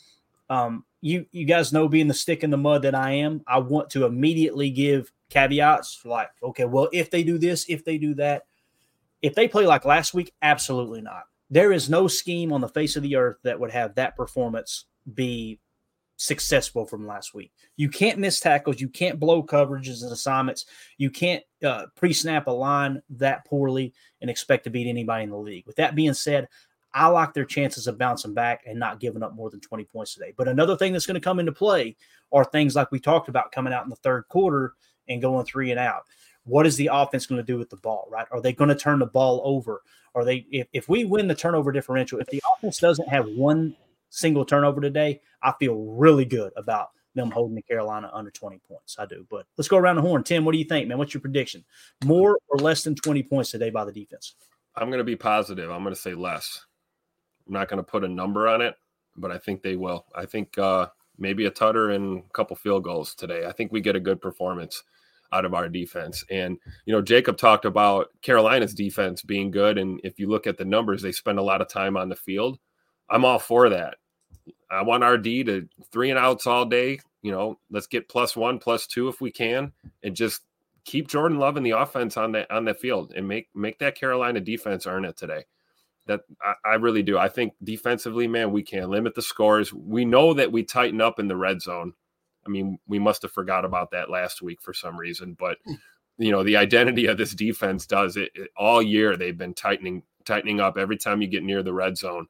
Um, 0.52 0.84
you 1.00 1.26
you 1.32 1.46
guys 1.46 1.72
know, 1.72 1.88
being 1.88 2.10
the 2.10 2.14
stick 2.14 2.44
in 2.44 2.50
the 2.50 2.58
mud 2.58 2.82
that 2.82 2.94
I 2.94 3.12
am, 3.14 3.42
I 3.48 3.60
want 3.60 3.90
to 3.92 4.06
immediately 4.06 4.70
give 4.70 5.12
caveats 5.30 6.02
like, 6.04 6.30
okay, 6.44 6.66
well, 6.66 6.90
if 6.92 7.10
they 7.10 7.24
do 7.24 7.38
this, 7.38 7.66
if 7.70 7.86
they 7.86 7.98
do 7.98 8.14
that, 8.16 8.44
if 9.22 9.34
they 9.34 9.48
play 9.48 9.66
like 9.66 9.86
last 9.86 10.14
week, 10.14 10.34
absolutely 10.42 11.02
not. 11.02 11.24
There 11.50 11.72
is 11.72 11.90
no 11.90 12.08
scheme 12.08 12.52
on 12.52 12.60
the 12.60 12.68
face 12.68 12.98
of 12.98 13.04
the 13.04 13.16
earth 13.16 13.38
that 13.44 13.60
would 13.60 13.72
have 13.72 13.96
that 13.96 14.18
performance 14.18 14.86
be 15.14 15.60
successful 16.18 16.86
from 16.86 17.08
last 17.08 17.34
week. 17.34 17.52
You 17.78 17.90
can't 17.90 18.20
miss 18.20 18.40
tackles. 18.42 18.80
You 18.80 18.90
can't 18.90 19.20
blow 19.20 19.42
coverages 19.44 20.04
and 20.04 20.12
assignments. 20.12 20.66
You 20.98 21.10
can't 21.10 21.44
uh, 21.64 21.86
pre 21.96 22.12
snap 22.12 22.48
a 22.48 22.52
line 22.52 23.02
that 23.12 23.46
poorly 23.46 23.94
and 24.20 24.30
expect 24.30 24.66
to 24.66 24.70
beat 24.70 24.88
anybody 24.88 25.24
in 25.24 25.30
the 25.30 25.38
league. 25.38 25.66
With 25.66 25.78
that 25.78 25.96
being 25.96 26.14
said, 26.14 26.48
I 26.94 27.08
like 27.08 27.34
their 27.34 27.46
chances 27.46 27.88
of 27.88 27.98
bouncing 27.98 28.34
back 28.34 28.64
and 28.66 28.80
not 28.80 29.00
giving 29.00 29.24
up 29.24 29.34
more 29.34 29.50
than 29.50 29.62
20 29.62 29.86
points 29.86 30.14
today. 30.14 30.34
But 30.36 30.48
another 30.48 30.76
thing 30.76 30.94
that's 30.94 31.06
going 31.06 31.16
to 31.16 31.22
come 31.22 31.40
into 31.40 31.52
play 31.52 31.96
are 32.32 32.44
things 32.44 32.76
like 32.76 32.92
we 32.92 33.00
talked 33.00 33.30
about 33.30 33.52
coming 33.52 33.74
out 33.74 33.84
in 33.84 33.90
the 33.90 33.96
third 33.98 34.28
quarter 34.28 34.74
and 35.08 35.22
going 35.22 35.46
three 35.46 35.72
and 35.72 35.80
out. 35.80 36.04
What 36.44 36.66
is 36.66 36.76
the 36.76 36.90
offense 36.92 37.28
going 37.28 37.40
to 37.40 37.46
do 37.46 37.58
with 37.58 37.70
the 37.70 37.78
ball, 37.78 38.08
right? 38.12 38.28
Are 38.32 38.42
they 38.42 38.54
going 38.54 38.70
to 38.70 38.76
turn 38.76 39.00
the 39.00 39.06
ball 39.06 39.42
over? 39.44 39.82
Are 40.16 40.26
they, 40.26 40.46
if, 40.52 40.68
if 40.74 40.90
we 40.90 41.06
win 41.06 41.28
the 41.28 41.36
turnover 41.36 41.72
differential, 41.72 42.20
if 42.20 42.28
the 42.28 42.42
offense 42.56 42.80
doesn't 42.80 43.08
have 43.08 43.28
one 43.28 43.76
single 44.10 44.44
turnover 44.44 44.82
today, 44.82 45.22
I 45.42 45.54
feel 45.60 45.76
really 45.76 46.26
good 46.26 46.52
about 46.58 46.90
them 47.16 47.32
holding 47.32 47.56
the 47.56 47.62
Carolina 47.62 48.10
under 48.14 48.32
20 48.32 48.60
points. 48.68 48.96
I 48.98 49.06
do. 49.06 49.26
But 49.30 49.46
let's 49.58 49.68
go 49.68 49.78
around 49.78 49.98
the 49.98 50.02
horn. 50.02 50.24
Tim, 50.24 50.46
what 50.46 50.54
do 50.54 50.58
you 50.58 50.66
think, 50.66 50.88
man? 50.88 50.98
What's 50.98 51.14
your 51.14 51.22
prediction? 51.22 51.64
More 52.06 52.38
or 52.50 52.58
less 52.58 52.84
than 52.84 52.96
20 52.96 53.24
points 53.24 53.52
today 53.52 53.70
by 53.70 53.86
the 53.86 53.92
defense? 53.92 54.36
I'm 54.76 54.88
going 54.88 55.00
to 55.00 55.04
be 55.04 55.16
positive. 55.16 55.70
I'm 55.70 55.84
going 55.84 55.96
to 55.96 56.02
say 56.02 56.14
less. 56.14 56.66
I'm 57.52 57.60
not 57.60 57.68
going 57.68 57.78
to 57.78 57.84
put 57.84 58.06
a 58.06 58.08
number 58.08 58.48
on 58.48 58.62
it, 58.62 58.76
but 59.18 59.30
I 59.30 59.38
think 59.38 59.62
they 59.62 59.76
will. 59.76 60.06
I 60.16 60.26
think 60.26 60.58
uh, 60.58 60.88
maybe 61.18 61.48
a 61.48 61.52
tutter 61.52 61.90
and 61.90 62.20
a 62.20 62.30
couple 62.32 62.56
field 62.56 62.86
goals 62.86 63.14
today. 63.14 63.46
I 63.46 63.52
think 63.52 63.74
we 63.74 63.82
get 63.82 63.98
a 63.98 64.00
good 64.00 64.22
performance 64.22 64.84
out 65.34 65.44
of 65.44 65.54
our 65.54 65.68
defense. 65.68 66.24
And, 66.30 66.58
you 66.86 66.94
know, 66.94 67.02
Jacob 67.02 67.38
talked 67.38 67.66
about 67.66 68.08
Carolina's 68.22 68.74
defense 68.74 69.22
being 69.22 69.52
good. 69.52 69.78
And 69.78 70.00
if 70.06 70.18
you 70.18 70.30
look 70.30 70.48
at 70.48 70.58
the 70.58 70.64
numbers, 70.64 71.02
they 71.02 71.12
spend 71.12 71.40
a 71.40 71.44
lot 71.44 71.60
of 71.60 71.68
time 71.68 71.98
on 71.98 72.08
the 72.08 72.16
field. 72.16 72.58
I'm 73.10 73.26
all 73.26 73.40
for 73.40 73.68
that. 73.68 73.96
I 74.70 74.82
want 74.84 75.04
RD 75.04 75.26
to 75.48 75.68
three 75.92 76.10
and 76.10 76.18
outs 76.18 76.48
all 76.48 76.66
day. 76.66 77.02
You 77.22 77.34
know, 77.34 77.60
let's 77.70 77.88
get 77.88 78.08
plus 78.08 78.38
one, 78.38 78.60
plus 78.60 78.88
two 78.88 79.10
if 79.10 79.20
we 79.20 79.30
can, 79.30 79.74
and 80.04 80.16
just 80.16 80.44
keep 80.86 81.10
Jordan 81.10 81.38
Love 81.38 81.58
in 81.58 81.64
the 81.64 81.72
offense 81.72 82.16
on 82.16 82.32
the 82.32 82.52
on 82.54 82.64
the 82.64 82.74
field 82.74 83.14
and 83.14 83.28
make 83.28 83.50
make 83.54 83.78
that 83.80 83.96
Carolina 83.96 84.40
defense 84.40 84.88
earn 84.88 85.04
it 85.04 85.18
today. 85.18 85.44
That 86.08 86.22
I, 86.42 86.54
I 86.66 86.74
really 86.76 87.04
do. 87.04 87.18
I 87.18 87.30
think 87.30 87.54
defensively, 87.64 88.28
man, 88.28 88.52
we 88.52 88.64
can 88.64 88.90
limit 88.90 89.16
the 89.16 89.22
scores. 89.22 89.72
We 89.74 90.06
know 90.06 90.34
that 90.34 90.52
we 90.52 90.64
tighten 90.64 91.02
up 91.02 91.20
in 91.20 91.28
the 91.28 91.38
red 91.38 91.62
zone. 91.62 91.94
I 92.46 92.50
mean, 92.50 92.80
we 92.88 93.00
must 93.00 93.22
have 93.22 93.32
forgot 93.32 93.66
about 93.66 93.92
that 93.92 94.10
last 94.10 94.42
week 94.42 94.62
for 94.62 94.74
some 94.74 94.98
reason, 94.98 95.36
but 95.40 95.58
you 96.18 96.32
know, 96.32 96.44
the 96.44 96.58
identity 96.58 97.06
of 97.06 97.18
this 97.18 97.34
defense 97.34 97.86
does 97.86 98.18
it, 98.18 98.32
it 98.36 98.50
all 98.58 98.82
year. 98.82 99.16
They've 99.16 99.38
been 99.38 99.54
tightening 99.54 100.04
tightening 100.26 100.60
up 100.60 100.78
every 100.78 100.98
time 100.98 101.22
you 101.22 101.28
get 101.28 101.44
near 101.44 101.64
the 101.64 101.74
red 101.74 101.98
zone. 101.98 102.28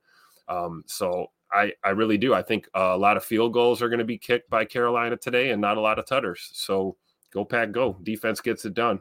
Um, 0.48 0.84
so 0.88 1.28
I, 1.52 1.74
I 1.84 1.90
really 1.90 2.18
do. 2.18 2.34
I 2.34 2.42
think 2.42 2.68
a 2.74 2.98
lot 2.98 3.18
of 3.18 3.24
field 3.24 3.54
goals 3.54 3.82
are 3.82 3.90
going 3.90 4.00
to 4.00 4.06
be 4.06 4.18
kicked 4.18 4.50
by 4.50 4.66
Carolina 4.66 5.18
today 5.18 5.52
and 5.52 5.62
not 5.62 5.78
a 5.78 5.82
lot 5.82 6.00
of 6.00 6.06
tutters. 6.06 6.50
So 6.54 6.96
go 7.34 7.44
pack, 7.44 7.72
go. 7.72 7.98
Defense 8.04 8.40
gets 8.40 8.66
it 8.66 8.74
done. 8.74 9.00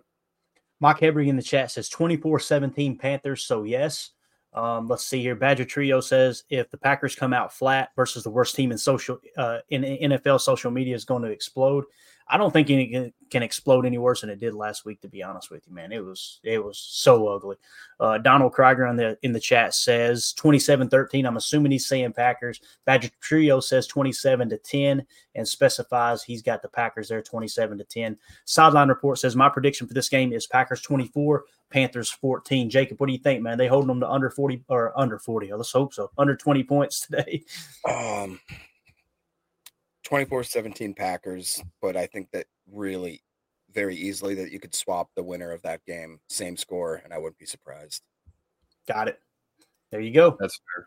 Mike 0.81 0.99
Hebrig 0.99 1.29
in 1.29 1.37
the 1.37 1.43
chat 1.43 1.71
says 1.71 1.89
24 1.89 2.41
17 2.41 2.97
Panthers. 2.97 3.45
So, 3.45 3.65
yes. 3.65 4.11
Um, 4.53 4.89
let's 4.89 5.05
see 5.07 5.23
here. 5.23 5.37
Badger 5.37 5.65
Trio 5.65 6.01
says 6.01 6.45
if 6.51 6.71
the 6.71 6.77
Packers 6.77 7.15
come 7.15 7.33
out 7.33 7.53
flat 7.53 7.91
versus 7.95 8.25
the 8.25 8.31
worst 8.31 8.57
team 8.57 8.73
in 8.73 8.79
social 8.79 9.19
uh, 9.37 9.59
in 9.69 9.83
NFL 9.83 10.41
social 10.41 10.71
media 10.71 10.95
is 10.95 11.05
going 11.05 11.23
to 11.23 11.31
explode. 11.31 11.85
I 12.31 12.37
don't 12.37 12.53
think 12.53 12.71
it 12.71 13.13
can, 13.31 13.43
explode 13.43 13.85
any 13.85 13.99
worse 13.99 14.21
than 14.21 14.31
it 14.31 14.39
did 14.39 14.55
last 14.55 14.85
week. 14.85 15.01
To 15.01 15.09
be 15.09 15.23
honest 15.23 15.51
with 15.51 15.67
you, 15.67 15.75
man, 15.75 15.91
it 15.91 16.05
was 16.05 16.39
it 16.45 16.65
was 16.65 16.79
so 16.79 17.27
ugly. 17.27 17.57
Uh, 17.99 18.19
Donald 18.19 18.53
Krieger 18.53 18.87
on 18.87 18.97
the 18.97 19.19
in 19.23 19.33
the 19.33 19.41
chat 19.41 19.75
says 19.75 20.33
27-13. 20.39 21.27
I'm 21.27 21.37
assuming 21.37 21.73
he's 21.73 21.89
saying 21.89 22.13
Packers. 22.13 22.61
Badger 22.85 23.11
Trio 23.21 23.59
says 23.59 23.89
27 23.89 24.49
to 24.51 24.59
10 24.59 25.05
and 25.35 25.49
specifies 25.49 26.23
he's 26.23 26.43
got 26.43 26.63
the 26.63 26.69
Packers 26.69 27.09
there 27.09 27.21
27 27.21 27.79
to 27.79 27.85
10. 27.85 28.17
Sideline 28.45 28.89
report 28.89 29.19
says 29.19 29.35
my 29.35 29.49
prediction 29.49 29.89
for 29.89 29.95
this 29.95 30.09
game 30.09 30.33
is 30.33 30.47
Packers 30.47 30.81
24, 30.83 31.45
Panthers 31.71 32.11
14. 32.11 32.71
Jacob, 32.71 33.01
what 33.01 33.09
do 33.09 33.13
you 33.13 33.19
think, 33.19 33.43
man? 33.43 33.59
They 33.59 33.67
holding 33.67 33.89
them 33.89 34.01
to 34.01 34.09
under 34.09 34.31
40 34.31 34.65
or 34.69 34.99
under 34.99 35.19
40? 35.19 35.53
Oh, 35.53 35.57
let's 35.57 35.73
hope 35.73 35.95
so. 35.95 36.11
Under 36.17 36.37
20 36.37 36.63
points 36.63 37.01
today. 37.07 37.45
Um 37.89 38.39
24-17 40.11 40.97
Packers, 40.97 41.63
but 41.81 41.97
I 41.97 42.07
think 42.07 42.31
that 42.33 42.47
really 42.71 43.23
very 43.73 43.97
easily 43.97 44.35
that 44.35 44.51
you 44.51 44.59
could 44.59 44.75
swap 44.75 45.11
the 45.15 45.23
winner 45.23 45.53
of 45.53 45.63
that 45.63 45.85
game, 45.87 46.21
same 46.29 46.57
score, 46.57 47.01
and 47.05 47.13
I 47.13 47.19
wouldn't 47.19 47.39
be 47.39 47.47
surprised. 47.47 48.03
Got 48.89 49.09
it. 49.09 49.21
There 49.91 50.01
you 50.01 50.13
go. 50.13 50.37
That's 50.39 50.59
fair. 50.75 50.87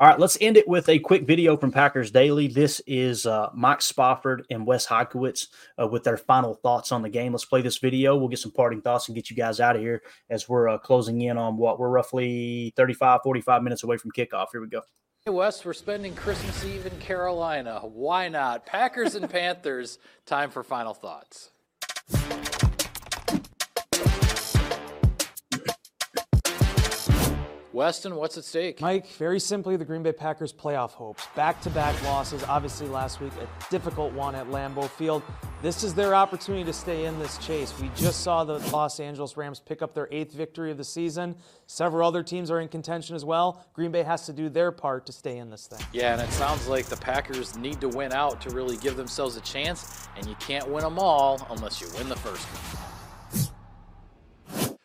All 0.00 0.08
right, 0.08 0.18
let's 0.18 0.36
end 0.40 0.56
it 0.56 0.66
with 0.66 0.88
a 0.88 0.98
quick 0.98 1.24
video 1.24 1.56
from 1.56 1.70
Packers 1.70 2.10
Daily. 2.10 2.48
This 2.48 2.80
is 2.84 3.26
uh, 3.26 3.50
Mike 3.54 3.80
Spofford 3.80 4.44
and 4.50 4.66
Wes 4.66 4.84
Hodkiewicz 4.84 5.46
uh, 5.80 5.86
with 5.86 6.02
their 6.02 6.16
final 6.16 6.54
thoughts 6.54 6.90
on 6.90 7.00
the 7.00 7.08
game. 7.08 7.30
Let's 7.30 7.44
play 7.44 7.62
this 7.62 7.78
video. 7.78 8.16
We'll 8.16 8.28
get 8.28 8.40
some 8.40 8.50
parting 8.50 8.82
thoughts 8.82 9.06
and 9.06 9.14
get 9.14 9.30
you 9.30 9.36
guys 9.36 9.60
out 9.60 9.76
of 9.76 9.82
here 9.82 10.02
as 10.30 10.48
we're 10.48 10.68
uh, 10.68 10.78
closing 10.78 11.20
in 11.20 11.38
on 11.38 11.56
what 11.56 11.78
we're 11.78 11.90
roughly 11.90 12.72
35, 12.76 13.20
45 13.22 13.62
minutes 13.62 13.84
away 13.84 13.96
from 13.96 14.10
kickoff. 14.10 14.46
Here 14.50 14.60
we 14.60 14.68
go. 14.68 14.80
Hey, 15.26 15.32
Wes, 15.32 15.64
we're 15.64 15.72
spending 15.72 16.14
Christmas 16.14 16.62
Eve 16.66 16.84
in 16.84 16.98
Carolina. 16.98 17.80
Why 17.82 18.28
not? 18.28 18.66
Packers 18.66 19.14
and 19.14 19.30
Panthers. 19.30 19.98
Time 20.26 20.50
for 20.50 20.62
final 20.62 20.92
thoughts. 20.92 21.48
Weston, 27.74 28.14
what's 28.14 28.38
at 28.38 28.44
stake? 28.44 28.80
Mike, 28.80 29.08
very 29.14 29.40
simply, 29.40 29.76
the 29.76 29.84
Green 29.84 30.04
Bay 30.04 30.12
Packers 30.12 30.52
playoff 30.52 30.90
hopes. 30.90 31.26
Back 31.34 31.60
to 31.62 31.70
back 31.70 32.00
losses, 32.04 32.44
obviously 32.44 32.86
last 32.86 33.20
week, 33.20 33.32
a 33.40 33.48
difficult 33.68 34.12
one 34.12 34.36
at 34.36 34.46
Lambeau 34.46 34.88
Field. 34.88 35.24
This 35.60 35.82
is 35.82 35.92
their 35.92 36.14
opportunity 36.14 36.62
to 36.62 36.72
stay 36.72 37.06
in 37.06 37.18
this 37.18 37.36
chase. 37.38 37.74
We 37.80 37.90
just 37.96 38.20
saw 38.20 38.44
the 38.44 38.60
Los 38.70 39.00
Angeles 39.00 39.36
Rams 39.36 39.58
pick 39.58 39.82
up 39.82 39.92
their 39.92 40.06
eighth 40.12 40.32
victory 40.32 40.70
of 40.70 40.76
the 40.76 40.84
season. 40.84 41.34
Several 41.66 42.06
other 42.06 42.22
teams 42.22 42.48
are 42.48 42.60
in 42.60 42.68
contention 42.68 43.16
as 43.16 43.24
well. 43.24 43.66
Green 43.72 43.90
Bay 43.90 44.04
has 44.04 44.24
to 44.26 44.32
do 44.32 44.48
their 44.48 44.70
part 44.70 45.04
to 45.06 45.12
stay 45.12 45.38
in 45.38 45.50
this 45.50 45.66
thing. 45.66 45.84
Yeah, 45.92 46.12
and 46.12 46.22
it 46.22 46.30
sounds 46.30 46.68
like 46.68 46.86
the 46.86 46.96
Packers 46.96 47.56
need 47.58 47.80
to 47.80 47.88
win 47.88 48.12
out 48.12 48.40
to 48.42 48.50
really 48.50 48.76
give 48.76 48.96
themselves 48.96 49.36
a 49.36 49.40
chance, 49.40 50.06
and 50.16 50.26
you 50.26 50.36
can't 50.36 50.68
win 50.68 50.84
them 50.84 51.00
all 51.00 51.44
unless 51.50 51.80
you 51.80 51.88
win 51.98 52.08
the 52.08 52.14
first 52.14 52.44
one. 52.44 52.93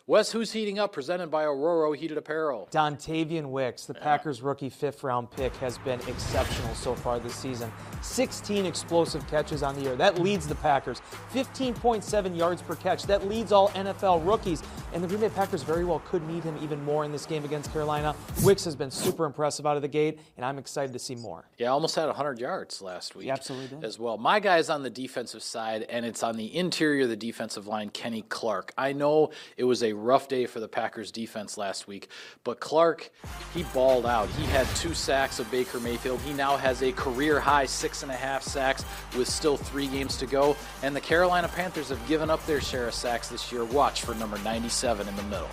Wes, 0.10 0.32
who's 0.32 0.52
heating 0.52 0.80
up? 0.80 0.92
Presented 0.92 1.28
by 1.28 1.44
Aurora 1.44 1.96
Heated 1.96 2.18
Apparel. 2.18 2.68
Dontayvion 2.72 3.52
Wicks, 3.52 3.86
the 3.86 3.94
Packers 3.94 4.42
rookie 4.42 4.72
fifth 4.72 5.04
round 5.04 5.30
pick, 5.30 5.56
has 5.58 5.78
been 5.78 6.00
exceptional 6.08 6.74
so 6.74 6.96
far 6.96 7.20
this 7.20 7.36
season. 7.36 7.72
16 8.02 8.66
explosive 8.66 9.28
catches 9.28 9.62
on 9.62 9.76
the 9.76 9.82
year. 9.82 9.96
That 9.96 10.18
leads 10.18 10.48
the 10.48 10.56
Packers. 10.56 11.00
15.7 11.32 12.36
yards 12.36 12.64
per 12.64 12.74
catch. 12.74 13.04
That 13.04 13.28
leads 13.28 13.52
all 13.52 13.70
NFL 13.70 14.26
rookies. 14.26 14.64
And 14.94 15.04
the 15.04 15.08
Green 15.08 15.20
Bay 15.22 15.30
Packers 15.30 15.62
very 15.62 15.86
well 15.86 16.02
could 16.08 16.28
need 16.28 16.44
him 16.44 16.58
even 16.64 16.84
more 16.84 17.06
in 17.06 17.12
this 17.12 17.28
game 17.28 17.46
against 17.46 17.72
Carolina. 17.72 18.16
Wicks 18.44 18.66
has 18.66 18.76
been 18.76 18.90
super 18.90 19.26
impressive 19.26 19.68
out 19.68 19.76
of 19.76 19.84
the 19.84 19.88
gate, 19.88 20.20
and 20.38 20.44
I'm 20.44 20.58
excited 20.58 20.92
to 20.94 20.98
see 20.98 21.14
more. 21.14 21.46
Yeah, 21.60 21.68
almost 21.68 21.94
had 21.94 22.08
100 22.08 22.40
yards 22.40 22.82
last 22.82 23.16
week. 23.16 23.26
He 23.26 23.30
absolutely 23.30 23.78
did. 23.78 23.86
As 23.86 24.00
well. 24.00 24.18
My 24.18 24.40
guy's 24.40 24.72
on 24.72 24.82
the 24.82 24.90
defensive 24.90 25.44
side, 25.44 25.84
and 25.84 26.04
it's 26.04 26.24
on 26.24 26.36
the 26.36 26.58
interior 26.58 27.04
of 27.04 27.10
the 27.10 27.16
defensive 27.16 27.68
line, 27.68 27.92
Kenny 27.92 28.24
Clark. 28.24 28.72
I 28.76 28.92
know 28.92 29.30
it 29.56 29.66
was 29.66 29.84
a 29.84 29.99
rough 30.00 30.28
day 30.28 30.46
for 30.46 30.60
the 30.60 30.68
Packers 30.68 31.12
defense 31.12 31.58
last 31.58 31.88
week, 31.88 32.10
but 32.44 32.60
Clark, 32.60 33.12
he 33.54 33.64
balled 33.74 34.06
out. 34.06 34.28
He 34.30 34.46
had 34.46 34.68
two 34.76 34.94
sacks 34.94 35.40
of 35.40 35.50
Baker 35.52 35.80
Mayfield. 35.80 36.20
He 36.22 36.34
now 36.34 36.58
has 36.58 36.82
a 36.82 36.92
career 36.92 37.40
high 37.40 37.66
six 37.66 38.04
and 38.04 38.12
a 38.12 38.16
half 38.16 38.44
sacks 38.44 38.84
with 39.18 39.28
still 39.28 39.58
three 39.58 39.88
games 39.88 40.18
to 40.18 40.26
go. 40.26 40.56
And 40.84 40.96
the 40.96 41.02
Carolina 41.02 41.48
Panthers 41.48 41.90
have 41.90 42.08
given 42.08 42.30
up 42.30 42.46
their 42.46 42.62
share 42.62 42.88
of 42.88 42.94
sacks 42.94 43.28
this 43.28 43.52
year. 43.52 43.66
Watch 43.66 44.04
for 44.04 44.16
number 44.16 44.38
97 44.40 45.08
in 45.08 45.16
the 45.16 45.24
middle. 45.24 45.50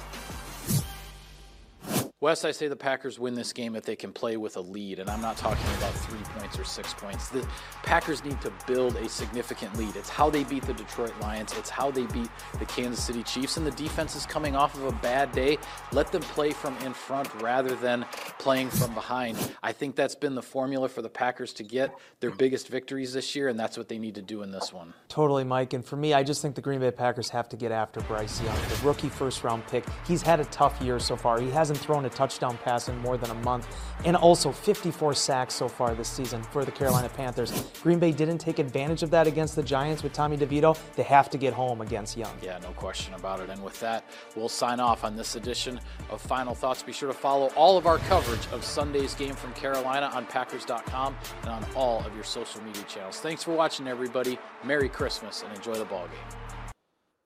Wes, 2.26 2.44
I 2.44 2.50
say 2.50 2.66
the 2.66 2.74
Packers 2.74 3.20
win 3.20 3.34
this 3.34 3.52
game 3.52 3.76
if 3.76 3.84
they 3.84 3.94
can 3.94 4.12
play 4.12 4.36
with 4.36 4.56
a 4.56 4.60
lead, 4.60 4.98
and 4.98 5.08
I'm 5.08 5.20
not 5.20 5.36
talking 5.36 5.64
about 5.78 5.92
three 5.92 6.18
points 6.36 6.58
or 6.58 6.64
six 6.64 6.92
points. 6.92 7.28
The 7.28 7.46
Packers 7.84 8.24
need 8.24 8.40
to 8.40 8.52
build 8.66 8.96
a 8.96 9.08
significant 9.08 9.76
lead. 9.76 9.94
It's 9.94 10.08
how 10.08 10.28
they 10.28 10.42
beat 10.42 10.64
the 10.64 10.74
Detroit 10.74 11.14
Lions, 11.20 11.54
it's 11.56 11.70
how 11.70 11.92
they 11.92 12.04
beat 12.06 12.28
the 12.58 12.64
Kansas 12.64 13.04
City 13.04 13.22
Chiefs, 13.22 13.58
and 13.58 13.64
the 13.64 13.70
defense 13.70 14.16
is 14.16 14.26
coming 14.26 14.56
off 14.56 14.74
of 14.74 14.86
a 14.86 14.92
bad 15.02 15.30
day. 15.30 15.56
Let 15.92 16.10
them 16.10 16.20
play 16.22 16.50
from 16.50 16.76
in 16.78 16.94
front 16.94 17.32
rather 17.40 17.76
than 17.76 18.04
playing 18.40 18.70
from 18.70 18.92
behind. 18.92 19.38
I 19.62 19.70
think 19.70 19.94
that's 19.94 20.16
been 20.16 20.34
the 20.34 20.42
formula 20.42 20.88
for 20.88 21.02
the 21.02 21.08
Packers 21.08 21.52
to 21.52 21.62
get 21.62 21.94
their 22.18 22.32
biggest 22.32 22.66
victories 22.66 23.12
this 23.12 23.36
year, 23.36 23.46
and 23.50 23.56
that's 23.56 23.78
what 23.78 23.88
they 23.88 24.00
need 24.00 24.16
to 24.16 24.22
do 24.22 24.42
in 24.42 24.50
this 24.50 24.72
one. 24.72 24.94
Totally, 25.08 25.44
Mike. 25.44 25.74
And 25.74 25.84
for 25.84 25.94
me, 25.94 26.12
I 26.12 26.24
just 26.24 26.42
think 26.42 26.56
the 26.56 26.60
Green 26.60 26.80
Bay 26.80 26.90
Packers 26.90 27.30
have 27.30 27.48
to 27.50 27.56
get 27.56 27.70
after 27.70 28.00
Bryce 28.00 28.42
Young, 28.42 28.56
the 28.68 28.84
rookie 28.84 29.10
first 29.10 29.44
round 29.44 29.64
pick. 29.68 29.84
He's 30.08 30.22
had 30.22 30.40
a 30.40 30.44
tough 30.46 30.82
year 30.82 30.98
so 30.98 31.14
far. 31.14 31.40
He 31.40 31.50
hasn't 31.50 31.78
thrown 31.78 32.04
a 32.04 32.15
touchdown 32.16 32.58
pass 32.64 32.88
in 32.88 32.98
more 32.98 33.16
than 33.16 33.30
a 33.30 33.34
month, 33.34 33.68
and 34.04 34.16
also 34.16 34.50
54 34.50 35.14
sacks 35.14 35.54
so 35.54 35.68
far 35.68 35.94
this 35.94 36.08
season 36.08 36.42
for 36.42 36.64
the 36.64 36.72
Carolina 36.72 37.08
Panthers. 37.08 37.52
Green 37.82 37.98
Bay 37.98 38.10
didn't 38.10 38.38
take 38.38 38.58
advantage 38.58 39.02
of 39.02 39.10
that 39.10 39.26
against 39.26 39.54
the 39.54 39.62
Giants 39.62 40.02
with 40.02 40.12
Tommy 40.12 40.36
DeVito. 40.36 40.76
They 40.94 41.02
have 41.04 41.30
to 41.30 41.38
get 41.38 41.52
home 41.52 41.80
against 41.80 42.16
Young. 42.16 42.36
Yeah, 42.42 42.58
no 42.62 42.70
question 42.70 43.14
about 43.14 43.40
it. 43.40 43.50
And 43.50 43.62
with 43.62 43.78
that, 43.80 44.04
we'll 44.34 44.48
sign 44.48 44.80
off 44.80 45.04
on 45.04 45.14
this 45.16 45.36
edition 45.36 45.78
of 46.10 46.20
Final 46.20 46.54
Thoughts. 46.54 46.82
Be 46.82 46.92
sure 46.92 47.08
to 47.08 47.14
follow 47.14 47.48
all 47.56 47.76
of 47.76 47.86
our 47.86 47.98
coverage 47.98 48.46
of 48.52 48.64
Sunday's 48.64 49.14
game 49.14 49.34
from 49.34 49.52
Carolina 49.52 50.10
on 50.14 50.26
Packers.com 50.26 51.16
and 51.42 51.50
on 51.50 51.64
all 51.74 52.04
of 52.04 52.14
your 52.14 52.24
social 52.24 52.62
media 52.62 52.82
channels. 52.84 53.20
Thanks 53.20 53.42
for 53.42 53.52
watching, 53.52 53.86
everybody. 53.86 54.38
Merry 54.64 54.88
Christmas 54.88 55.42
and 55.42 55.54
enjoy 55.54 55.74
the 55.74 55.84
ball 55.84 56.06
game. 56.06 56.45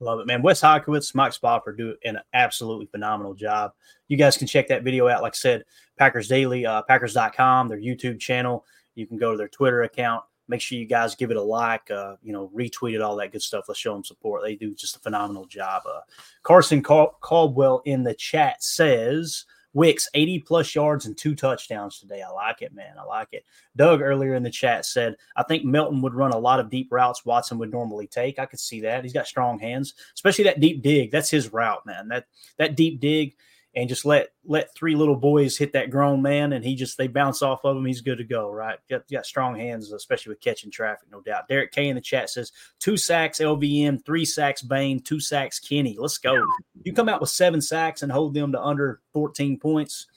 Love 0.01 0.19
it, 0.19 0.25
man. 0.25 0.41
Wes 0.41 0.61
Hodkiewicz, 0.61 1.13
Mike 1.13 1.31
Spofford 1.31 1.77
do 1.77 1.95
an 2.03 2.19
absolutely 2.33 2.87
phenomenal 2.87 3.35
job. 3.35 3.71
You 4.07 4.17
guys 4.17 4.35
can 4.35 4.47
check 4.47 4.67
that 4.67 4.83
video 4.83 5.07
out. 5.07 5.21
Like 5.21 5.35
I 5.35 5.37
said, 5.37 5.63
Packers 5.95 6.27
Daily, 6.27 6.65
uh, 6.65 6.81
Packers.com, 6.81 7.67
their 7.67 7.77
YouTube 7.77 8.19
channel. 8.19 8.65
You 8.95 9.05
can 9.05 9.17
go 9.17 9.31
to 9.31 9.37
their 9.37 9.47
Twitter 9.47 9.83
account. 9.83 10.23
Make 10.47 10.59
sure 10.59 10.79
you 10.79 10.87
guys 10.87 11.13
give 11.15 11.29
it 11.29 11.37
a 11.37 11.41
like, 11.41 11.91
uh, 11.91 12.15
you 12.23 12.33
know, 12.33 12.51
retweet 12.53 12.95
it, 12.95 13.01
all 13.01 13.15
that 13.17 13.31
good 13.31 13.43
stuff. 13.43 13.65
Let's 13.67 13.79
show 13.79 13.93
them 13.93 14.03
support. 14.03 14.41
They 14.43 14.55
do 14.55 14.73
just 14.73 14.95
a 14.95 14.99
phenomenal 14.99 15.45
job. 15.45 15.83
Uh, 15.85 16.01
Carson 16.41 16.81
Cal- 16.81 17.15
Caldwell 17.21 17.83
in 17.85 18.01
the 18.01 18.15
chat 18.15 18.63
says, 18.63 19.45
Wicks, 19.73 20.09
80 20.13 20.39
plus 20.39 20.75
yards 20.75 21.05
and 21.05 21.17
two 21.17 21.33
touchdowns 21.33 21.99
today. 21.99 22.21
I 22.21 22.29
like 22.29 22.61
it, 22.61 22.73
man. 22.73 22.95
I 22.99 23.03
like 23.03 23.29
it. 23.31 23.45
Doug 23.75 24.01
earlier 24.01 24.35
in 24.35 24.43
the 24.43 24.49
chat 24.49 24.85
said, 24.85 25.15
I 25.35 25.43
think 25.43 25.63
Melton 25.63 26.01
would 26.01 26.13
run 26.13 26.31
a 26.31 26.37
lot 26.37 26.59
of 26.59 26.69
deep 26.69 26.89
routes 26.91 27.25
Watson 27.25 27.57
would 27.59 27.71
normally 27.71 28.07
take. 28.07 28.39
I 28.39 28.45
could 28.45 28.59
see 28.59 28.81
that. 28.81 29.03
He's 29.03 29.13
got 29.13 29.27
strong 29.27 29.59
hands, 29.59 29.93
especially 30.13 30.43
that 30.45 30.59
deep 30.59 30.81
dig. 30.81 31.11
That's 31.11 31.29
his 31.29 31.53
route, 31.53 31.85
man. 31.85 32.07
That 32.09 32.25
that 32.57 32.75
deep 32.75 32.99
dig 32.99 33.35
and 33.75 33.87
just 33.87 34.05
let 34.05 34.29
let 34.43 34.73
three 34.75 34.95
little 34.95 35.15
boys 35.15 35.57
hit 35.57 35.73
that 35.73 35.89
grown 35.89 36.21
man 36.21 36.53
and 36.53 36.63
he 36.65 36.75
just 36.75 36.97
they 36.97 37.07
bounce 37.07 37.41
off 37.41 37.63
of 37.63 37.77
him. 37.77 37.85
He's 37.85 38.01
good 38.01 38.17
to 38.17 38.23
go 38.23 38.49
right? 38.51 38.77
Got, 38.89 39.07
got 39.09 39.25
strong 39.25 39.55
hands 39.55 39.91
especially 39.91 40.31
with 40.31 40.41
catching 40.41 40.71
traffic 40.71 41.07
no 41.11 41.21
doubt. 41.21 41.47
Derek 41.47 41.71
k 41.71 41.87
in 41.87 41.95
the 41.95 42.01
chat 42.01 42.29
says 42.29 42.51
two 42.79 42.97
sacks 42.97 43.39
lvm 43.39 44.05
three 44.05 44.25
sacks 44.25 44.61
bain 44.61 45.01
two 45.01 45.19
sacks 45.19 45.59
kenny. 45.59 45.95
Let's 45.97 46.17
go. 46.17 46.45
You 46.83 46.93
come 46.93 47.09
out 47.09 47.21
with 47.21 47.29
seven 47.29 47.61
sacks 47.61 48.01
and 48.01 48.11
hold 48.11 48.33
them 48.33 48.51
to 48.51 48.61
under 48.61 48.99
14 49.13 49.59
points 49.59 50.07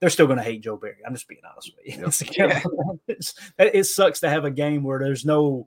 they're 0.00 0.10
still 0.10 0.26
going 0.26 0.38
to 0.38 0.44
hate 0.44 0.62
joe 0.62 0.76
barry. 0.76 0.96
I'm 1.06 1.14
just 1.14 1.28
being 1.28 1.40
honest 1.50 1.72
with 1.76 1.96
you. 1.96 2.04
It's, 3.08 3.34
it 3.58 3.86
sucks 3.86 4.20
to 4.20 4.30
have 4.30 4.44
a 4.44 4.50
game 4.50 4.84
where 4.84 5.00
there's 5.00 5.24
no 5.24 5.66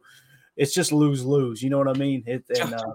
it's 0.55 0.73
just 0.73 0.91
lose 0.91 1.25
lose 1.25 1.61
you 1.61 1.69
know 1.69 1.77
what 1.77 1.89
i 1.89 1.93
mean? 1.93 2.23
It, 2.25 2.45
and 2.57 2.73
uh, 2.73 2.93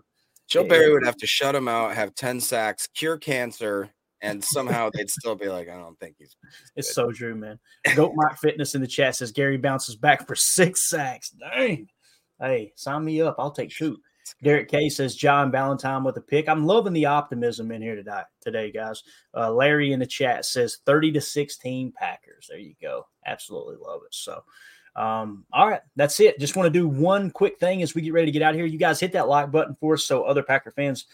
Joe 0.49 0.65
Barry 0.65 0.93
would 0.93 1.07
have 1.07 1.17
to 1.19 1.27
shut 1.27 1.55
him 1.55 1.67
out, 1.67 1.95
have 1.95 2.15
10 2.15 2.41
sacks, 2.41 2.87
cure 2.87 3.17
cancer, 3.17 3.89
and 4.23 4.43
somehow 4.43 4.89
they'd 4.89 5.11
still 5.11 5.35
be 5.35 5.49
like, 5.49 5.69
I 5.69 5.77
don't 5.77 5.99
think 5.99 6.17
he's. 6.19 6.37
he's 6.75 6.87
it's 6.87 6.95
so 6.95 7.11
true, 7.11 7.35
man. 7.35 7.59
Goat 7.97 8.13
Mike 8.15 8.39
Fitness 8.39 8.75
in 8.75 8.81
the 8.81 8.87
chat 8.87 9.17
says 9.17 9.33
Gary 9.33 9.59
bounces 9.59 9.97
back 9.97 10.27
for 10.27 10.37
six 10.37 10.89
sacks. 10.89 11.31
Dang. 11.31 11.89
Hey, 12.41 12.73
sign 12.77 13.05
me 13.05 13.21
up. 13.21 13.37
I'll 13.39 13.51
take 13.51 13.71
two. 13.71 13.99
Derek 14.43 14.69
K 14.69 14.89
says 14.89 15.17
John 15.17 15.51
Valentine 15.51 16.05
with 16.05 16.17
a 16.17 16.21
pick. 16.21 16.49
I'm 16.49 16.65
loving 16.65 16.93
the 16.93 17.07
optimism 17.07 17.73
in 17.73 17.83
here 17.83 17.97
today, 17.97 18.23
today 18.41 18.71
guys. 18.71 19.03
Uh, 19.37 19.53
Larry 19.53 19.93
in 19.93 19.99
the 19.99 20.07
chat 20.07 20.45
says 20.45 20.79
30 20.87 21.13
to 21.13 21.21
16 21.21 21.93
Packers. 21.93 22.47
There 22.49 22.59
you 22.59 22.75
go. 22.81 23.07
Absolutely 23.27 23.77
love 23.85 24.03
it. 24.07 24.15
So, 24.15 24.45
um, 24.95 25.45
all 25.53 25.69
right, 25.69 25.81
that's 25.97 26.21
it. 26.21 26.39
Just 26.39 26.57
want 26.57 26.73
to 26.73 26.79
do 26.79 26.87
one 26.87 27.31
quick 27.31 27.59
thing 27.59 27.83
as 27.83 27.95
we 27.95 28.03
get 28.03 28.13
ready 28.13 28.27
to 28.27 28.33
get 28.33 28.43
out 28.43 28.51
of 28.51 28.57
here. 28.57 28.67
You 28.67 28.79
guys 28.79 29.01
hit 29.01 29.13
that 29.13 29.29
like 29.29 29.51
button 29.51 29.77
for 29.81 29.95
us 29.95 30.05
so 30.05 30.23
other 30.23 30.45
Packer 30.45 30.71
fans 30.71 31.07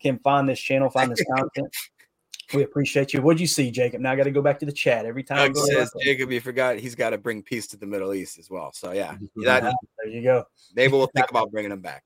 can 0.00 0.18
find 0.18 0.48
this 0.48 0.60
channel, 0.60 0.90
find 0.90 1.10
this 1.10 1.24
content. 1.34 1.74
We 2.54 2.62
appreciate 2.62 3.12
you. 3.12 3.22
What'd 3.22 3.40
you 3.40 3.46
see, 3.46 3.70
Jacob? 3.70 4.00
Now 4.00 4.12
I 4.12 4.16
got 4.16 4.24
to 4.24 4.30
go 4.30 4.42
back 4.42 4.58
to 4.60 4.66
the 4.66 4.72
chat 4.72 5.06
every 5.06 5.22
time. 5.22 5.52
Doug 5.52 5.56
says, 5.66 5.92
Jacob, 6.02 6.30
you 6.32 6.40
forgot 6.40 6.78
he's 6.78 6.94
got 6.94 7.10
to 7.10 7.18
bring 7.18 7.42
peace 7.42 7.66
to 7.68 7.76
the 7.76 7.86
Middle 7.86 8.12
East 8.14 8.38
as 8.38 8.50
well. 8.50 8.72
So 8.72 8.92
yeah, 8.92 9.16
Yeah, 9.36 9.60
that, 9.60 9.74
there 10.02 10.12
you 10.12 10.22
go. 10.22 10.44
maybe 10.74 10.92
we'll 10.92 11.06
think 11.14 11.30
about 11.30 11.50
bringing 11.50 11.72
him 11.72 11.80
back. 11.80 12.02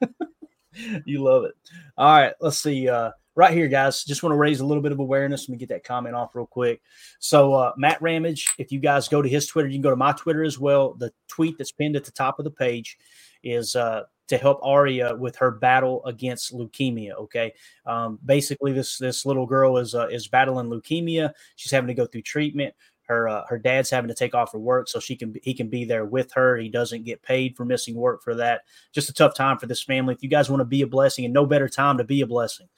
you 1.04 1.22
love 1.22 1.44
it. 1.44 1.54
All 1.96 2.06
right, 2.20 2.32
let's 2.40 2.58
see. 2.58 2.88
Uh, 2.88 3.10
right 3.34 3.52
here, 3.52 3.68
guys. 3.68 4.04
Just 4.04 4.22
want 4.22 4.32
to 4.32 4.36
raise 4.36 4.60
a 4.60 4.66
little 4.66 4.82
bit 4.82 4.92
of 4.92 4.98
awareness. 4.98 5.48
Let 5.48 5.52
me 5.52 5.58
get 5.58 5.68
that 5.68 5.84
comment 5.84 6.14
off 6.14 6.34
real 6.34 6.46
quick. 6.46 6.82
So, 7.20 7.54
uh, 7.54 7.72
Matt 7.76 8.02
Ramage, 8.02 8.48
if 8.58 8.72
you 8.72 8.80
guys 8.80 9.06
go 9.08 9.22
to 9.22 9.28
his 9.28 9.46
Twitter, 9.46 9.68
you 9.68 9.74
can 9.76 9.82
go 9.82 9.90
to 9.90 9.96
my 9.96 10.12
Twitter 10.12 10.42
as 10.42 10.58
well. 10.58 10.94
The 10.94 11.12
tweet 11.28 11.56
that's 11.56 11.72
pinned 11.72 11.94
at 11.96 12.04
the 12.04 12.10
top 12.10 12.38
of 12.38 12.44
the 12.44 12.50
page 12.50 12.98
is 13.44 13.76
uh, 13.76 14.02
to 14.28 14.38
help 14.38 14.60
Aria 14.62 15.14
with 15.16 15.36
her 15.36 15.50
battle 15.50 16.04
against 16.04 16.54
leukemia. 16.54 17.12
Okay, 17.12 17.52
um, 17.86 18.18
basically, 18.24 18.72
this 18.72 18.98
this 18.98 19.26
little 19.26 19.46
girl 19.46 19.78
is 19.78 19.94
uh, 19.94 20.08
is 20.08 20.28
battling 20.28 20.68
leukemia. 20.68 21.32
She's 21.56 21.72
having 21.72 21.88
to 21.88 21.94
go 21.94 22.06
through 22.06 22.22
treatment. 22.22 22.74
Her 23.02 23.28
uh, 23.28 23.44
her 23.48 23.58
dad's 23.58 23.90
having 23.90 24.08
to 24.08 24.14
take 24.14 24.34
off 24.34 24.50
for 24.50 24.58
work, 24.58 24.88
so 24.88 25.00
she 25.00 25.16
can 25.16 25.34
he 25.42 25.54
can 25.54 25.68
be 25.68 25.84
there 25.84 26.04
with 26.04 26.32
her. 26.32 26.56
He 26.56 26.68
doesn't 26.68 27.04
get 27.04 27.22
paid 27.22 27.56
for 27.56 27.64
missing 27.64 27.94
work 27.94 28.22
for 28.22 28.34
that. 28.34 28.62
Just 28.92 29.08
a 29.08 29.14
tough 29.14 29.34
time 29.34 29.58
for 29.58 29.66
this 29.66 29.82
family. 29.82 30.14
If 30.14 30.22
you 30.22 30.28
guys 30.28 30.50
want 30.50 30.60
to 30.60 30.66
be 30.66 30.82
a 30.82 30.86
blessing, 30.86 31.24
and 31.24 31.32
no 31.32 31.46
better 31.46 31.68
time 31.68 31.98
to 31.98 32.04
be 32.04 32.20
a 32.20 32.26
blessing 32.26 32.68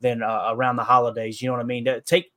than 0.00 0.22
uh, 0.22 0.48
around 0.50 0.76
the 0.76 0.84
holidays. 0.84 1.42
You 1.42 1.48
know 1.48 1.54
what 1.54 1.62
I 1.62 1.64
mean? 1.64 1.86
Take 2.04 2.32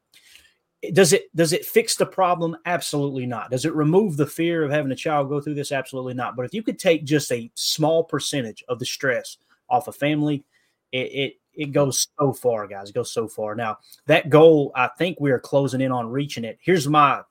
does 0.92 1.14
it 1.14 1.34
does 1.36 1.54
it 1.54 1.66
fix 1.66 1.96
the 1.96 2.06
problem? 2.06 2.58
Absolutely 2.66 3.26
not. 3.26 3.52
Does 3.52 3.66
it 3.66 3.74
remove 3.74 4.18
the 4.18 4.26
fear 4.26 4.64
of 4.64 4.72
having 4.72 4.92
a 4.92 4.96
child 4.96 5.30
go 5.30 5.40
through 5.40 5.54
this? 5.54 5.72
Absolutely 5.72 6.14
not. 6.14 6.36
But 6.36 6.46
if 6.46 6.54
you 6.54 6.64
could 6.64 6.80
take 6.80 7.06
just 7.06 7.32
a 7.32 7.50
small 7.56 8.04
percentage 8.04 8.64
of 8.68 8.80
the 8.80 8.86
stress 8.86 9.38
off 9.70 9.88
a 9.88 9.94
family, 9.94 10.44
it 10.92 10.98
it, 10.98 11.34
it 11.54 11.72
goes 11.72 12.08
so 12.20 12.34
far, 12.34 12.68
guys. 12.68 12.90
It 12.90 12.96
goes 12.96 13.12
so 13.12 13.28
far. 13.28 13.56
Now 13.56 13.78
that 14.08 14.30
goal, 14.30 14.72
I 14.76 14.90
think 14.98 15.20
we 15.20 15.32
are 15.32 15.40
closing 15.40 15.82
in 15.82 15.92
on 15.92 16.10
reaching 16.10 16.44
it. 16.44 16.58
Here's 16.62 16.88
my. 16.88 17.22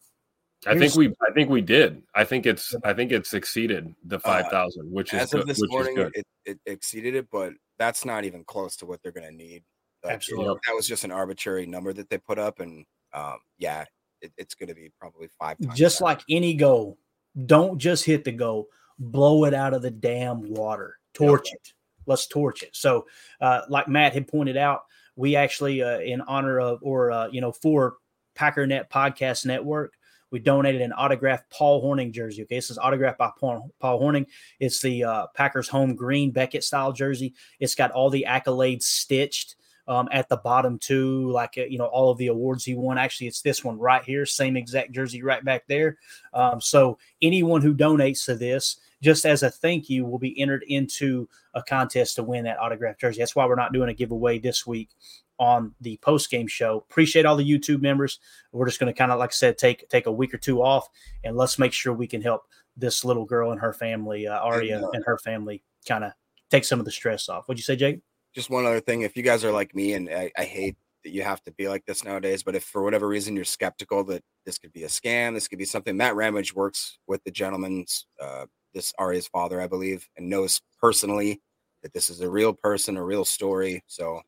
I 0.65 0.79
think 0.79 0.95
we 0.95 1.09
I 1.09 1.33
think 1.35 1.51
we 1.51 1.61
did. 1.61 2.03
I 2.15 2.25
think 2.25 2.47
it's 2.47 2.75
I 2.85 2.93
think 2.95 3.11
it's 3.11 3.35
exceeded 3.35 3.95
the 4.05 4.21
five 4.21 4.47
thousand, 4.49 4.91
which 4.93 5.13
is 5.13 5.19
Uh, 5.19 5.23
As 5.23 5.35
of 5.35 5.47
this 5.47 5.59
which 5.59 5.69
is 5.69 5.73
morning, 5.73 5.95
good. 5.97 6.13
it, 6.15 6.27
it 6.45 6.59
exceeded 6.67 7.17
it, 7.17 7.29
but 7.33 7.53
that's 7.79 8.05
not 8.05 8.25
even 8.25 8.45
close 8.45 8.77
to 8.77 8.87
what 8.87 9.03
they're 9.03 9.11
going 9.13 9.29
to 9.29 9.35
need. 9.35 9.65
Like, 10.05 10.15
Absolutely. 10.15 10.55
that 10.67 10.75
was 10.75 10.87
just 10.87 11.03
an 11.03 11.11
arbitrary 11.11 11.67
number 11.67 11.93
that 11.93 12.09
they 12.11 12.19
put 12.19 12.39
up, 12.39 12.61
and 12.61 12.87
um, 13.15 13.39
yeah, 13.59 13.85
it, 14.21 14.33
it's 14.37 14.55
going 14.55 14.69
to 14.69 14.75
be 14.75 14.91
probably 14.99 15.29
five 15.39 15.59
times. 15.59 15.79
just 15.79 16.01
like 16.01 16.23
any 16.29 16.55
goal, 16.55 16.99
don't 17.47 17.79
just 17.79 18.05
hit 18.05 18.25
the 18.25 18.33
goal, 18.33 18.69
blow 18.99 19.45
it 19.45 19.55
out 19.55 19.75
of 19.75 19.83
the 19.83 19.91
damn 19.91 20.43
water, 20.43 20.99
torch 21.15 21.53
it. 21.53 21.73
Let's 22.07 22.27
torch 22.27 22.63
it. 22.63 22.71
So, 22.73 23.07
uh, 23.41 23.63
like 23.69 23.89
Matt 23.89 24.13
had 24.13 24.27
pointed 24.27 24.57
out, 24.57 24.83
we 25.15 25.37
actually, 25.37 25.83
uh, 25.83 26.01
in 26.01 26.21
honor 26.23 26.59
of, 26.61 26.81
or 26.83 27.13
uh, 27.13 27.29
you 27.29 27.41
know, 27.41 27.53
for 27.53 27.97
Packernet 28.37 28.89
Podcast 28.89 29.47
Network, 29.47 29.95
we 30.33 30.39
donated 30.39 30.81
an 30.81 30.93
autographed 30.93 31.51
Paul 31.51 31.85
Hornung 31.85 32.11
jersey. 32.11 32.43
Okay, 32.43 32.57
this 32.57 32.71
is 32.71 32.79
autographed 32.79 33.19
by 33.19 33.31
Paul, 33.39 33.71
Paul 33.79 34.01
Hornung. 34.01 34.27
It's 34.59 34.81
the 34.81 35.05
uh, 35.05 35.27
Packers 35.35 35.69
home 35.69 35.95
green 35.95 36.31
Beckett 36.31 36.65
style 36.65 36.93
jersey. 36.93 37.35
It's 37.61 37.75
got 37.75 37.91
all 37.93 38.09
the 38.09 38.27
accolades 38.27 38.85
stitched 38.85 39.57
um, 39.89 40.09
at 40.13 40.29
the 40.29 40.37
bottom 40.37 40.79
too, 40.79 41.31
like 41.31 41.57
you 41.57 41.79
know 41.79 41.87
all 41.87 42.11
of 42.11 42.19
the 42.19 42.29
awards 42.29 42.65
he 42.65 42.75
won. 42.75 42.99
Actually, 42.99 43.27
it's 43.27 43.43
this 43.43 43.65
one 43.65 43.79
right 43.79 44.05
here, 44.05 44.25
same 44.25 44.57
exact 44.57 44.93
jersey 44.93 45.23
right 45.23 45.45
back 45.45 45.65
there. 45.67 45.99
Um, 46.33 46.61
so 46.61 46.99
anyone 47.21 47.63
who 47.63 47.75
donates 47.75 48.25
to 48.27 48.35
this, 48.35 48.77
just 49.03 49.27
as 49.27 49.43
a 49.43 49.51
thank 49.51 49.91
you, 49.91 50.05
will 50.05 50.19
be 50.19 50.39
entered 50.41 50.65
into 50.69 51.29
a 51.55 51.63
contest 51.63 52.17
to 52.17 52.23
win 52.23 52.45
that 52.45 52.61
autographed 52.61 53.01
jersey. 53.01 53.21
That's 53.21 53.35
why 53.35 53.47
we're 53.47 53.57
not 53.57 53.73
doing 53.73 53.89
a 53.89 53.95
giveaway 53.95 54.39
this 54.39 54.67
week 54.67 54.91
on 55.39 55.75
the 55.81 55.97
post 55.99 56.31
game 56.31 56.47
show. 56.47 56.85
Appreciate 56.89 57.27
all 57.27 57.37
the 57.37 57.49
YouTube 57.49 57.83
members. 57.83 58.21
We're 58.53 58.67
just 58.67 58.79
going 58.79 58.93
to 58.93 58.97
kind 58.97 59.11
of, 59.11 59.19
like 59.19 59.31
I 59.31 59.33
said, 59.33 59.59
take 59.59 59.89
take 59.89 60.07
a 60.07 60.13
week 60.13 60.33
or 60.33 60.39
two 60.39 60.63
off, 60.63 60.89
and 61.25 61.37
let's 61.37 61.59
make 61.59 61.73
sure 61.73 61.93
we 61.93 62.07
can 62.07 62.23
help 62.23 62.43
this 62.77 63.05
little 63.05 63.25
girl 63.25 63.51
and 63.51 63.61
her 63.61 63.73
family, 63.73 64.27
uh, 64.27 64.39
Aria 64.39 64.77
And, 64.77 64.85
uh, 64.85 64.91
and 64.95 65.05
her 65.05 65.19
family, 65.19 65.63
kind 65.87 66.05
of 66.05 66.13
take 66.51 66.65
some 66.65 66.79
of 66.79 66.85
the 66.85 66.93
stress 66.93 67.29
off. 67.29 67.49
What'd 67.49 67.59
you 67.59 67.65
say, 67.65 67.77
Jake? 67.77 68.01
Just 68.35 68.51
one 68.51 68.67
other 68.67 68.81
thing 68.81 69.03
if 69.03 69.17
you 69.17 69.23
guys 69.23 69.45
are 69.45 69.53
like 69.53 69.75
me 69.75 69.95
and 69.95 70.09
I, 70.09 70.31
I 70.37 70.45
hate 70.45 70.77
that 71.05 71.11
you 71.11 71.23
have 71.23 71.43
to 71.45 71.53
be 71.53 71.69
like 71.69 71.85
this 71.87 72.05
nowadays 72.05 72.43
but 72.43 72.55
if 72.55 72.65
for 72.65 72.83
whatever 72.83 73.09
reason 73.09 73.35
you're 73.37 73.45
skeptical 73.45 74.05
that 74.05 74.23
this 74.47 74.59
could 74.59 74.73
be 74.73 74.85
a 74.85 74.89
scam 74.89 75.35
this 75.35 75.49
could 75.49 75.59
be 75.59 75.65
something 75.65 75.97
matt 75.97 76.17
ramage 76.17 76.55
works 76.55 76.99
with 77.07 77.23
the 77.25 77.31
gentleman's 77.31 78.07
uh, 78.21 78.47
this 78.75 78.93
aria's 78.99 79.29
father 79.29 79.61
i 79.61 79.67
believe 79.67 80.09
and 80.17 80.29
knows 80.29 80.61
personally 80.81 81.41
that 81.83 81.93
this 81.93 82.09
is 82.09 82.21
a 82.21 82.31
real 82.31 82.53
person 82.53 82.97
a 82.97 83.05
real 83.05 83.25
story 83.25 83.83
so 83.87 84.21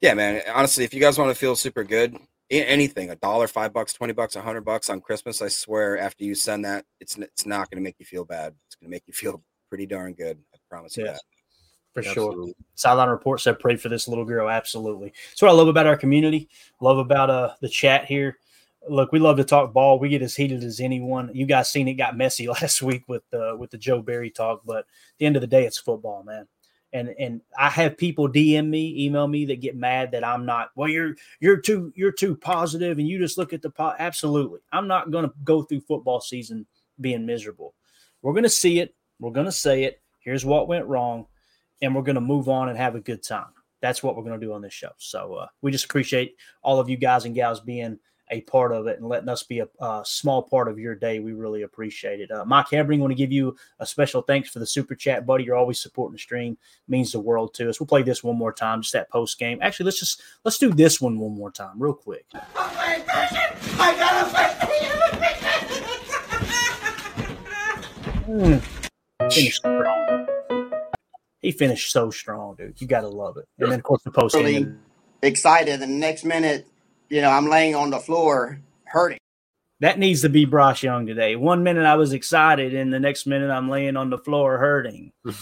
yeah 0.00 0.14
man 0.14 0.42
honestly 0.54 0.84
if 0.84 0.94
you 0.94 1.00
guys 1.00 1.18
want 1.18 1.30
to 1.30 1.34
feel 1.34 1.56
super 1.56 1.84
good 1.84 2.16
anything 2.50 3.10
a 3.10 3.16
dollar 3.16 3.46
five 3.46 3.74
bucks 3.74 3.92
20 3.92 4.14
bucks 4.14 4.34
a 4.34 4.40
hundred 4.40 4.64
bucks 4.64 4.88
on 4.88 5.00
christmas 5.00 5.42
i 5.42 5.48
swear 5.48 5.98
after 5.98 6.24
you 6.24 6.34
send 6.34 6.64
that 6.64 6.84
it's 6.98 7.18
it's 7.18 7.44
not 7.44 7.70
going 7.70 7.76
to 7.76 7.86
make 7.86 7.96
you 7.98 8.06
feel 8.06 8.24
bad. 8.24 8.54
It's 8.66 8.74
going 8.76 8.88
to 8.88 8.90
make 8.90 9.02
you 9.06 9.12
feel 9.12 9.42
pretty 9.68 9.84
darn 9.84 10.14
good 10.14 10.38
i 10.54 10.56
promise 10.70 10.96
you 10.96 11.04
that 11.04 11.20
for 12.02 12.12
sure. 12.14 12.46
Sideline 12.74 13.08
report 13.08 13.40
said 13.40 13.58
pray 13.58 13.76
for 13.76 13.88
this 13.88 14.08
little 14.08 14.24
girl. 14.24 14.48
Absolutely. 14.48 15.12
That's 15.30 15.42
what 15.42 15.50
I 15.50 15.54
love 15.54 15.68
about 15.68 15.86
our 15.86 15.96
community. 15.96 16.48
Love 16.80 16.98
about 16.98 17.30
uh 17.30 17.54
the 17.60 17.68
chat 17.68 18.04
here. 18.04 18.38
Look, 18.88 19.12
we 19.12 19.18
love 19.18 19.36
to 19.38 19.44
talk 19.44 19.72
ball. 19.72 19.98
We 19.98 20.08
get 20.08 20.22
as 20.22 20.36
heated 20.36 20.62
as 20.62 20.80
anyone. 20.80 21.30
You 21.34 21.46
guys 21.46 21.70
seen 21.70 21.88
it 21.88 21.94
got 21.94 22.16
messy 22.16 22.48
last 22.48 22.82
week 22.82 23.04
with 23.08 23.22
uh 23.32 23.56
with 23.56 23.70
the 23.70 23.78
Joe 23.78 24.02
Barry 24.02 24.30
talk, 24.30 24.62
but 24.64 24.78
at 24.78 24.84
the 25.18 25.26
end 25.26 25.36
of 25.36 25.42
the 25.42 25.48
day, 25.48 25.64
it's 25.64 25.78
football, 25.78 26.22
man. 26.22 26.46
And 26.92 27.14
and 27.18 27.42
I 27.58 27.68
have 27.68 27.98
people 27.98 28.28
DM 28.28 28.68
me, 28.68 29.04
email 29.04 29.28
me 29.28 29.44
that 29.46 29.60
get 29.60 29.76
mad 29.76 30.12
that 30.12 30.24
I'm 30.24 30.46
not. 30.46 30.70
Well, 30.74 30.88
you're 30.88 31.16
you're 31.40 31.60
too 31.60 31.92
you're 31.94 32.12
too 32.12 32.36
positive, 32.36 32.98
and 32.98 33.06
you 33.06 33.18
just 33.18 33.36
look 33.36 33.52
at 33.52 33.60
the 33.60 33.70
pot. 33.70 33.96
Absolutely, 33.98 34.60
I'm 34.72 34.88
not 34.88 35.10
going 35.10 35.26
to 35.26 35.32
go 35.44 35.62
through 35.62 35.80
football 35.80 36.20
season 36.20 36.66
being 37.00 37.26
miserable. 37.26 37.74
We're 38.22 38.32
going 38.32 38.44
to 38.44 38.48
see 38.48 38.80
it. 38.80 38.94
We're 39.20 39.32
going 39.32 39.46
to 39.46 39.52
say 39.52 39.84
it. 39.84 40.00
Here's 40.20 40.44
what 40.44 40.68
went 40.68 40.86
wrong 40.86 41.26
and 41.82 41.94
we're 41.94 42.02
going 42.02 42.14
to 42.14 42.20
move 42.20 42.48
on 42.48 42.68
and 42.68 42.78
have 42.78 42.94
a 42.94 43.00
good 43.00 43.22
time. 43.22 43.48
That's 43.80 44.02
what 44.02 44.16
we're 44.16 44.24
going 44.24 44.38
to 44.40 44.46
do 44.46 44.52
on 44.52 44.62
this 44.62 44.72
show. 44.72 44.90
So 44.98 45.34
uh, 45.34 45.46
we 45.62 45.70
just 45.70 45.84
appreciate 45.84 46.36
all 46.62 46.80
of 46.80 46.88
you 46.88 46.96
guys 46.96 47.24
and 47.24 47.34
gals 47.34 47.60
being 47.60 47.98
a 48.30 48.40
part 48.42 48.72
of 48.72 48.86
it 48.86 48.98
and 48.98 49.08
letting 49.08 49.28
us 49.28 49.42
be 49.42 49.60
a, 49.60 49.68
a 49.80 50.02
small 50.04 50.42
part 50.42 50.68
of 50.68 50.78
your 50.78 50.94
day. 50.94 51.18
We 51.18 51.32
really 51.32 51.62
appreciate 51.62 52.20
it. 52.20 52.30
Uh, 52.30 52.44
Mike 52.44 52.66
Hebring, 52.66 52.98
want 52.98 53.10
to 53.10 53.16
give 53.16 53.32
you 53.32 53.56
a 53.78 53.86
special 53.86 54.22
thanks 54.22 54.50
for 54.50 54.58
the 54.58 54.66
super 54.66 54.94
chat, 54.94 55.26
buddy. 55.26 55.44
You're 55.44 55.56
always 55.56 55.80
supporting 55.80 56.12
the 56.12 56.18
stream; 56.18 56.58
means 56.88 57.12
the 57.12 57.20
world 57.20 57.54
to 57.54 57.68
us. 57.68 57.80
We'll 57.80 57.86
play 57.86 58.02
this 58.02 58.22
one 58.22 58.36
more 58.36 58.52
time, 58.52 58.82
just 58.82 58.92
that 58.92 59.10
post 59.10 59.38
game. 59.38 59.60
Actually, 59.62 59.84
let's 59.84 60.00
just 60.00 60.22
let's 60.44 60.58
do 60.58 60.72
this 60.72 61.00
one 61.00 61.18
one 61.18 61.32
more 61.32 61.50
time, 61.50 61.80
real 61.80 61.94
quick. 61.94 62.26
Mm. 68.28 68.62
Strong. 69.30 70.27
He 71.48 71.52
finished 71.52 71.92
so 71.92 72.10
strong, 72.10 72.56
dude. 72.56 72.78
You 72.78 72.86
got 72.86 73.00
to 73.00 73.08
love 73.08 73.38
it. 73.38 73.46
And 73.58 73.72
then, 73.72 73.78
of 73.78 73.82
course, 73.82 74.02
the 74.02 74.10
post 74.10 74.34
really 74.34 74.52
game. 74.52 74.78
excited. 75.22 75.72
And 75.72 75.82
the 75.82 75.86
next 75.86 76.22
minute, 76.22 76.66
you 77.08 77.22
know, 77.22 77.30
I'm 77.30 77.48
laying 77.48 77.74
on 77.74 77.88
the 77.88 78.00
floor 78.00 78.60
hurting. 78.84 79.16
That 79.80 79.98
needs 79.98 80.20
to 80.20 80.28
be 80.28 80.44
Bryce 80.44 80.82
Young 80.82 81.06
today. 81.06 81.36
One 81.36 81.62
minute 81.62 81.86
I 81.86 81.96
was 81.96 82.12
excited, 82.12 82.74
and 82.74 82.92
the 82.92 83.00
next 83.00 83.26
minute 83.26 83.50
I'm 83.50 83.70
laying 83.70 83.96
on 83.96 84.10
the 84.10 84.18
floor 84.18 84.58
hurting. 84.58 85.10
that 85.24 85.38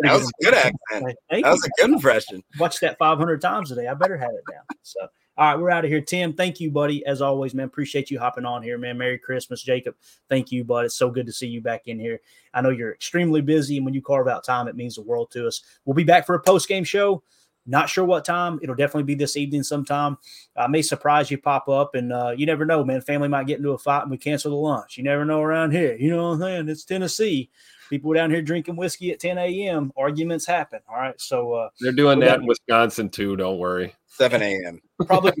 was 0.00 0.28
a 0.28 0.44
good 0.44 0.54
accent 0.54 1.16
Thank 1.28 1.44
that 1.44 1.50
was 1.50 1.64
a 1.64 1.82
good 1.82 1.90
impression 1.90 2.44
Watched 2.60 2.82
that 2.82 2.98
500 2.98 3.40
times 3.40 3.70
today. 3.70 3.88
I 3.88 3.94
better 3.94 4.16
have 4.16 4.30
it 4.30 4.44
down. 4.48 4.62
So, 4.82 5.00
all 5.38 5.46
right, 5.46 5.58
we're 5.58 5.70
out 5.70 5.84
of 5.84 5.90
here. 5.90 6.02
Tim, 6.02 6.34
thank 6.34 6.60
you, 6.60 6.70
buddy. 6.70 7.04
As 7.06 7.22
always, 7.22 7.54
man, 7.54 7.66
appreciate 7.66 8.10
you 8.10 8.18
hopping 8.18 8.44
on 8.44 8.62
here, 8.62 8.76
man. 8.76 8.98
Merry 8.98 9.18
Christmas, 9.18 9.62
Jacob. 9.62 9.94
Thank 10.28 10.52
you, 10.52 10.62
bud. 10.62 10.84
It's 10.84 10.94
so 10.96 11.10
good 11.10 11.24
to 11.26 11.32
see 11.32 11.46
you 11.46 11.62
back 11.62 11.88
in 11.88 11.98
here. 11.98 12.20
I 12.52 12.60
know 12.60 12.68
you're 12.68 12.92
extremely 12.92 13.40
busy, 13.40 13.78
and 13.78 13.86
when 13.86 13.94
you 13.94 14.02
carve 14.02 14.28
out 14.28 14.44
time, 14.44 14.68
it 14.68 14.76
means 14.76 14.96
the 14.96 15.02
world 15.02 15.30
to 15.30 15.46
us. 15.46 15.62
We'll 15.84 15.94
be 15.94 16.04
back 16.04 16.26
for 16.26 16.34
a 16.34 16.40
post 16.40 16.68
game 16.68 16.84
show. 16.84 17.22
Not 17.64 17.88
sure 17.88 18.04
what 18.04 18.24
time. 18.24 18.58
It'll 18.62 18.74
definitely 18.74 19.04
be 19.04 19.14
this 19.14 19.36
evening 19.36 19.62
sometime. 19.62 20.18
I 20.56 20.66
may 20.66 20.82
surprise 20.82 21.30
you 21.30 21.38
pop 21.38 21.68
up, 21.68 21.94
and 21.94 22.12
uh, 22.12 22.34
you 22.36 22.44
never 22.44 22.66
know, 22.66 22.84
man. 22.84 23.00
Family 23.00 23.28
might 23.28 23.46
get 23.46 23.58
into 23.58 23.70
a 23.70 23.78
fight, 23.78 24.02
and 24.02 24.10
we 24.10 24.18
cancel 24.18 24.50
the 24.50 24.56
lunch. 24.56 24.98
You 24.98 25.04
never 25.04 25.24
know 25.24 25.40
around 25.40 25.70
here. 25.70 25.96
You 25.96 26.10
know 26.10 26.28
what 26.28 26.34
I'm 26.34 26.40
saying? 26.40 26.68
It's 26.68 26.84
Tennessee. 26.84 27.50
People 27.92 28.14
down 28.14 28.30
here 28.30 28.40
drinking 28.40 28.76
whiskey 28.76 29.12
at 29.12 29.20
10 29.20 29.36
a.m. 29.36 29.92
Arguments 29.98 30.46
happen. 30.46 30.80
All 30.88 30.96
right, 30.96 31.20
so 31.20 31.52
uh, 31.52 31.68
They're 31.78 31.92
doing 31.92 32.20
that 32.20 32.40
in 32.40 32.46
Wisconsin 32.46 33.10
too. 33.10 33.36
Don't 33.36 33.58
worry. 33.58 33.94
7 34.06 34.40
a.m. 34.40 34.80
probably 35.04 35.32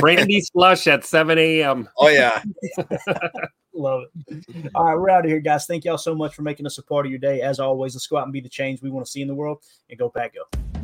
Brandy 0.00 0.40
slush 0.40 0.86
at 0.86 1.04
7 1.04 1.36
a.m. 1.36 1.90
Oh 1.98 2.08
yeah. 2.08 2.42
Love 3.74 4.04
it. 4.30 4.70
All 4.74 4.86
right, 4.86 4.96
we're 4.96 5.10
out 5.10 5.26
of 5.26 5.30
here, 5.30 5.40
guys. 5.40 5.66
Thank 5.66 5.84
y'all 5.84 5.98
so 5.98 6.14
much 6.14 6.34
for 6.34 6.40
making 6.40 6.64
us 6.64 6.78
a 6.78 6.82
part 6.82 7.04
of 7.04 7.12
your 7.12 7.18
day. 7.18 7.42
As 7.42 7.60
always, 7.60 7.94
let's 7.94 8.06
go 8.06 8.16
out 8.16 8.24
and 8.24 8.32
be 8.32 8.40
the 8.40 8.48
change 8.48 8.80
we 8.80 8.88
want 8.88 9.04
to 9.04 9.12
see 9.12 9.20
in 9.20 9.28
the 9.28 9.34
world 9.34 9.58
and 9.90 9.98
go 9.98 10.08
Pack 10.08 10.34
go. 10.34 10.81